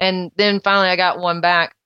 and 0.00 0.30
then 0.36 0.60
finally 0.60 0.88
i 0.88 0.96
got 0.96 1.18
one 1.18 1.42
back 1.42 1.76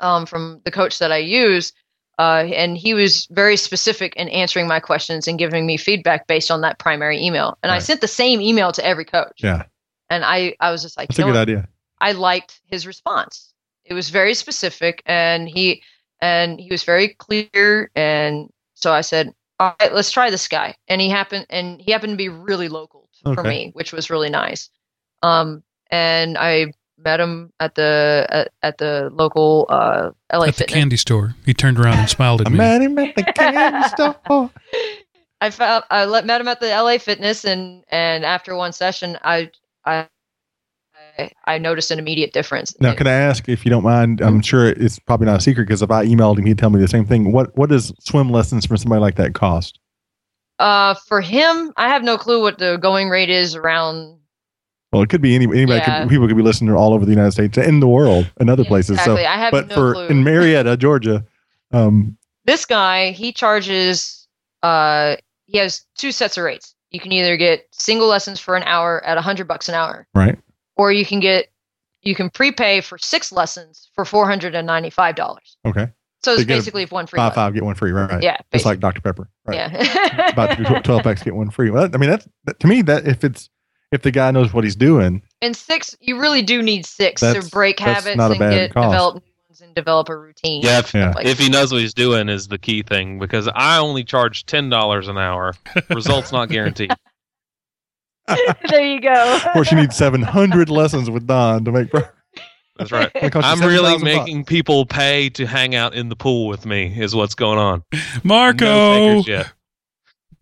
um, 0.00 0.26
from 0.26 0.60
the 0.64 0.70
coach 0.70 0.98
that 0.98 1.12
i 1.12 1.18
use 1.18 1.72
uh, 2.18 2.44
and 2.54 2.76
he 2.76 2.92
was 2.92 3.26
very 3.30 3.56
specific 3.56 4.14
in 4.16 4.28
answering 4.28 4.68
my 4.68 4.78
questions 4.78 5.26
and 5.26 5.38
giving 5.38 5.64
me 5.64 5.78
feedback 5.78 6.26
based 6.26 6.50
on 6.50 6.60
that 6.60 6.78
primary 6.78 7.22
email 7.22 7.56
and 7.62 7.72
i 7.72 7.78
sent 7.78 8.00
the 8.00 8.08
same 8.08 8.40
email 8.40 8.72
to 8.72 8.84
every 8.84 9.04
coach 9.04 9.38
yeah, 9.38 9.64
and 10.10 10.24
I 10.24 10.54
I 10.60 10.70
was 10.70 10.82
just 10.82 10.98
like, 10.98 11.08
that's 11.08 11.20
a 11.20 11.22
good 11.22 11.28
what? 11.28 11.36
idea. 11.36 11.68
I 12.00 12.12
liked 12.12 12.60
his 12.66 12.86
response. 12.86 13.54
It 13.84 13.94
was 13.94 14.10
very 14.10 14.34
specific, 14.34 15.02
and 15.06 15.48
he 15.48 15.82
and 16.20 16.60
he 16.60 16.68
was 16.70 16.82
very 16.82 17.08
clear. 17.08 17.90
And 17.94 18.50
so 18.74 18.92
I 18.92 19.00
said, 19.00 19.32
all 19.58 19.74
right, 19.80 19.94
let's 19.94 20.10
try 20.10 20.30
this 20.30 20.48
guy. 20.48 20.74
And 20.88 21.00
he 21.00 21.08
happened 21.08 21.46
and 21.48 21.80
he 21.80 21.92
happened 21.92 22.12
to 22.12 22.16
be 22.16 22.28
really 22.28 22.68
local 22.68 23.08
for 23.22 23.42
me, 23.42 23.70
which 23.74 23.92
was 23.92 24.10
really 24.10 24.30
nice. 24.30 24.68
Um, 25.22 25.62
and 25.90 26.36
I 26.36 26.72
met 27.04 27.20
him 27.20 27.52
at 27.60 27.74
the 27.74 28.26
at, 28.30 28.52
at 28.62 28.78
the 28.78 29.10
local 29.12 29.66
uh, 29.68 30.10
LA 30.32 30.46
at 30.46 30.56
the 30.58 30.64
Fitness. 30.64 30.74
candy 30.74 30.96
store. 30.96 31.34
He 31.46 31.54
turned 31.54 31.78
around 31.78 31.98
and 31.98 32.08
smiled 32.08 32.40
at 32.40 32.48
I 32.48 32.50
me. 32.50 32.58
met 32.58 32.82
him 32.82 32.98
at 32.98 33.14
the 33.16 33.24
candy 33.24 33.88
store. 33.88 34.16
I 35.40 35.50
found 35.50 35.84
I 35.90 36.04
let, 36.04 36.26
met 36.26 36.40
him 36.40 36.48
at 36.48 36.60
the 36.60 36.68
LA 36.68 36.98
Fitness, 36.98 37.44
and 37.44 37.84
and 37.88 38.24
after 38.24 38.54
one 38.56 38.72
session, 38.72 39.18
I 39.22 39.50
I 39.84 40.06
I, 41.18 41.30
I 41.46 41.58
noticed 41.58 41.90
an 41.90 41.98
immediate 41.98 42.32
difference. 42.32 42.78
Now, 42.80 42.94
can 42.94 43.06
I 43.06 43.12
ask 43.12 43.48
if 43.48 43.64
you 43.64 43.70
don't 43.70 43.82
mind? 43.84 44.20
I'm 44.20 44.42
sure 44.42 44.68
it's 44.68 44.98
probably 44.98 45.26
not 45.26 45.38
a 45.38 45.40
secret 45.40 45.66
because 45.66 45.82
if 45.82 45.90
I 45.90 46.04
emailed 46.06 46.38
him, 46.38 46.46
he'd 46.46 46.58
tell 46.58 46.70
me 46.70 46.80
the 46.80 46.88
same 46.88 47.06
thing. 47.06 47.32
What 47.32 47.56
What 47.56 47.70
does 47.70 47.92
swim 48.00 48.30
lessons 48.30 48.66
for 48.66 48.76
somebody 48.76 49.00
like 49.00 49.16
that 49.16 49.34
cost? 49.34 49.78
Uh, 50.58 50.94
for 51.08 51.22
him, 51.22 51.72
I 51.78 51.88
have 51.88 52.02
no 52.04 52.18
clue 52.18 52.42
what 52.42 52.58
the 52.58 52.76
going 52.76 53.08
rate 53.08 53.30
is 53.30 53.54
around. 53.54 54.18
Well, 54.92 55.02
it 55.02 55.08
could 55.08 55.20
be 55.22 55.34
any, 55.36 55.44
anybody. 55.44 55.78
Yeah. 55.78 56.00
Could, 56.00 56.08
people 56.10 56.26
could 56.26 56.36
be 56.36 56.42
listening 56.42 56.74
all 56.74 56.92
over 56.92 57.04
the 57.04 57.12
United 57.12 57.30
States 57.32 57.56
and 57.58 57.80
the 57.80 57.86
world 57.88 58.30
and 58.40 58.50
other 58.50 58.64
Yeah, 58.64 58.68
places. 58.68 58.98
Exactly, 58.98 59.24
I 59.24 59.36
have 59.36 59.52
So, 59.52 59.60
but 59.60 59.68
no 59.68 59.74
for 59.74 59.92
clue. 59.94 60.06
in 60.08 60.24
Marietta, 60.24 60.76
Georgia, 60.76 61.24
um, 61.72 62.16
this 62.44 62.64
guy, 62.64 63.12
he 63.12 63.32
charges. 63.32 64.26
Uh, 64.62 65.16
he 65.46 65.58
has 65.58 65.84
two 65.96 66.10
sets 66.12 66.36
of 66.36 66.44
rates. 66.44 66.74
You 66.90 66.98
can 67.00 67.12
either 67.12 67.36
get 67.36 67.66
single 67.72 68.08
lessons 68.08 68.40
for 68.40 68.56
an 68.56 68.62
hour 68.64 69.04
at 69.04 69.16
a 69.16 69.20
hundred 69.20 69.46
bucks 69.46 69.68
an 69.68 69.74
hour, 69.76 70.06
right? 70.14 70.38
or 70.76 70.90
you 70.92 71.04
can 71.06 71.20
get 71.20 71.46
you 72.02 72.14
can 72.14 72.28
prepay 72.30 72.80
for 72.80 72.98
six 72.98 73.30
lessons 73.30 73.90
for 73.94 74.04
four 74.04 74.26
hundred 74.26 74.54
and 74.56 74.66
ninety 74.66 74.90
five 74.90 75.14
dollars. 75.14 75.56
Okay, 75.64 75.86
So 76.24 76.32
it's 76.34 76.44
basically 76.44 76.82
a 76.82 76.86
one 76.88 77.06
free. 77.06 77.18
five 77.18 77.34
five 77.34 77.54
get 77.54 77.62
one 77.64 77.74
free, 77.76 77.92
right? 77.92 78.20
Yeah, 78.22 78.38
just 78.52 78.64
like 78.64 78.80
Dr 78.80 79.00
Pepper, 79.02 79.30
right? 79.44 79.54
Yeah. 79.56 80.30
About 80.32 80.84
twelve 80.84 81.04
packs 81.04 81.22
get 81.22 81.36
one 81.36 81.50
free. 81.50 81.70
Well, 81.70 81.88
I 81.92 81.96
mean, 81.96 82.10
that's 82.10 82.26
that, 82.44 82.58
to 82.60 82.66
me 82.66 82.82
that 82.82 83.06
if 83.06 83.22
it's 83.22 83.48
if 83.92 84.02
the 84.02 84.10
guy 84.10 84.30
knows 84.30 84.52
what 84.52 84.64
he's 84.64 84.76
doing, 84.76 85.22
and 85.42 85.56
six, 85.56 85.96
you 86.00 86.18
really 86.20 86.42
do 86.42 86.62
need 86.62 86.86
six 86.86 87.20
to 87.20 87.46
break 87.50 87.78
habits 87.80 88.16
not 88.16 88.30
a 88.30 88.34
and 88.34 88.38
bad 88.38 88.50
get 88.50 88.74
cost. 88.74 88.90
develop 88.92 89.14
new 89.16 89.22
ones 89.48 89.60
and 89.62 89.74
develop 89.74 90.08
a 90.08 90.16
routine. 90.16 90.62
Yeah, 90.62 90.78
if, 90.80 90.94
Yeah. 90.94 91.12
Like- 91.14 91.26
if 91.26 91.38
he 91.38 91.48
knows 91.48 91.72
what 91.72 91.80
he's 91.80 91.94
doing 91.94 92.28
is 92.28 92.48
the 92.48 92.58
key 92.58 92.82
thing 92.82 93.18
because 93.18 93.48
I 93.54 93.78
only 93.78 94.04
charge 94.04 94.46
ten 94.46 94.68
dollars 94.70 95.08
an 95.08 95.18
hour. 95.18 95.54
Results 95.90 96.30
not 96.32 96.48
guaranteed. 96.48 96.92
there 98.68 98.84
you 98.86 99.00
go. 99.00 99.36
of 99.36 99.52
course, 99.52 99.70
you 99.72 99.76
need 99.78 99.92
seven 99.92 100.22
hundred 100.22 100.68
lessons 100.70 101.10
with 101.10 101.26
Don 101.26 101.64
to 101.64 101.72
make. 101.72 101.90
progress. 101.90 102.12
That's 102.78 102.92
right. 102.92 103.10
It 103.14 103.36
I'm 103.36 103.60
really 103.60 103.96
$7,000 103.98 104.02
making 104.04 104.44
people 104.46 104.86
pay 104.86 105.28
to 105.30 105.44
hang 105.46 105.74
out 105.74 105.92
in 105.94 106.08
the 106.08 106.16
pool 106.16 106.46
with 106.46 106.64
me. 106.64 106.90
Is 106.98 107.14
what's 107.14 107.34
going 107.34 107.58
on. 107.58 107.82
Marco, 108.24 109.20
No. 109.20 109.44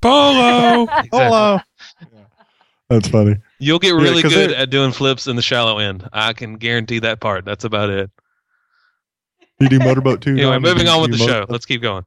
Polo. 0.00 0.82
Exactly. 0.88 1.08
Hello. 1.18 1.58
That's 2.88 3.08
funny. 3.08 3.36
You'll 3.58 3.78
get 3.78 3.94
Yeah, 3.94 4.22
good 4.22 4.52
at 4.52 4.70
doing 4.70 4.92
flips 4.92 5.26
in 5.26 5.36
the 5.36 5.42
shallow 5.42 5.78
end. 5.78 6.08
I 6.12 6.32
can 6.32 6.54
guarantee 6.54 7.00
that 7.00 7.20
part. 7.20 7.44
That's 7.44 7.64
about 7.64 7.90
it. 7.90 8.10
You 9.60 9.68
do 9.68 9.78
motorboat 9.78 10.20
too. 10.22 10.30
Anyway, 10.36 10.52
Don? 10.52 10.62
moving 10.62 10.88
on 10.88 11.02
with 11.02 11.12
do 11.12 11.18
the 11.18 11.24
show. 11.24 11.46
Let's 11.48 11.66
keep 11.66 11.82
going. 11.82 12.04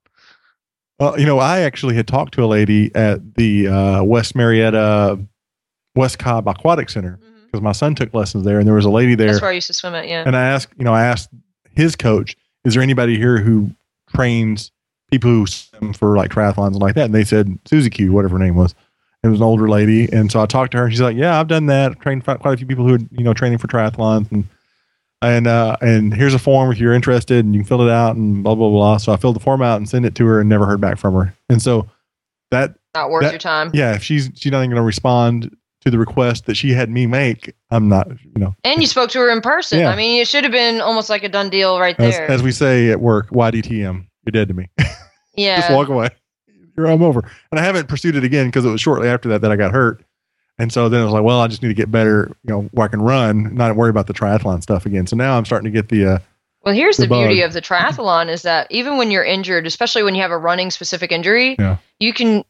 Well, 0.99 1.19
you 1.19 1.25
know, 1.25 1.39
I 1.39 1.61
actually 1.61 1.95
had 1.95 2.07
talked 2.07 2.33
to 2.35 2.43
a 2.43 2.47
lady 2.47 2.93
at 2.95 3.35
the 3.35 3.67
uh, 3.67 4.03
West 4.03 4.35
Marietta 4.35 5.19
West 5.95 6.19
Cobb 6.19 6.47
Aquatic 6.47 6.89
Center 6.89 7.19
because 7.45 7.61
my 7.61 7.71
son 7.71 7.95
took 7.95 8.13
lessons 8.13 8.45
there, 8.45 8.59
and 8.59 8.67
there 8.67 8.75
was 8.75 8.85
a 8.85 8.89
lady 8.89 9.15
there. 9.15 9.27
That's 9.27 9.41
where 9.41 9.51
I 9.51 9.55
used 9.55 9.67
to 9.67 9.73
swim 9.73 9.93
at. 9.93 10.07
Yeah. 10.07 10.23
And 10.25 10.35
I 10.35 10.43
asked, 10.43 10.73
you 10.77 10.85
know, 10.85 10.93
I 10.93 11.03
asked 11.03 11.29
his 11.75 11.95
coach, 11.95 12.35
"Is 12.63 12.73
there 12.73 12.83
anybody 12.83 13.17
here 13.17 13.39
who 13.39 13.71
trains 14.15 14.71
people 15.09 15.29
who 15.29 15.47
swim 15.47 15.93
for 15.93 16.15
like 16.15 16.31
triathlons 16.31 16.67
and 16.67 16.79
like 16.79 16.95
that?" 16.95 17.05
And 17.05 17.15
they 17.15 17.25
said 17.25 17.59
Susie 17.65 17.89
Q, 17.89 18.11
whatever 18.13 18.37
her 18.37 18.43
name 18.43 18.55
was. 18.55 18.73
It 19.23 19.27
was 19.27 19.39
an 19.39 19.43
older 19.45 19.69
lady, 19.69 20.11
and 20.11 20.31
so 20.31 20.41
I 20.41 20.47
talked 20.47 20.71
to 20.71 20.79
her, 20.79 20.85
and 20.85 20.93
she's 20.93 21.01
like, 21.01 21.15
"Yeah, 21.15 21.39
I've 21.39 21.47
done 21.47 21.67
that. 21.67 21.91
I've 21.91 21.99
trained 21.99 22.23
quite 22.23 22.43
a 22.43 22.57
few 22.57 22.65
people 22.65 22.87
who 22.87 22.95
are, 22.95 22.99
you 23.11 23.23
know, 23.23 23.33
training 23.33 23.59
for 23.59 23.67
triathlons, 23.67 24.31
and 24.31 24.45
and 25.21 25.45
uh, 25.45 25.77
and 25.81 26.11
here's 26.11 26.33
a 26.33 26.39
form 26.39 26.71
if 26.71 26.79
you're 26.79 26.93
interested, 26.93 27.45
and 27.45 27.53
you 27.53 27.61
can 27.61 27.67
fill 27.67 27.81
it 27.87 27.91
out, 27.91 28.15
and 28.15 28.43
blah 28.43 28.55
blah 28.55 28.69
blah." 28.69 28.97
So 28.97 29.13
I 29.13 29.17
filled 29.17 29.35
the 29.35 29.39
form 29.39 29.61
out 29.61 29.77
and 29.77 29.87
sent 29.87 30.05
it 30.05 30.15
to 30.15 30.25
her, 30.25 30.39
and 30.39 30.49
never 30.49 30.65
heard 30.65 30.81
back 30.81 30.97
from 30.97 31.13
her. 31.13 31.35
And 31.49 31.61
so 31.61 31.87
that, 32.49 32.73
Not 32.95 33.11
worth 33.11 33.23
that- 33.23 33.31
your 33.31 33.39
time. 33.39 33.69
yeah, 33.75 33.93
if 33.93 34.01
she's 34.03 34.31
she's 34.33 34.51
not 34.51 34.59
even 34.59 34.71
going 34.71 34.81
to 34.81 34.85
respond 34.85 35.55
to 35.81 35.91
the 35.91 35.99
request 35.99 36.45
that 36.47 36.55
she 36.55 36.71
had 36.73 36.89
me 36.89 37.05
make, 37.07 37.53
I'm 37.71 37.89
not, 37.89 38.07
you 38.09 38.17
know, 38.39 38.53
And 38.63 38.81
you 38.81 38.87
spoke 38.87 39.09
to 39.11 39.19
her 39.19 39.31
in 39.31 39.41
person. 39.41 39.79
Yeah. 39.79 39.89
I 39.89 39.95
mean, 39.95 40.21
it 40.21 40.27
should 40.27 40.43
have 40.43 40.51
been 40.53 40.79
almost 40.79 41.09
like 41.09 41.23
a 41.23 41.29
done 41.29 41.49
deal 41.49 41.79
right 41.79 41.99
as, 41.99 42.13
there. 42.15 42.29
as 42.29 42.43
we 42.43 42.51
say 42.51 42.91
at 42.91 43.01
work, 43.01 43.29
YDTM, 43.31 44.05
you're 44.23 44.31
dead 44.31 44.47
to 44.49 44.53
me. 44.53 44.67
yeah. 45.35 45.59
just 45.59 45.71
walk 45.71 45.87
away. 45.89 46.09
I'm 46.87 47.01
over. 47.03 47.19
And 47.51 47.59
I 47.59 47.63
haven't 47.63 47.87
pursued 47.87 48.15
it 48.15 48.23
again 48.23 48.47
because 48.47 48.65
it 48.65 48.69
was 48.69 48.81
shortly 48.81 49.07
after 49.07 49.29
that 49.29 49.41
that 49.41 49.51
I 49.51 49.55
got 49.55 49.71
hurt. 49.71 50.03
And 50.57 50.71
so 50.71 50.89
then 50.89 51.01
I 51.01 51.03
was 51.05 51.13
like, 51.13 51.23
well, 51.23 51.39
I 51.41 51.47
just 51.47 51.61
need 51.63 51.69
to 51.69 51.73
get 51.73 51.89
better, 51.91 52.29
you 52.43 52.51
know, 52.51 52.61
where 52.71 52.85
I 52.85 52.87
can 52.89 53.01
run, 53.01 53.55
not 53.55 53.75
worry 53.75 53.89
about 53.89 54.07
the 54.07 54.13
triathlon 54.13 54.61
stuff 54.61 54.85
again. 54.85 55.07
So 55.07 55.15
now 55.15 55.37
I'm 55.37 55.45
starting 55.45 55.71
to 55.71 55.71
get 55.71 55.89
the, 55.89 56.05
uh, 56.05 56.19
Well, 56.63 56.75
here's 56.75 56.97
the 56.97 57.07
the, 57.07 57.15
beauty 57.15 57.41
of 57.41 57.53
the 57.53 57.61
triathlon 57.61 58.27
is 58.29 58.43
that 58.43 58.67
even 58.69 58.97
when 58.97 59.09
you're 59.09 59.23
injured, 59.23 59.65
especially 59.65 60.03
when 60.03 60.13
you 60.13 60.21
have 60.21 60.29
a 60.31 60.37
running 60.37 60.69
specific 60.69 61.11
injury, 61.11 61.55
Yeah. 61.57 61.77
you 61.99 62.13
can 62.13 62.43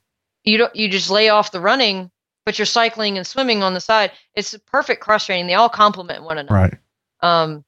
you 0.43 0.57
don't 0.57 0.75
you 0.75 0.89
just 0.89 1.09
lay 1.09 1.29
off 1.29 1.51
the 1.51 1.61
running, 1.61 2.09
but 2.45 2.57
you're 2.59 2.65
cycling 2.65 3.15
and 3.17 3.25
swimming 3.25 3.63
on 3.63 3.73
the 3.75 3.79
side. 3.79 4.11
It's 4.35 4.53
a 4.53 4.59
perfect 4.59 5.01
cross 5.01 5.25
training. 5.27 5.47
They 5.47 5.53
all 5.53 5.69
complement 5.69 6.23
one 6.23 6.37
another. 6.39 6.53
right. 6.55 6.73
Um, 7.21 7.63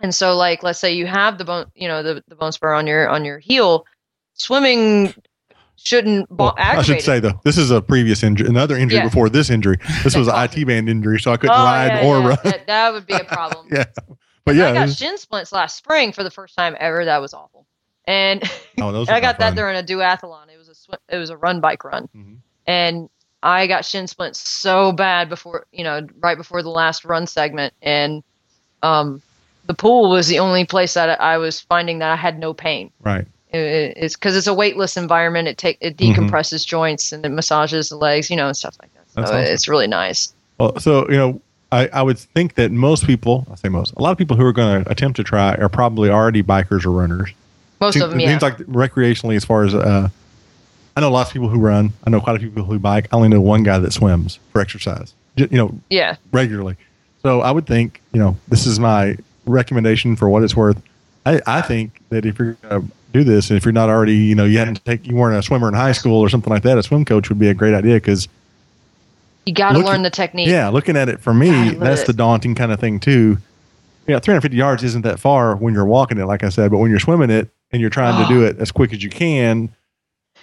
and 0.00 0.12
so 0.14 0.34
like 0.34 0.62
let's 0.64 0.78
say 0.80 0.94
you 0.94 1.06
have 1.06 1.38
the 1.38 1.44
bone, 1.44 1.66
you 1.74 1.86
know, 1.86 2.02
the, 2.02 2.24
the 2.26 2.34
bone 2.34 2.50
spur 2.52 2.72
on 2.72 2.86
your 2.88 3.08
on 3.08 3.24
your 3.24 3.38
heel, 3.38 3.86
swimming 4.34 5.14
shouldn't 5.86 6.28
Well, 6.30 6.52
I 6.58 6.82
should 6.82 7.00
say 7.00 7.20
though, 7.20 7.40
this 7.44 7.56
is 7.56 7.70
a 7.70 7.80
previous 7.80 8.22
injury, 8.24 8.48
another 8.48 8.76
injury 8.76 8.98
Yeah. 8.98 9.04
before 9.04 9.28
this 9.28 9.50
injury. 9.50 9.76
This 10.02 10.16
was 10.16 10.26
an 10.26 10.34
IT 10.44 10.66
band 10.66 10.88
injury, 10.88 11.20
so 11.20 11.30
I 11.32 11.36
couldn't 11.36 11.54
Oh, 11.56 11.64
ride 11.64 11.86
yeah, 12.02 12.06
or 12.08 12.18
yeah. 12.20 12.26
run. 12.28 12.38
That, 12.44 12.66
that 12.66 12.92
would 12.92 13.06
be 13.06 13.14
a 13.14 13.24
problem. 13.36 13.68
yeah. 13.70 13.84
But 14.44 14.56
yeah, 14.56 14.70
I 14.70 14.74
got 14.74 14.86
was- 14.86 14.96
shin 14.98 15.16
splints 15.16 15.52
last 15.52 15.76
spring 15.76 16.12
for 16.12 16.24
the 16.24 16.30
first 16.30 16.56
time 16.56 16.76
ever. 16.80 17.04
That 17.04 17.18
was 17.18 17.32
awful. 17.34 17.66
And 18.08 18.42
oh, 18.80 18.90
those 18.92 19.08
I 19.10 19.20
got 19.20 19.38
that 19.38 19.54
during 19.54 19.76
a 19.78 19.82
duathlon. 19.82 20.48
It 20.52 20.58
was 20.58 20.68
a 20.68 20.74
sw- 20.74 21.00
it 21.08 21.16
was 21.18 21.30
a 21.30 21.36
run 21.36 21.60
bike 21.60 21.84
run, 21.84 22.08
Mhm. 22.16 22.36
and 22.66 23.08
I 23.42 23.66
got 23.68 23.84
shin 23.84 24.06
splints 24.08 24.38
so 24.48 24.90
bad 24.92 25.28
before 25.28 25.66
you 25.72 25.84
know 25.84 26.06
right 26.20 26.36
before 26.36 26.62
the 26.62 26.70
last 26.70 27.04
run 27.04 27.26
segment, 27.28 27.74
and 27.82 28.22
um, 28.82 29.22
the 29.66 29.74
pool 29.74 30.10
was 30.10 30.26
the 30.28 30.38
only 30.40 30.64
place 30.64 30.94
that 30.94 31.20
I 31.20 31.38
was 31.38 31.60
finding 31.60 31.98
that 32.00 32.10
I 32.10 32.16
had 32.16 32.38
no 32.38 32.54
pain. 32.54 32.90
Right. 33.00 33.26
It, 33.56 33.72
it- 33.72 33.94
it's 33.96 34.14
because 34.14 34.36
it's 34.36 34.46
a 34.46 34.54
weightless 34.54 34.96
environment. 34.96 35.48
It 35.48 35.58
take 35.58 35.78
it 35.80 35.96
decompresses 35.96 36.66
joints 36.66 37.12
and 37.12 37.24
it 37.24 37.30
massages 37.30 37.88
the 37.88 37.96
legs, 37.96 38.30
you 38.30 38.36
know, 38.36 38.46
and 38.48 38.56
stuff 38.56 38.76
like 38.82 38.92
that. 38.94 39.10
So 39.14 39.22
awesome. 39.22 39.36
it's 39.40 39.66
really 39.68 39.86
nice. 39.86 40.32
Well, 40.58 40.78
so 40.78 41.08
you 41.10 41.16
know, 41.16 41.40
I, 41.72 41.88
I 41.92 42.02
would 42.02 42.18
think 42.18 42.54
that 42.54 42.70
most 42.72 43.06
people, 43.06 43.46
I 43.50 43.54
say 43.56 43.68
most, 43.68 43.92
a 43.96 44.02
lot 44.02 44.12
of 44.12 44.18
people 44.18 44.36
who 44.36 44.44
are 44.44 44.52
going 44.52 44.84
to 44.84 44.90
attempt 44.90 45.16
to 45.16 45.24
try 45.24 45.54
are 45.54 45.68
probably 45.68 46.10
already 46.10 46.42
bikers 46.42 46.84
or 46.84 46.90
runners. 46.92 47.30
Most 47.80 47.94
Seems- 47.94 48.04
of 48.04 48.10
them, 48.10 48.20
it 48.20 48.24
yeah. 48.24 48.30
Seems 48.38 48.42
like 48.42 48.56
recreationally, 48.58 49.36
as 49.36 49.44
far 49.44 49.64
as 49.64 49.74
uh, 49.74 50.08
I 50.96 51.00
know, 51.00 51.10
lots 51.10 51.28
of 51.30 51.32
people 51.34 51.48
who 51.48 51.58
run. 51.58 51.92
I 52.06 52.10
know 52.10 52.20
quite 52.20 52.36
a 52.36 52.38
few 52.38 52.48
people 52.48 52.64
who 52.64 52.78
bike. 52.78 53.08
I 53.12 53.16
only 53.16 53.28
know 53.28 53.40
one 53.40 53.62
guy 53.64 53.78
that 53.78 53.92
swims 53.92 54.38
for 54.52 54.60
exercise. 54.62 55.12
You 55.34 55.46
know, 55.50 55.74
yeah, 55.90 56.16
regularly. 56.32 56.76
So 57.22 57.42
I 57.42 57.50
would 57.50 57.66
think, 57.66 58.00
you 58.12 58.20
know, 58.20 58.36
this 58.48 58.66
is 58.66 58.78
my 58.80 59.18
recommendation 59.44 60.16
for 60.16 60.28
what 60.30 60.42
it's 60.42 60.56
worth. 60.56 60.80
I, 61.26 61.40
I 61.46 61.60
think 61.60 62.00
that 62.08 62.24
if 62.24 62.38
you're 62.38 62.52
going 62.54 62.82
to 62.82 62.88
do 63.18 63.24
this, 63.24 63.50
and 63.50 63.56
if 63.56 63.64
you're 63.64 63.72
not 63.72 63.88
already, 63.88 64.16
you 64.16 64.34
know, 64.34 64.44
you 64.44 64.58
hadn't 64.58 64.84
take, 64.84 65.06
you 65.06 65.16
weren't 65.16 65.36
a 65.36 65.42
swimmer 65.42 65.68
in 65.68 65.74
high 65.74 65.92
school 65.92 66.20
or 66.20 66.28
something 66.28 66.52
like 66.52 66.62
that, 66.62 66.78
a 66.78 66.82
swim 66.82 67.04
coach 67.04 67.28
would 67.28 67.38
be 67.38 67.48
a 67.48 67.54
great 67.54 67.74
idea 67.74 67.94
because 67.94 68.28
you 69.46 69.54
got 69.54 69.72
to 69.72 69.78
learn 69.78 70.02
the 70.02 70.10
technique. 70.10 70.48
yeah, 70.48 70.68
looking 70.68 70.96
at 70.96 71.08
it 71.08 71.20
for 71.20 71.32
me, 71.32 71.70
that's 71.70 72.02
it. 72.02 72.06
the 72.08 72.12
daunting 72.12 72.54
kind 72.54 72.72
of 72.72 72.80
thing 72.80 72.98
too. 72.98 73.38
Yeah, 74.06 74.18
350 74.18 74.56
yards 74.56 74.84
isn't 74.84 75.02
that 75.02 75.18
far 75.18 75.56
when 75.56 75.74
you're 75.74 75.84
walking 75.84 76.18
it, 76.18 76.26
like 76.26 76.44
I 76.44 76.48
said, 76.48 76.70
but 76.70 76.78
when 76.78 76.90
you're 76.90 77.00
swimming 77.00 77.30
it 77.30 77.50
and 77.72 77.80
you're 77.80 77.90
trying 77.90 78.22
to 78.22 78.28
do 78.32 78.44
it 78.44 78.58
as 78.58 78.70
quick 78.70 78.92
as 78.92 79.02
you 79.02 79.10
can, 79.10 79.74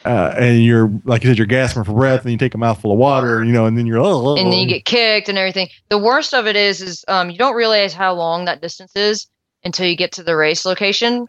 uh, 0.06 0.34
and 0.38 0.64
you're 0.64 0.92
like 1.06 1.24
you 1.24 1.30
said, 1.30 1.38
you're 1.38 1.48
gasping 1.48 1.84
for 1.84 1.94
breath, 1.94 2.24
and 2.24 2.32
you 2.32 2.38
take 2.38 2.54
a 2.54 2.58
mouthful 2.58 2.92
of 2.92 2.98
water, 2.98 3.44
you 3.44 3.54
know, 3.54 3.66
and 3.66 3.78
then 3.78 3.86
you're 3.86 4.00
oh, 4.00 4.36
and 4.36 4.52
then 4.52 4.60
you 4.60 4.68
get 4.68 4.86
kicked 4.86 5.30
and 5.30 5.38
everything. 5.38 5.70
The 5.90 5.98
worst 5.98 6.34
of 6.34 6.46
it 6.46 6.56
is, 6.56 6.82
is 6.82 7.06
um, 7.08 7.30
you 7.30 7.38
don't 7.38 7.56
realize 7.56 7.94
how 7.94 8.14
long 8.14 8.46
that 8.46 8.62
distance 8.62 8.94
is 8.96 9.28
until 9.64 9.88
you 9.88 9.96
get 9.96 10.12
to 10.14 10.24
the 10.24 10.36
race 10.36 10.66
location, 10.66 11.28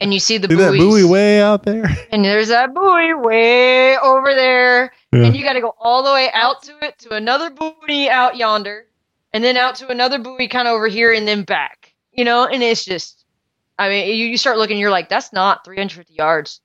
and 0.00 0.12
you 0.14 0.20
see 0.20 0.38
the 0.38 0.48
see 0.50 0.54
that 0.54 0.72
buoy 0.72 1.04
way 1.04 1.40
out 1.40 1.64
there. 1.64 1.86
and 2.10 2.24
there's 2.24 2.48
that 2.48 2.74
buoy 2.74 3.14
way 3.14 3.96
over 3.98 4.34
there, 4.34 4.92
Yeah. 5.12 5.24
and 5.24 5.36
you 5.36 5.42
got 5.42 5.54
to 5.54 5.60
go 5.60 5.74
all 5.78 6.02
the 6.02 6.12
way 6.12 6.30
out 6.32 6.62
to 6.64 6.72
it 6.82 6.98
to 7.00 7.14
another 7.14 7.50
buoy 7.50 8.08
out 8.08 8.36
yonder, 8.36 8.86
and 9.32 9.42
then 9.44 9.56
out 9.56 9.74
to 9.76 9.88
another 9.88 10.18
buoy 10.18 10.48
kind 10.48 10.68
of 10.68 10.74
over 10.74 10.88
here, 10.88 11.12
and 11.12 11.26
then 11.28 11.42
back. 11.42 11.94
You 12.12 12.24
know, 12.24 12.46
and 12.46 12.62
it's 12.62 12.84
just, 12.84 13.24
I 13.78 13.88
mean, 13.88 14.08
you, 14.08 14.26
you 14.26 14.36
start 14.38 14.58
looking, 14.58 14.78
you're 14.78 14.90
like, 14.90 15.08
that's 15.08 15.32
not 15.32 15.64
350 15.64 16.14
yards. 16.14 16.60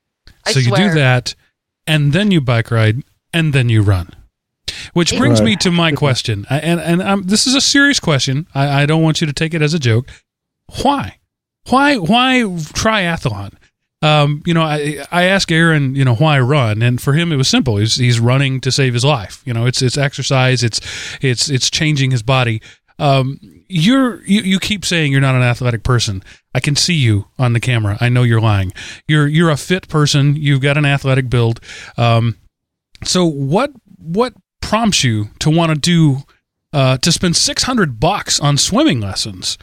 I 0.46 0.52
so 0.52 0.60
you 0.60 0.76
do 0.76 0.92
that, 0.96 1.36
and 1.86 2.12
then 2.14 2.32
you 2.32 2.42
bike 2.42 2.72
ride, 2.72 3.04
and 3.34 3.54
then 3.54 3.70
you 3.70 3.82
run. 3.84 4.10
Which 4.94 5.16
brings 5.18 5.40
Right. 5.40 5.46
me 5.52 5.56
to 5.58 5.72
my 5.72 5.92
question, 5.92 6.46
I- 6.50 6.60
and 6.60 6.80
and 6.80 7.02
um, 7.02 7.24
this 7.24 7.46
is 7.48 7.54
a 7.56 7.62
serious 7.62 8.00
question. 8.00 8.48
I, 8.56 8.84
I 8.84 8.86
don't 8.86 9.04
want 9.04 9.22
you 9.22 9.28
to 9.28 9.34
take 9.34 9.54
it 9.54 9.62
as 9.62 9.74
a 9.74 9.80
joke. 9.80 10.08
Why, 10.82 11.18
why, 11.70 11.98
why 11.98 12.42
triathlon? 12.42 13.54
Um, 14.04 14.44
you 14.46 14.54
know, 14.54 14.64
I 14.64 15.06
I 15.12 15.24
asked 15.24 15.50
Aaron, 15.50 15.96
you 15.96 16.04
know, 16.04 16.16
why 16.16 16.38
run, 16.38 16.82
and 16.82 17.02
for 17.02 17.14
him 17.14 17.32
it 17.32 17.38
was 17.38 17.48
simple. 17.48 17.78
He's 17.78 17.96
he's 17.96 18.20
running 18.20 18.60
to 18.62 18.72
save 18.72 18.94
his 18.94 19.06
life. 19.06 19.42
You 19.46 19.54
know, 19.54 19.66
it's 19.66 19.82
it's 19.82 19.98
exercise. 19.98 20.62
It's 20.62 20.82
it's 21.22 21.50
it's 21.50 21.70
changing 21.70 22.12
his 22.12 22.22
body. 22.22 22.62
Um, 23.00 23.40
you're 23.70 24.22
you, 24.26 24.42
you 24.42 24.60
keep 24.60 24.84
saying 24.84 25.14
you're 25.14 25.22
not 25.22 25.36
an 25.36 25.42
athletic 25.42 25.84
person. 25.84 26.22
I 26.54 26.60
can 26.60 26.76
see 26.76 26.96
you 26.96 27.28
on 27.40 27.54
the 27.54 27.62
camera. 27.62 27.98
I 28.02 28.10
know 28.10 28.24
you're 28.24 28.42
lying. 28.42 28.74
You're 29.08 29.28
you're 29.28 29.50
a 29.50 29.58
fit 29.58 29.88
person. 29.88 30.36
You've 30.36 30.62
got 30.62 30.78
an 30.78 30.86
athletic 30.86 31.30
build. 31.30 31.62
Um, 31.96 32.36
so 33.06 33.26
what 33.26 33.72
what 33.98 34.34
prompts 34.62 35.06
you 35.06 35.30
to 35.40 35.50
want 35.50 35.70
to 35.74 35.80
do 35.80 36.24
uh, 36.74 36.98
to 36.98 37.12
spend 37.12 37.38
six 37.38 37.64
hundred 37.64 38.02
bucks 38.02 38.38
on 38.38 38.58
swimming 38.58 39.00
lessons 39.00 39.58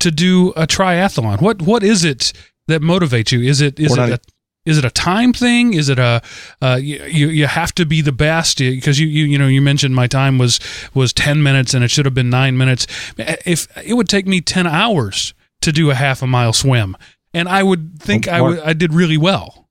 to 0.00 0.10
do 0.10 0.50
a 0.56 0.66
triathlon? 0.66 1.40
What 1.40 1.62
what 1.62 1.82
is 1.82 2.04
it 2.04 2.32
that 2.68 2.82
motivates 2.82 3.32
you? 3.32 3.40
Is 3.42 3.60
it 3.60 3.78
is 3.80 3.96
We're 3.96 4.10
it 4.12 4.12
a, 4.14 4.20
is 4.64 4.78
it 4.78 4.84
a 4.84 4.90
time 4.90 5.32
thing? 5.32 5.74
Is 5.74 5.88
it 5.88 5.98
a 5.98 6.20
uh, 6.60 6.78
you, 6.80 7.02
you 7.04 7.28
you 7.28 7.46
have 7.46 7.72
to 7.76 7.86
be 7.86 8.00
the 8.00 8.12
best 8.12 8.58
because 8.58 8.98
you, 8.98 9.06
you 9.06 9.24
you 9.24 9.38
know 9.38 9.46
you 9.46 9.62
mentioned 9.62 9.94
my 9.94 10.06
time 10.06 10.38
was 10.38 10.58
was 10.94 11.12
ten 11.12 11.42
minutes 11.42 11.72
and 11.74 11.84
it 11.84 11.90
should 11.90 12.04
have 12.04 12.14
been 12.14 12.30
nine 12.30 12.56
minutes. 12.58 12.86
If 13.16 13.68
it 13.86 13.94
would 13.94 14.08
take 14.08 14.26
me 14.26 14.40
ten 14.40 14.66
hours 14.66 15.34
to 15.62 15.72
do 15.72 15.90
a 15.90 15.94
half 15.94 16.20
a 16.22 16.26
mile 16.26 16.52
swim, 16.52 16.96
and 17.32 17.48
I 17.48 17.62
would 17.62 18.00
think 18.00 18.26
Oh, 18.28 18.32
I 18.32 18.40
Mark- 18.40 18.50
would 18.56 18.64
I 18.64 18.72
did 18.72 18.92
really 18.92 19.16
well. 19.16 19.68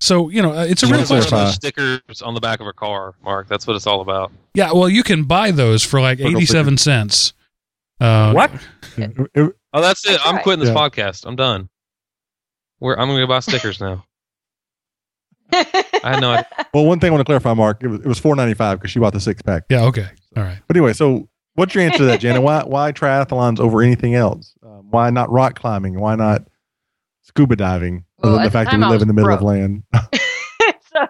So 0.00 0.28
you 0.30 0.40
know 0.42 0.52
it's 0.62 0.82
a 0.82 0.86
real 0.86 1.00
It's 1.00 1.10
one 1.10 1.18
of 1.20 1.26
question. 1.26 1.38
those 1.44 1.54
stickers 1.54 2.22
on 2.22 2.34
the 2.34 2.40
back 2.40 2.60
of 2.60 2.66
a 2.66 2.72
car, 2.72 3.14
Mark. 3.22 3.48
That's 3.48 3.66
what 3.66 3.76
it's 3.76 3.86
all 3.86 4.00
about. 4.00 4.32
Yeah, 4.54 4.72
well, 4.72 4.88
you 4.88 5.02
can 5.02 5.24
buy 5.24 5.50
those 5.52 5.84
for 5.84 6.00
like 6.00 6.20
eighty-seven 6.20 6.78
cents. 6.78 7.32
Uh, 8.00 8.32
What? 8.32 8.50
It- 8.96 9.30
it- 9.34 9.56
Oh, 9.74 9.80
that's 9.80 10.06
it. 10.06 10.20
I'm 10.24 10.38
quitting 10.42 10.60
this 10.60 10.68
Yeah. 10.68 10.74
podcast. 10.74 11.24
I'm 11.26 11.34
done. 11.36 11.70
We're, 12.78 12.92
I'm 12.94 13.08
going 13.08 13.16
to 13.20 13.22
go 13.22 13.28
buy 13.28 13.40
stickers 13.40 13.80
now. 13.80 14.04
I 15.52 15.84
had 16.04 16.20
no 16.20 16.32
idea. 16.32 16.46
well, 16.74 16.84
one 16.84 17.00
thing 17.00 17.08
I 17.08 17.12
want 17.12 17.20
to 17.20 17.24
clarify, 17.24 17.54
Mark, 17.54 17.82
it 17.82 17.86
was, 17.88 18.00
it 18.00 18.06
was 18.06 18.18
495 18.18 18.78
because 18.78 18.90
she 18.90 18.98
bought 18.98 19.12
the 19.14 19.20
six 19.20 19.40
pack. 19.40 19.64
Yeah. 19.70 19.84
Okay. 19.84 20.08
All 20.36 20.42
right. 20.42 20.58
But 20.66 20.76
anyway, 20.76 20.92
so 20.92 21.28
what's 21.54 21.74
your 21.74 21.84
answer 21.84 21.98
to 21.98 22.04
that, 22.06 22.20
Janet? 22.20 22.42
Why 22.44 22.62
why 22.64 22.92
triathlons 22.92 23.60
over 23.60 23.82
anything 23.82 24.14
else? 24.14 24.54
Um, 24.62 24.88
why 24.90 25.10
not 25.10 25.30
rock 25.30 25.58
climbing? 25.58 25.98
Why 25.98 26.14
not 26.16 26.46
scuba 27.22 27.56
diving? 27.56 28.04
Well, 28.18 28.34
other 28.34 28.36
than 28.36 28.40
at 28.40 28.44
the 28.44 28.48
the 28.48 28.52
fact 28.52 28.70
that 28.72 28.78
we 28.80 28.86
live 28.92 29.02
in 29.02 29.08
the 29.08 29.14
middle 29.14 29.30
of 29.32 29.42
land. 29.42 29.82
so, 30.92 31.06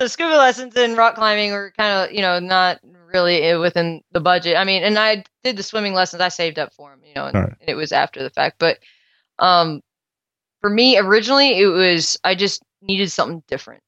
so 0.00 0.06
scuba 0.06 0.36
lessons 0.36 0.76
and 0.76 0.96
rock 0.96 1.16
climbing 1.16 1.52
were 1.52 1.72
kind 1.76 2.08
of, 2.08 2.14
you 2.14 2.22
know, 2.22 2.38
not 2.38 2.80
really 3.12 3.56
within 3.56 4.02
the 4.12 4.20
budget. 4.20 4.56
I 4.56 4.64
mean, 4.64 4.82
and 4.82 4.98
I 4.98 5.24
did 5.42 5.56
the 5.56 5.62
swimming 5.62 5.94
lessons. 5.94 6.20
I 6.20 6.28
saved 6.28 6.58
up 6.58 6.72
for 6.74 6.90
them, 6.90 7.00
you 7.04 7.14
know, 7.14 7.26
and, 7.26 7.34
right. 7.34 7.54
and 7.60 7.68
it 7.68 7.74
was 7.74 7.92
after 7.92 8.22
the 8.22 8.30
fact. 8.30 8.56
But 8.58 8.78
um, 9.38 9.80
for 10.60 10.70
me, 10.70 10.98
originally, 10.98 11.58
it 11.58 11.66
was 11.66 12.18
I 12.24 12.34
just 12.34 12.62
needed 12.82 13.10
something 13.10 13.42
different. 13.48 13.82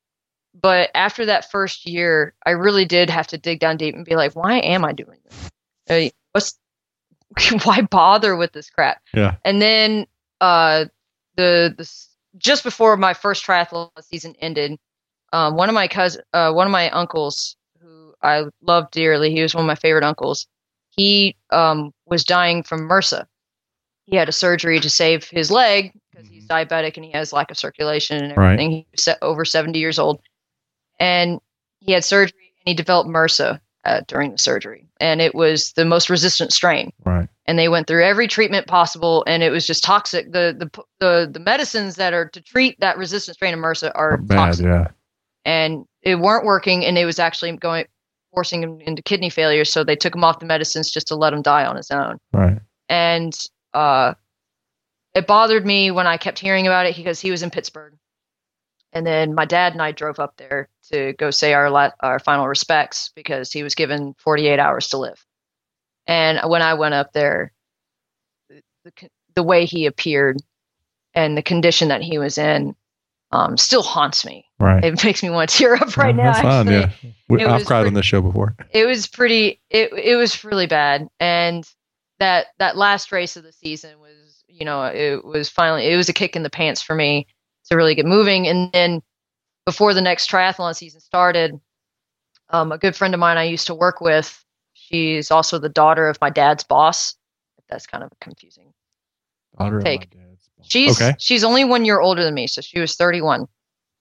but 0.55 0.91
after 0.95 1.27
that 1.27 1.51
first 1.51 1.87
year, 1.87 2.35
I 2.45 2.51
really 2.51 2.85
did 2.85 3.11
have 3.11 3.29
to 3.29 3.39
dig 3.39 3.61
down 3.61 3.77
deep 3.77 3.95
and 3.95 4.05
be 4.05 4.17
like, 4.17 4.35
why 4.35 4.59
am 4.59 4.85
I 4.85 4.93
doing 4.93 5.19
this? 5.25 5.51
I 5.89 5.99
mean, 5.99 6.11
what's 6.33 6.59
why 7.65 7.83
bother 7.83 8.37
with 8.37 8.53
this 8.53 8.71
crap? 8.71 9.01
Yeah. 9.15 9.37
And 9.45 9.63
then 9.63 10.07
uh, 10.41 10.87
the 11.37 11.75
the 11.77 11.91
just 12.37 12.65
before 12.65 12.97
my 12.97 13.15
first 13.15 13.47
triathlon 13.47 13.91
season 14.03 14.35
ended, 14.41 14.79
um, 15.33 15.57
one 15.57 15.69
of 15.69 15.75
my 15.75 15.89
cousin, 15.89 16.23
uh, 16.33 16.53
one 16.53 16.67
of 16.67 16.71
my 16.73 16.91
uncles, 16.91 17.57
who 17.81 18.15
I 18.23 18.45
love 18.63 18.91
dearly, 18.91 19.31
he 19.33 19.43
was 19.43 19.55
one 19.55 19.65
of 19.65 19.69
my 19.69 19.75
favorite 19.75 20.05
uncles. 20.05 20.47
He 20.91 21.37
um, 21.51 21.93
was 22.07 22.25
dying 22.25 22.63
from 22.63 22.89
MRSA. 22.89 23.27
He 24.07 24.17
had 24.17 24.29
a 24.29 24.33
surgery 24.33 24.81
to 24.81 24.91
save 24.91 25.25
his 25.25 25.51
leg 25.53 25.93
because 26.11 26.29
he's 26.29 26.47
diabetic 26.49 26.97
and 26.97 27.05
he 27.05 27.13
has 27.13 27.33
lack 27.33 27.51
of 27.51 27.59
circulation 27.59 28.23
and 28.23 28.33
everything. 28.33 28.71
He 28.73 28.87
was 28.93 29.05
se- 29.05 29.17
over 29.23 29.45
70 29.45 29.79
years 29.79 29.99
old. 30.01 30.21
And 30.99 31.41
he 31.79 31.93
had 31.93 32.05
surgery 32.05 32.53
and 32.65 32.69
he 32.71 32.75
developed 32.75 33.09
MRSA 33.09 33.61
uh, 33.85 34.01
during 34.09 34.33
the 34.33 34.39
surgery. 34.39 34.89
And 35.01 35.21
it 35.21 35.35
was 35.35 35.73
the 35.73 35.85
most 35.85 36.11
resistant 36.11 36.53
strain 36.53 36.93
Right. 37.05 37.29
and 37.47 37.59
they 37.59 37.69
went 37.69 37.87
through 37.87 38.05
every 38.05 38.27
treatment 38.29 38.67
possible 38.67 39.25
and 39.27 39.43
it 39.43 39.51
was 39.51 39.67
just 39.67 39.83
toxic 39.85 40.33
the 40.33 40.55
the 40.59 40.83
the, 40.99 41.31
the 41.33 41.41
medicines 41.41 41.95
that 41.97 42.13
are 42.13 42.29
to 42.31 42.41
treat 42.43 42.79
that 42.81 42.99
resistant 42.99 43.37
strain 43.37 43.55
of 43.55 43.61
MRSA 43.61 43.93
are 43.95 44.19
Bad. 44.19 44.35
toxic 44.37 44.67
Yeah. 44.67 44.89
And 45.45 45.85
it 46.03 46.17
weren't 46.17 46.45
working 46.45 46.85
and 46.85 46.99
it 46.99 47.05
was 47.05 47.19
actually 47.19 47.55
going 47.57 47.85
forcing 48.33 48.63
him 48.63 48.81
into 48.83 49.03
kidney 49.03 49.31
failure 49.31 49.65
so 49.65 49.83
they 49.83 49.97
took 49.97 50.15
him 50.15 50.23
off 50.25 50.39
the 50.39 50.47
medicines 50.47 50.91
just 50.91 51.09
to 51.09 51.17
let 51.17 51.33
him 51.33 51.43
die 51.43 51.65
on 51.65 51.77
his 51.77 51.91
own 51.91 52.19
Right. 52.33 52.59
and 52.89 53.37
uh 53.75 54.15
it 55.15 55.27
bothered 55.27 55.67
me 55.67 55.91
when 55.91 56.07
I 56.07 56.17
kept 56.17 56.39
hearing 56.39 56.69
about 56.69 56.87
it 56.87 56.95
because 56.95 57.21
he 57.21 57.33
was 57.33 57.43
in 57.43 57.51
Pittsburgh 57.51 57.95
and 58.93 59.07
then 59.07 59.35
my 59.35 59.45
dad 59.45 59.73
and 59.73 59.83
I 59.83 59.93
drove 59.93 60.19
up 60.21 60.35
there 60.37 60.69
to 60.93 61.13
go 61.15 61.31
say 61.31 61.53
our 61.53 61.71
la- 61.71 61.91
our 62.01 62.19
final 62.19 62.47
respects 62.47 63.11
because 63.15 63.53
he 63.53 63.63
was 63.63 63.75
given 63.75 64.15
48 64.19 64.59
hours 64.59 64.89
to 64.89 64.99
live. 64.99 65.25
And 66.07 66.41
when 66.51 66.63
I 66.63 66.75
went 66.75 66.95
up 66.95 67.13
there, 67.13 67.53
the, 68.49 68.63
the, 68.85 68.93
the 69.37 69.43
way 69.45 69.65
he 69.65 69.87
appeared 69.87 70.39
and 71.15 71.37
the 71.37 71.43
condition 71.43 71.89
that 71.89 72.03
he 72.03 72.19
was 72.19 72.37
in 72.39 72.75
um, 73.33 73.57
still 73.57 73.83
haunts 73.83 74.25
me. 74.25 74.45
Right. 74.59 74.85
It 74.85 75.05
makes 75.05 75.23
me 75.23 75.31
want 75.31 75.51
to 75.51 75.57
tear 75.57 75.75
up 75.75 75.97
right 75.97 76.15
Yeah, 76.15 76.33
now. 76.43 76.61
Actually 76.61 76.75
Yeah. 76.77 76.91
We, 77.29 77.45
I've 77.45 77.65
cried 77.67 77.87
on 77.87 77.95
this 77.95 78.07
show 78.07 78.21
before. 78.21 78.57
it 78.73 78.87
was 78.87 79.07
pretty 79.07 79.61
it 79.71 79.93
it 79.93 80.17
was 80.17 80.43
really 80.45 80.67
bad 80.67 81.09
and 81.21 81.69
that 82.19 82.49
that 82.59 82.77
last 82.77 83.13
race 83.13 83.37
of 83.37 83.45
the 83.45 83.53
season 83.53 83.99
was 84.01 84.43
you 84.49 84.65
know 84.65 84.83
it 84.83 85.25
was 85.25 85.49
finally 85.49 85.87
it 85.87 85.97
was 85.97 86.09
a 86.09 86.13
kick 86.13 86.35
in 86.35 86.43
the 86.43 86.51
pants 86.51 86.83
for 86.83 86.95
me 86.95 87.27
to 87.67 87.77
really 87.77 87.95
get 87.95 88.05
moving 88.05 88.49
and 88.49 88.71
then 88.73 89.01
before 89.65 89.95
the 89.95 90.01
next 90.01 90.29
triathlon 90.29 90.75
season 90.75 91.01
started 91.01 91.61
um, 92.51 92.73
a 92.73 92.79
good 92.79 92.97
friend 92.97 93.15
of 93.15 93.21
mine 93.21 93.39
i 93.39 93.45
used 93.45 93.69
to 93.69 93.75
work 93.75 94.01
with 94.01 94.45
she's 94.75 95.31
also 95.31 95.59
the 95.59 95.69
daughter 95.69 96.09
of 96.09 96.21
my 96.21 96.31
dad's 96.31 96.65
boss 96.65 97.15
that's 97.69 97.87
kind 97.87 98.03
of 98.03 98.11
confusing 98.21 98.73
Daughter 99.57 99.79
of 99.79 99.85
my 99.85 99.91
Take. 99.91 100.11
Dad's 100.71 100.89
boss. 100.89 100.99
she's 100.99 101.03
okay. 101.03 101.17
she's 101.19 101.45
only 101.45 101.65
one 101.65 101.85
year 101.85 102.01
older 102.01 102.25
than 102.25 102.35
me 102.35 102.47
so 102.47 102.61
she 102.61 102.81
was 102.81 102.95
31 102.95 103.47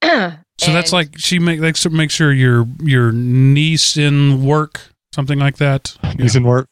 So 0.59 0.73
that's 0.73 0.91
like 0.91 1.17
she 1.17 1.39
make 1.39 1.61
like 1.61 1.77
so 1.77 1.89
make 1.89 2.11
sure 2.11 2.33
your 2.33 2.67
your 2.81 3.13
niece 3.13 3.95
in 3.95 4.43
work 4.43 4.81
something 5.13 5.39
like 5.39 5.57
that. 5.57 5.95
He's 6.17 6.35
in 6.35 6.43
work. 6.43 6.69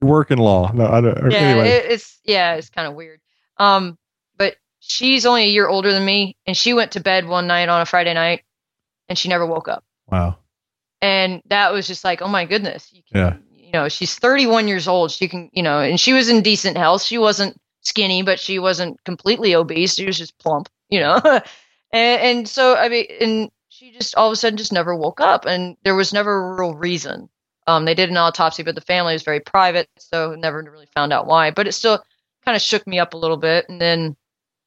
work 0.00 0.30
in 0.30 0.38
law. 0.38 0.70
No, 0.72 0.86
I 0.86 1.00
don't. 1.00 1.30
yeah, 1.30 1.38
anyway. 1.38 1.68
it, 1.68 1.92
it's 1.92 2.20
yeah, 2.24 2.54
it's 2.54 2.70
kind 2.70 2.86
of 2.86 2.94
weird. 2.94 3.20
Um, 3.58 3.98
but 4.36 4.56
she's 4.80 5.26
only 5.26 5.44
a 5.44 5.48
year 5.48 5.68
older 5.68 5.92
than 5.92 6.04
me, 6.04 6.36
and 6.46 6.56
she 6.56 6.74
went 6.74 6.92
to 6.92 7.00
bed 7.00 7.26
one 7.26 7.46
night 7.46 7.68
on 7.68 7.80
a 7.80 7.86
Friday 7.86 8.14
night, 8.14 8.42
and 9.08 9.18
she 9.18 9.28
never 9.28 9.46
woke 9.46 9.68
up. 9.68 9.84
wow. 10.10 10.38
And 11.00 11.42
that 11.46 11.70
was 11.70 11.86
just 11.86 12.02
like, 12.02 12.22
oh 12.22 12.28
my 12.28 12.46
goodness, 12.46 12.90
you 12.90 13.02
can, 13.12 13.42
you 13.54 13.72
know, 13.72 13.90
she's 13.90 14.14
31 14.18 14.68
years 14.68 14.88
old. 14.88 15.10
She 15.10 15.28
can, 15.28 15.50
you 15.52 15.62
know, 15.62 15.80
and 15.80 16.00
she 16.00 16.14
was 16.14 16.30
in 16.30 16.40
decent 16.40 16.78
health. 16.78 17.02
She 17.02 17.18
wasn't 17.18 17.60
skinny, 17.84 18.22
but 18.22 18.40
she 18.40 18.58
wasn't 18.58 19.02
completely 19.04 19.54
obese. 19.54 19.94
She 19.94 20.06
was 20.06 20.18
just 20.18 20.36
plump, 20.38 20.68
you 20.90 21.00
know. 21.00 21.20
and, 21.24 21.42
and 22.22 22.48
so 22.48 22.76
I 22.76 22.88
mean, 22.88 23.06
and 23.20 23.50
she 23.68 23.92
just 23.92 24.14
all 24.16 24.26
of 24.28 24.32
a 24.32 24.36
sudden 24.36 24.56
just 24.56 24.72
never 24.72 24.94
woke 24.94 25.20
up, 25.20 25.44
and 25.46 25.76
there 25.84 25.94
was 25.94 26.12
never 26.12 26.52
a 26.52 26.54
real 26.60 26.74
reason. 26.74 27.28
Um, 27.66 27.86
they 27.86 27.94
did 27.94 28.10
an 28.10 28.16
autopsy, 28.18 28.62
but 28.62 28.74
the 28.74 28.80
family 28.82 29.14
was 29.14 29.22
very 29.22 29.40
private, 29.40 29.88
so 29.98 30.34
never 30.34 30.62
really 30.62 30.88
found 30.94 31.12
out 31.12 31.26
why. 31.26 31.50
But 31.50 31.66
it 31.66 31.72
still 31.72 32.02
kind 32.44 32.54
of 32.56 32.60
shook 32.60 32.86
me 32.86 32.98
up 32.98 33.14
a 33.14 33.16
little 33.16 33.38
bit. 33.38 33.64
And 33.70 33.80
then 33.80 34.16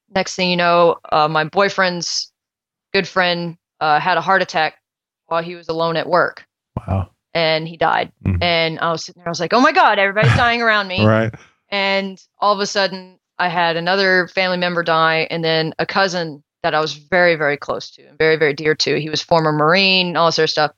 next 0.10 0.36
thing 0.36 0.50
you 0.50 0.58
know, 0.58 0.98
uh, 1.12 1.28
my 1.28 1.44
boyfriend's 1.44 2.32
good 2.94 3.08
friend 3.08 3.56
uh, 3.82 4.00
had 4.00 4.18
a 4.18 4.22
heart 4.22 4.42
attack 4.42 4.80
while 5.28 5.44
he 5.44 5.54
was 5.56 5.68
alone 5.70 5.96
at 5.96 6.10
work, 6.10 6.48
Wow. 6.88 7.12
and 7.36 7.68
he 7.68 7.78
died. 7.78 8.12
Mhm. 8.26 8.42
And 8.42 8.80
I 8.80 8.92
was 8.92 9.06
sitting 9.06 9.20
there, 9.22 9.28
I 9.28 9.30
was 9.30 9.40
like, 9.40 9.54
"Oh 9.54 9.62
my 9.62 9.74
god, 9.74 10.00
everybody's 10.00 10.36
dying 10.36 10.62
around 10.64 10.88
me!" 10.88 11.06
Right. 11.06 11.34
And 11.70 12.22
all 12.40 12.54
of 12.54 12.60
a 12.60 12.66
sudden, 12.66 13.20
I 13.40 13.50
had 13.50 13.76
another 13.76 14.28
family 14.30 14.58
member 14.58 14.84
die, 14.84 15.28
and 15.30 15.44
then 15.44 15.74
a 15.80 15.86
cousin 15.86 16.44
that 16.64 16.74
I 16.74 16.80
was 16.80 16.94
very, 16.94 17.36
very 17.36 17.58
close 17.58 17.92
to 17.92 18.04
and 18.08 18.18
very, 18.18 18.36
very 18.36 18.54
dear 18.54 18.74
to. 18.76 19.00
He 19.00 19.10
was 19.10 19.22
former 19.22 19.52
Marine, 19.52 20.16
all 20.18 20.28
this 20.28 20.40
other 20.40 20.48
stuff. 20.48 20.72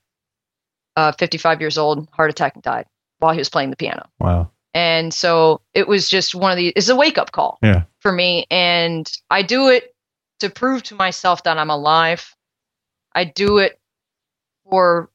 Uh, 0.96 1.12
55 1.12 1.60
years 1.60 1.78
old, 1.78 2.08
heart 2.12 2.30
attack, 2.30 2.54
and 2.54 2.62
died 2.62 2.86
while 3.20 3.32
he 3.32 3.38
was 3.38 3.48
playing 3.48 3.70
the 3.70 3.76
piano. 3.76 4.06
Wow. 4.18 4.50
And 4.74 5.14
so 5.14 5.60
it 5.72 5.88
was 5.88 6.08
just 6.08 6.34
one 6.34 6.50
of 6.52 6.56
the 6.56 6.68
it's 6.68 6.88
a 6.88 6.96
wake 6.96 7.16
up 7.18 7.32
call 7.32 7.58
Yeah. 7.62 7.84
for 8.00 8.12
me. 8.12 8.46
And 8.50 9.10
I 9.30 9.42
do 9.42 9.68
it 9.68 9.94
to 10.40 10.50
prove 10.50 10.82
to 10.84 10.94
myself 10.94 11.44
that 11.44 11.58
I'm 11.58 11.70
alive. 11.70 12.34
I 13.14 13.24
do 13.24 13.58
it 13.58 13.80
for 14.68 15.10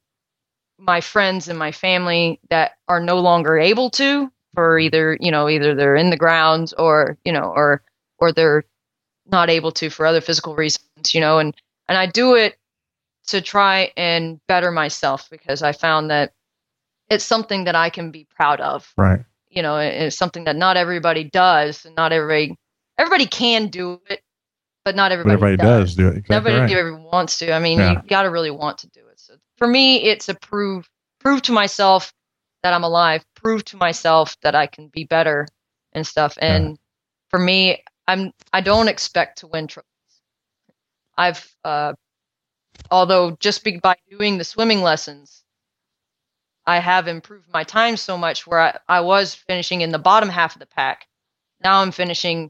my 0.77 1.01
friends 1.01 1.47
and 1.47 1.57
my 1.59 1.71
family 1.71 2.39
that 2.49 2.73
are 2.87 2.99
no 2.99 3.19
longer 3.19 3.57
able 3.57 3.89
to, 3.91 4.31
for 4.55 4.79
either, 4.79 5.17
you 5.19 5.31
know, 5.31 5.49
either 5.49 5.75
they're 5.75 5.95
in 5.95 6.09
the 6.09 6.17
ground 6.17 6.73
or, 6.77 7.17
you 7.25 7.31
know, 7.31 7.51
or 7.55 7.81
or 8.19 8.31
they're 8.31 8.63
not 9.27 9.49
able 9.49 9.71
to 9.73 9.89
for 9.89 10.05
other 10.05 10.21
physical 10.21 10.55
reasons, 10.55 11.13
you 11.13 11.19
know, 11.21 11.39
and 11.39 11.53
and 11.87 11.97
I 11.97 12.05
do 12.07 12.35
it 12.35 12.57
to 13.27 13.41
try 13.41 13.91
and 13.97 14.39
better 14.47 14.71
myself 14.71 15.29
because 15.29 15.61
I 15.63 15.71
found 15.71 16.09
that 16.11 16.31
it's 17.09 17.23
something 17.25 17.63
that 17.65 17.75
I 17.75 17.89
can 17.89 18.11
be 18.11 18.25
proud 18.35 18.61
of 18.61 18.91
Right. 18.97 19.19
you 19.49 19.61
know, 19.61 19.77
it- 19.77 19.93
it's 20.01 20.17
something 20.17 20.43
that 20.45 20.55
not 20.55 20.77
everybody 20.77 21.23
does, 21.23 21.85
and 21.85 21.95
not 21.95 22.11
everybody 22.11 22.55
everybody 22.97 23.25
can 23.25 23.67
do 23.67 23.99
it, 24.09 24.21
but 24.85 24.95
not 24.95 25.11
everybody, 25.11 25.33
everybody 25.33 25.57
does. 25.57 25.95
do 25.95 26.07
it. 26.07 26.17
Exactly 26.17 26.53
Nobody 26.53 26.75
right. 26.75 26.99
wants 27.11 27.37
to. 27.39 27.51
I 27.53 27.59
mean, 27.59 27.79
Yeah. 27.79 28.01
you 28.01 28.07
got 28.07 28.23
to 28.23 28.29
really 28.29 28.51
want 28.51 28.77
to 28.79 28.87
do 28.87 29.01
it. 29.07 29.19
So 29.19 29.33
for 29.57 29.67
me, 29.67 30.03
it's 30.03 30.29
a 30.29 30.35
prove 30.35 30.89
prove 31.19 31.41
to 31.43 31.51
myself 31.51 32.13
that 32.65 32.73
I'm 32.73 32.83
alive, 32.83 33.23
prove 33.35 33.63
to 33.65 33.77
myself 33.77 34.35
that 34.41 34.55
I 34.55 34.65
can 34.65 34.87
be 34.87 35.03
better 35.03 35.47
and 35.93 36.05
stuff. 36.05 36.35
And 36.41 36.79
for 37.29 37.37
me, 37.37 37.83
I'm 38.07 38.31
I 38.53 38.61
don't 38.61 38.87
expect 38.87 39.37
to 39.39 39.47
win 39.47 39.67
trophies. 39.67 39.89
I've 41.15 41.55
uh, 41.63 41.93
although 42.89 43.37
just 43.39 43.63
be, 43.63 43.77
by 43.77 43.97
doing 44.09 44.39
the 44.39 44.43
swimming 44.43 44.81
lessons, 44.81 45.43
I 46.65 46.79
have 46.79 47.07
improved 47.07 47.53
my 47.53 47.63
time 47.63 47.97
so 47.97 48.17
much 48.17 48.47
where 48.47 48.59
I, 48.59 48.79
I 48.89 49.01
was 49.01 49.35
finishing 49.35 49.81
in 49.81 49.91
the 49.91 49.99
bottom 49.99 50.29
half 50.29 50.55
of 50.55 50.59
the 50.59 50.65
pack. 50.65 51.05
Now 51.63 51.81
I'm 51.83 51.91
finishing 51.91 52.49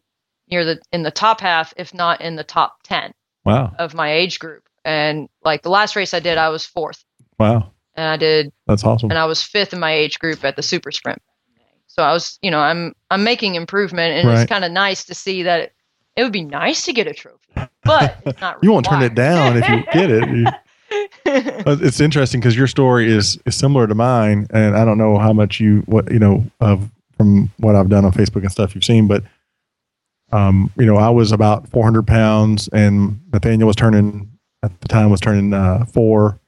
near 0.49 0.63
the 0.63 0.80
in 0.93 1.03
the 1.03 1.11
top 1.11 1.41
half, 1.41 1.74
if 1.76 1.93
not 1.93 2.22
in 2.22 2.38
the 2.38 2.43
top 2.45 2.78
ten 2.84 3.13
Wow. 3.43 3.74
of 3.78 3.93
my 3.93 4.13
age 4.13 4.39
group. 4.39 4.63
And 4.86 5.28
like 5.43 5.61
the 5.61 5.70
last 5.70 5.97
race 5.97 6.13
I 6.13 6.22
did, 6.22 6.38
I 6.38 6.47
was 6.47 6.66
fourth, 6.66 7.03
Wow. 7.38 7.74
And 7.95 8.07
I 8.09 8.17
did, 8.17 8.51
That's 8.67 8.83
awesome. 8.83 9.09
and 9.09 9.17
I 9.19 9.25
was 9.25 9.41
fifth 9.41 9.73
in 9.73 9.79
my 9.79 9.91
age 9.93 10.19
group 10.19 10.43
at 10.43 10.55
the 10.55 10.63
super 10.63 10.91
sprint. 10.91 11.21
So 11.87 12.03
I 12.03 12.11
was, 12.11 12.37
you 12.41 12.51
know, 12.51 12.59
I'm 12.59 12.93
I'm 13.09 13.23
making 13.23 13.55
improvement, 13.55 14.13
and 14.13 14.27
Right. 14.27 14.41
it's 14.41 14.49
kind 14.49 14.65
of 14.65 14.71
nice 14.71 15.05
to 15.05 15.15
see 15.15 15.43
that 15.43 15.59
it, 15.61 15.73
it 16.17 16.23
would 16.23 16.33
be 16.33 16.43
nice 16.43 16.83
to 16.85 16.93
get 16.93 17.07
a 17.07 17.13
trophy, 17.13 17.39
but 17.83 18.17
it's 18.25 18.41
not. 18.41 18.57
you 18.61 18.71
won't 18.71 18.85
turn 18.85 19.01
it 19.01 19.15
down 19.15 19.55
if 19.57 19.67
you 19.69 19.83
get 19.93 20.09
it. 20.09 20.27
You- 20.27 20.51
it's 21.25 21.99
interesting 21.99 22.39
because 22.39 22.55
your 22.55 22.67
story 22.67 23.09
is 23.11 23.37
is 23.45 23.55
similar 23.55 23.87
to 23.87 23.95
mine, 23.95 24.47
and 24.51 24.75
I 24.75 24.85
don't 24.85 24.97
know 24.97 25.17
how 25.17 25.33
much 25.33 25.59
you 25.59 25.79
what 25.87 26.11
you 26.11 26.19
know 26.19 26.45
of 26.59 26.89
from 27.17 27.49
what 27.57 27.75
I've 27.75 27.89
done 27.89 28.03
on 28.05 28.11
Facebook 28.11 28.41
and 28.41 28.51
stuff 28.51 28.75
you've 28.75 28.83
seen, 28.83 29.07
but 29.07 29.23
um, 30.31 30.71
you 30.77 30.85
know, 30.85 30.97
I 30.97 31.09
was 31.09 31.31
about 31.31 31.67
400 31.69 32.05
pounds, 32.05 32.67
and 32.69 33.21
Nathaniel 33.31 33.67
was 33.67 33.75
turning 33.75 34.29
at 34.63 34.79
the 34.81 34.87
time 34.87 35.09
was 35.09 35.21
turning 35.21 35.53
uh, 35.53 35.85
four, 35.85 36.39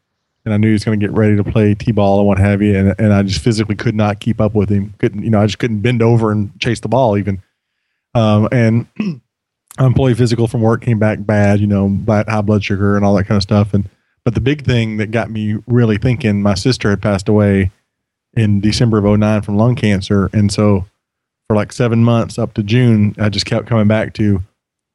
and 0.47 0.53
I 0.53 0.57
knew 0.57 0.67
he 0.67 0.73
was 0.73 0.85
going 0.85 0.99
to 0.99 1.05
get 1.05 1.13
ready 1.13 1.35
to 1.35 1.43
play 1.43 1.75
t-ball 1.75 2.19
and 2.19 2.27
what 2.27 2.39
have 2.39 2.61
you, 2.61 2.75
and 2.77 2.95
and 2.97 3.13
I 3.13 3.21
just 3.23 3.43
physically 3.43 3.75
could 3.75 3.95
not 3.95 4.21
keep 4.21 4.39
up 4.39 4.55
with 4.55 4.69
him. 4.69 4.93
Couldn't 4.97 5.23
you 5.23 5.29
know? 5.29 5.41
I 5.41 5.45
just 5.45 5.59
couldn't 5.59 5.81
bend 5.81 6.01
over 6.01 6.31
and 6.31 6.57
chase 6.59 6.79
the 6.79 6.87
ball 6.87 7.17
even. 7.17 7.43
Um, 8.15 8.47
and 8.51 8.87
employee 9.79 10.13
physical 10.13 10.47
from 10.47 10.61
work 10.61 10.81
came 10.81 10.99
back 10.99 11.19
bad, 11.21 11.59
you 11.59 11.67
know, 11.67 11.95
high 12.07 12.41
blood 12.41 12.63
sugar 12.63 12.95
and 12.95 13.03
all 13.03 13.13
that 13.15 13.25
kind 13.25 13.35
of 13.35 13.43
stuff, 13.43 13.73
and 13.73 13.89
but 14.23 14.33
the 14.33 14.41
big 14.41 14.65
thing 14.65 14.97
that 14.97 15.11
got 15.11 15.31
me 15.31 15.55
really 15.67 15.97
thinking, 15.97 16.41
my 16.41 16.53
sister 16.53 16.89
had 16.89 17.01
passed 17.01 17.29
away 17.29 17.71
in 18.33 18.59
December 18.59 18.97
of 18.97 19.19
09 19.19 19.41
from 19.41 19.57
lung 19.57 19.75
cancer. 19.75 20.29
And 20.33 20.51
so 20.51 20.85
for 21.47 21.55
like 21.55 21.71
seven 21.71 22.03
months 22.03 22.37
up 22.37 22.53
to 22.55 22.63
June, 22.63 23.15
I 23.17 23.29
just 23.29 23.45
kept 23.45 23.67
coming 23.67 23.87
back 23.87 24.13
to, 24.15 24.43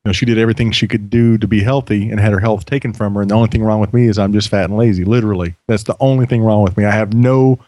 know, 0.09 0.13
she 0.13 0.27
did 0.27 0.39
everything 0.39 0.73
she 0.73 0.89
could 0.89 1.11
do 1.11 1.39
to 1.39 1.47
be 1.47 1.63
healthy 1.63 2.11
and 2.11 2.19
had 2.19 2.33
her 2.33 2.41
health 2.41 2.65
taken 2.65 2.93
from 2.93 3.15
her. 3.15 3.23
And 3.23 3.31
the 3.31 3.35
only 3.35 3.49
thing 3.49 3.63
wrong 3.63 3.81
with 3.81 3.95
me 3.95 4.07
is 4.07 4.19
I'm 4.19 4.33
just 4.33 4.49
fat 4.49 4.65
and 4.65 4.77
lazy. 4.77 5.05
Literally, 5.05 5.55
that's 5.69 5.85
the 5.85 5.97
only 6.01 6.27
thing 6.27 6.43
wrong 6.43 6.63
with 6.63 6.77
me. 6.77 6.85
I 6.85 6.91
have 6.91 7.13
no 7.13 7.59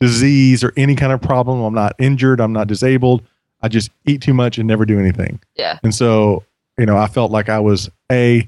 disease 0.00 0.64
or 0.64 0.72
any 0.76 0.96
kind 0.96 1.12
of 1.12 1.22
problem. 1.22 1.60
I'm 1.62 1.74
not 1.74 1.94
injured. 1.98 2.40
I'm 2.40 2.52
not 2.52 2.66
disabled. 2.66 3.22
I 3.62 3.68
just 3.68 3.90
eat 4.04 4.20
too 4.20 4.34
much 4.34 4.58
and 4.58 4.68
never 4.68 4.84
do 4.84 4.98
anything. 4.98 5.40
Yeah. 5.56 5.78
And 5.82 5.94
so, 5.94 6.44
you 6.76 6.86
know, 6.86 6.96
I 6.96 7.06
felt 7.06 7.30
like 7.30 7.48
I 7.48 7.60
was 7.60 7.90
a 8.10 8.46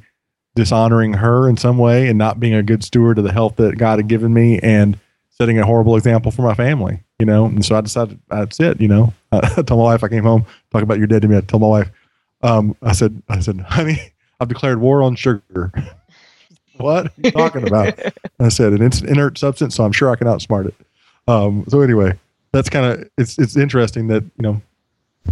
dishonoring 0.55 1.15
her 1.15 1.49
in 1.49 1.57
some 1.57 1.79
way 1.79 2.09
and 2.09 2.19
not 2.19 2.41
being 2.41 2.55
a 2.55 2.63
good 2.63 2.83
steward 2.83 3.19
of 3.19 3.25
the 3.25 3.33
health 3.33 3.57
that 3.57 3.79
God 3.79 3.99
had 3.99 4.09
given 4.09 4.35
me 4.35 4.59
and 4.59 4.99
setting 5.31 5.59
a 5.59 5.67
horrible 5.67 5.97
example 5.97 6.31
for 6.31 6.43
my 6.43 6.55
family, 6.55 7.03
you 7.19 7.27
know. 7.27 7.47
And 7.47 7.65
so 7.65 7.77
I 7.77 7.81
decided 7.83 8.19
that's 8.29 8.59
it, 8.59 8.81
you 8.81 8.89
know. 8.89 9.13
I 9.33 9.63
told 9.63 9.71
my 9.71 9.77
wife 9.77 10.03
I 10.03 10.09
came 10.09 10.25
home 10.25 10.47
talk 10.73 10.83
about 10.83 10.99
your 10.99 11.07
dead 11.07 11.23
to 11.23 11.29
me. 11.29 11.37
I 11.37 11.43
told 11.43 11.63
my 11.63 11.69
wife, 11.69 11.91
um, 12.47 12.77
I 12.83 12.93
said, 12.93 13.23
I 13.29 13.41
said, 13.41 13.61
honey, 13.61 13.99
I've 14.41 14.49
declared 14.49 14.81
war 14.81 15.03
on 15.03 15.17
sugar. 15.17 15.73
what 16.77 17.07
are 17.07 17.11
you 17.23 17.31
talking 17.33 17.67
about? 17.67 17.99
I 18.39 18.49
said, 18.49 18.73
and 18.73 18.83
it's 18.83 19.01
an 19.01 19.09
inert 19.09 19.39
substance, 19.39 19.75
so 19.75 19.85
I'm 19.85 19.93
sure 19.93 20.11
I 20.11 20.17
can 20.17 20.27
outsmart 20.27 20.67
it. 20.67 20.75
Um, 21.29 21.65
so 21.69 21.81
anyway, 21.81 22.13
that's 22.53 22.69
kind 22.71 22.87
of 22.87 23.09
it's 23.19 23.39
it's 23.39 23.57
interesting 23.57 24.07
that 24.09 24.23
you 24.23 24.43
know 24.43 24.63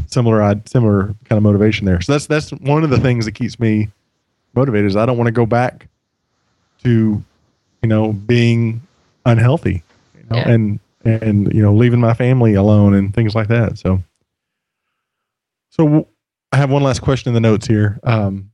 similar 0.07 0.61
similar 0.67 1.15
kind 1.25 1.37
of 1.37 1.43
motivation 1.43 1.87
there. 1.87 2.01
So 2.01 2.13
that's 2.13 2.27
that's 2.27 2.51
one 2.51 2.83
of 2.83 2.91
the 2.91 2.99
things 2.99 3.27
that 3.27 3.33
keeps 3.33 3.61
me 3.61 3.89
motivated. 4.55 4.87
Is 4.91 4.97
I 4.97 5.07
don't 5.07 5.17
want 5.17 5.29
to 5.29 5.33
go 5.33 5.47
back 5.47 5.87
to 6.83 7.23
you 7.83 7.89
know 7.89 8.13
being 8.13 8.83
unhealthy, 9.25 9.83
you 10.19 10.25
know, 10.31 10.37
Yeah. 10.37 10.49
and 10.51 10.81
and 11.05 11.53
you 11.53 11.63
know 11.63 11.73
leaving 11.75 12.01
my 12.01 12.15
family 12.15 12.55
alone 12.55 12.95
and 12.95 13.15
things 13.15 13.35
like 13.35 13.49
that. 13.49 13.79
So 13.79 14.03
so 15.71 16.09
I 16.55 16.57
have 16.57 16.71
one 16.71 16.85
last 16.85 17.03
question 17.03 17.31
in 17.31 17.35
the 17.35 17.41
notes 17.41 17.67
here. 17.67 17.99
Um, 18.05 18.53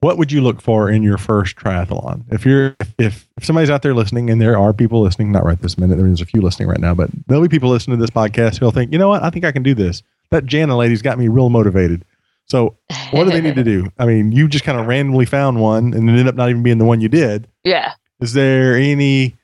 what 0.00 0.18
would 0.18 0.32
you 0.32 0.40
look 0.40 0.60
for 0.60 0.90
in 0.90 1.04
your 1.04 1.18
first 1.18 1.54
triathlon? 1.54 2.24
If 2.32 2.44
you're 2.44 2.74
if 2.98 3.28
if 3.36 3.44
somebody's 3.44 3.70
out 3.70 3.82
there 3.82 3.94
listening, 3.94 4.28
and 4.28 4.40
there 4.40 4.58
are 4.58 4.72
people 4.72 5.02
listening, 5.02 5.30
not 5.30 5.44
right 5.44 5.60
this 5.62 5.78
minute, 5.78 5.98
there's 5.98 6.20
a 6.20 6.26
few 6.26 6.42
listening 6.42 6.68
right 6.68 6.80
now, 6.80 6.94
but 6.94 7.08
there'll 7.28 7.44
be 7.44 7.48
people 7.48 7.70
listening 7.70 7.96
to 7.96 8.02
this 8.02 8.10
podcast 8.10 8.58
who'll 8.58 8.72
think, 8.72 8.92
you 8.92 8.98
know 8.98 9.08
what, 9.08 9.22
I 9.22 9.30
think 9.30 9.44
I 9.44 9.52
can 9.52 9.62
do 9.62 9.72
this. 9.72 10.02
That 10.30 10.46
Jana 10.46 10.76
lady's 10.76 11.00
got 11.00 11.16
me 11.16 11.28
real 11.28 11.48
motivated. 11.48 12.04
So 12.46 12.76
what 13.12 13.22
do 13.22 13.30
they 13.30 13.40
need 13.40 13.54
to 13.54 13.62
do? 13.64 13.86
I 14.00 14.04
mean, 14.06 14.32
you 14.32 14.48
just 14.48 14.64
kind 14.64 14.80
of 14.80 14.88
randomly 14.88 15.26
found 15.26 15.60
one 15.60 15.94
and 15.94 16.08
it 16.08 16.12
ended 16.12 16.26
up 16.26 16.34
not 16.34 16.50
even 16.50 16.64
being 16.64 16.78
the 16.78 16.84
one 16.84 17.00
you 17.00 17.08
did. 17.08 17.46
yeah. 17.62 17.92
Is 18.20 18.32
there 18.32 18.74
any 18.74 19.36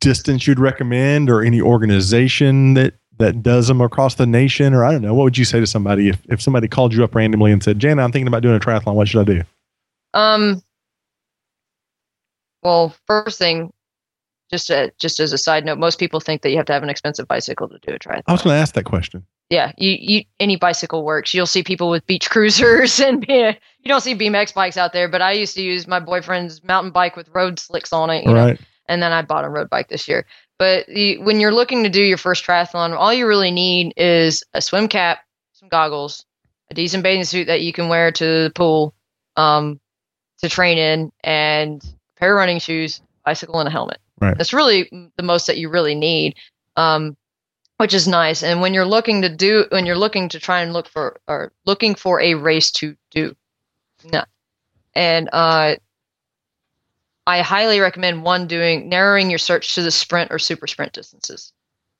distance 0.00 0.46
you'd 0.46 0.58
recommend 0.58 1.30
or 1.30 1.42
any 1.42 1.62
organization 1.62 2.74
that 2.74 2.92
that 3.18 3.42
does 3.42 3.68
them 3.68 3.80
across 3.80 4.14
the 4.14 4.26
nation? 4.26 4.74
Or 4.74 4.84
I 4.84 4.92
don't 4.92 5.02
know, 5.02 5.14
what 5.14 5.24
would 5.24 5.38
you 5.38 5.44
say 5.44 5.60
to 5.60 5.66
somebody 5.66 6.08
if, 6.08 6.20
if 6.28 6.42
somebody 6.42 6.68
called 6.68 6.94
you 6.94 7.04
up 7.04 7.14
randomly 7.14 7.52
and 7.52 7.62
said, 7.62 7.78
Jana, 7.78 8.02
I'm 8.02 8.12
thinking 8.12 8.28
about 8.28 8.42
doing 8.42 8.56
a 8.56 8.60
triathlon, 8.60 8.94
what 8.94 9.08
should 9.08 9.20
I 9.20 9.32
do? 9.32 9.42
Um. 10.12 10.62
Well, 12.62 12.94
first 13.06 13.38
thing, 13.38 13.74
just 14.50 14.70
a, 14.70 14.92
just 14.98 15.20
as 15.20 15.32
a 15.32 15.38
side 15.38 15.64
note, 15.64 15.78
most 15.78 15.98
people 15.98 16.20
think 16.20 16.42
that 16.42 16.50
you 16.50 16.56
have 16.56 16.66
to 16.66 16.72
have 16.72 16.82
an 16.82 16.88
expensive 16.88 17.28
bicycle 17.28 17.68
to 17.68 17.78
do 17.86 17.92
a 17.92 17.98
triathlon. 17.98 18.22
I 18.26 18.32
was 18.32 18.42
going 18.42 18.54
to 18.54 18.60
ask 18.60 18.74
that 18.74 18.84
question. 18.84 19.26
yeah, 19.50 19.72
you, 19.76 19.96
you 19.98 20.24
any 20.40 20.56
bicycle 20.56 21.04
works. 21.04 21.34
You'll 21.34 21.46
see 21.46 21.62
people 21.62 21.90
with 21.90 22.06
beach 22.06 22.30
cruisers 22.30 23.00
and 23.00 23.24
you 23.28 23.54
don't 23.86 24.00
see 24.00 24.14
BMX 24.14 24.54
bikes 24.54 24.76
out 24.76 24.92
there. 24.92 25.08
But 25.08 25.22
I 25.22 25.32
used 25.32 25.54
to 25.56 25.62
use 25.62 25.86
my 25.86 26.00
boyfriend's 26.00 26.62
mountain 26.64 26.92
bike 26.92 27.16
with 27.16 27.28
road 27.34 27.58
slicks 27.58 27.92
on 27.92 28.10
it, 28.10 28.24
you 28.24 28.32
know, 28.32 28.46
right. 28.46 28.60
and 28.88 29.02
then 29.02 29.12
I 29.12 29.22
bought 29.22 29.44
a 29.44 29.48
road 29.48 29.68
bike 29.68 29.88
this 29.88 30.08
year. 30.08 30.26
But 30.58 30.88
you, 30.88 31.22
when 31.22 31.40
you're 31.40 31.52
looking 31.52 31.82
to 31.84 31.90
do 31.90 32.02
your 32.02 32.18
first 32.18 32.44
triathlon, 32.44 32.96
all 32.96 33.12
you 33.12 33.26
really 33.26 33.50
need 33.50 33.92
is 33.96 34.44
a 34.54 34.60
swim 34.60 34.88
cap, 34.88 35.20
some 35.52 35.68
goggles, 35.68 36.24
a 36.70 36.74
decent 36.74 37.02
bathing 37.02 37.24
suit 37.24 37.46
that 37.48 37.62
you 37.62 37.72
can 37.72 37.88
wear 37.88 38.12
to 38.12 38.24
the 38.24 38.52
pool, 38.54 38.94
um, 39.36 39.80
to 40.38 40.48
train 40.48 40.78
in, 40.78 41.12
and 41.22 41.82
a 41.84 42.20
pair 42.20 42.34
of 42.34 42.38
running 42.38 42.60
shoes, 42.60 43.00
bicycle, 43.24 43.58
and 43.58 43.68
a 43.68 43.72
helmet. 43.72 43.98
Right. 44.20 44.36
That's 44.38 44.52
really 44.52 44.88
the 45.16 45.22
most 45.22 45.46
that 45.48 45.58
you 45.58 45.68
really 45.68 45.94
need. 45.94 46.36
Um, 46.76 47.16
which 47.78 47.94
is 47.94 48.06
nice. 48.06 48.42
And 48.42 48.60
when 48.60 48.72
you're 48.72 48.86
looking 48.86 49.22
to 49.22 49.28
do, 49.28 49.66
when 49.70 49.86
you're 49.86 49.98
looking 49.98 50.28
to 50.30 50.38
try 50.38 50.60
and 50.60 50.72
look 50.72 50.88
for, 50.88 51.20
or 51.26 51.52
looking 51.66 51.94
for 51.94 52.20
a 52.20 52.34
race 52.34 52.70
to 52.72 52.96
do, 53.10 53.34
no. 54.04 54.24
And 54.94 55.28
uh, 55.32 55.76
I 57.26 57.40
highly 57.40 57.80
recommend 57.80 58.22
one 58.22 58.46
doing 58.46 58.88
narrowing 58.88 59.30
your 59.30 59.38
search 59.38 59.74
to 59.74 59.82
the 59.82 59.90
sprint 59.90 60.30
or 60.30 60.38
super 60.38 60.66
sprint 60.66 60.92
distances. 60.92 61.52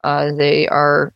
Uh, 0.02 0.32
they 0.32 0.68
are 0.68 1.14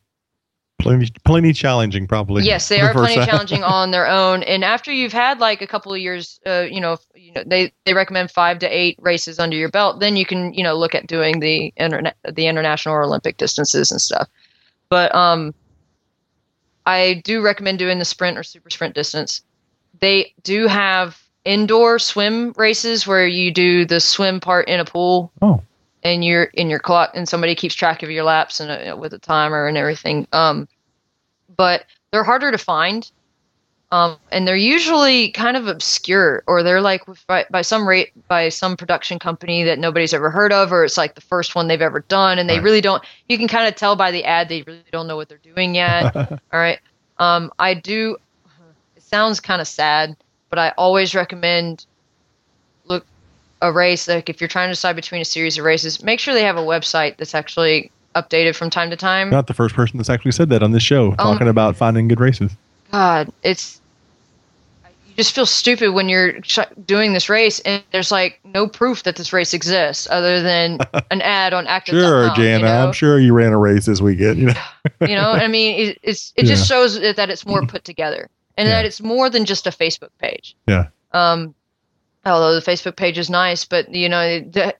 Plenty, 0.80 1.09
plenty 1.24 1.52
challenging, 1.52 2.06
probably. 2.06 2.44
yes, 2.44 2.68
they 2.68 2.80
are 2.80 2.92
plenty 2.92 3.16
challenging 3.26 3.62
on 3.64 3.90
their 3.90 4.06
own. 4.06 4.44
And 4.44 4.64
after 4.64 4.92
you've 4.92 5.12
had 5.12 5.40
like 5.40 5.61
a 5.61 5.66
couple 5.66 5.92
of 5.92 5.98
years, 5.98 6.38
uh, 6.46 6.66
you 6.70 6.80
know, 6.80 6.98
you 7.16 7.32
know, 7.32 7.42
they 7.44 7.72
they 7.84 7.94
recommend 7.94 8.30
five 8.30 8.61
to 8.61 8.66
eight 8.68 8.96
races 9.00 9.40
under 9.40 9.56
your 9.56 9.70
belt. 9.70 9.98
Then 9.98 10.14
you 10.14 10.24
can 10.24 10.54
you 10.54 10.62
know 10.62 10.76
look 10.76 10.94
at 10.94 11.09
doing 11.09 11.40
the 11.40 11.72
internet 11.76 12.16
the 12.32 12.46
international 12.46 12.94
or 12.94 13.02
Olympic 13.02 13.38
distances 13.38 13.90
and 13.90 14.00
stuff. 14.00 14.28
But 14.88 15.12
um, 15.16 15.52
I 16.86 17.22
do 17.24 17.42
recommend 17.42 17.80
doing 17.80 17.98
the 17.98 18.04
sprint 18.04 18.38
or 18.38 18.44
super 18.44 18.70
sprint 18.70 18.94
distance. 18.94 19.42
They 20.00 20.32
do 20.44 20.68
have 20.68 21.20
indoor 21.45 21.99
swim 21.99 22.53
races 22.57 23.07
where 23.07 23.26
you 23.26 23.51
do 23.53 23.84
the 23.84 24.01
swim 24.01 24.41
part 24.41 24.68
in 24.68 24.80
a 24.80 24.84
pool 24.84 25.32
Oh, 25.41 25.62
and 26.03 26.24
you're 26.24 26.45
in 26.55 26.68
your 26.70 26.78
clock 26.78 27.11
and 27.14 27.28
somebody 27.28 27.55
keeps 27.55 27.74
track 27.74 28.03
of 28.03 28.11
your 28.11 28.24
laps 28.24 28.61
and 28.61 28.70
uh, 28.70 28.97
with 28.97 29.12
a 29.12 29.18
timer 29.18 29.66
and 29.66 29.76
everything 29.76 30.26
um 30.32 30.68
but 31.57 31.84
they're 32.12 32.24
harder 32.24 32.51
to 32.51 32.59
find 32.59 33.11
um 33.91 34.16
and 34.30 34.47
they're 34.47 34.57
usually 34.57 35.30
kind 35.30 35.57
of 35.57 35.66
obscure 35.66 36.43
or 36.47 36.62
they're 36.62 36.80
like 36.82 37.03
by, 37.26 37.47
by 37.51 37.62
some 37.62 37.89
rate 37.89 38.12
by 38.28 38.49
some 38.49 38.76
production 38.76 39.18
company 39.18 39.62
that 39.64 39.78
nobody's 39.78 40.12
ever 40.12 40.30
heard 40.30 40.53
of 40.53 40.72
or 40.72 40.84
it's 40.84 40.99
like 40.99 41.14
the 41.14 41.20
first 41.22 41.55
one 41.55 41.68
they've 41.68 41.80
ever 41.80 42.05
done 42.09 42.39
and 42.39 42.49
they 42.51 42.57
Right. 42.57 42.64
really 42.64 42.80
don't 42.82 43.03
you 43.28 43.39
can 43.39 43.49
kind 43.49 43.66
of 43.66 43.74
tell 43.76 43.97
by 43.97 44.11
the 44.11 44.24
ad 44.24 44.49
they 44.49 44.62
really 44.62 44.84
don't 44.93 45.07
know 45.07 45.16
what 45.16 45.28
they're 45.28 45.39
doing 45.39 45.74
yet 45.74 46.14
all 46.53 46.61
right. 46.61 46.80
Um, 47.18 47.51
I 47.59 47.74
do. 47.74 48.16
It 48.97 49.03
sounds 49.03 49.41
kind 49.41 49.61
of 49.61 49.66
sad, 49.66 50.16
but 50.51 50.59
I 50.59 50.70
always 50.76 51.14
recommend 51.14 51.86
look 52.86 53.05
a 53.62 53.72
race. 53.72 54.09
Like 54.09 54.28
if 54.28 54.40
you're 54.40 54.49
trying 54.49 54.68
to 54.68 54.72
decide 54.72 54.96
between 54.96 55.20
a 55.20 55.24
series 55.24 55.59
of 55.59 55.64
races, 55.64 56.03
make 56.03 56.20
sure 56.20 56.34
they 56.34 56.44
have 56.44 56.57
a 56.57 56.62
website 56.62 57.16
that's 57.16 57.34
actually 57.34 57.90
updated 58.14 58.57
from 58.57 58.70
time 58.70 58.90
to 58.90 58.96
time. 58.96 59.30
not 59.30 59.46
the 59.46 59.55
first 59.55 59.74
person 59.74 59.99
that's 59.99 60.11
actually 60.11 60.32
said 60.32 60.49
that 60.49 60.62
on 60.62 60.72
this 60.72 60.82
show, 60.82 61.11
um, 61.11 61.16
talking 61.16 61.49
about 61.49 61.76
finding 61.76 62.09
good 62.09 62.20
races. 62.20 62.53
God, 62.90 63.30
it's 63.42 63.80
you 65.07 65.14
just 65.16 65.34
feel 65.34 65.46
stupid 65.46 65.92
when 65.92 66.09
you're 66.09 66.40
doing 66.86 67.12
this 67.12 67.28
race 67.28 67.61
and 67.61 67.82
there's 67.92 68.11
like 68.11 68.40
no 68.44 68.66
proof 68.66 69.03
that 69.03 69.16
this 69.16 69.32
race 69.32 69.53
exists 69.53 70.09
other 70.11 70.42
than 70.42 70.78
an 71.11 71.20
ad 71.20 71.53
on 71.53 71.66
active. 71.66 71.94
Sure, 71.94 72.28
Jana, 72.34 72.59
you 72.59 72.64
know? 72.64 72.86
I'm 72.86 72.92
sure 72.92 73.18
you 73.18 73.34
ran 73.34 73.53
a 73.53 73.59
race 73.59 73.86
this 73.86 74.01
weekend. 74.01 74.38
You 74.38 74.46
know, 74.46 74.55
you 75.01 75.14
know 75.14 75.30
i 75.32 75.46
mean 75.46 75.88
it, 75.88 75.99
it's 76.03 76.32
it 76.36 76.44
just 76.46 76.66
shows 76.66 77.01
that 77.01 77.30
it's 77.30 77.46
more 77.46 77.64
put 77.66 77.84
together 77.84 78.28
and 78.59 78.68
Yeah. 78.68 78.74
that 78.74 78.84
it's 78.84 79.00
more 79.00 79.30
than 79.30 79.46
just 79.46 79.66
a 79.66 79.70
facebook 79.70 80.11
page 80.18 80.54
Yeah. 80.66 80.88
um 81.12 81.54
although 82.26 82.54
the 82.54 82.61
facebook 82.70 82.96
page 82.96 83.16
is 83.18 83.30
nice 83.30 83.64
but 83.64 83.94
you 83.94 84.09
know 84.09 84.40
the, 84.40 84.74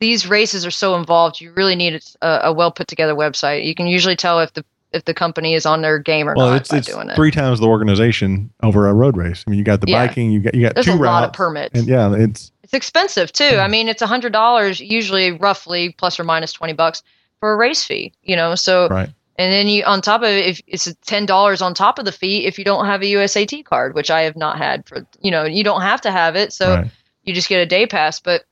these 0.00 0.26
races 0.26 0.66
are 0.66 0.70
so 0.72 0.96
involved 0.96 1.40
you 1.40 1.52
really 1.52 1.76
need 1.76 2.02
a, 2.22 2.40
a 2.44 2.52
well 2.52 2.72
put 2.72 2.88
together 2.88 3.14
website 3.14 3.64
you 3.64 3.74
can 3.74 3.86
usually 3.86 4.16
tell 4.16 4.40
if 4.40 4.52
the 4.54 4.64
if 4.90 5.04
the 5.04 5.12
company 5.12 5.52
is 5.52 5.66
on 5.66 5.82
their 5.82 5.98
game 5.98 6.26
or 6.26 6.34
well, 6.34 6.48
not 6.48 6.56
it's 6.62 6.70
by 6.70 6.78
it's 6.78 6.86
doing 6.88 7.10
it 7.10 7.14
three 7.14 7.30
times 7.30 7.60
the 7.60 7.66
organization 7.66 8.50
over 8.62 8.88
a 8.88 8.94
road 8.94 9.18
race. 9.18 9.44
I 9.46 9.50
mean, 9.50 9.58
you 9.58 9.64
got 9.64 9.82
the 9.82 9.86
Yeah. 9.90 10.06
biking, 10.06 10.32
you 10.32 10.40
got 10.40 10.54
you 10.54 10.62
got 10.62 10.74
there's 10.76 10.86
two 10.86 10.94
a 10.94 10.94
lot 10.94 11.24
of 11.24 11.34
permits 11.34 11.78
and 11.78 11.86
yeah, 11.86 12.14
it's 12.14 12.52
it's 12.62 12.72
expensive 12.72 13.30
too. 13.30 13.58
I 13.58 13.68
mean, 13.68 13.88
it's 13.90 14.00
a 14.00 14.06
hundred 14.06 14.32
dollars, 14.32 14.80
usually 14.80 15.32
roughly 15.32 15.94
plus 15.98 16.18
or 16.18 16.24
minus 16.24 16.54
twenty 16.54 16.72
bucks 16.72 17.02
for 17.38 17.52
a 17.52 17.56
race 17.58 17.84
fee. 17.84 18.14
You 18.22 18.34
know, 18.36 18.54
so 18.54 18.88
right. 18.88 19.10
And 19.38 19.52
then 19.52 19.68
you 19.68 19.84
on 19.84 20.02
top 20.02 20.22
of 20.22 20.28
it, 20.28 20.46
if 20.46 20.62
it's 20.66 20.92
ten 21.06 21.24
dollars 21.24 21.62
on 21.62 21.72
top 21.72 21.98
of 22.00 22.04
the 22.04 22.12
fee 22.12 22.44
if 22.44 22.58
you 22.58 22.64
don't 22.64 22.86
have 22.86 23.02
a 23.02 23.06
USAT 23.06 23.64
card, 23.64 23.94
which 23.94 24.10
I 24.10 24.22
have 24.22 24.36
not 24.36 24.58
had 24.58 24.86
for 24.86 25.06
you 25.20 25.30
know, 25.30 25.44
you 25.44 25.62
don't 25.62 25.80
have 25.80 26.00
to 26.02 26.10
have 26.10 26.34
it, 26.34 26.52
so 26.52 26.74
right. 26.74 26.90
you 27.22 27.32
just 27.32 27.48
get 27.48 27.60
a 27.60 27.66
day 27.66 27.86
pass. 27.86 28.18
But 28.18 28.42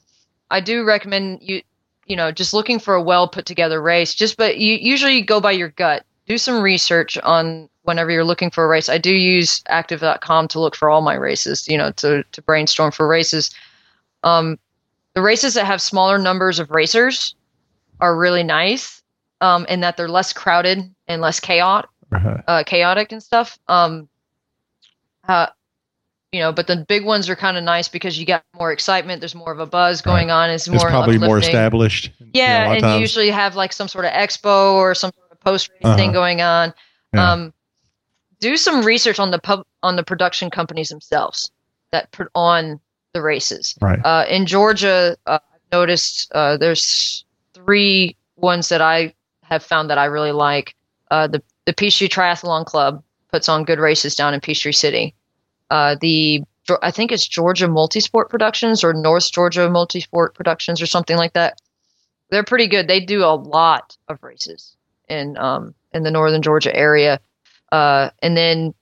I 0.49 0.61
do 0.61 0.85
recommend 0.85 1.41
you 1.43 1.61
you 2.07 2.15
know 2.15 2.31
just 2.31 2.55
looking 2.55 2.79
for 2.79 2.95
a 2.95 3.03
well 3.03 3.27
put 3.27 3.47
together 3.47 3.83
race. 3.83 4.15
Just 4.15 4.37
but 4.37 4.59
you 4.59 4.75
usually 4.75 5.21
go 5.21 5.41
by 5.41 5.53
your 5.53 5.71
gut. 5.71 6.05
Do 6.27 6.39
some 6.39 6.63
research 6.63 7.19
on 7.19 7.69
whenever 7.83 8.11
you're 8.11 8.25
looking 8.25 8.51
for 8.51 8.65
a 8.65 8.69
race. 8.69 8.89
I 8.89 8.99
do 8.99 9.13
use 9.13 9.63
active.com 9.69 10.49
to 10.49 10.61
look 10.61 10.75
for 10.77 10.89
all 10.89 11.03
my 11.03 11.15
races. 11.15 11.67
You 11.67 11.79
know, 11.79 11.91
to 11.93 12.23
to 12.23 12.43
brainstorm 12.43 12.93
for 12.93 13.09
races. 13.09 13.51
Um, 14.23 14.57
the 15.15 15.23
races 15.23 15.55
that 15.55 15.67
have 15.67 15.83
smaller 15.83 16.19
numbers 16.19 16.61
of 16.61 16.71
racers 16.71 17.35
are 18.01 18.17
really 18.17 18.43
nice 18.45 18.96
um, 19.41 19.67
in 19.67 19.81
that 19.81 19.97
they're 19.97 20.09
less 20.09 20.33
crowded 20.33 20.83
and 21.09 21.21
less 21.23 21.41
chaotic 21.41 21.91
right. 22.11 22.43
uh, 22.47 22.63
chaotic 22.65 23.13
and 23.13 23.23
stuff. 23.23 23.59
Um, 23.69 24.09
uh, 25.29 25.49
you 26.33 26.41
know, 26.41 26.53
but 26.53 26.67
the 26.67 26.85
big 26.89 27.05
ones 27.05 27.29
are 27.29 27.37
kind 27.37 27.57
of 27.57 27.65
nice 27.65 27.89
because 27.89 28.19
you 28.19 28.27
got 28.27 28.45
more 28.59 28.73
excitement. 28.73 29.21
There's 29.21 29.35
more 29.35 29.53
of 29.53 29.59
a 29.61 29.67
buzz 29.67 30.03
going 30.03 30.31
on. 30.31 30.51
It's 30.51 30.69
more 30.69 30.77
It's 30.77 30.85
probably 30.85 31.19
more 31.19 31.37
uplifting. 31.39 31.51
established. 31.55 32.11
you 32.19 32.27
know, 32.27 32.31
Yeah, 32.35 32.67
lot 32.69 32.77
of 32.79 32.85
and 32.85 32.95
you 32.95 33.01
usually 33.01 33.31
have 33.31 33.57
like 33.57 33.73
some 33.73 33.89
sort 33.89 34.05
of 34.05 34.11
expo 34.13 34.75
or 34.75 34.95
some 34.95 35.13
sort 35.17 35.33
of 35.33 35.41
post 35.41 35.71
race 35.71 35.81
Uh-huh. 35.85 35.97
thing 35.97 36.13
going 36.13 36.43
on. 36.43 36.75
Yeah. 37.15 37.33
Um, 37.33 37.55
do 38.41 38.57
some 38.57 38.85
research 38.85 39.19
on 39.19 39.31
the 39.31 39.39
pub 39.39 39.65
on 39.83 39.97
the 39.97 40.03
production 40.03 40.51
companies 40.51 40.89
themselves 40.89 41.51
that 41.93 42.11
put 42.13 42.29
on 42.35 42.81
the 43.15 43.23
races. 43.23 43.75
Right. 43.81 44.01
Uh, 44.05 44.27
in 44.29 44.45
Georgia, 44.47 45.17
uh, 45.27 45.39
I've 45.55 45.61
noticed 45.73 46.31
uh, 46.35 46.57
there's 46.59 47.25
three 47.55 48.15
ones 48.37 48.69
that 48.69 48.83
I 48.83 49.15
have 49.49 49.63
found 49.63 49.91
that 49.91 49.99
I 49.99 50.07
really 50.07 50.33
like. 50.33 50.75
Uh, 51.11 51.27
the 51.27 51.43
the 51.65 51.73
Peachtree 51.73 52.09
Triathlon 52.09 52.65
Club 52.65 53.03
puts 53.31 53.49
on 53.49 53.65
good 53.65 53.79
races 53.79 54.15
down 54.15 54.35
in 54.35 54.41
Peachtree 54.41 54.73
City. 54.73 55.15
Uh, 55.71 55.97
the 56.01 56.43
I 56.83 56.91
think 56.91 57.13
it's 57.13 57.27
Georgia 57.27 57.67
Multisport 57.67 58.29
Productions 58.29 58.83
or 58.83 58.93
North 58.93 59.31
Georgia 59.31 59.69
Multisport 59.69 60.35
Productions 60.35 60.83
or 60.83 60.87
something 60.87 61.17
like 61.17 61.33
that. 61.35 61.61
They're 62.31 62.45
pretty 62.45 62.67
good. 62.67 62.89
They 62.89 63.01
do 63.01 63.23
a 63.23 63.37
lot 63.37 63.97
of 64.09 64.23
races 64.23 64.75
in 65.09 65.37
um, 65.37 65.75
in 65.93 66.03
the 66.03 66.11
northern 66.11 66.43
Georgia 66.43 66.75
area, 66.75 67.21
uh, 67.71 68.11
and 68.23 68.37
then 68.37 68.75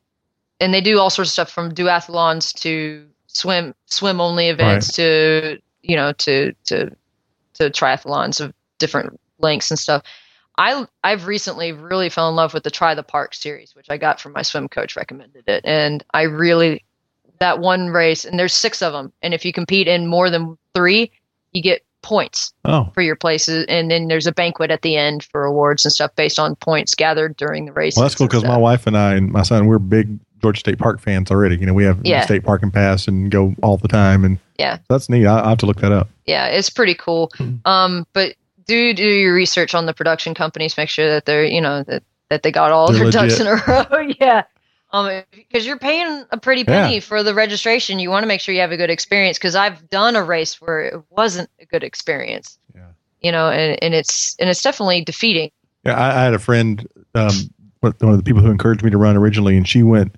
and 0.60 0.72
they 0.72 0.80
do 0.80 0.98
all 0.98 1.10
sorts 1.10 1.30
of 1.30 1.32
stuff 1.32 1.50
from 1.50 1.72
duathlons 1.72 2.54
to 2.60 3.06
swim 3.26 3.74
swim 3.86 4.20
only 4.20 4.48
events 4.48 4.92
to 4.92 5.58
you 5.82 5.96
know 5.96 6.12
to 6.12 6.52
to 6.64 6.90
to 7.54 7.70
triathlons 7.70 8.40
of 8.40 8.54
different 8.78 9.20
lengths 9.38 9.70
and 9.70 9.78
stuff. 9.78 10.02
I 10.58 10.86
I've 11.02 11.26
recently 11.26 11.72
really 11.72 12.08
fell 12.08 12.28
in 12.28 12.36
love 12.36 12.54
with 12.54 12.62
the 12.62 12.70
Tri 12.70 12.94
the 12.94 13.02
Park 13.02 13.34
series, 13.34 13.74
which 13.74 13.86
I 13.90 13.96
got 13.96 14.20
from 14.20 14.32
my 14.32 14.42
swim 14.42 14.68
coach 14.68 14.96
recommended 14.96 15.44
it, 15.48 15.62
and 15.64 16.04
I 16.14 16.22
really 16.22 16.84
that 17.40 17.58
one 17.58 17.88
race 17.88 18.24
and 18.24 18.38
there's 18.38 18.54
six 18.54 18.80
of 18.82 18.92
them, 18.92 19.12
and 19.22 19.34
if 19.34 19.44
you 19.44 19.52
compete 19.52 19.88
in 19.88 20.06
more 20.06 20.30
than 20.30 20.56
three, 20.74 21.10
you 21.52 21.62
get 21.62 21.82
points 22.02 22.52
Oh, 22.66 22.90
for 22.94 23.00
your 23.02 23.16
places, 23.16 23.64
and 23.68 23.90
then 23.90 24.08
there's 24.08 24.26
a 24.26 24.32
banquet 24.32 24.70
at 24.70 24.82
the 24.82 24.96
end 24.96 25.24
for 25.24 25.44
awards 25.44 25.84
and 25.84 25.92
stuff 25.92 26.14
based 26.16 26.38
on 26.38 26.54
points 26.56 26.94
gathered 26.94 27.36
during 27.36 27.64
the 27.64 27.72
race. 27.72 27.96
well, 27.96 28.04
that's 28.04 28.14
cool 28.14 28.26
because 28.28 28.44
my 28.44 28.56
wife 28.58 28.86
and 28.86 28.96
I 28.96 29.14
and 29.14 29.32
my 29.32 29.42
son 29.42 29.66
we're 29.66 29.78
big 29.78 30.18
Georgia 30.42 30.60
State 30.60 30.78
Park 30.78 31.00
fans 31.00 31.30
already. 31.30 31.56
You 31.56 31.64
know, 31.66 31.72
we 31.74 31.84
have 31.84 31.98
Yeah. 32.04 32.20
state 32.20 32.44
park 32.44 32.62
and 32.62 32.70
pass 32.72 33.08
and 33.08 33.30
go 33.30 33.54
all 33.62 33.78
the 33.78 33.88
time, 33.88 34.24
and 34.24 34.38
Yeah. 34.58 34.78
that's 34.88 35.08
neat. 35.08 35.26
I, 35.26 35.44
I 35.46 35.48
have 35.48 35.58
to 35.58 35.66
look 35.66 35.80
that 35.80 35.90
up. 35.92 36.08
yeah, 36.26 36.46
it's 36.46 36.70
pretty 36.70 36.94
cool. 36.94 37.32
Um, 37.64 38.06
but 38.12 38.34
do 38.66 38.92
do 38.94 39.04
your 39.06 39.34
research 39.34 39.74
on 39.74 39.86
the 39.86 39.94
production 39.94 40.34
companies. 40.34 40.76
Make 40.76 40.88
sure 40.88 41.08
that 41.10 41.24
they're 41.26 41.44
you 41.44 41.60
know 41.60 41.82
that 41.84 42.02
that 42.30 42.42
they 42.42 42.50
got 42.52 42.72
all 42.72 42.90
They're 42.92 43.10
their 43.10 43.28
ducks 43.28 43.40
in 43.40 43.46
a 43.46 43.54
row. 43.68 44.08
yeah. 44.20 44.44
Um, 44.92 45.22
because 45.32 45.66
you're 45.66 45.78
paying 45.78 46.24
a 46.30 46.38
pretty 46.38 46.62
penny 46.62 47.00
for 47.00 47.24
the 47.24 47.34
registration, 47.34 47.98
you 47.98 48.10
want 48.10 48.22
to 48.22 48.28
make 48.28 48.40
sure 48.40 48.54
you 48.54 48.60
have 48.60 48.70
a 48.70 48.76
good 48.76 48.90
experience. 48.90 49.38
Because 49.38 49.56
I've 49.56 49.90
done 49.90 50.14
a 50.14 50.22
race 50.22 50.60
where 50.60 50.82
it 50.82 51.02
wasn't 51.10 51.50
a 51.60 51.66
good 51.66 51.82
experience. 51.82 52.58
Yeah. 52.74 52.82
You 53.20 53.32
know, 53.32 53.48
and, 53.50 53.76
and 53.82 53.92
it's 53.92 54.36
and 54.38 54.48
it's 54.48 54.62
definitely 54.62 55.02
defeating. 55.04 55.50
Yeah, 55.84 55.94
I, 55.98 56.20
I 56.20 56.24
had 56.24 56.34
a 56.34 56.38
friend, 56.38 56.86
um, 57.16 57.30
one 57.80 57.94
of 58.00 58.16
the 58.16 58.22
people 58.22 58.40
who 58.40 58.50
encouraged 58.50 58.84
me 58.84 58.90
to 58.90 58.96
run 58.98 59.16
originally, 59.16 59.56
and 59.56 59.66
she 59.68 59.82
went, 59.82 60.14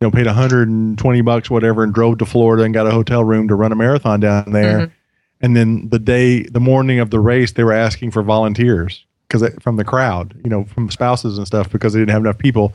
you 0.00 0.06
know, 0.06 0.10
paid 0.10 0.26
120 0.26 1.20
bucks, 1.22 1.48
whatever, 1.48 1.82
and 1.84 1.94
drove 1.94 2.18
to 2.18 2.26
Florida 2.26 2.64
and 2.64 2.74
got 2.74 2.86
a 2.86 2.90
hotel 2.90 3.22
room 3.24 3.48
to 3.48 3.54
run 3.54 3.72
a 3.72 3.76
marathon 3.76 4.20
down 4.20 4.50
there. 4.52 4.78
Mhm. 4.88 4.90
And 5.40 5.56
then 5.56 5.88
the 5.90 5.98
day, 5.98 6.42
the 6.44 6.60
morning 6.60 6.98
of 6.98 7.10
the 7.10 7.20
race, 7.20 7.52
they 7.52 7.64
were 7.64 7.72
asking 7.72 8.10
for 8.10 8.22
volunteers 8.22 9.04
because 9.28 9.48
from 9.60 9.76
the 9.76 9.84
crowd, 9.84 10.34
you 10.42 10.50
know, 10.50 10.64
from 10.64 10.90
spouses 10.90 11.38
and 11.38 11.46
stuff, 11.46 11.70
because 11.70 11.92
they 11.92 12.00
didn't 12.00 12.10
have 12.12 12.22
enough 12.22 12.38
people. 12.38 12.72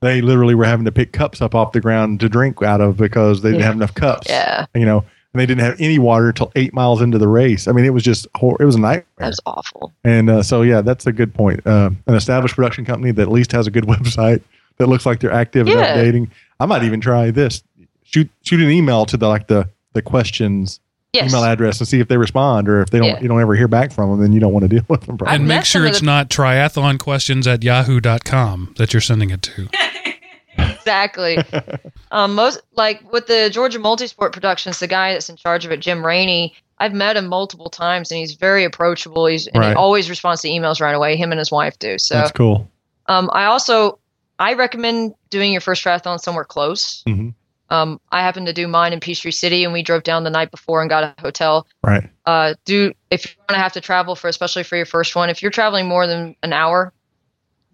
They 0.00 0.20
literally 0.22 0.54
were 0.54 0.64
having 0.64 0.86
to 0.86 0.92
pick 0.92 1.12
cups 1.12 1.42
up 1.42 1.54
off 1.54 1.72
the 1.72 1.80
ground 1.80 2.20
to 2.20 2.28
drink 2.28 2.62
out 2.62 2.80
of 2.80 2.96
because 2.96 3.42
they 3.42 3.50
didn't 3.50 3.60
Yeah. 3.60 3.66
have 3.66 3.74
enough 3.76 3.94
cups. 3.94 4.28
Yeah, 4.30 4.64
You 4.74 4.86
know, 4.86 4.98
and 5.32 5.40
they 5.40 5.44
didn't 5.46 5.60
have 5.60 5.76
any 5.78 5.98
water 5.98 6.28
until 6.30 6.50
eight 6.56 6.72
miles 6.72 7.02
into 7.02 7.18
the 7.18 7.28
race. 7.28 7.68
I 7.68 7.72
mean, 7.72 7.84
it 7.84 7.90
was 7.90 8.02
just, 8.02 8.26
hor- 8.34 8.56
it 8.58 8.64
was 8.64 8.76
a 8.76 8.80
nightmare. 8.80 9.04
that 9.18 9.26
was 9.28 9.40
awful. 9.44 9.92
And 10.02 10.30
uh, 10.30 10.42
so, 10.42 10.62
yeah, 10.62 10.80
that's 10.80 11.06
a 11.06 11.12
good 11.12 11.34
point. 11.34 11.64
Uh, 11.66 11.90
an 12.06 12.14
established 12.14 12.54
production 12.56 12.84
company 12.86 13.12
that 13.12 13.22
at 13.22 13.30
least 13.30 13.52
has 13.52 13.66
a 13.66 13.70
good 13.70 13.84
website 13.94 14.40
that 14.78 14.88
looks 14.88 15.04
like 15.04 15.20
they're 15.20 15.30
active 15.32 15.68
and 15.68 15.76
updating. 15.76 16.30
I 16.58 16.64
might 16.66 16.82
even 16.82 17.00
try 17.02 17.30
this. 17.30 17.62
Shoot, 18.04 18.30
shoot 18.42 18.60
an 18.60 18.70
email 18.70 19.04
to 19.06 19.16
the 19.18 19.28
like 19.28 19.46
the 19.48 19.68
the 19.92 20.02
questions 20.02 20.80
Yes. 21.12 21.30
email 21.32 21.42
address 21.44 21.80
and 21.80 21.88
see 21.88 21.98
if 21.98 22.06
they 22.06 22.16
respond, 22.16 22.68
or 22.68 22.82
if 22.82 22.90
they 22.90 22.98
don't, 22.98 23.08
Yeah. 23.08 23.20
you 23.20 23.26
don't 23.26 23.40
ever 23.40 23.56
hear 23.56 23.66
back 23.66 23.90
from 23.92 24.10
them, 24.10 24.20
then 24.20 24.32
you 24.32 24.38
don't 24.38 24.52
want 24.52 24.62
to 24.62 24.68
deal 24.68 24.84
with 24.88 25.02
them. 25.06 25.18
Probably. 25.18 25.34
and 25.36 25.48
make 25.48 25.64
sure 25.64 25.84
it's 25.84 25.98
the- 26.00 26.06
not 26.06 26.28
triathlon 26.30 26.98
questions 27.00 27.46
at 27.48 27.64
yahoo.com 27.64 28.74
that 28.78 28.92
you're 28.92 29.00
sending 29.00 29.30
it 29.30 29.42
to. 29.42 29.68
exactly. 30.58 31.38
um, 32.12 32.34
most 32.34 32.60
like 32.76 33.12
with 33.12 33.26
the 33.26 33.50
Georgia 33.50 33.78
Multisport 33.78 34.32
Productions, 34.32 34.78
the 34.78 34.86
guy 34.86 35.12
that's 35.12 35.28
in 35.28 35.36
charge 35.36 35.64
of 35.64 35.72
it, 35.72 35.80
Jim 35.80 36.04
Rainey. 36.04 36.54
I've 36.78 36.94
met 36.94 37.16
him 37.16 37.26
multiple 37.26 37.68
times, 37.68 38.10
and 38.10 38.18
he's 38.18 38.32
very 38.34 38.64
approachable. 38.64 39.26
He's 39.26 39.46
and 39.48 39.62
he 39.62 39.72
always 39.74 40.08
responds 40.08 40.40
to 40.42 40.48
emails 40.48 40.80
right 40.80 40.94
away. 40.94 41.14
Him 41.16 41.30
and 41.30 41.38
his 41.38 41.50
wife 41.50 41.78
do. 41.78 41.98
So, 41.98 42.14
That's 42.14 42.32
cool. 42.32 42.70
um, 43.06 43.28
I 43.34 43.44
also 43.46 43.98
I 44.38 44.54
recommend 44.54 45.14
doing 45.28 45.52
your 45.52 45.60
first 45.60 45.84
triathlon 45.84 46.18
somewhere 46.20 46.44
close. 46.44 47.02
Mhm. 47.06 47.34
Um, 47.70 48.00
I 48.10 48.22
happened 48.22 48.46
to 48.46 48.52
do 48.52 48.66
mine 48.66 48.92
in 48.92 49.00
Peachtree 49.00 49.30
City, 49.30 49.62
and 49.64 49.72
we 49.72 49.82
drove 49.82 50.02
down 50.02 50.24
the 50.24 50.30
night 50.30 50.50
before 50.50 50.80
and 50.80 50.90
got 50.90 51.04
a 51.04 51.20
hotel. 51.20 51.66
Right. 51.84 52.08
Uh, 52.26 52.54
do 52.64 52.92
if 53.10 53.24
you're 53.26 53.44
going 53.48 53.58
to 53.58 53.62
have 53.62 53.72
to 53.74 53.80
travel 53.80 54.16
for, 54.16 54.28
especially 54.28 54.62
for 54.64 54.76
your 54.76 54.86
first 54.86 55.14
one, 55.14 55.30
if 55.30 55.40
you're 55.42 55.50
traveling 55.52 55.86
more 55.86 56.06
than 56.06 56.34
an 56.42 56.52
hour, 56.52 56.92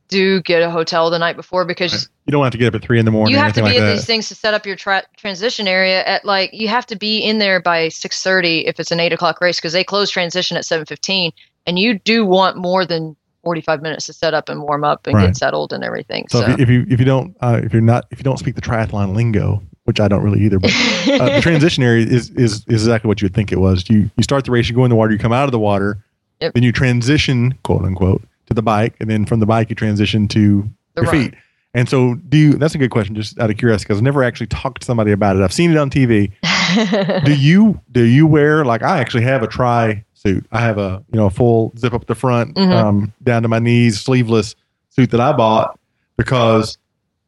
do 0.08 0.40
get 0.42 0.62
a 0.62 0.70
hotel 0.70 1.10
the 1.10 1.18
night 1.18 1.34
before 1.36 1.64
because 1.64 2.08
You 2.26 2.30
don't 2.32 2.44
have 2.44 2.52
to 2.52 2.58
get 2.58 2.68
up 2.68 2.74
at 2.76 2.82
three 2.82 2.98
in 2.98 3.04
the 3.04 3.10
morning. 3.10 3.32
you 3.34 3.38
have 3.42 3.52
to 3.54 3.60
be 3.60 3.64
like 3.64 3.76
at 3.76 3.80
that. 3.80 3.90
these 3.92 4.06
things 4.06 4.28
to 4.28 4.34
set 4.36 4.54
up 4.54 4.64
your 4.64 4.76
tra- 4.76 5.02
transition 5.16 5.66
area 5.66 6.04
at 6.04 6.24
like 6.24 6.50
you 6.52 6.68
have 6.68 6.86
to 6.86 6.96
be 6.96 7.18
in 7.18 7.38
there 7.38 7.60
by 7.60 7.88
6.30 7.88 8.64
if 8.66 8.78
it's 8.78 8.90
an 8.92 9.00
8 9.00 9.12
o'clock 9.12 9.40
race 9.40 9.56
because 9.58 9.72
they 9.72 9.82
close 9.82 10.08
transition 10.10 10.56
at 10.56 10.62
7.15 10.62 11.32
and 11.66 11.78
you 11.78 11.98
do 11.98 12.24
want 12.24 12.56
more 12.56 12.86
than 12.86 13.16
45 13.42 13.82
minutes 13.82 14.06
to 14.06 14.12
set 14.12 14.32
up 14.32 14.48
and 14.48 14.62
warm 14.62 14.84
up 14.84 15.06
and 15.08 15.16
Right. 15.16 15.26
get 15.26 15.36
settled 15.36 15.72
and 15.72 15.82
everything 15.82 16.26
So, 16.28 16.40
so, 16.42 16.46
If, 16.50 16.58
you, 16.58 16.62
if 16.62 16.70
you 16.70 16.86
if 16.88 17.00
you 17.00 17.06
don't 17.06 17.36
uh, 17.40 17.60
if 17.64 17.72
you're 17.72 17.82
not 17.82 18.04
if 18.12 18.18
you 18.20 18.24
don't 18.24 18.38
speak 18.38 18.54
the 18.54 18.60
triathlon 18.60 19.14
lingo, 19.16 19.60
which 19.86 19.98
I 20.00 20.08
don't 20.08 20.22
really 20.22 20.42
either, 20.42 20.58
but 20.58 20.70
uh, 21.08 21.36
the 21.36 21.40
transition 21.42 21.82
area 21.82 22.06
is, 22.06 22.30
is 22.30 22.64
is 22.66 22.82
exactly 22.86 23.08
what 23.08 23.20
you 23.22 23.26
would 23.26 23.34
think 23.34 23.50
it 23.52 23.58
was. 23.60 23.88
You 23.88 24.10
you 24.16 24.22
start 24.22 24.44
the 24.44 24.50
race, 24.50 24.68
you 24.68 24.74
go 24.74 24.84
in 24.84 24.90
the 24.90 24.96
water, 24.96 25.12
you 25.12 25.18
come 25.18 25.32
out 25.32 25.44
of 25.44 25.52
the 25.52 25.58
water, 25.58 25.98
Yep. 26.40 26.52
then 26.54 26.62
you 26.62 26.70
transition, 26.72 27.54
quote 27.62 27.82
unquote, 27.82 28.22
to 28.46 28.54
the 28.54 28.62
bike, 28.62 28.94
and 29.00 29.08
then 29.08 29.24
from 29.26 29.40
the 29.40 29.46
bike 29.46 29.70
you 29.70 29.76
transition 29.76 30.28
to 30.28 30.68
The 30.94 31.02
your 31.02 31.10
run. 31.12 31.24
feet. 31.30 31.34
And 31.74 31.88
so, 31.88 32.14
do 32.14 32.36
you? 32.38 32.52
That's 32.54 32.74
a 32.74 32.78
good 32.78 32.90
question, 32.90 33.14
just 33.14 33.38
out 33.38 33.50
of 33.50 33.56
curiosity, 33.58 33.84
because 33.86 33.98
I've 33.98 34.04
never 34.04 34.22
actually 34.24 34.46
talked 34.46 34.80
to 34.82 34.86
somebody 34.86 35.12
about 35.12 35.36
it. 35.36 35.42
I've 35.42 35.52
seen 35.52 35.70
it 35.70 35.76
on 35.76 35.90
TV. 35.90 36.32
do 37.24 37.34
you 37.34 37.80
do 37.92 38.02
you 38.02 38.26
wear 38.26 38.64
like 38.64 38.82
I 38.82 38.98
actually 38.98 39.24
have 39.24 39.42
a 39.42 39.46
tri 39.46 40.02
suit? 40.14 40.46
I 40.52 40.60
have 40.60 40.78
a 40.78 41.04
you 41.12 41.18
know 41.18 41.26
a 41.26 41.30
full 41.30 41.72
zip 41.78 41.92
up 41.92 42.06
the 42.06 42.14
front, 42.14 42.54
Mhm. 42.56 42.72
um, 42.72 43.12
down 43.22 43.42
to 43.42 43.48
my 43.48 43.58
knees, 43.58 44.00
sleeveless 44.00 44.54
suit 44.88 45.10
that 45.10 45.20
I 45.20 45.32
bought 45.32 45.78
because 46.16 46.78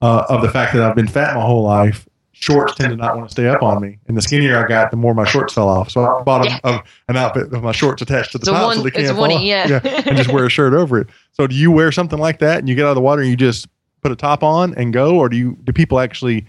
uh, 0.00 0.24
of 0.30 0.40
the 0.42 0.48
fact 0.50 0.72
that 0.72 0.82
I've 0.82 0.96
been 0.96 1.08
fat 1.08 1.34
my 1.34 1.42
whole 1.42 1.62
life. 1.64 2.07
Shorts 2.40 2.74
tend 2.76 2.90
to 2.90 2.96
not 2.96 3.16
want 3.16 3.28
to 3.28 3.32
stay 3.32 3.48
up 3.48 3.62
on 3.62 3.82
me, 3.82 3.98
and 4.06 4.16
the 4.16 4.22
skinnier 4.22 4.64
I 4.64 4.68
got, 4.68 4.90
the 4.92 4.96
more 4.96 5.12
my 5.12 5.24
shorts 5.24 5.54
fell 5.54 5.68
off. 5.68 5.90
So 5.90 6.04
I 6.04 6.22
bought 6.22 6.46
a, 6.46 6.60
a- 6.68 6.82
an 7.08 7.16
outfit 7.16 7.50
with 7.50 7.62
my 7.62 7.72
shorts 7.72 8.00
attached 8.00 8.32
to 8.32 8.38
the 8.38 8.42
It's 8.42 8.48
top, 8.50 8.64
one- 8.66 8.76
so 8.76 8.82
they 8.84 8.90
can't 8.92 9.16
fall 9.16 9.26
oneie, 9.28 9.64
off. 9.64 9.70
yeah. 9.84 10.02
and 10.06 10.16
just 10.16 10.30
wear 10.32 10.46
a 10.46 10.48
shirt 10.50 10.72
over 10.72 11.00
it. 11.00 11.08
So 11.32 11.46
do 11.48 11.54
you 11.56 11.70
wear 11.72 11.90
something 11.90 12.18
like 12.18 12.38
that, 12.38 12.58
and 12.58 12.68
you 12.68 12.74
get 12.76 12.84
out 12.86 12.90
of 12.90 12.94
the 12.94 13.00
water, 13.00 13.22
and 13.22 13.30
you 13.30 13.36
just 13.36 13.66
put 14.02 14.12
a 14.12 14.16
top 14.16 14.42
on 14.44 14.72
and 14.74 14.92
go, 14.92 15.16
or 15.18 15.28
do 15.28 15.36
you 15.36 15.58
do 15.64 15.72
people 15.72 15.98
actually 15.98 16.46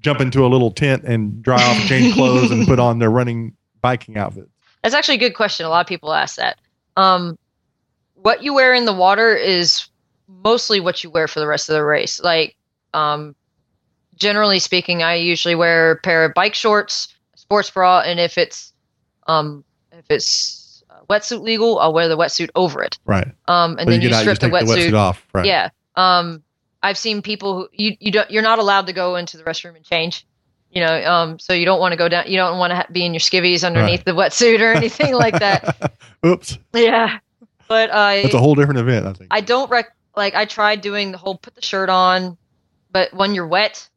jump 0.00 0.20
into 0.20 0.44
a 0.44 0.48
little 0.48 0.70
tent 0.70 1.04
and 1.04 1.42
dry 1.42 1.62
off 1.62 1.76
and 1.76 1.86
change 1.88 2.14
clothes 2.14 2.50
and 2.50 2.66
put 2.66 2.78
on 2.78 2.98
their 2.98 3.10
running 3.10 3.54
biking 3.82 4.16
outfit? 4.16 4.48
That's 4.82 4.94
actually 4.94 5.16
a 5.16 5.18
good 5.18 5.34
question. 5.34 5.66
A 5.66 5.68
lot 5.68 5.80
of 5.80 5.86
people 5.86 6.14
ask 6.14 6.36
that. 6.36 6.58
Um, 6.96 7.38
what 8.14 8.42
you 8.42 8.54
wear 8.54 8.72
in 8.72 8.86
the 8.86 8.92
water 8.94 9.34
is 9.36 9.86
mostly 10.42 10.80
what 10.80 11.04
you 11.04 11.10
wear 11.10 11.28
for 11.28 11.40
the 11.40 11.46
rest 11.46 11.68
of 11.68 11.74
the 11.74 11.84
race. 11.84 12.20
Like, 12.20 12.56
um, 12.94 13.34
generally 14.16 14.58
speaking, 14.58 15.02
I 15.02 15.14
usually 15.14 15.54
wear 15.54 15.92
a 15.92 15.96
pair 15.96 16.24
of 16.24 16.34
bike 16.34 16.54
shorts, 16.54 17.14
sports 17.34 17.70
bra, 17.70 18.00
and 18.00 18.18
if 18.18 18.38
it's 18.38 18.72
um, 19.26 19.64
if 19.92 20.04
it's 20.10 20.82
uh, 20.90 21.00
wetsuit 21.08 21.40
legal, 21.40 21.78
I'll 21.78 21.92
wear 21.92 22.08
the 22.08 22.16
wetsuit 22.16 22.50
over 22.54 22.82
it. 22.82 22.98
Right. 23.04 23.28
Um, 23.48 23.72
and 23.78 23.80
so 23.80 23.90
then 23.90 24.00
you 24.02 24.08
you, 24.08 24.14
out, 24.14 24.18
you 24.18 24.22
strip 24.22 24.32
just 24.32 24.40
the 24.40 24.50
take 24.50 24.66
the 24.66 24.72
wetsuit. 24.72 24.90
wetsuit 24.90 24.94
off. 24.94 25.26
Right. 25.32 25.46
Yeah. 25.46 25.68
Um, 25.96 26.42
I've 26.82 26.98
seen 26.98 27.22
people 27.22 27.54
who 27.54 27.68
you 27.72 27.96
you 28.00 28.12
don't 28.12 28.30
you're 28.30 28.42
not 28.42 28.58
allowed 28.58 28.86
to 28.86 28.92
go 28.92 29.16
into 29.16 29.36
the 29.36 29.44
restroom 29.44 29.76
and 29.76 29.84
change. 29.84 30.26
You 30.70 30.84
know, 30.84 31.10
um, 31.10 31.38
so 31.38 31.54
you 31.54 31.64
don't 31.64 31.80
want 31.80 31.92
to 31.92 31.96
go 31.96 32.08
down. 32.08 32.26
You 32.26 32.36
don't 32.36 32.58
want 32.58 32.72
to 32.72 32.76
ha- 32.76 32.86
be 32.92 33.06
in 33.06 33.14
your 33.14 33.20
skivvies 33.20 33.64
underneath 33.64 34.04
the 34.04 34.10
wetsuit 34.12 34.60
or 34.60 34.72
anything 34.72 35.14
like 35.14 35.38
that. 35.38 35.94
Oops. 36.26 36.58
Yeah, 36.74 37.18
but 37.66 37.90
I 37.90 38.22
That's 38.22 38.34
a 38.34 38.38
whole 38.38 38.54
different 38.54 38.80
event. 38.80 39.06
I 39.06 39.12
think. 39.14 39.28
I 39.30 39.40
don't 39.40 39.70
rec 39.70 39.96
like 40.16 40.34
I 40.34 40.44
tried 40.44 40.80
doing 40.80 41.12
the 41.12 41.18
whole 41.18 41.36
put 41.36 41.54
the 41.54 41.62
shirt 41.62 41.88
on, 41.88 42.36
but 42.92 43.14
when 43.14 43.34
you're 43.34 43.46
wet, 43.46 43.88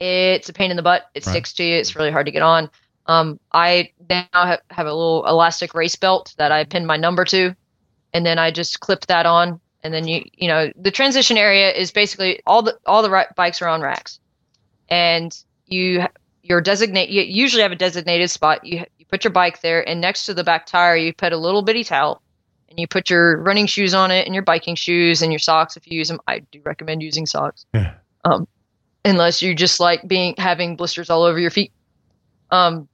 it's 0.00 0.48
a 0.48 0.52
pain 0.52 0.70
in 0.70 0.76
the 0.76 0.82
butt. 0.82 1.10
It 1.14 1.26
Right. 1.26 1.32
sticks 1.32 1.52
to 1.54 1.64
you. 1.64 1.76
It's 1.76 1.94
really 1.94 2.10
hard 2.10 2.26
to 2.26 2.32
get 2.32 2.42
on. 2.42 2.70
Um, 3.06 3.38
I 3.52 3.90
now 4.08 4.24
have, 4.32 4.60
have 4.70 4.86
a 4.86 4.92
little 4.92 5.26
elastic 5.26 5.74
race 5.74 5.96
belt 5.96 6.34
that 6.38 6.52
I 6.52 6.64
pin 6.64 6.86
my 6.86 6.96
number 6.96 7.24
to, 7.26 7.54
and 8.12 8.24
then 8.24 8.38
I 8.38 8.50
just 8.50 8.80
clip 8.80 9.06
that 9.06 9.26
on. 9.26 9.60
And 9.82 9.94
then 9.94 10.06
you 10.06 10.22
you 10.34 10.46
know 10.48 10.70
the 10.76 10.90
transition 10.90 11.36
area 11.38 11.72
is 11.72 11.90
basically 11.90 12.40
all 12.46 12.62
the 12.62 12.78
all 12.86 13.02
the 13.02 13.26
bikes 13.36 13.62
are 13.62 13.68
on 13.68 13.80
racks, 13.80 14.20
and 14.88 15.36
you 15.66 16.04
you're 16.42 16.60
designate 16.60 17.08
you 17.08 17.22
usually 17.22 17.62
have 17.62 17.72
a 17.72 17.76
designated 17.76 18.30
spot. 18.30 18.64
You 18.64 18.84
you 18.98 19.06
put 19.06 19.24
your 19.24 19.32
bike 19.32 19.62
there, 19.62 19.86
and 19.88 20.00
next 20.00 20.26
to 20.26 20.34
the 20.34 20.44
back 20.44 20.66
tire 20.66 20.96
you 20.96 21.14
put 21.14 21.32
a 21.32 21.36
little 21.38 21.62
bitty 21.62 21.84
towel 21.84 22.20
and 22.68 22.78
you 22.78 22.86
put 22.86 23.10
your 23.10 23.38
running 23.42 23.66
shoes 23.66 23.94
on 23.94 24.10
it 24.10 24.26
and 24.26 24.34
your 24.34 24.44
biking 24.44 24.76
shoes 24.76 25.22
and 25.22 25.32
your 25.32 25.38
socks 25.38 25.76
if 25.76 25.86
you 25.90 25.98
use 25.98 26.08
them. 26.08 26.20
I 26.28 26.40
do 26.52 26.60
recommend 26.64 27.02
using 27.02 27.26
socks. 27.26 27.66
Yeah. 27.74 27.94
um, 28.24 28.46
unless 29.04 29.42
you 29.42 29.54
just 29.54 29.80
like 29.80 30.06
being 30.06 30.34
having 30.38 30.76
blisters 30.76 31.10
all 31.10 31.22
over 31.22 31.38
your 31.38 31.50
feet. 31.50 31.72
Um, 32.50 32.88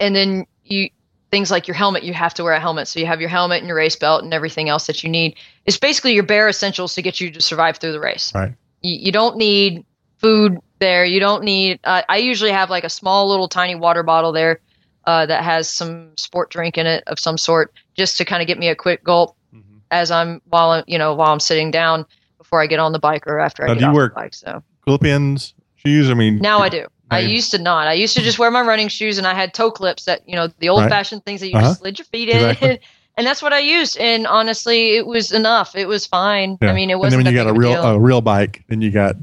and 0.00 0.14
then 0.14 0.46
you 0.64 0.90
things 1.30 1.50
like 1.50 1.68
your 1.68 1.74
helmet, 1.74 2.04
you 2.04 2.14
have 2.14 2.32
to 2.34 2.42
wear 2.42 2.54
a 2.54 2.60
helmet. 2.60 2.88
So 2.88 3.00
you 3.00 3.06
have 3.06 3.20
your 3.20 3.28
helmet 3.28 3.58
and 3.58 3.66
your 3.68 3.76
race 3.76 3.96
belt 3.96 4.24
and 4.24 4.32
everything 4.32 4.68
else 4.68 4.86
that 4.86 5.02
you 5.02 5.10
need. 5.10 5.36
It's 5.66 5.78
basically 5.78 6.14
your 6.14 6.22
bare 6.22 6.48
essentials 6.48 6.94
to 6.94 7.02
get 7.02 7.20
you 7.20 7.30
to 7.30 7.40
survive 7.40 7.76
through 7.76 7.92
the 7.92 8.00
race. 8.00 8.32
Right. 8.34 8.54
You, 8.80 8.98
you 8.98 9.12
don't 9.12 9.36
need 9.36 9.84
food 10.18 10.58
there. 10.78 11.04
You 11.04 11.20
don't 11.20 11.44
need. 11.44 11.80
Uh, 11.84 12.02
I 12.08 12.18
usually 12.18 12.52
have 12.52 12.70
like 12.70 12.84
a 12.84 12.88
small 12.90 13.28
little 13.28 13.48
tiny 13.48 13.74
water 13.74 14.02
bottle 14.02 14.32
there 14.32 14.60
uh, 15.04 15.26
that 15.26 15.44
has 15.44 15.68
some 15.68 16.16
sport 16.16 16.50
drink 16.50 16.78
in 16.78 16.86
it 16.86 17.04
of 17.06 17.18
some 17.18 17.36
sort, 17.36 17.72
just 17.96 18.16
to 18.18 18.24
kind 18.24 18.40
of 18.40 18.46
get 18.46 18.58
me 18.58 18.68
a 18.68 18.76
quick 18.76 19.04
gulp 19.04 19.36
Mhm. 19.54 19.80
as 19.90 20.10
I'm 20.10 20.40
while 20.44 20.70
I'm 20.70 20.84
you 20.86 20.98
know 20.98 21.14
while 21.14 21.32
I'm 21.32 21.40
sitting 21.40 21.70
down 21.70 22.04
before 22.36 22.62
I 22.62 22.66
get 22.66 22.78
on 22.78 22.92
the 22.92 22.98
bike 22.98 23.26
or 23.26 23.38
after 23.38 23.64
I 23.64 23.68
get 23.68 23.78
do 23.78 23.84
you 23.86 23.90
off 23.90 24.10
the 24.10 24.14
bike. 24.14 24.34
So 24.34 24.62
Clip-ins, 24.88 25.54
shoes. 25.76 26.10
I 26.10 26.14
mean, 26.14 26.38
now 26.38 26.60
I 26.60 26.68
do. 26.68 26.86
I 27.10 27.20
Right. 27.20 27.28
used 27.28 27.50
to 27.52 27.58
not. 27.58 27.88
I 27.88 27.92
used 27.94 28.14
to 28.16 28.22
just 28.22 28.38
wear 28.38 28.50
my 28.50 28.60
running 28.60 28.88
shoes 28.88 29.16
and 29.18 29.26
I 29.26 29.32
had 29.34 29.54
toe 29.54 29.70
clips 29.70 30.04
that, 30.04 30.22
you 30.28 30.36
know, 30.36 30.48
the 30.58 30.68
old 30.68 30.82
fashioned 30.90 31.24
things 31.24 31.40
that 31.40 31.48
you 31.48 31.56
Uh-huh. 31.56 31.74
slid 31.74 31.98
your 31.98 32.04
feet 32.06 32.28
in. 32.28 32.36
Exactly. 32.36 32.80
and 33.16 33.26
that's 33.26 33.40
what 33.42 33.52
I 33.54 33.60
used. 33.60 33.96
And 33.98 34.26
honestly, 34.26 34.96
it 34.96 35.06
was 35.06 35.32
enough. 35.32 35.74
It 35.74 35.88
was 35.88 36.04
fine. 36.06 36.58
Yeah. 36.60 36.70
I 36.70 36.74
mean, 36.74 36.90
it 36.90 36.98
wasn't 36.98 37.20
And 37.20 37.26
then 37.26 37.34
when 37.34 37.46
you 37.46 37.52
got 37.52 37.56
a 37.56 37.58
real 37.58 37.82
a 37.82 37.98
real 37.98 38.20
bike, 38.20 38.62
then 38.68 38.82
you 38.82 38.90
got 38.90 39.14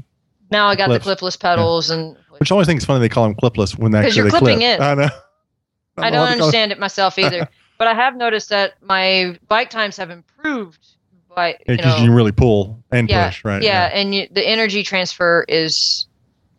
now 0.50 0.66
I 0.66 0.74
got 0.76 0.86
clips. 0.86 1.04
the 1.04 1.14
clipless 1.16 1.38
pedals 1.38 1.90
and 1.90 2.16
which 2.38 2.50
I 2.50 2.54
always 2.54 2.66
think 2.66 2.78
is 2.80 2.84
funny 2.84 3.00
they 3.00 3.08
call 3.08 3.24
them 3.24 3.34
clipless 3.36 3.78
when 3.78 3.92
'Cause 3.92 4.04
actually 4.04 4.16
you're 4.16 4.24
they 4.30 4.38
clipping 4.38 4.58
clip. 4.58 4.80
in. 4.80 4.82
I 4.82 4.94
know. 4.94 5.08
I 5.98 6.10
don't 6.10 6.12
to 6.12 6.16
call 6.18 6.26
understand 6.48 6.72
it 6.72 6.78
myself 6.78 7.18
either. 7.18 7.48
but 7.78 7.86
I 7.88 7.94
have 7.94 8.16
noticed 8.16 8.48
that 8.50 8.74
my 8.82 9.38
bike 9.48 9.70
times 9.70 9.96
have 9.96 10.10
improved 10.10 10.84
Yeah, 11.36 11.52
you 11.68 11.76
know, 11.76 11.96
you 11.98 12.12
really 12.14 12.32
pull 12.32 12.82
and 12.90 13.08
yeah, 13.08 13.28
push, 13.28 13.44
right? 13.44 13.62
yeah, 13.62 13.90
and 13.92 14.14
you, 14.14 14.26
the 14.30 14.46
energy 14.46 14.82
transfer 14.82 15.44
is 15.48 16.06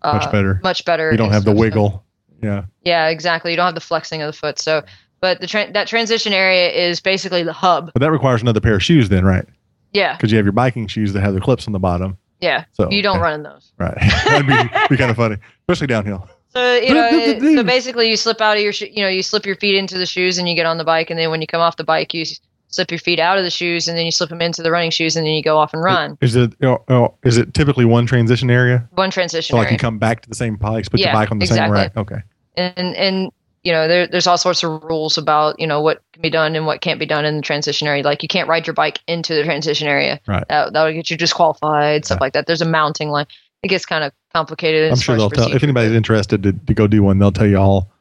uh, 0.03 0.13
much 0.13 0.31
better. 0.31 0.59
Much 0.63 0.85
better. 0.85 1.11
You 1.11 1.17
don't 1.17 1.31
have 1.31 1.43
the 1.45 1.51
wiggle. 1.53 2.03
Yeah, 2.43 2.65
Yeah, 2.83 3.07
exactly. 3.07 3.51
You 3.51 3.57
don't 3.57 3.65
have 3.65 3.73
the 3.75 3.81
flexing 3.81 4.21
of 4.21 4.27
the 4.27 4.37
foot. 4.37 4.59
So, 4.59 4.83
but 5.21 5.41
the 5.41 5.47
tra- 5.47 5.71
that 5.71 5.87
transition 5.87 6.31
area 6.33 6.69
is 6.69 6.99
basically 6.99 7.41
the 7.41 7.53
hub. 7.53 7.91
but 7.93 7.99
that 8.01 8.11
requires 8.11 8.41
another 8.43 8.59
pair 8.61 8.75
of 8.75 8.83
shoes, 8.83 9.09
then, 9.09 9.25
right? 9.25 9.45
Yeah, 9.93 10.15
Because 10.15 10.31
you 10.31 10.37
have 10.37 10.45
your 10.45 10.51
biking 10.53 10.85
shoes 10.87 11.13
that 11.13 11.21
have 11.21 11.33
the 11.33 11.41
clips 11.41 11.65
on 11.65 11.73
the 11.73 11.79
bottom. 11.79 12.17
yeah. 12.39 12.65
So 12.73 12.91
you 12.91 13.01
don't 13.01 13.19
run 13.19 13.33
in 13.33 13.43
those. 13.43 13.71
right. 13.79 13.97
That'd 14.25 14.45
be, 14.45 14.77
be 14.89 14.97
kind 14.97 15.09
of 15.09 15.17
funny, 15.17 15.37
especially 15.61 15.87
downhill. 15.87 16.29
So 16.49 16.75
you 16.75 16.93
know, 16.93 17.09
it- 17.11 17.41
so 17.41 17.63
basically, 17.63 18.09
you 18.09 18.15
slip 18.17 18.39
out 18.39 18.57
of 18.57 18.61
your, 18.63 18.73
sho- 18.73 18.85
you 18.91 19.01
know, 19.01 19.09
you 19.09 19.23
slip 19.23 19.45
your 19.47 19.55
feet 19.55 19.75
into 19.75 19.97
the 19.97 20.05
shoes, 20.05 20.37
and 20.37 20.47
you 20.47 20.53
get 20.55 20.67
on 20.67 20.77
the 20.77 20.83
bike, 20.83 21.09
and 21.09 21.17
then 21.19 21.31
when 21.31 21.41
you 21.41 21.47
come 21.47 21.61
off 21.61 21.77
the 21.77 21.83
bike, 21.83 22.13
you 22.13 22.23
slip 22.69 22.91
your 22.91 22.99
feet 22.99 23.19
out 23.19 23.37
of 23.37 23.43
the 23.43 23.49
shoes, 23.49 23.87
and 23.87 23.97
then 23.97 24.05
you 24.05 24.11
slip 24.11 24.29
them 24.29 24.41
into 24.41 24.61
the 24.61 24.71
running 24.71 24.91
shoes, 24.91 25.15
and 25.15 25.25
then 25.25 25.33
you 25.33 25.43
go 25.43 25.57
off 25.57 25.73
and 25.73 25.81
run. 25.83 26.17
Is 26.21 26.35
it 26.35 26.53
you 26.59 26.77
know, 26.89 27.15
is 27.23 27.37
it 27.37 27.53
typically 27.53 27.85
one 27.85 28.05
transition 28.05 28.49
area? 28.49 28.87
One 28.91 29.09
transition 29.11 29.53
So 29.53 29.57
like 29.57 29.71
you 29.71 29.77
come 29.77 29.97
back 29.97 30.21
to 30.21 30.29
the 30.29 30.35
same 30.35 30.55
bikes, 30.55 30.89
put 30.89 30.99
Yeah, 30.99 31.07
your 31.07 31.13
bike 31.13 31.31
on 31.31 31.39
the 31.39 31.45
same 31.45 31.71
rack. 31.71 31.95
Okay. 31.97 32.21
and 32.55 32.95
and 32.95 33.31
you 33.63 33.73
know, 33.73 33.87
there, 33.87 34.07
there's 34.07 34.27
all 34.27 34.37
sorts 34.37 34.63
of 34.63 34.81
rules 34.83 35.17
about 35.17 35.59
you 35.59 35.67
know 35.67 35.81
what 35.81 36.01
can 36.13 36.21
be 36.21 36.29
done 36.29 36.55
and 36.55 36.65
what 36.65 36.79
can't 36.81 36.99
be 36.99 37.05
done 37.05 37.25
in 37.25 37.35
the 37.35 37.41
transition 37.41 37.87
area. 37.87 38.03
Like 38.03 38.23
you 38.23 38.29
can't 38.29 38.47
ride 38.47 38.65
your 38.65 38.73
bike 38.73 38.99
into 39.07 39.33
the 39.33 39.43
transition 39.43 39.87
area. 39.87 40.19
Right. 40.27 40.45
That 40.47 40.73
that 40.73 40.83
would 40.83 40.93
get 40.93 41.09
you 41.09 41.17
disqualified. 41.17 42.05
Stuff 42.05 42.17
Yeah. 42.17 42.23
like 42.23 42.33
that. 42.33 42.47
There's 42.47 42.61
a 42.61 42.65
mounting 42.69 43.09
line. 43.09 43.25
It 43.63 43.69
gets 43.69 43.85
kind 43.85 44.03
of 44.03 44.13
complicated. 44.33 44.91
I'm 44.91 44.97
sure 44.97 45.17
they'll 45.17 45.29
tell 45.29 45.51
if 45.51 45.63
anybody's 45.63 45.91
interested 45.91 46.43
to, 46.43 46.53
to 46.53 46.73
go 46.73 46.87
do 46.87 47.01
one, 47.03 47.17
they'll 47.19 47.31
tell 47.31 47.47
you 47.47 47.57
all 47.57 47.91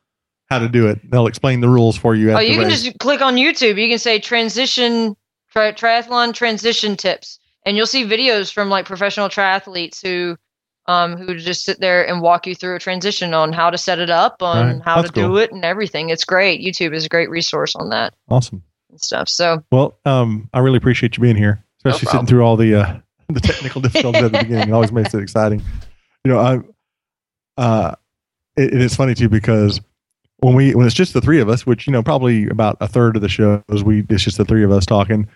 how 0.49 0.59
to 0.59 0.69
do 0.69 0.89
it. 0.89 1.11
They'll 1.11 1.27
explain 1.27 1.61
the 1.61 1.69
rules 1.69 1.97
for 1.97 2.15
you 2.15 2.31
at 2.31 2.37
Oh, 2.37 2.41
you 2.41 2.55
can 2.59 2.69
race. 2.69 2.83
just 2.83 2.99
click 2.99 3.21
on 3.21 3.35
YouTube. 3.37 3.81
You 3.81 3.89
can 3.89 3.99
say 3.99 4.19
transition 4.19 5.17
tri- 5.51 5.73
triathlon 5.73 6.33
transition 6.35 6.97
tips, 6.97 7.39
and 7.65 7.77
you'll 7.77 7.87
see 7.87 8.05
videos 8.05 8.53
from 8.53 8.69
like 8.69 8.87
professional 8.87 9.29
triathletes 9.29 10.01
who, 10.01 10.37
um, 10.87 11.17
who 11.17 11.35
just 11.37 11.65
sit 11.65 11.81
there 11.81 12.07
and 12.07 12.21
walk 12.23 12.47
you 12.47 12.55
through 12.55 12.77
a 12.77 12.79
transition 12.79 13.35
on 13.35 13.53
how 13.53 13.71
to 13.71 13.79
set 13.79 13.99
it 13.99 14.09
up, 14.11 14.41
on 14.43 14.75
Right. 14.77 14.83
how 14.85 14.97
That's 15.03 15.11
to 15.13 15.21
do 15.21 15.37
it, 15.39 15.51
and 15.51 15.65
everything. 15.65 16.11
It's 16.11 16.25
great. 16.25 16.61
YouTube 16.61 16.95
is 16.95 17.05
a 17.05 17.09
great 17.09 17.29
resource 17.29 17.75
on 17.75 17.89
that 17.91 18.15
awesome. 18.29 18.63
and 18.91 19.01
stuff. 19.01 19.29
So 19.29 19.65
Well, 19.73 19.97
um, 20.05 20.49
I 20.55 20.61
really 20.61 20.77
appreciate 20.79 21.17
you 21.17 21.23
being 21.23 21.35
here, 21.37 21.65
No 21.85 21.91
especially 21.91 22.13
sitting 22.13 22.27
through 22.27 22.43
all 22.45 22.57
the 22.57 22.75
uh, 22.77 22.99
the 23.29 23.41
technical 23.41 23.81
difficulties 23.81 24.23
at 24.23 24.31
the 24.33 24.39
beginning. 24.39 24.69
It 24.69 24.73
always 24.73 24.93
makes 24.93 25.13
it 25.13 25.21
exciting. 25.21 25.61
You 26.25 26.33
know, 26.33 26.39
I 26.39 27.61
uh, 27.61 27.95
it, 28.57 28.75
it 28.75 28.81
is 28.81 28.95
funny 28.95 29.15
too 29.17 29.29
because 29.29 29.81
when 30.47 30.55
we 30.55 30.77
when 30.77 30.87
it's 30.87 30.95
just 30.95 31.13
the 31.13 31.21
three 31.21 31.41
of 31.41 31.49
us, 31.49 31.67
which 31.67 31.89
you 31.89 31.93
know 31.93 32.05
probably 32.05 32.47
about 32.47 32.77
a 32.81 32.87
third 32.87 33.17
of 33.17 33.23
the 33.23 33.29
shows 33.29 33.63
we 33.85 34.05
it's 34.09 34.23
just 34.23 34.39
the 34.39 34.45
three 34.45 34.63
of 34.63 34.71
us 34.71 34.87
talking, 34.87 35.27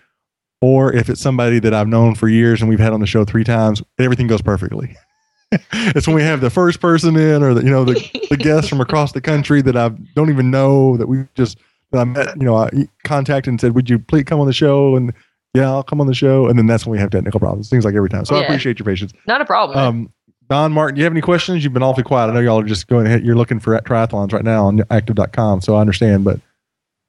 or 0.61 0.93
if 0.93 1.09
it's 1.09 1.19
somebody 1.19 1.59
that 1.59 1.73
I've 1.73 1.89
known 1.89 2.15
for 2.15 2.29
years 2.29 2.61
and 2.61 2.69
we've 2.69 2.79
had 2.79 2.93
on 2.93 3.01
the 3.01 3.05
show 3.07 3.25
three 3.25 3.43
times, 3.43 3.83
everything 3.99 4.27
goes 4.27 4.41
perfectly. 4.41 4.95
it's 5.51 6.07
when 6.07 6.15
we 6.15 6.21
have 6.21 6.39
the 6.39 6.49
first 6.49 6.79
person 6.79 7.17
in, 7.17 7.43
or 7.43 7.53
the, 7.53 7.61
you 7.61 7.69
know 7.69 7.83
the 7.83 8.09
the 8.29 8.37
guests 8.37 8.69
from 8.69 8.79
across 8.79 9.11
the 9.11 9.19
country 9.19 9.61
that 9.61 9.75
I 9.75 9.89
don't 10.15 10.29
even 10.29 10.49
know 10.49 10.95
that 10.95 11.07
we 11.07 11.25
just 11.35 11.57
that 11.91 11.99
I 11.99 12.03
met, 12.05 12.37
you 12.37 12.45
know, 12.45 12.55
I 12.55 12.69
contacted 13.03 13.51
and 13.51 13.59
said, 13.59 13.75
"Would 13.75 13.89
you 13.89 13.99
please 13.99 14.23
come 14.23 14.39
on 14.39 14.47
the 14.47 14.53
show?" 14.53 14.95
And 14.95 15.11
yeah, 15.53 15.69
I'll 15.69 15.83
come 15.83 15.99
on 15.99 16.07
the 16.07 16.13
show. 16.13 16.47
And 16.47 16.57
then 16.57 16.67
that's 16.67 16.85
when 16.85 16.93
we 16.93 16.99
have 16.99 17.09
technical 17.09 17.41
problems. 17.41 17.69
Things 17.69 17.83
like 17.83 17.95
every 17.95 18.07
time. 18.07 18.23
So 18.23 18.37
I 18.37 18.43
appreciate 18.43 18.79
your 18.79 18.85
patience. 18.85 19.11
not 19.27 19.41
a 19.41 19.45
problem. 19.45 19.77
Um, 19.77 20.13
Don 20.51 20.73
Martin, 20.73 20.95
do 20.95 20.99
you 20.99 21.05
have 21.05 21.13
any 21.13 21.21
questions? 21.21 21.63
You've 21.63 21.71
been 21.71 21.81
awfully 21.81 22.03
quiet. 22.03 22.29
I 22.29 22.33
know 22.33 22.41
y'all 22.41 22.59
are 22.59 22.65
just 22.65 22.89
going 22.89 23.05
ahead. 23.05 23.23
You're 23.23 23.37
looking 23.37 23.57
for 23.57 23.79
triathlons 23.79 24.33
right 24.33 24.43
now 24.43 24.65
on 24.65 24.81
active.com. 24.91 25.61
So 25.61 25.77
I 25.77 25.79
understand. 25.79 26.25
But 26.25 26.41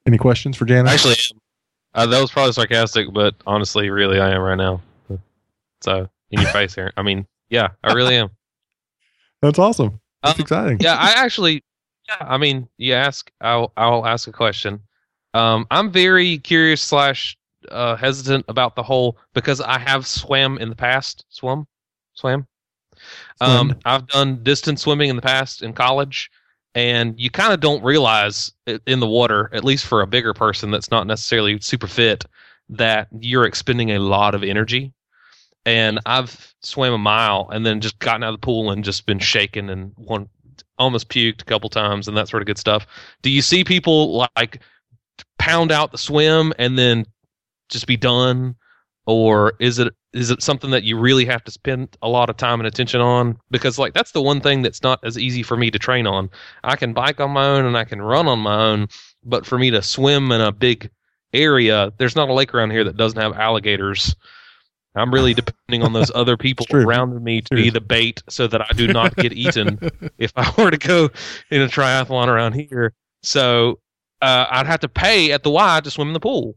any 0.07 0.17
questions 0.17 0.57
for 0.57 0.65
Janice? 0.65 0.93
Actually, 0.93 1.17
uh, 1.93 2.07
that 2.07 2.21
was 2.21 2.31
probably 2.31 2.53
sarcastic, 2.53 3.13
but 3.13 3.35
honestly, 3.45 3.91
really, 3.91 4.21
I 4.21 4.31
am 4.31 4.43
right 4.43 4.55
now. 4.55 4.81
So 5.81 6.09
in 6.31 6.41
your 6.41 6.51
face 6.51 6.73
here. 6.73 6.93
I 6.97 7.03
mean, 7.03 7.27
yeah, 7.51 7.71
I 7.83 7.95
really 7.95 8.15
am. 8.15 8.31
that's 9.43 9.59
awesome. 9.59 9.99
That's 10.23 10.39
Um, 10.39 10.43
exciting. 10.43 10.79
yeah, 10.81 10.95
I 10.95 11.15
actually, 11.17 11.65
yeah, 12.09 12.19
I 12.21 12.39
mean, 12.39 12.69
you 12.79 12.93
ask, 12.95 13.29
I'll, 13.41 13.73
I'll 13.77 14.07
ask 14.07 14.29
a 14.29 14.33
question. 14.33 14.79
Um, 15.35 15.67
I'm 15.73 15.91
very 15.91 16.39
curious 16.39 16.81
slash 16.81 17.37
uh, 17.73 17.97
hesitant 17.97 18.45
about 18.47 18.77
the 18.77 18.85
whole 18.85 19.19
because 19.35 19.61
I 19.61 19.81
have 19.81 20.07
swam 20.07 20.59
in 20.59 20.69
the 20.69 20.77
past, 20.77 21.25
swum, 21.29 21.67
swam. 22.15 22.47
Um, 23.41 23.75
I've 23.85 24.07
done 24.07 24.43
distance 24.43 24.83
swimming 24.83 25.11
in 25.11 25.17
the 25.17 25.23
past 25.23 25.63
in 25.63 25.73
college, 25.73 26.31
and 26.75 27.19
you 27.19 27.31
kind 27.31 27.53
of 27.53 27.61
don't 27.61 27.83
realize 27.83 28.53
in 28.87 29.01
the 29.01 29.07
water, 29.07 29.51
at 29.53 29.65
least 29.65 29.87
for 29.87 30.03
a 30.03 30.07
bigger 30.07 30.35
person 30.35 30.71
that's 30.71 30.91
not 30.91 31.07
necessarily 31.07 31.61
super 31.61 31.87
fit, 31.87 32.25
that 32.69 33.09
you're 33.19 33.45
expending 33.45 33.91
a 33.91 33.99
lot 33.99 34.35
of 34.35 34.43
energy. 34.43 34.93
And 35.65 36.01
I've 36.07 36.55
swam 36.63 36.93
a 36.93 36.99
mile 36.99 37.49
and 37.53 37.65
then 37.65 37.81
just 37.81 37.99
gotten 37.99 38.25
out 38.25 38.35
of 38.35 38.41
the 38.41 38.45
pool 38.45 38.71
and 38.71 38.83
just 38.83 39.07
been 39.07 39.19
shaken 39.19 39.69
and 39.71 39.93
one 39.97 40.29
almost 40.79 41.09
puked 41.09 41.43
a 41.43 41.45
couple 41.45 41.71
times 41.71 42.09
and 42.09 42.17
that 42.17 42.29
sort 42.29 42.43
of 42.43 42.47
good 42.47 42.59
stuff. 42.59 42.87
Do 43.23 43.31
you 43.31 43.43
see 43.43 43.63
people 43.63 44.27
like 44.37 44.61
pound 45.39 45.71
out 45.71 45.93
the 45.93 45.99
swim 45.99 46.53
and 46.59 46.79
then 46.79 47.07
just 47.69 47.87
be 47.87 47.97
done? 47.97 48.57
Or 49.07 49.55
is 49.61 49.79
it 49.79 49.95
is 50.13 50.31
it 50.31 50.43
something 50.43 50.71
that 50.71 50.85
you 50.85 50.99
really 50.99 51.25
have 51.25 51.43
to 51.45 51.51
spend 51.51 51.97
a 52.03 52.09
lot 52.09 52.29
of 52.29 52.37
time 52.37 52.61
and 52.61 52.67
attention 52.67 53.01
on? 53.01 53.39
Because 53.51 53.79
like 53.79 53.95
that's 53.95 54.13
the 54.13 54.23
one 54.23 54.41
thing 54.41 54.63
that's 54.63 54.83
not 54.83 55.01
as 55.05 55.19
easy 55.19 55.43
for 55.43 55.57
me 55.57 55.71
to 55.71 55.79
train 55.79 56.07
on. 56.07 56.31
I 56.65 56.77
can 56.77 56.93
bike 56.93 57.21
on 57.21 57.31
my 57.31 57.47
own 57.47 57.65
and 57.65 57.77
I 57.77 57.85
can 57.85 58.03
run 58.03 58.29
on 58.29 58.41
my 58.41 58.55
own, 58.55 58.89
but 59.25 59.47
for 59.47 59.59
me 59.59 59.71
to 59.71 59.83
swim 59.83 60.31
in 60.33 60.41
a 60.41 60.53
big 60.53 60.91
area, 61.33 61.93
there's 61.99 62.17
not 62.17 62.29
a 62.29 62.35
lake 62.35 62.55
around 62.55 62.71
here 62.71 62.85
that 62.85 62.97
doesn't 62.97 63.21
have 63.21 63.35
alligators. 63.35 64.15
I'm 64.95 65.13
really 65.13 65.33
depending 65.33 65.83
on 65.83 65.95
those 65.95 66.11
other 66.15 66.37
people 66.37 66.67
around 66.73 67.23
me 67.25 67.41
to 67.41 67.55
be 67.55 67.71
the 67.71 67.81
bait 67.81 68.23
so 68.29 68.47
that 68.47 68.61
I 68.61 68.73
do 68.75 68.89
not 68.89 69.17
get 69.17 69.33
eaten 69.33 69.79
if 70.19 70.33
I 70.37 70.53
were 70.59 70.71
to 70.71 70.79
go 70.79 71.09
in 71.51 71.63
a 71.63 71.69
triathlon 71.69 72.27
around 72.27 72.53
here. 72.53 72.93
So 73.23 73.81
uh, 74.21 74.47
I'd 74.51 74.67
have 74.67 74.81
to 74.81 74.89
pay 74.89 75.33
at 75.33 75.43
the 75.43 75.51
Y 75.51 75.81
to 75.81 75.91
swim 75.91 76.09
in 76.09 76.15
the 76.15 76.21
pool, 76.21 76.57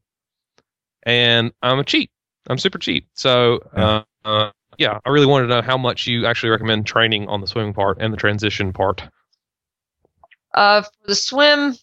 and 1.03 1.51
I'm 1.61 1.79
a 1.79 1.83
cheat. 1.83 2.11
I'm 2.47 2.57
super 2.57 2.77
cheap. 2.77 3.07
So 3.13 3.59
uh, 3.75 4.03
uh, 4.23 4.51
yeah, 4.77 4.99
I 5.05 5.09
really 5.09 5.25
wanted 5.25 5.47
to 5.47 5.55
know 5.55 5.61
how 5.61 5.77
much 5.77 6.07
you 6.07 6.25
actually 6.25 6.49
recommend 6.49 6.85
training 6.85 7.27
on 7.27 7.41
the 7.41 7.47
swimming 7.47 7.73
part 7.73 7.97
and 7.99 8.13
the 8.13 8.17
transition 8.17 8.73
part. 8.73 9.03
Uh, 10.53 10.81
for 10.81 11.07
the 11.07 11.15
swim, 11.15 11.75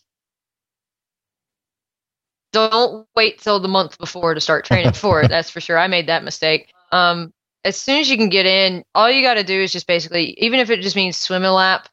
don't 2.53 3.07
wait 3.17 3.41
till 3.41 3.61
the 3.61 3.69
month 3.69 3.99
before 3.99 4.35
to 4.35 4.41
start 4.41 4.65
training 4.65 4.93
for 4.93 5.23
it. 5.23 5.29
That's 5.31 5.51
for 5.51 5.61
sure. 5.61 5.79
I 5.79 5.89
made 5.89 6.07
that 6.07 6.25
mistake. 6.25 6.73
Um, 6.91 7.33
as 7.65 7.77
soon 7.77 8.01
as 8.01 8.11
you 8.11 8.17
can 8.17 8.29
get 8.29 8.47
in, 8.47 8.85
all 8.95 9.11
you 9.11 9.23
got 9.23 9.35
to 9.35 9.45
do 9.45 9.61
is 9.61 9.73
just 9.73 9.87
basically, 9.87 10.35
even 10.39 10.61
if 10.61 10.71
it 10.71 10.81
just 10.81 10.97
means 10.97 11.17
swim 11.17 11.45
a 11.45 11.53
lap 11.53 11.89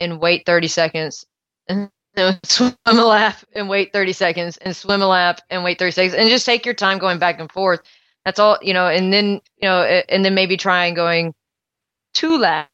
and 0.00 0.20
wait 0.20 0.44
30 0.44 0.68
seconds, 0.68 1.24
and 1.68 1.88
then 2.14 2.38
swim 2.44 2.74
a 2.86 2.92
lap 2.92 3.38
and 3.54 3.68
wait 3.68 3.92
30 3.92 4.12
seconds, 4.12 4.56
and 4.58 4.76
swim 4.76 5.02
a 5.02 5.06
lap 5.06 5.40
and 5.50 5.64
wait 5.64 5.78
30 5.78 5.92
seconds, 5.92 6.14
and 6.14 6.28
just 6.28 6.46
take 6.46 6.64
your 6.64 6.74
time 6.74 6.98
going 6.98 7.18
back 7.18 7.40
and 7.40 7.50
forth. 7.50 7.80
That's 8.24 8.38
all, 8.38 8.58
you 8.62 8.72
know, 8.72 8.86
and 8.88 9.12
then, 9.12 9.40
you 9.60 9.68
know, 9.68 9.82
and 9.82 10.24
then 10.24 10.34
maybe 10.34 10.56
trying 10.56 10.94
going 10.94 11.34
two 12.14 12.38
laps 12.38 12.68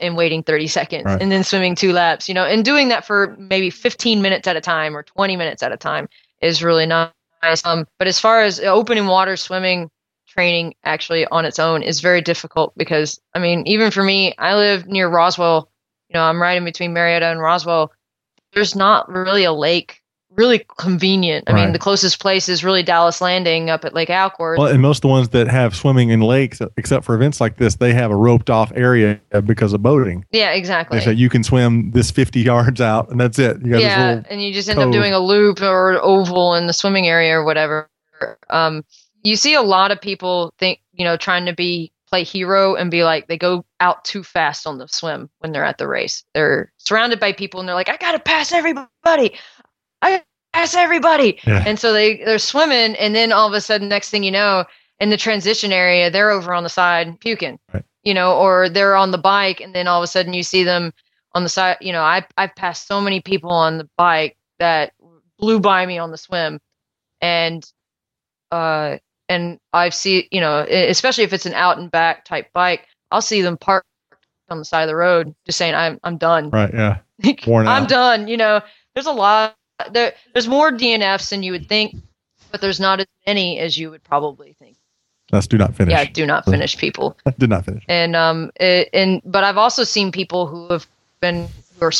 and 0.00 0.16
waiting 0.16 0.42
30 0.42 0.66
seconds 0.68 1.04
Right. 1.04 1.20
and 1.20 1.30
then 1.30 1.44
swimming 1.44 1.74
two 1.74 1.92
laps, 1.92 2.28
you 2.28 2.34
know, 2.34 2.44
and 2.44 2.64
doing 2.64 2.88
that 2.88 3.04
for 3.04 3.36
maybe 3.38 3.70
15 3.70 4.22
minutes 4.22 4.48
at 4.48 4.56
a 4.56 4.60
time 4.60 4.96
or 4.96 5.02
20 5.02 5.36
minutes 5.36 5.62
at 5.62 5.72
a 5.72 5.76
time 5.76 6.08
is 6.40 6.62
really 6.62 6.86
nice. 6.86 7.10
Um, 7.64 7.86
but 7.98 8.08
as 8.08 8.18
far 8.18 8.42
as 8.42 8.58
opening 8.60 9.06
water 9.06 9.36
swimming, 9.36 9.90
training 10.26 10.74
actually 10.84 11.26
on 11.26 11.44
its 11.44 11.58
own 11.58 11.82
is 11.82 12.00
very 12.00 12.20
difficult 12.20 12.72
because 12.76 13.20
I 13.34 13.38
mean, 13.38 13.66
even 13.66 13.90
for 13.90 14.02
me, 14.02 14.34
I 14.38 14.54
live 14.56 14.86
near 14.86 15.08
Roswell. 15.08 15.70
You 16.08 16.14
know, 16.14 16.22
I'm 16.22 16.40
right 16.40 16.56
in 16.56 16.64
between 16.64 16.92
Marietta 16.92 17.26
and 17.26 17.40
Roswell. 17.40 17.92
There's 18.52 18.74
not 18.74 19.08
really 19.08 19.44
a 19.44 19.52
lake 19.52 20.02
really 20.36 20.64
convenient. 20.78 21.44
I 21.48 21.52
Right. 21.52 21.64
mean, 21.64 21.72
the 21.72 21.78
closest 21.78 22.20
place 22.20 22.48
is 22.48 22.62
really 22.64 22.82
Dallas 22.82 23.20
Landing 23.20 23.70
up 23.70 23.84
at 23.84 23.94
Lake 23.94 24.08
Acworth. 24.08 24.58
Well, 24.58 24.66
and 24.68 24.80
most 24.82 24.98
of 24.98 25.02
the 25.02 25.08
ones 25.08 25.30
that 25.30 25.48
have 25.48 25.74
swimming 25.74 26.10
in 26.10 26.20
lakes, 26.20 26.60
except 26.76 27.04
for 27.04 27.14
events 27.14 27.40
like 27.40 27.56
this, 27.56 27.76
they 27.76 27.92
have 27.94 28.10
a 28.10 28.16
roped 28.16 28.50
off 28.50 28.72
area 28.74 29.20
because 29.44 29.72
of 29.72 29.82
boating. 29.82 30.24
yeah, 30.32 30.50
exactly. 30.50 30.98
They 30.98 31.04
say 31.04 31.12
you 31.12 31.28
can 31.28 31.42
swim 31.42 31.90
this 31.92 32.10
50 32.10 32.40
yards 32.40 32.80
out, 32.80 33.10
and 33.10 33.20
that's 33.20 33.38
it. 33.38 33.58
You 33.64 33.72
got 33.72 33.80
yeah, 33.80 34.22
and 34.30 34.42
you 34.42 34.52
just 34.52 34.68
end 34.68 34.78
cove. 34.78 34.88
up 34.88 34.92
doing 34.92 35.12
a 35.12 35.20
loop 35.20 35.60
or 35.62 35.92
an 35.92 35.98
oval 36.02 36.54
in 36.54 36.66
the 36.66 36.72
swimming 36.72 37.06
area 37.08 37.38
or 37.38 37.44
whatever. 37.44 37.88
Um, 38.50 38.84
you 39.22 39.36
see 39.36 39.54
a 39.54 39.62
lot 39.62 39.90
of 39.90 40.00
people 40.00 40.52
think, 40.58 40.80
you 40.92 41.04
know, 41.04 41.16
trying 41.16 41.46
to 41.46 41.52
be 41.52 41.92
play 42.08 42.22
hero 42.22 42.76
and 42.76 42.88
be 42.88 43.02
like 43.02 43.26
they 43.26 43.36
go 43.36 43.64
out 43.80 44.04
too 44.04 44.22
fast 44.22 44.64
on 44.64 44.78
the 44.78 44.86
swim 44.86 45.28
when 45.40 45.50
they're 45.50 45.64
at 45.64 45.78
the 45.78 45.88
race. 45.88 46.22
They're 46.34 46.72
surrounded 46.76 47.18
by 47.18 47.32
people 47.32 47.58
and 47.58 47.68
they're 47.68 47.74
like, 47.74 47.88
I 47.88 47.96
gotta 47.96 48.20
pass 48.20 48.52
everybody. 48.52 49.34
I 50.02 50.22
pass 50.52 50.74
everybody. 50.74 51.38
Yeah. 51.46 51.62
And 51.66 51.78
so 51.78 51.92
they 51.92 52.16
they're 52.18 52.38
swimming, 52.38 52.96
and 52.96 53.14
then 53.14 53.32
all 53.32 53.46
of 53.46 53.54
a 53.54 53.60
sudden, 53.60 53.88
next 53.88 54.10
thing 54.10 54.22
you 54.22 54.30
know, 54.30 54.64
in 55.00 55.10
the 55.10 55.16
transition 55.16 55.72
area, 55.72 56.10
they're 56.10 56.30
over 56.30 56.54
on 56.54 56.62
the 56.62 56.68
side 56.68 57.18
puking. 57.20 57.58
Right. 57.72 57.84
You 58.02 58.14
know, 58.14 58.36
or 58.36 58.68
they're 58.68 58.96
on 58.96 59.10
the 59.10 59.18
bike, 59.18 59.60
and 59.60 59.74
then 59.74 59.88
all 59.88 60.00
of 60.00 60.04
a 60.04 60.08
sudden 60.08 60.32
you 60.32 60.42
see 60.42 60.62
them 60.62 60.92
on 61.34 61.42
the 61.42 61.48
side. 61.48 61.76
You 61.80 61.92
know, 61.92 62.02
I 62.02 62.24
I've 62.36 62.54
passed 62.54 62.86
so 62.86 63.00
many 63.00 63.20
people 63.20 63.50
on 63.50 63.78
the 63.78 63.88
bike 63.96 64.36
that 64.58 64.92
blew 65.38 65.60
by 65.60 65.86
me 65.86 65.98
on 65.98 66.10
the 66.10 66.18
swim, 66.18 66.60
and 67.20 67.64
uh, 68.52 68.98
and 69.28 69.58
I've 69.72 69.94
seen 69.94 70.24
you 70.30 70.40
know, 70.40 70.60
especially 70.68 71.24
if 71.24 71.32
it's 71.32 71.46
an 71.46 71.54
out 71.54 71.78
and 71.78 71.90
back 71.90 72.24
type 72.24 72.52
bike, 72.52 72.86
I'll 73.10 73.22
see 73.22 73.42
them 73.42 73.56
park 73.56 73.84
on 74.48 74.58
the 74.58 74.64
side 74.64 74.82
of 74.82 74.88
the 74.88 74.96
road, 74.96 75.34
just 75.44 75.58
saying 75.58 75.74
I'm 75.74 75.98
I'm 76.04 76.16
done. 76.16 76.50
right. 76.50 76.72
Yeah. 76.72 76.98
I'm 77.46 77.66
out. 77.66 77.88
done. 77.88 78.28
You 78.28 78.36
know, 78.36 78.60
there's 78.94 79.06
a 79.06 79.12
lot. 79.12 79.56
There, 79.90 80.12
there's 80.32 80.48
more 80.48 80.70
DNFs 80.70 81.30
than 81.30 81.42
you 81.42 81.52
would 81.52 81.68
think, 81.68 81.96
but 82.50 82.60
there's 82.60 82.80
not 82.80 83.00
as 83.00 83.06
many 83.26 83.58
as 83.58 83.76
you 83.76 83.90
would 83.90 84.02
probably 84.04 84.54
think. 84.54 84.76
Let's 85.32 85.46
do 85.46 85.58
not 85.58 85.74
finish. 85.74 85.92
Yeah, 85.92 86.04
do 86.04 86.24
not 86.24 86.44
finish 86.44 86.78
people. 86.78 87.16
Did 87.38 87.50
not 87.50 87.64
finish. 87.64 87.84
And 87.88 88.14
um, 88.14 88.52
it, 88.60 88.88
and 88.92 89.20
but 89.24 89.42
I've 89.42 89.58
also 89.58 89.82
seen 89.82 90.12
people 90.12 90.46
who 90.46 90.68
have 90.68 90.86
been 91.20 91.48
who 91.78 91.86
are 91.86 91.92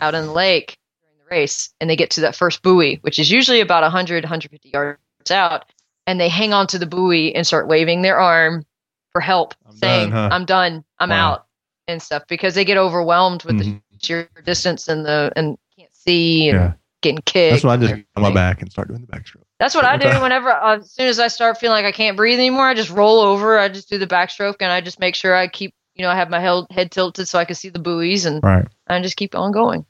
out 0.00 0.14
in 0.14 0.26
the 0.26 0.32
lake 0.32 0.78
during 1.02 1.18
the 1.18 1.34
race, 1.34 1.68
and 1.80 1.90
they 1.90 1.96
get 1.96 2.10
to 2.12 2.22
that 2.22 2.34
first 2.34 2.62
buoy, 2.62 2.96
which 3.02 3.18
is 3.18 3.30
usually 3.30 3.60
about 3.60 3.82
100, 3.82 4.24
150 4.24 4.70
yards 4.70 5.30
out, 5.30 5.66
and 6.06 6.18
they 6.18 6.28
hang 6.30 6.54
on 6.54 6.66
to 6.68 6.78
the 6.78 6.86
buoy 6.86 7.34
and 7.34 7.46
start 7.46 7.68
waving 7.68 8.00
their 8.00 8.18
arm 8.18 8.64
for 9.12 9.20
help, 9.20 9.54
I'm 9.68 9.76
saying, 9.76 10.10
done, 10.10 10.30
huh? 10.30 10.34
"I'm 10.34 10.44
done. 10.46 10.84
I'm 10.98 11.10
Wow. 11.10 11.32
out," 11.32 11.46
and 11.86 12.00
stuff 12.02 12.22
because 12.28 12.54
they 12.54 12.64
get 12.64 12.78
overwhelmed 12.78 13.44
with 13.44 13.58
the 13.58 13.64
Mhm. 13.64 13.82
sheer 14.02 14.28
distance 14.44 14.88
and 14.88 15.04
the 15.04 15.32
and 15.36 15.58
can't 15.76 15.94
see 15.94 16.48
and 16.48 16.58
Yeah. 16.58 16.72
Getting 17.04 17.22
kicked. 17.22 17.52
That's 17.52 17.64
when 17.64 17.78
I 17.78 17.80
just 17.80 17.94
get 17.94 18.06
on 18.16 18.22
my 18.22 18.34
back 18.34 18.60
and 18.62 18.70
start 18.72 18.88
doing 18.88 19.00
the 19.00 19.06
backstroke. 19.06 19.44
That's 19.60 19.74
what 19.74 19.84
I 19.84 19.96
do 19.96 20.20
whenever, 20.20 20.50
uh, 20.50 20.78
as 20.78 20.90
soon 20.90 21.06
as 21.06 21.20
I 21.20 21.28
start 21.28 21.58
feeling 21.58 21.76
like 21.76 21.84
I 21.84 21.92
can't 21.92 22.16
breathe 22.16 22.38
anymore, 22.38 22.66
I 22.66 22.74
just 22.74 22.90
roll 22.90 23.20
over. 23.20 23.58
I 23.58 23.68
just 23.68 23.88
do 23.88 23.98
the 23.98 24.06
backstroke 24.06 24.56
and 24.60 24.72
I 24.72 24.80
just 24.80 24.98
make 24.98 25.14
sure 25.14 25.36
I 25.36 25.46
keep, 25.46 25.72
you 25.94 26.02
know, 26.02 26.10
I 26.10 26.16
have 26.16 26.28
my 26.28 26.40
head, 26.40 26.64
head 26.70 26.90
tilted 26.90 27.28
so 27.28 27.38
I 27.38 27.44
can 27.44 27.54
see 27.54 27.68
the 27.68 27.78
buoys 27.78 28.24
and 28.24 28.42
Right. 28.42 28.66
I 28.88 29.00
just 29.00 29.16
keep 29.16 29.36
on 29.36 29.52
going. 29.52 29.86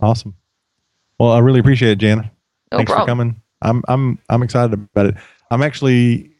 Awesome. 0.00 0.34
Well, 1.18 1.30
I 1.32 1.38
really 1.38 1.60
appreciate 1.60 1.92
it, 1.92 1.98
Jana. 1.98 2.30
No 2.72 2.78
Thanks 2.78 2.92
for 2.92 3.06
coming. 3.06 3.40
I'm 3.62 3.82
I'm 3.88 4.18
I'm 4.28 4.42
excited 4.42 4.72
about 4.74 5.06
it. 5.06 5.14
I'm 5.50 5.62
actually, 5.62 6.30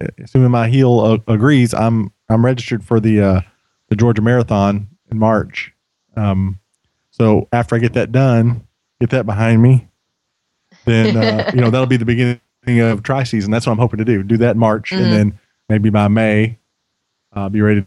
uh, 0.00 0.06
assuming 0.22 0.50
my 0.50 0.68
heel 0.68 1.00
uh, 1.00 1.18
agrees, 1.32 1.74
I'm 1.74 2.12
I'm 2.28 2.44
registered 2.44 2.84
for 2.84 3.00
the 3.00 3.20
uh, 3.20 3.40
the 3.88 3.96
Georgia 3.96 4.22
Marathon 4.22 4.88
in 5.10 5.18
March. 5.18 5.72
Um, 6.16 6.58
so 7.10 7.48
after 7.52 7.74
I 7.74 7.78
get 7.78 7.92
that 7.94 8.12
done, 8.12 8.66
get 9.02 9.10
that 9.10 9.26
behind 9.26 9.60
me, 9.62 9.88
then 10.84 11.16
uh, 11.16 11.50
you 11.54 11.60
know 11.60 11.70
that'll 11.70 11.86
be 11.86 11.96
the 11.96 12.04
beginning 12.04 12.40
of 12.80 13.02
tri 13.02 13.24
season. 13.24 13.50
That's 13.50 13.66
what 13.66 13.72
I'm 13.72 13.78
hoping 13.78 13.98
to 13.98 14.04
do. 14.04 14.22
Do 14.22 14.36
that 14.38 14.52
in 14.52 14.58
March, 14.58 14.90
Mhm. 14.90 15.02
and 15.02 15.12
then 15.12 15.38
maybe 15.68 15.90
by 15.90 16.08
May, 16.08 16.58
I'll 17.32 17.48
be 17.50 17.60
ready 17.60 17.82
to 17.82 17.86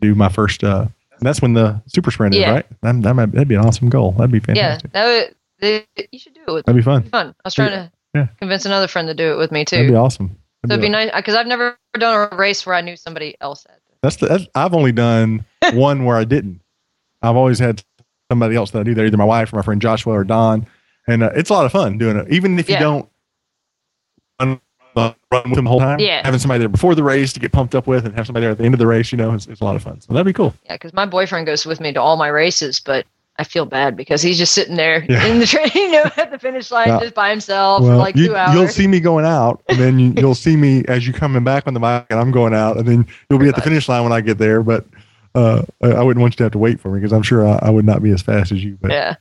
do 0.00 0.14
my 0.14 0.28
first. 0.28 0.64
Uh, 0.64 0.86
and 1.12 1.20
that's 1.20 1.40
when 1.42 1.52
the 1.54 1.80
super 1.86 2.10
sprint 2.10 2.34
is, 2.34 2.42
right? 2.46 2.66
That, 2.82 3.02
that 3.02 3.14
might, 3.14 3.30
that'd 3.32 3.46
be 3.48 3.54
an 3.54 3.60
awesome 3.64 3.88
goal. 3.88 4.12
That'd 4.12 4.32
be 4.32 4.40
fantastic. 4.40 4.90
Yeah, 4.94 5.02
that 5.02 5.06
would, 5.28 5.34
they, 5.60 6.06
you 6.10 6.18
should 6.18 6.34
do 6.34 6.40
it 6.48 6.52
with 6.52 6.66
That'd 6.66 6.78
be 6.80 6.84
fun. 6.84 7.02
Be 7.02 7.08
fun. 7.10 7.28
I 7.28 7.34
was 7.44 7.54
trying 7.54 7.70
to 7.70 7.92
Yeah. 8.14 8.26
convince 8.40 8.66
another 8.66 8.88
friend 8.88 9.06
to 9.08 9.14
do 9.14 9.32
it 9.32 9.36
with 9.36 9.52
me 9.52 9.64
too. 9.64 9.76
That'd 9.76 9.90
be 9.90 9.96
awesome. 9.96 10.36
That'd 10.62 10.72
it'd 10.72 10.80
be 10.82 10.86
be 10.88 10.92
nice 10.92 11.10
because 11.14 11.34
I've 11.34 11.46
never 11.46 11.78
done 11.98 12.28
a 12.32 12.36
race 12.36 12.64
where 12.66 12.74
I 12.74 12.80
knew 12.80 12.96
somebody 12.96 13.36
else 13.40 13.64
had. 13.68 13.76
That's 14.02 14.16
the. 14.16 14.26
That's, 14.26 14.46
I've 14.54 14.74
only 14.74 14.92
done 14.92 15.44
one 15.72 16.04
where 16.04 16.16
I 16.16 16.24
didn't. 16.24 16.60
I've 17.22 17.36
always 17.36 17.58
had 17.58 17.82
somebody 18.34 18.56
else 18.56 18.72
that 18.72 18.80
I 18.80 18.82
do 18.82 18.94
there, 18.94 19.06
either 19.06 19.16
my 19.16 19.24
wife 19.24 19.52
or 19.52 19.56
my 19.56 19.62
friend 19.62 19.80
Joshua 19.80 20.12
or 20.12 20.24
Don, 20.24 20.66
and 21.06 21.22
uh, 21.22 21.30
it's 21.36 21.50
a 21.50 21.52
lot 21.52 21.64
of 21.66 21.70
fun 21.72 21.98
doing 21.98 22.16
it. 22.16 22.28
Even 22.30 22.58
if 22.58 22.68
you 22.68 22.74
Yeah. 22.74 22.80
don't 22.80 23.08
run, 24.40 24.60
run 24.96 25.14
with 25.32 25.54
them 25.54 25.64
the 25.64 25.70
whole 25.70 25.78
time, 25.80 25.98
Yeah. 26.00 26.22
having 26.24 26.40
somebody 26.40 26.58
there 26.58 26.68
before 26.68 26.94
the 26.94 27.02
race 27.04 27.32
to 27.34 27.40
get 27.40 27.52
pumped 27.52 27.74
up 27.74 27.86
with, 27.86 28.04
and 28.06 28.14
have 28.16 28.26
somebody 28.26 28.42
there 28.44 28.50
at 28.52 28.58
the 28.58 28.64
end 28.64 28.74
of 28.74 28.78
the 28.78 28.86
race, 28.86 29.12
you 29.12 29.18
know, 29.18 29.32
it's, 29.32 29.46
it's 29.46 29.60
a 29.60 29.64
lot 29.64 29.76
of 29.76 29.82
fun. 29.82 30.00
So 30.00 30.12
that'd 30.12 30.26
be 30.26 30.32
cool. 30.32 30.54
Yeah, 30.64 30.74
because 30.74 30.92
my 30.92 31.06
boyfriend 31.06 31.46
goes 31.46 31.64
with 31.64 31.80
me 31.80 31.92
to 31.92 32.00
all 32.00 32.16
my 32.16 32.28
races, 32.28 32.80
but 32.80 33.06
I 33.36 33.42
feel 33.44 33.66
bad 33.66 33.96
because 33.96 34.22
he's 34.22 34.38
just 34.38 34.52
sitting 34.54 34.76
there 34.76 35.04
Yeah. 35.08 35.26
in 35.26 35.40
the 35.40 35.46
train, 35.46 35.68
you 35.74 35.90
know, 35.92 36.04
at 36.16 36.30
the 36.30 36.38
finish 36.38 36.70
line 36.70 36.88
Yeah. 36.88 37.00
just 37.00 37.14
by 37.14 37.30
himself 37.30 37.82
for 37.82 37.96
like 37.96 38.14
you, 38.16 38.28
two 38.28 38.36
hours. 38.36 38.54
you'll 38.54 38.68
see 38.68 38.86
me 38.86 39.00
going 39.00 39.24
out, 39.24 39.62
and 39.68 39.78
then 39.78 39.98
you, 39.98 40.12
you'll 40.16 40.34
see 40.36 40.56
me 40.56 40.84
as 40.88 41.06
you're 41.06 41.16
coming 41.16 41.42
back 41.44 41.66
on 41.66 41.74
the 41.74 41.80
bike, 41.80 42.06
and 42.10 42.18
I'm 42.20 42.30
going 42.30 42.54
out, 42.54 42.76
and 42.76 42.86
then 42.86 43.06
you'll 43.28 43.38
be 43.40 43.48
at 43.48 43.56
the 43.56 43.62
finish 43.62 43.88
line 43.88 44.02
when 44.04 44.12
I 44.12 44.20
get 44.20 44.38
there. 44.38 44.62
But 44.62 44.84
uh, 45.34 45.62
I 45.82 46.02
wouldn't 46.02 46.20
want 46.20 46.34
you 46.34 46.38
to 46.38 46.42
have 46.44 46.52
to 46.52 46.58
wait 46.58 46.80
for 46.80 46.90
me 46.90 47.00
because 47.00 47.12
I'm 47.12 47.22
sure 47.22 47.46
I, 47.46 47.58
I 47.62 47.70
would 47.70 47.84
not 47.84 48.02
be 48.02 48.10
as 48.10 48.22
fast 48.22 48.52
as 48.52 48.62
you. 48.62 48.78
But 48.80 48.90
yeah, 48.92 49.16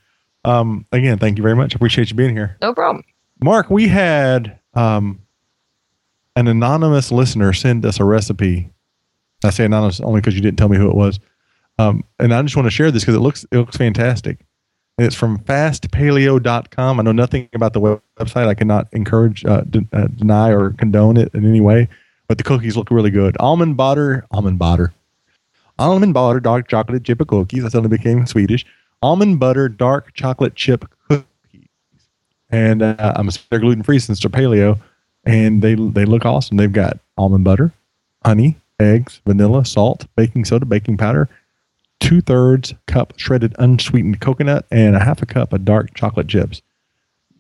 um, 0.46 0.86
again, 0.92 1.18
thank 1.18 1.38
you 1.38 1.44
very 1.44 1.56
much. 1.56 1.74
I 1.74 1.78
appreciate 1.78 2.10
you 2.10 2.16
being 2.16 2.36
here. 2.36 2.58
no 2.62 2.74
problem. 2.74 3.04
Mark, 3.42 3.70
we 3.70 3.88
had 3.88 4.60
um, 4.74 5.20
an 6.36 6.48
anonymous 6.48 7.12
listener 7.12 7.52
send 7.54 7.86
us 7.86 8.00
a 8.00 8.04
recipe. 8.06 8.70
I 9.44 9.50
say 9.50 9.66
anonymous 9.66 10.00
only 10.00 10.22
because 10.22 10.36
you 10.36 10.42
didn't 10.42 10.58
tell 10.58 10.70
me 10.70 10.78
who 10.78 10.90
it 10.90 10.96
was. 10.96 11.20
Um, 11.80 12.04
and 12.20 12.34
I 12.34 12.42
just 12.44 12.56
want 12.56 12.68
to 12.68 12.72
share 12.72 12.92
this 12.92 13.04
because 13.04 13.16
it 13.16 13.20
looks 13.20 13.46
it 13.52 13.58
looks 13.58 13.76
fantastic. 13.76 14.40
And 14.98 15.08
it's 15.08 15.16
from 15.16 15.40
fastpaleo.com. 15.40 17.00
I 17.00 17.04
know 17.04 17.12
nothing 17.12 17.50
about 17.54 17.74
the 17.74 17.82
website. 18.20 18.48
I 18.48 18.54
cannot 18.54 18.88
encourage, 18.94 19.44
uh, 19.44 19.62
de- 19.62 19.88
uh, 19.92 20.06
deny, 20.08 20.52
or 20.52 20.70
condone 20.74 21.18
it 21.18 21.34
in 21.34 21.46
any 21.46 21.62
way. 21.62 21.90
But 22.28 22.38
the 22.38 22.44
cookies 22.44 22.78
look 22.78 22.92
really 22.92 23.10
good. 23.10 23.36
Almond 23.40 23.76
butter, 23.76 24.26
almond 24.32 24.60
butter, 24.60 24.94
almond 25.80 26.14
butter, 26.14 26.40
dark 26.40 26.68
chocolate 26.68 27.04
chip 27.04 27.26
cookies. 27.28 27.66
I 27.66 27.70
suddenly 27.70 27.98
became 27.98 28.26
Swedish. 28.26 28.66
Almond 29.02 29.40
butter, 29.40 29.68
dark 29.70 30.14
chocolate 30.14 30.56
chip 30.56 30.86
cookies 31.10 31.28
and 32.54 32.84
uh, 32.84 33.14
I'm 33.16 33.30
they're 33.50 33.60
gluten 33.60 33.84
free 33.84 33.98
since 33.98 34.20
they're 34.20 34.30
paleo, 34.30 34.80
and 35.26 35.62
they 35.62 35.74
they 35.74 36.06
look 36.06 36.24
awesome. 36.24 36.58
They've 36.58 36.72
got 36.72 37.00
almond 37.18 37.44
butter, 37.44 37.74
honey, 38.24 38.58
eggs, 38.80 39.22
vanilla, 39.26 39.66
salt, 39.66 40.06
baking 40.16 40.46
soda, 40.46 40.66
baking 40.66 40.98
powder, 40.98 41.30
two 42.00 42.22
thirds 42.22 42.76
cup 42.86 43.14
shredded 43.18 43.56
unsweetened 43.58 44.22
coconut, 44.22 44.66
and 44.70 44.96
a 44.96 45.00
half 45.00 45.22
a 45.24 45.26
cup 45.26 45.52
of 45.52 45.66
dark 45.66 45.96
chocolate 45.96 46.28
chips. 46.28 46.62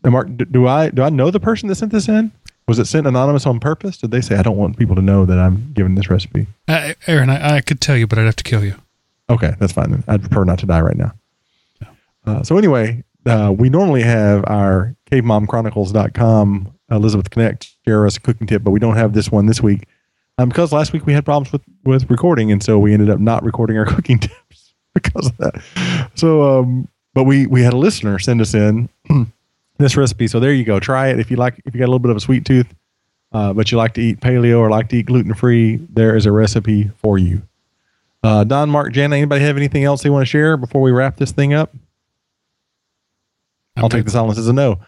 Mark, 0.03 0.29
do 0.35 0.67
I 0.67 0.89
do 0.89 1.03
I 1.03 1.09
know 1.09 1.29
the 1.29 1.39
person 1.39 1.69
that 1.69 1.75
sent 1.75 1.91
this 1.91 2.09
in? 2.09 2.31
Was 2.67 2.79
it 2.79 2.85
sent 2.85 3.07
anonymous 3.07 3.45
on 3.45 3.59
purpose? 3.59 3.97
Did 3.97 4.11
they 4.11 4.21
say 4.21 4.35
I 4.35 4.41
don't 4.41 4.57
want 4.57 4.77
people 4.77 4.95
to 4.95 5.01
know 5.01 5.25
that 5.25 5.37
I'm 5.37 5.71
giving 5.73 5.95
this 5.95 6.09
recipe? 6.09 6.47
Uh, 6.67 6.93
Aaron, 7.07 7.29
I, 7.29 7.55
I 7.55 7.61
could 7.61 7.81
tell 7.81 7.97
you, 7.97 8.07
but 8.07 8.17
I'd 8.17 8.25
have 8.25 8.35
to 8.37 8.43
kill 8.43 8.63
you. 8.63 8.75
Okay, 9.29 9.53
that's 9.59 9.73
fine. 9.73 9.91
Then. 9.91 10.03
I'd 10.07 10.21
prefer 10.21 10.43
not 10.43 10.59
to 10.59 10.65
die 10.65 10.81
right 10.81 10.95
now. 10.95 11.13
Uh, 12.25 12.43
so 12.43 12.57
anyway, 12.57 13.03
uh, 13.25 13.53
we 13.55 13.69
normally 13.69 14.03
have 14.03 14.43
our 14.47 14.95
cavemomchronicles.com 15.11 16.73
Elizabeth 16.89 17.29
Connect 17.29 17.75
share 17.85 18.05
us 18.05 18.17
a 18.17 18.19
cooking 18.19 18.47
tip, 18.47 18.63
but 18.63 18.71
we 18.71 18.79
don't 18.79 18.95
have 18.95 19.13
this 19.13 19.31
one 19.31 19.45
this 19.45 19.61
week 19.61 19.87
um, 20.37 20.49
because 20.49 20.71
last 20.71 20.93
week 20.93 21.05
we 21.05 21.13
had 21.13 21.25
problems 21.25 21.51
with 21.51 21.61
with 21.83 22.09
recording, 22.09 22.51
and 22.51 22.63
so 22.63 22.79
we 22.79 22.93
ended 22.93 23.09
up 23.09 23.19
not 23.19 23.43
recording 23.43 23.77
our 23.77 23.85
cooking 23.93 24.19
tips 24.19 24.73
because 24.93 25.27
of 25.27 25.37
that. 25.37 25.61
So, 26.15 26.59
um, 26.59 26.87
but 27.13 27.23
we 27.23 27.47
we 27.47 27.61
had 27.61 27.73
a 27.73 27.77
listener 27.77 28.19
send 28.19 28.41
us 28.41 28.53
in 28.53 28.89
this 29.77 29.97
recipe. 29.97 30.27
So 30.27 30.39
there 30.39 30.53
you 30.53 30.63
go. 30.63 30.79
Try 30.79 31.09
it 31.09 31.19
if 31.19 31.31
you 31.31 31.37
like. 31.37 31.61
If 31.65 31.73
you 31.73 31.79
got 31.79 31.85
a 31.85 31.91
little 31.91 31.99
bit 31.99 32.11
of 32.11 32.17
a 32.17 32.21
sweet 32.21 32.45
tooth, 32.45 32.67
uh, 33.31 33.53
but 33.53 33.71
you 33.71 33.77
like 33.77 33.93
to 33.95 34.01
eat 34.01 34.19
paleo 34.19 34.59
or 34.59 34.69
like 34.69 34.89
to 34.89 34.97
eat 34.97 35.07
gluten 35.07 35.33
free, 35.33 35.77
there 35.89 36.15
is 36.15 36.25
a 36.25 36.31
recipe 36.31 36.91
for 36.97 37.17
you. 37.17 37.41
Uh, 38.23 38.43
Don, 38.43 38.69
Mark, 38.69 38.93
Jana, 38.93 39.17
anybody 39.17 39.43
have 39.43 39.57
anything 39.57 39.83
else 39.83 40.01
they 40.01 40.09
want 40.09 40.21
to 40.21 40.29
share 40.29 40.55
before 40.55 40.81
we 40.81 40.91
wrap 40.91 41.17
this 41.17 41.31
thing 41.31 41.53
up? 41.53 41.73
I'll 43.75 43.89
take 43.89 44.05
the 44.05 44.11
silence 44.11 44.37
as 44.37 44.47
a 44.47 44.53
no. 44.53 44.79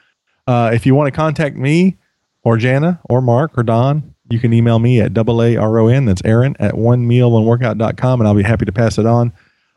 Uh, 0.47 0.71
if 0.73 0.85
you 0.85 0.95
want 0.95 1.07
to 1.07 1.11
contact 1.11 1.57
me 1.57 1.97
or 2.43 2.55
Jana 2.55 3.01
or 3.09 3.21
Mark 3.21 3.57
or 3.57 3.63
Don, 3.63 4.13
you 4.29 4.39
can 4.39 4.53
email 4.53 4.79
me 4.79 5.01
at 5.01 5.13
double 5.13 5.41
A 5.41 5.55
R 5.57 5.79
O 5.79 5.87
N. 5.87 6.05
That's 6.05 6.21
Aaron 6.23 6.55
at 6.59 6.77
one 6.77 7.07
meal 7.07 7.35
and 7.37 7.45
workout.com, 7.45 8.21
and 8.21 8.27
I'll 8.27 8.35
be 8.35 8.43
happy 8.43 8.65
to 8.65 8.71
pass 8.71 8.97
it 8.97 9.05
on. 9.05 9.33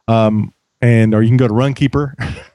Um, 0.07 0.55
and 0.81 1.15
or 1.15 1.23
you 1.23 1.29
can 1.29 1.37
go 1.37 1.49
to 1.49 1.55
Runkeeper, 1.55 2.15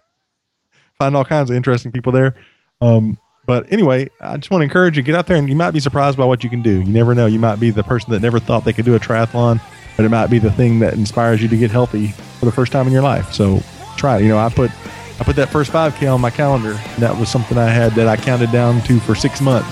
find 1.04 1.16
all 1.18 1.26
kinds 1.26 1.50
of 1.50 1.56
interesting 1.56 1.92
people 1.92 2.12
there. 2.12 2.36
Um, 2.82 3.18
But 3.46 3.72
anyway, 3.74 4.10
I 4.22 4.38
just 4.38 4.50
want 4.52 4.62
to 4.62 4.64
encourage 4.64 4.96
you 4.96 5.04
get 5.04 5.16
out 5.16 5.28
there 5.28 5.36
and 5.36 5.50
you 5.50 5.56
might 5.56 5.72
be 5.72 5.82
surprised 5.82 6.18
by 6.18 6.24
what 6.24 6.46
you 6.46 6.50
can 6.50 6.62
do. 6.62 6.80
You 6.80 6.86
never 6.86 7.14
know. 7.14 7.26
You 7.26 7.40
might 7.40 7.60
be 7.60 7.72
the 7.72 7.84
person 7.84 8.14
that 8.14 8.22
never 8.22 8.40
thought 8.40 8.64
they 8.64 8.72
could 8.72 8.86
do 8.86 8.96
a 8.96 9.00
triathlon, 9.00 9.60
but 9.98 10.06
it 10.06 10.10
might 10.10 10.28
be 10.28 10.40
the 10.40 10.52
thing 10.52 10.80
that 10.80 10.94
inspires 10.94 11.42
you 11.42 11.50
to 11.50 11.58
get 11.58 11.70
healthy 11.70 12.08
for 12.40 12.46
the 12.46 12.54
first 12.54 12.72
time 12.72 12.88
in 12.88 12.94
your 12.94 13.02
life. 13.02 13.34
So 13.34 13.62
try 13.98 14.20
it. 14.20 14.24
You 14.24 14.30
know, 14.30 14.38
I 14.38 14.48
put 14.48 14.72
I 15.20 15.26
put 15.26 15.36
that 15.36 15.50
first 15.50 15.72
5K 15.74 16.08
on 16.14 16.22
my 16.22 16.30
calendar. 16.30 16.72
And 16.72 17.04
that 17.04 17.18
was 17.20 17.28
something 17.30 17.58
I 17.58 17.68
had 17.68 17.92
that 17.96 18.08
I 18.08 18.16
counted 18.16 18.52
down 18.54 18.82
to 18.84 19.00
for 19.02 19.14
six 19.14 19.42
months, 19.42 19.70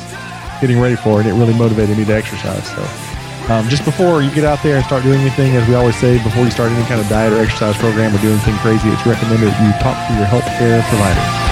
getting 0.59 0.79
ready 0.79 0.97
for, 0.97 1.21
and 1.21 1.29
it 1.29 1.33
really 1.33 1.57
motivated 1.57 1.97
me 1.97 2.03
to 2.05 2.13
exercise. 2.13 2.67
So. 2.75 3.10
Um, 3.49 3.67
just 3.67 3.83
before 3.83 4.21
you 4.21 4.31
get 4.31 4.45
out 4.45 4.63
there 4.63 4.77
and 4.77 4.85
start 4.85 5.03
doing 5.03 5.19
anything, 5.19 5.55
as 5.55 5.67
we 5.67 5.75
always 5.75 5.95
say, 5.95 6.21
before 6.23 6.45
you 6.45 6.51
start 6.51 6.71
any 6.71 6.85
kind 6.85 7.01
of 7.01 7.07
diet 7.09 7.33
or 7.33 7.39
exercise 7.39 7.75
program 7.77 8.15
or 8.15 8.19
do 8.21 8.29
anything 8.31 8.55
crazy, 8.57 8.89
it's 8.89 9.05
recommended 9.05 9.49
that 9.49 9.59
you 9.59 9.71
talk 9.83 9.97
to 10.07 10.13
your 10.15 10.25
healthcare 10.25 10.81
provider. 10.87 11.51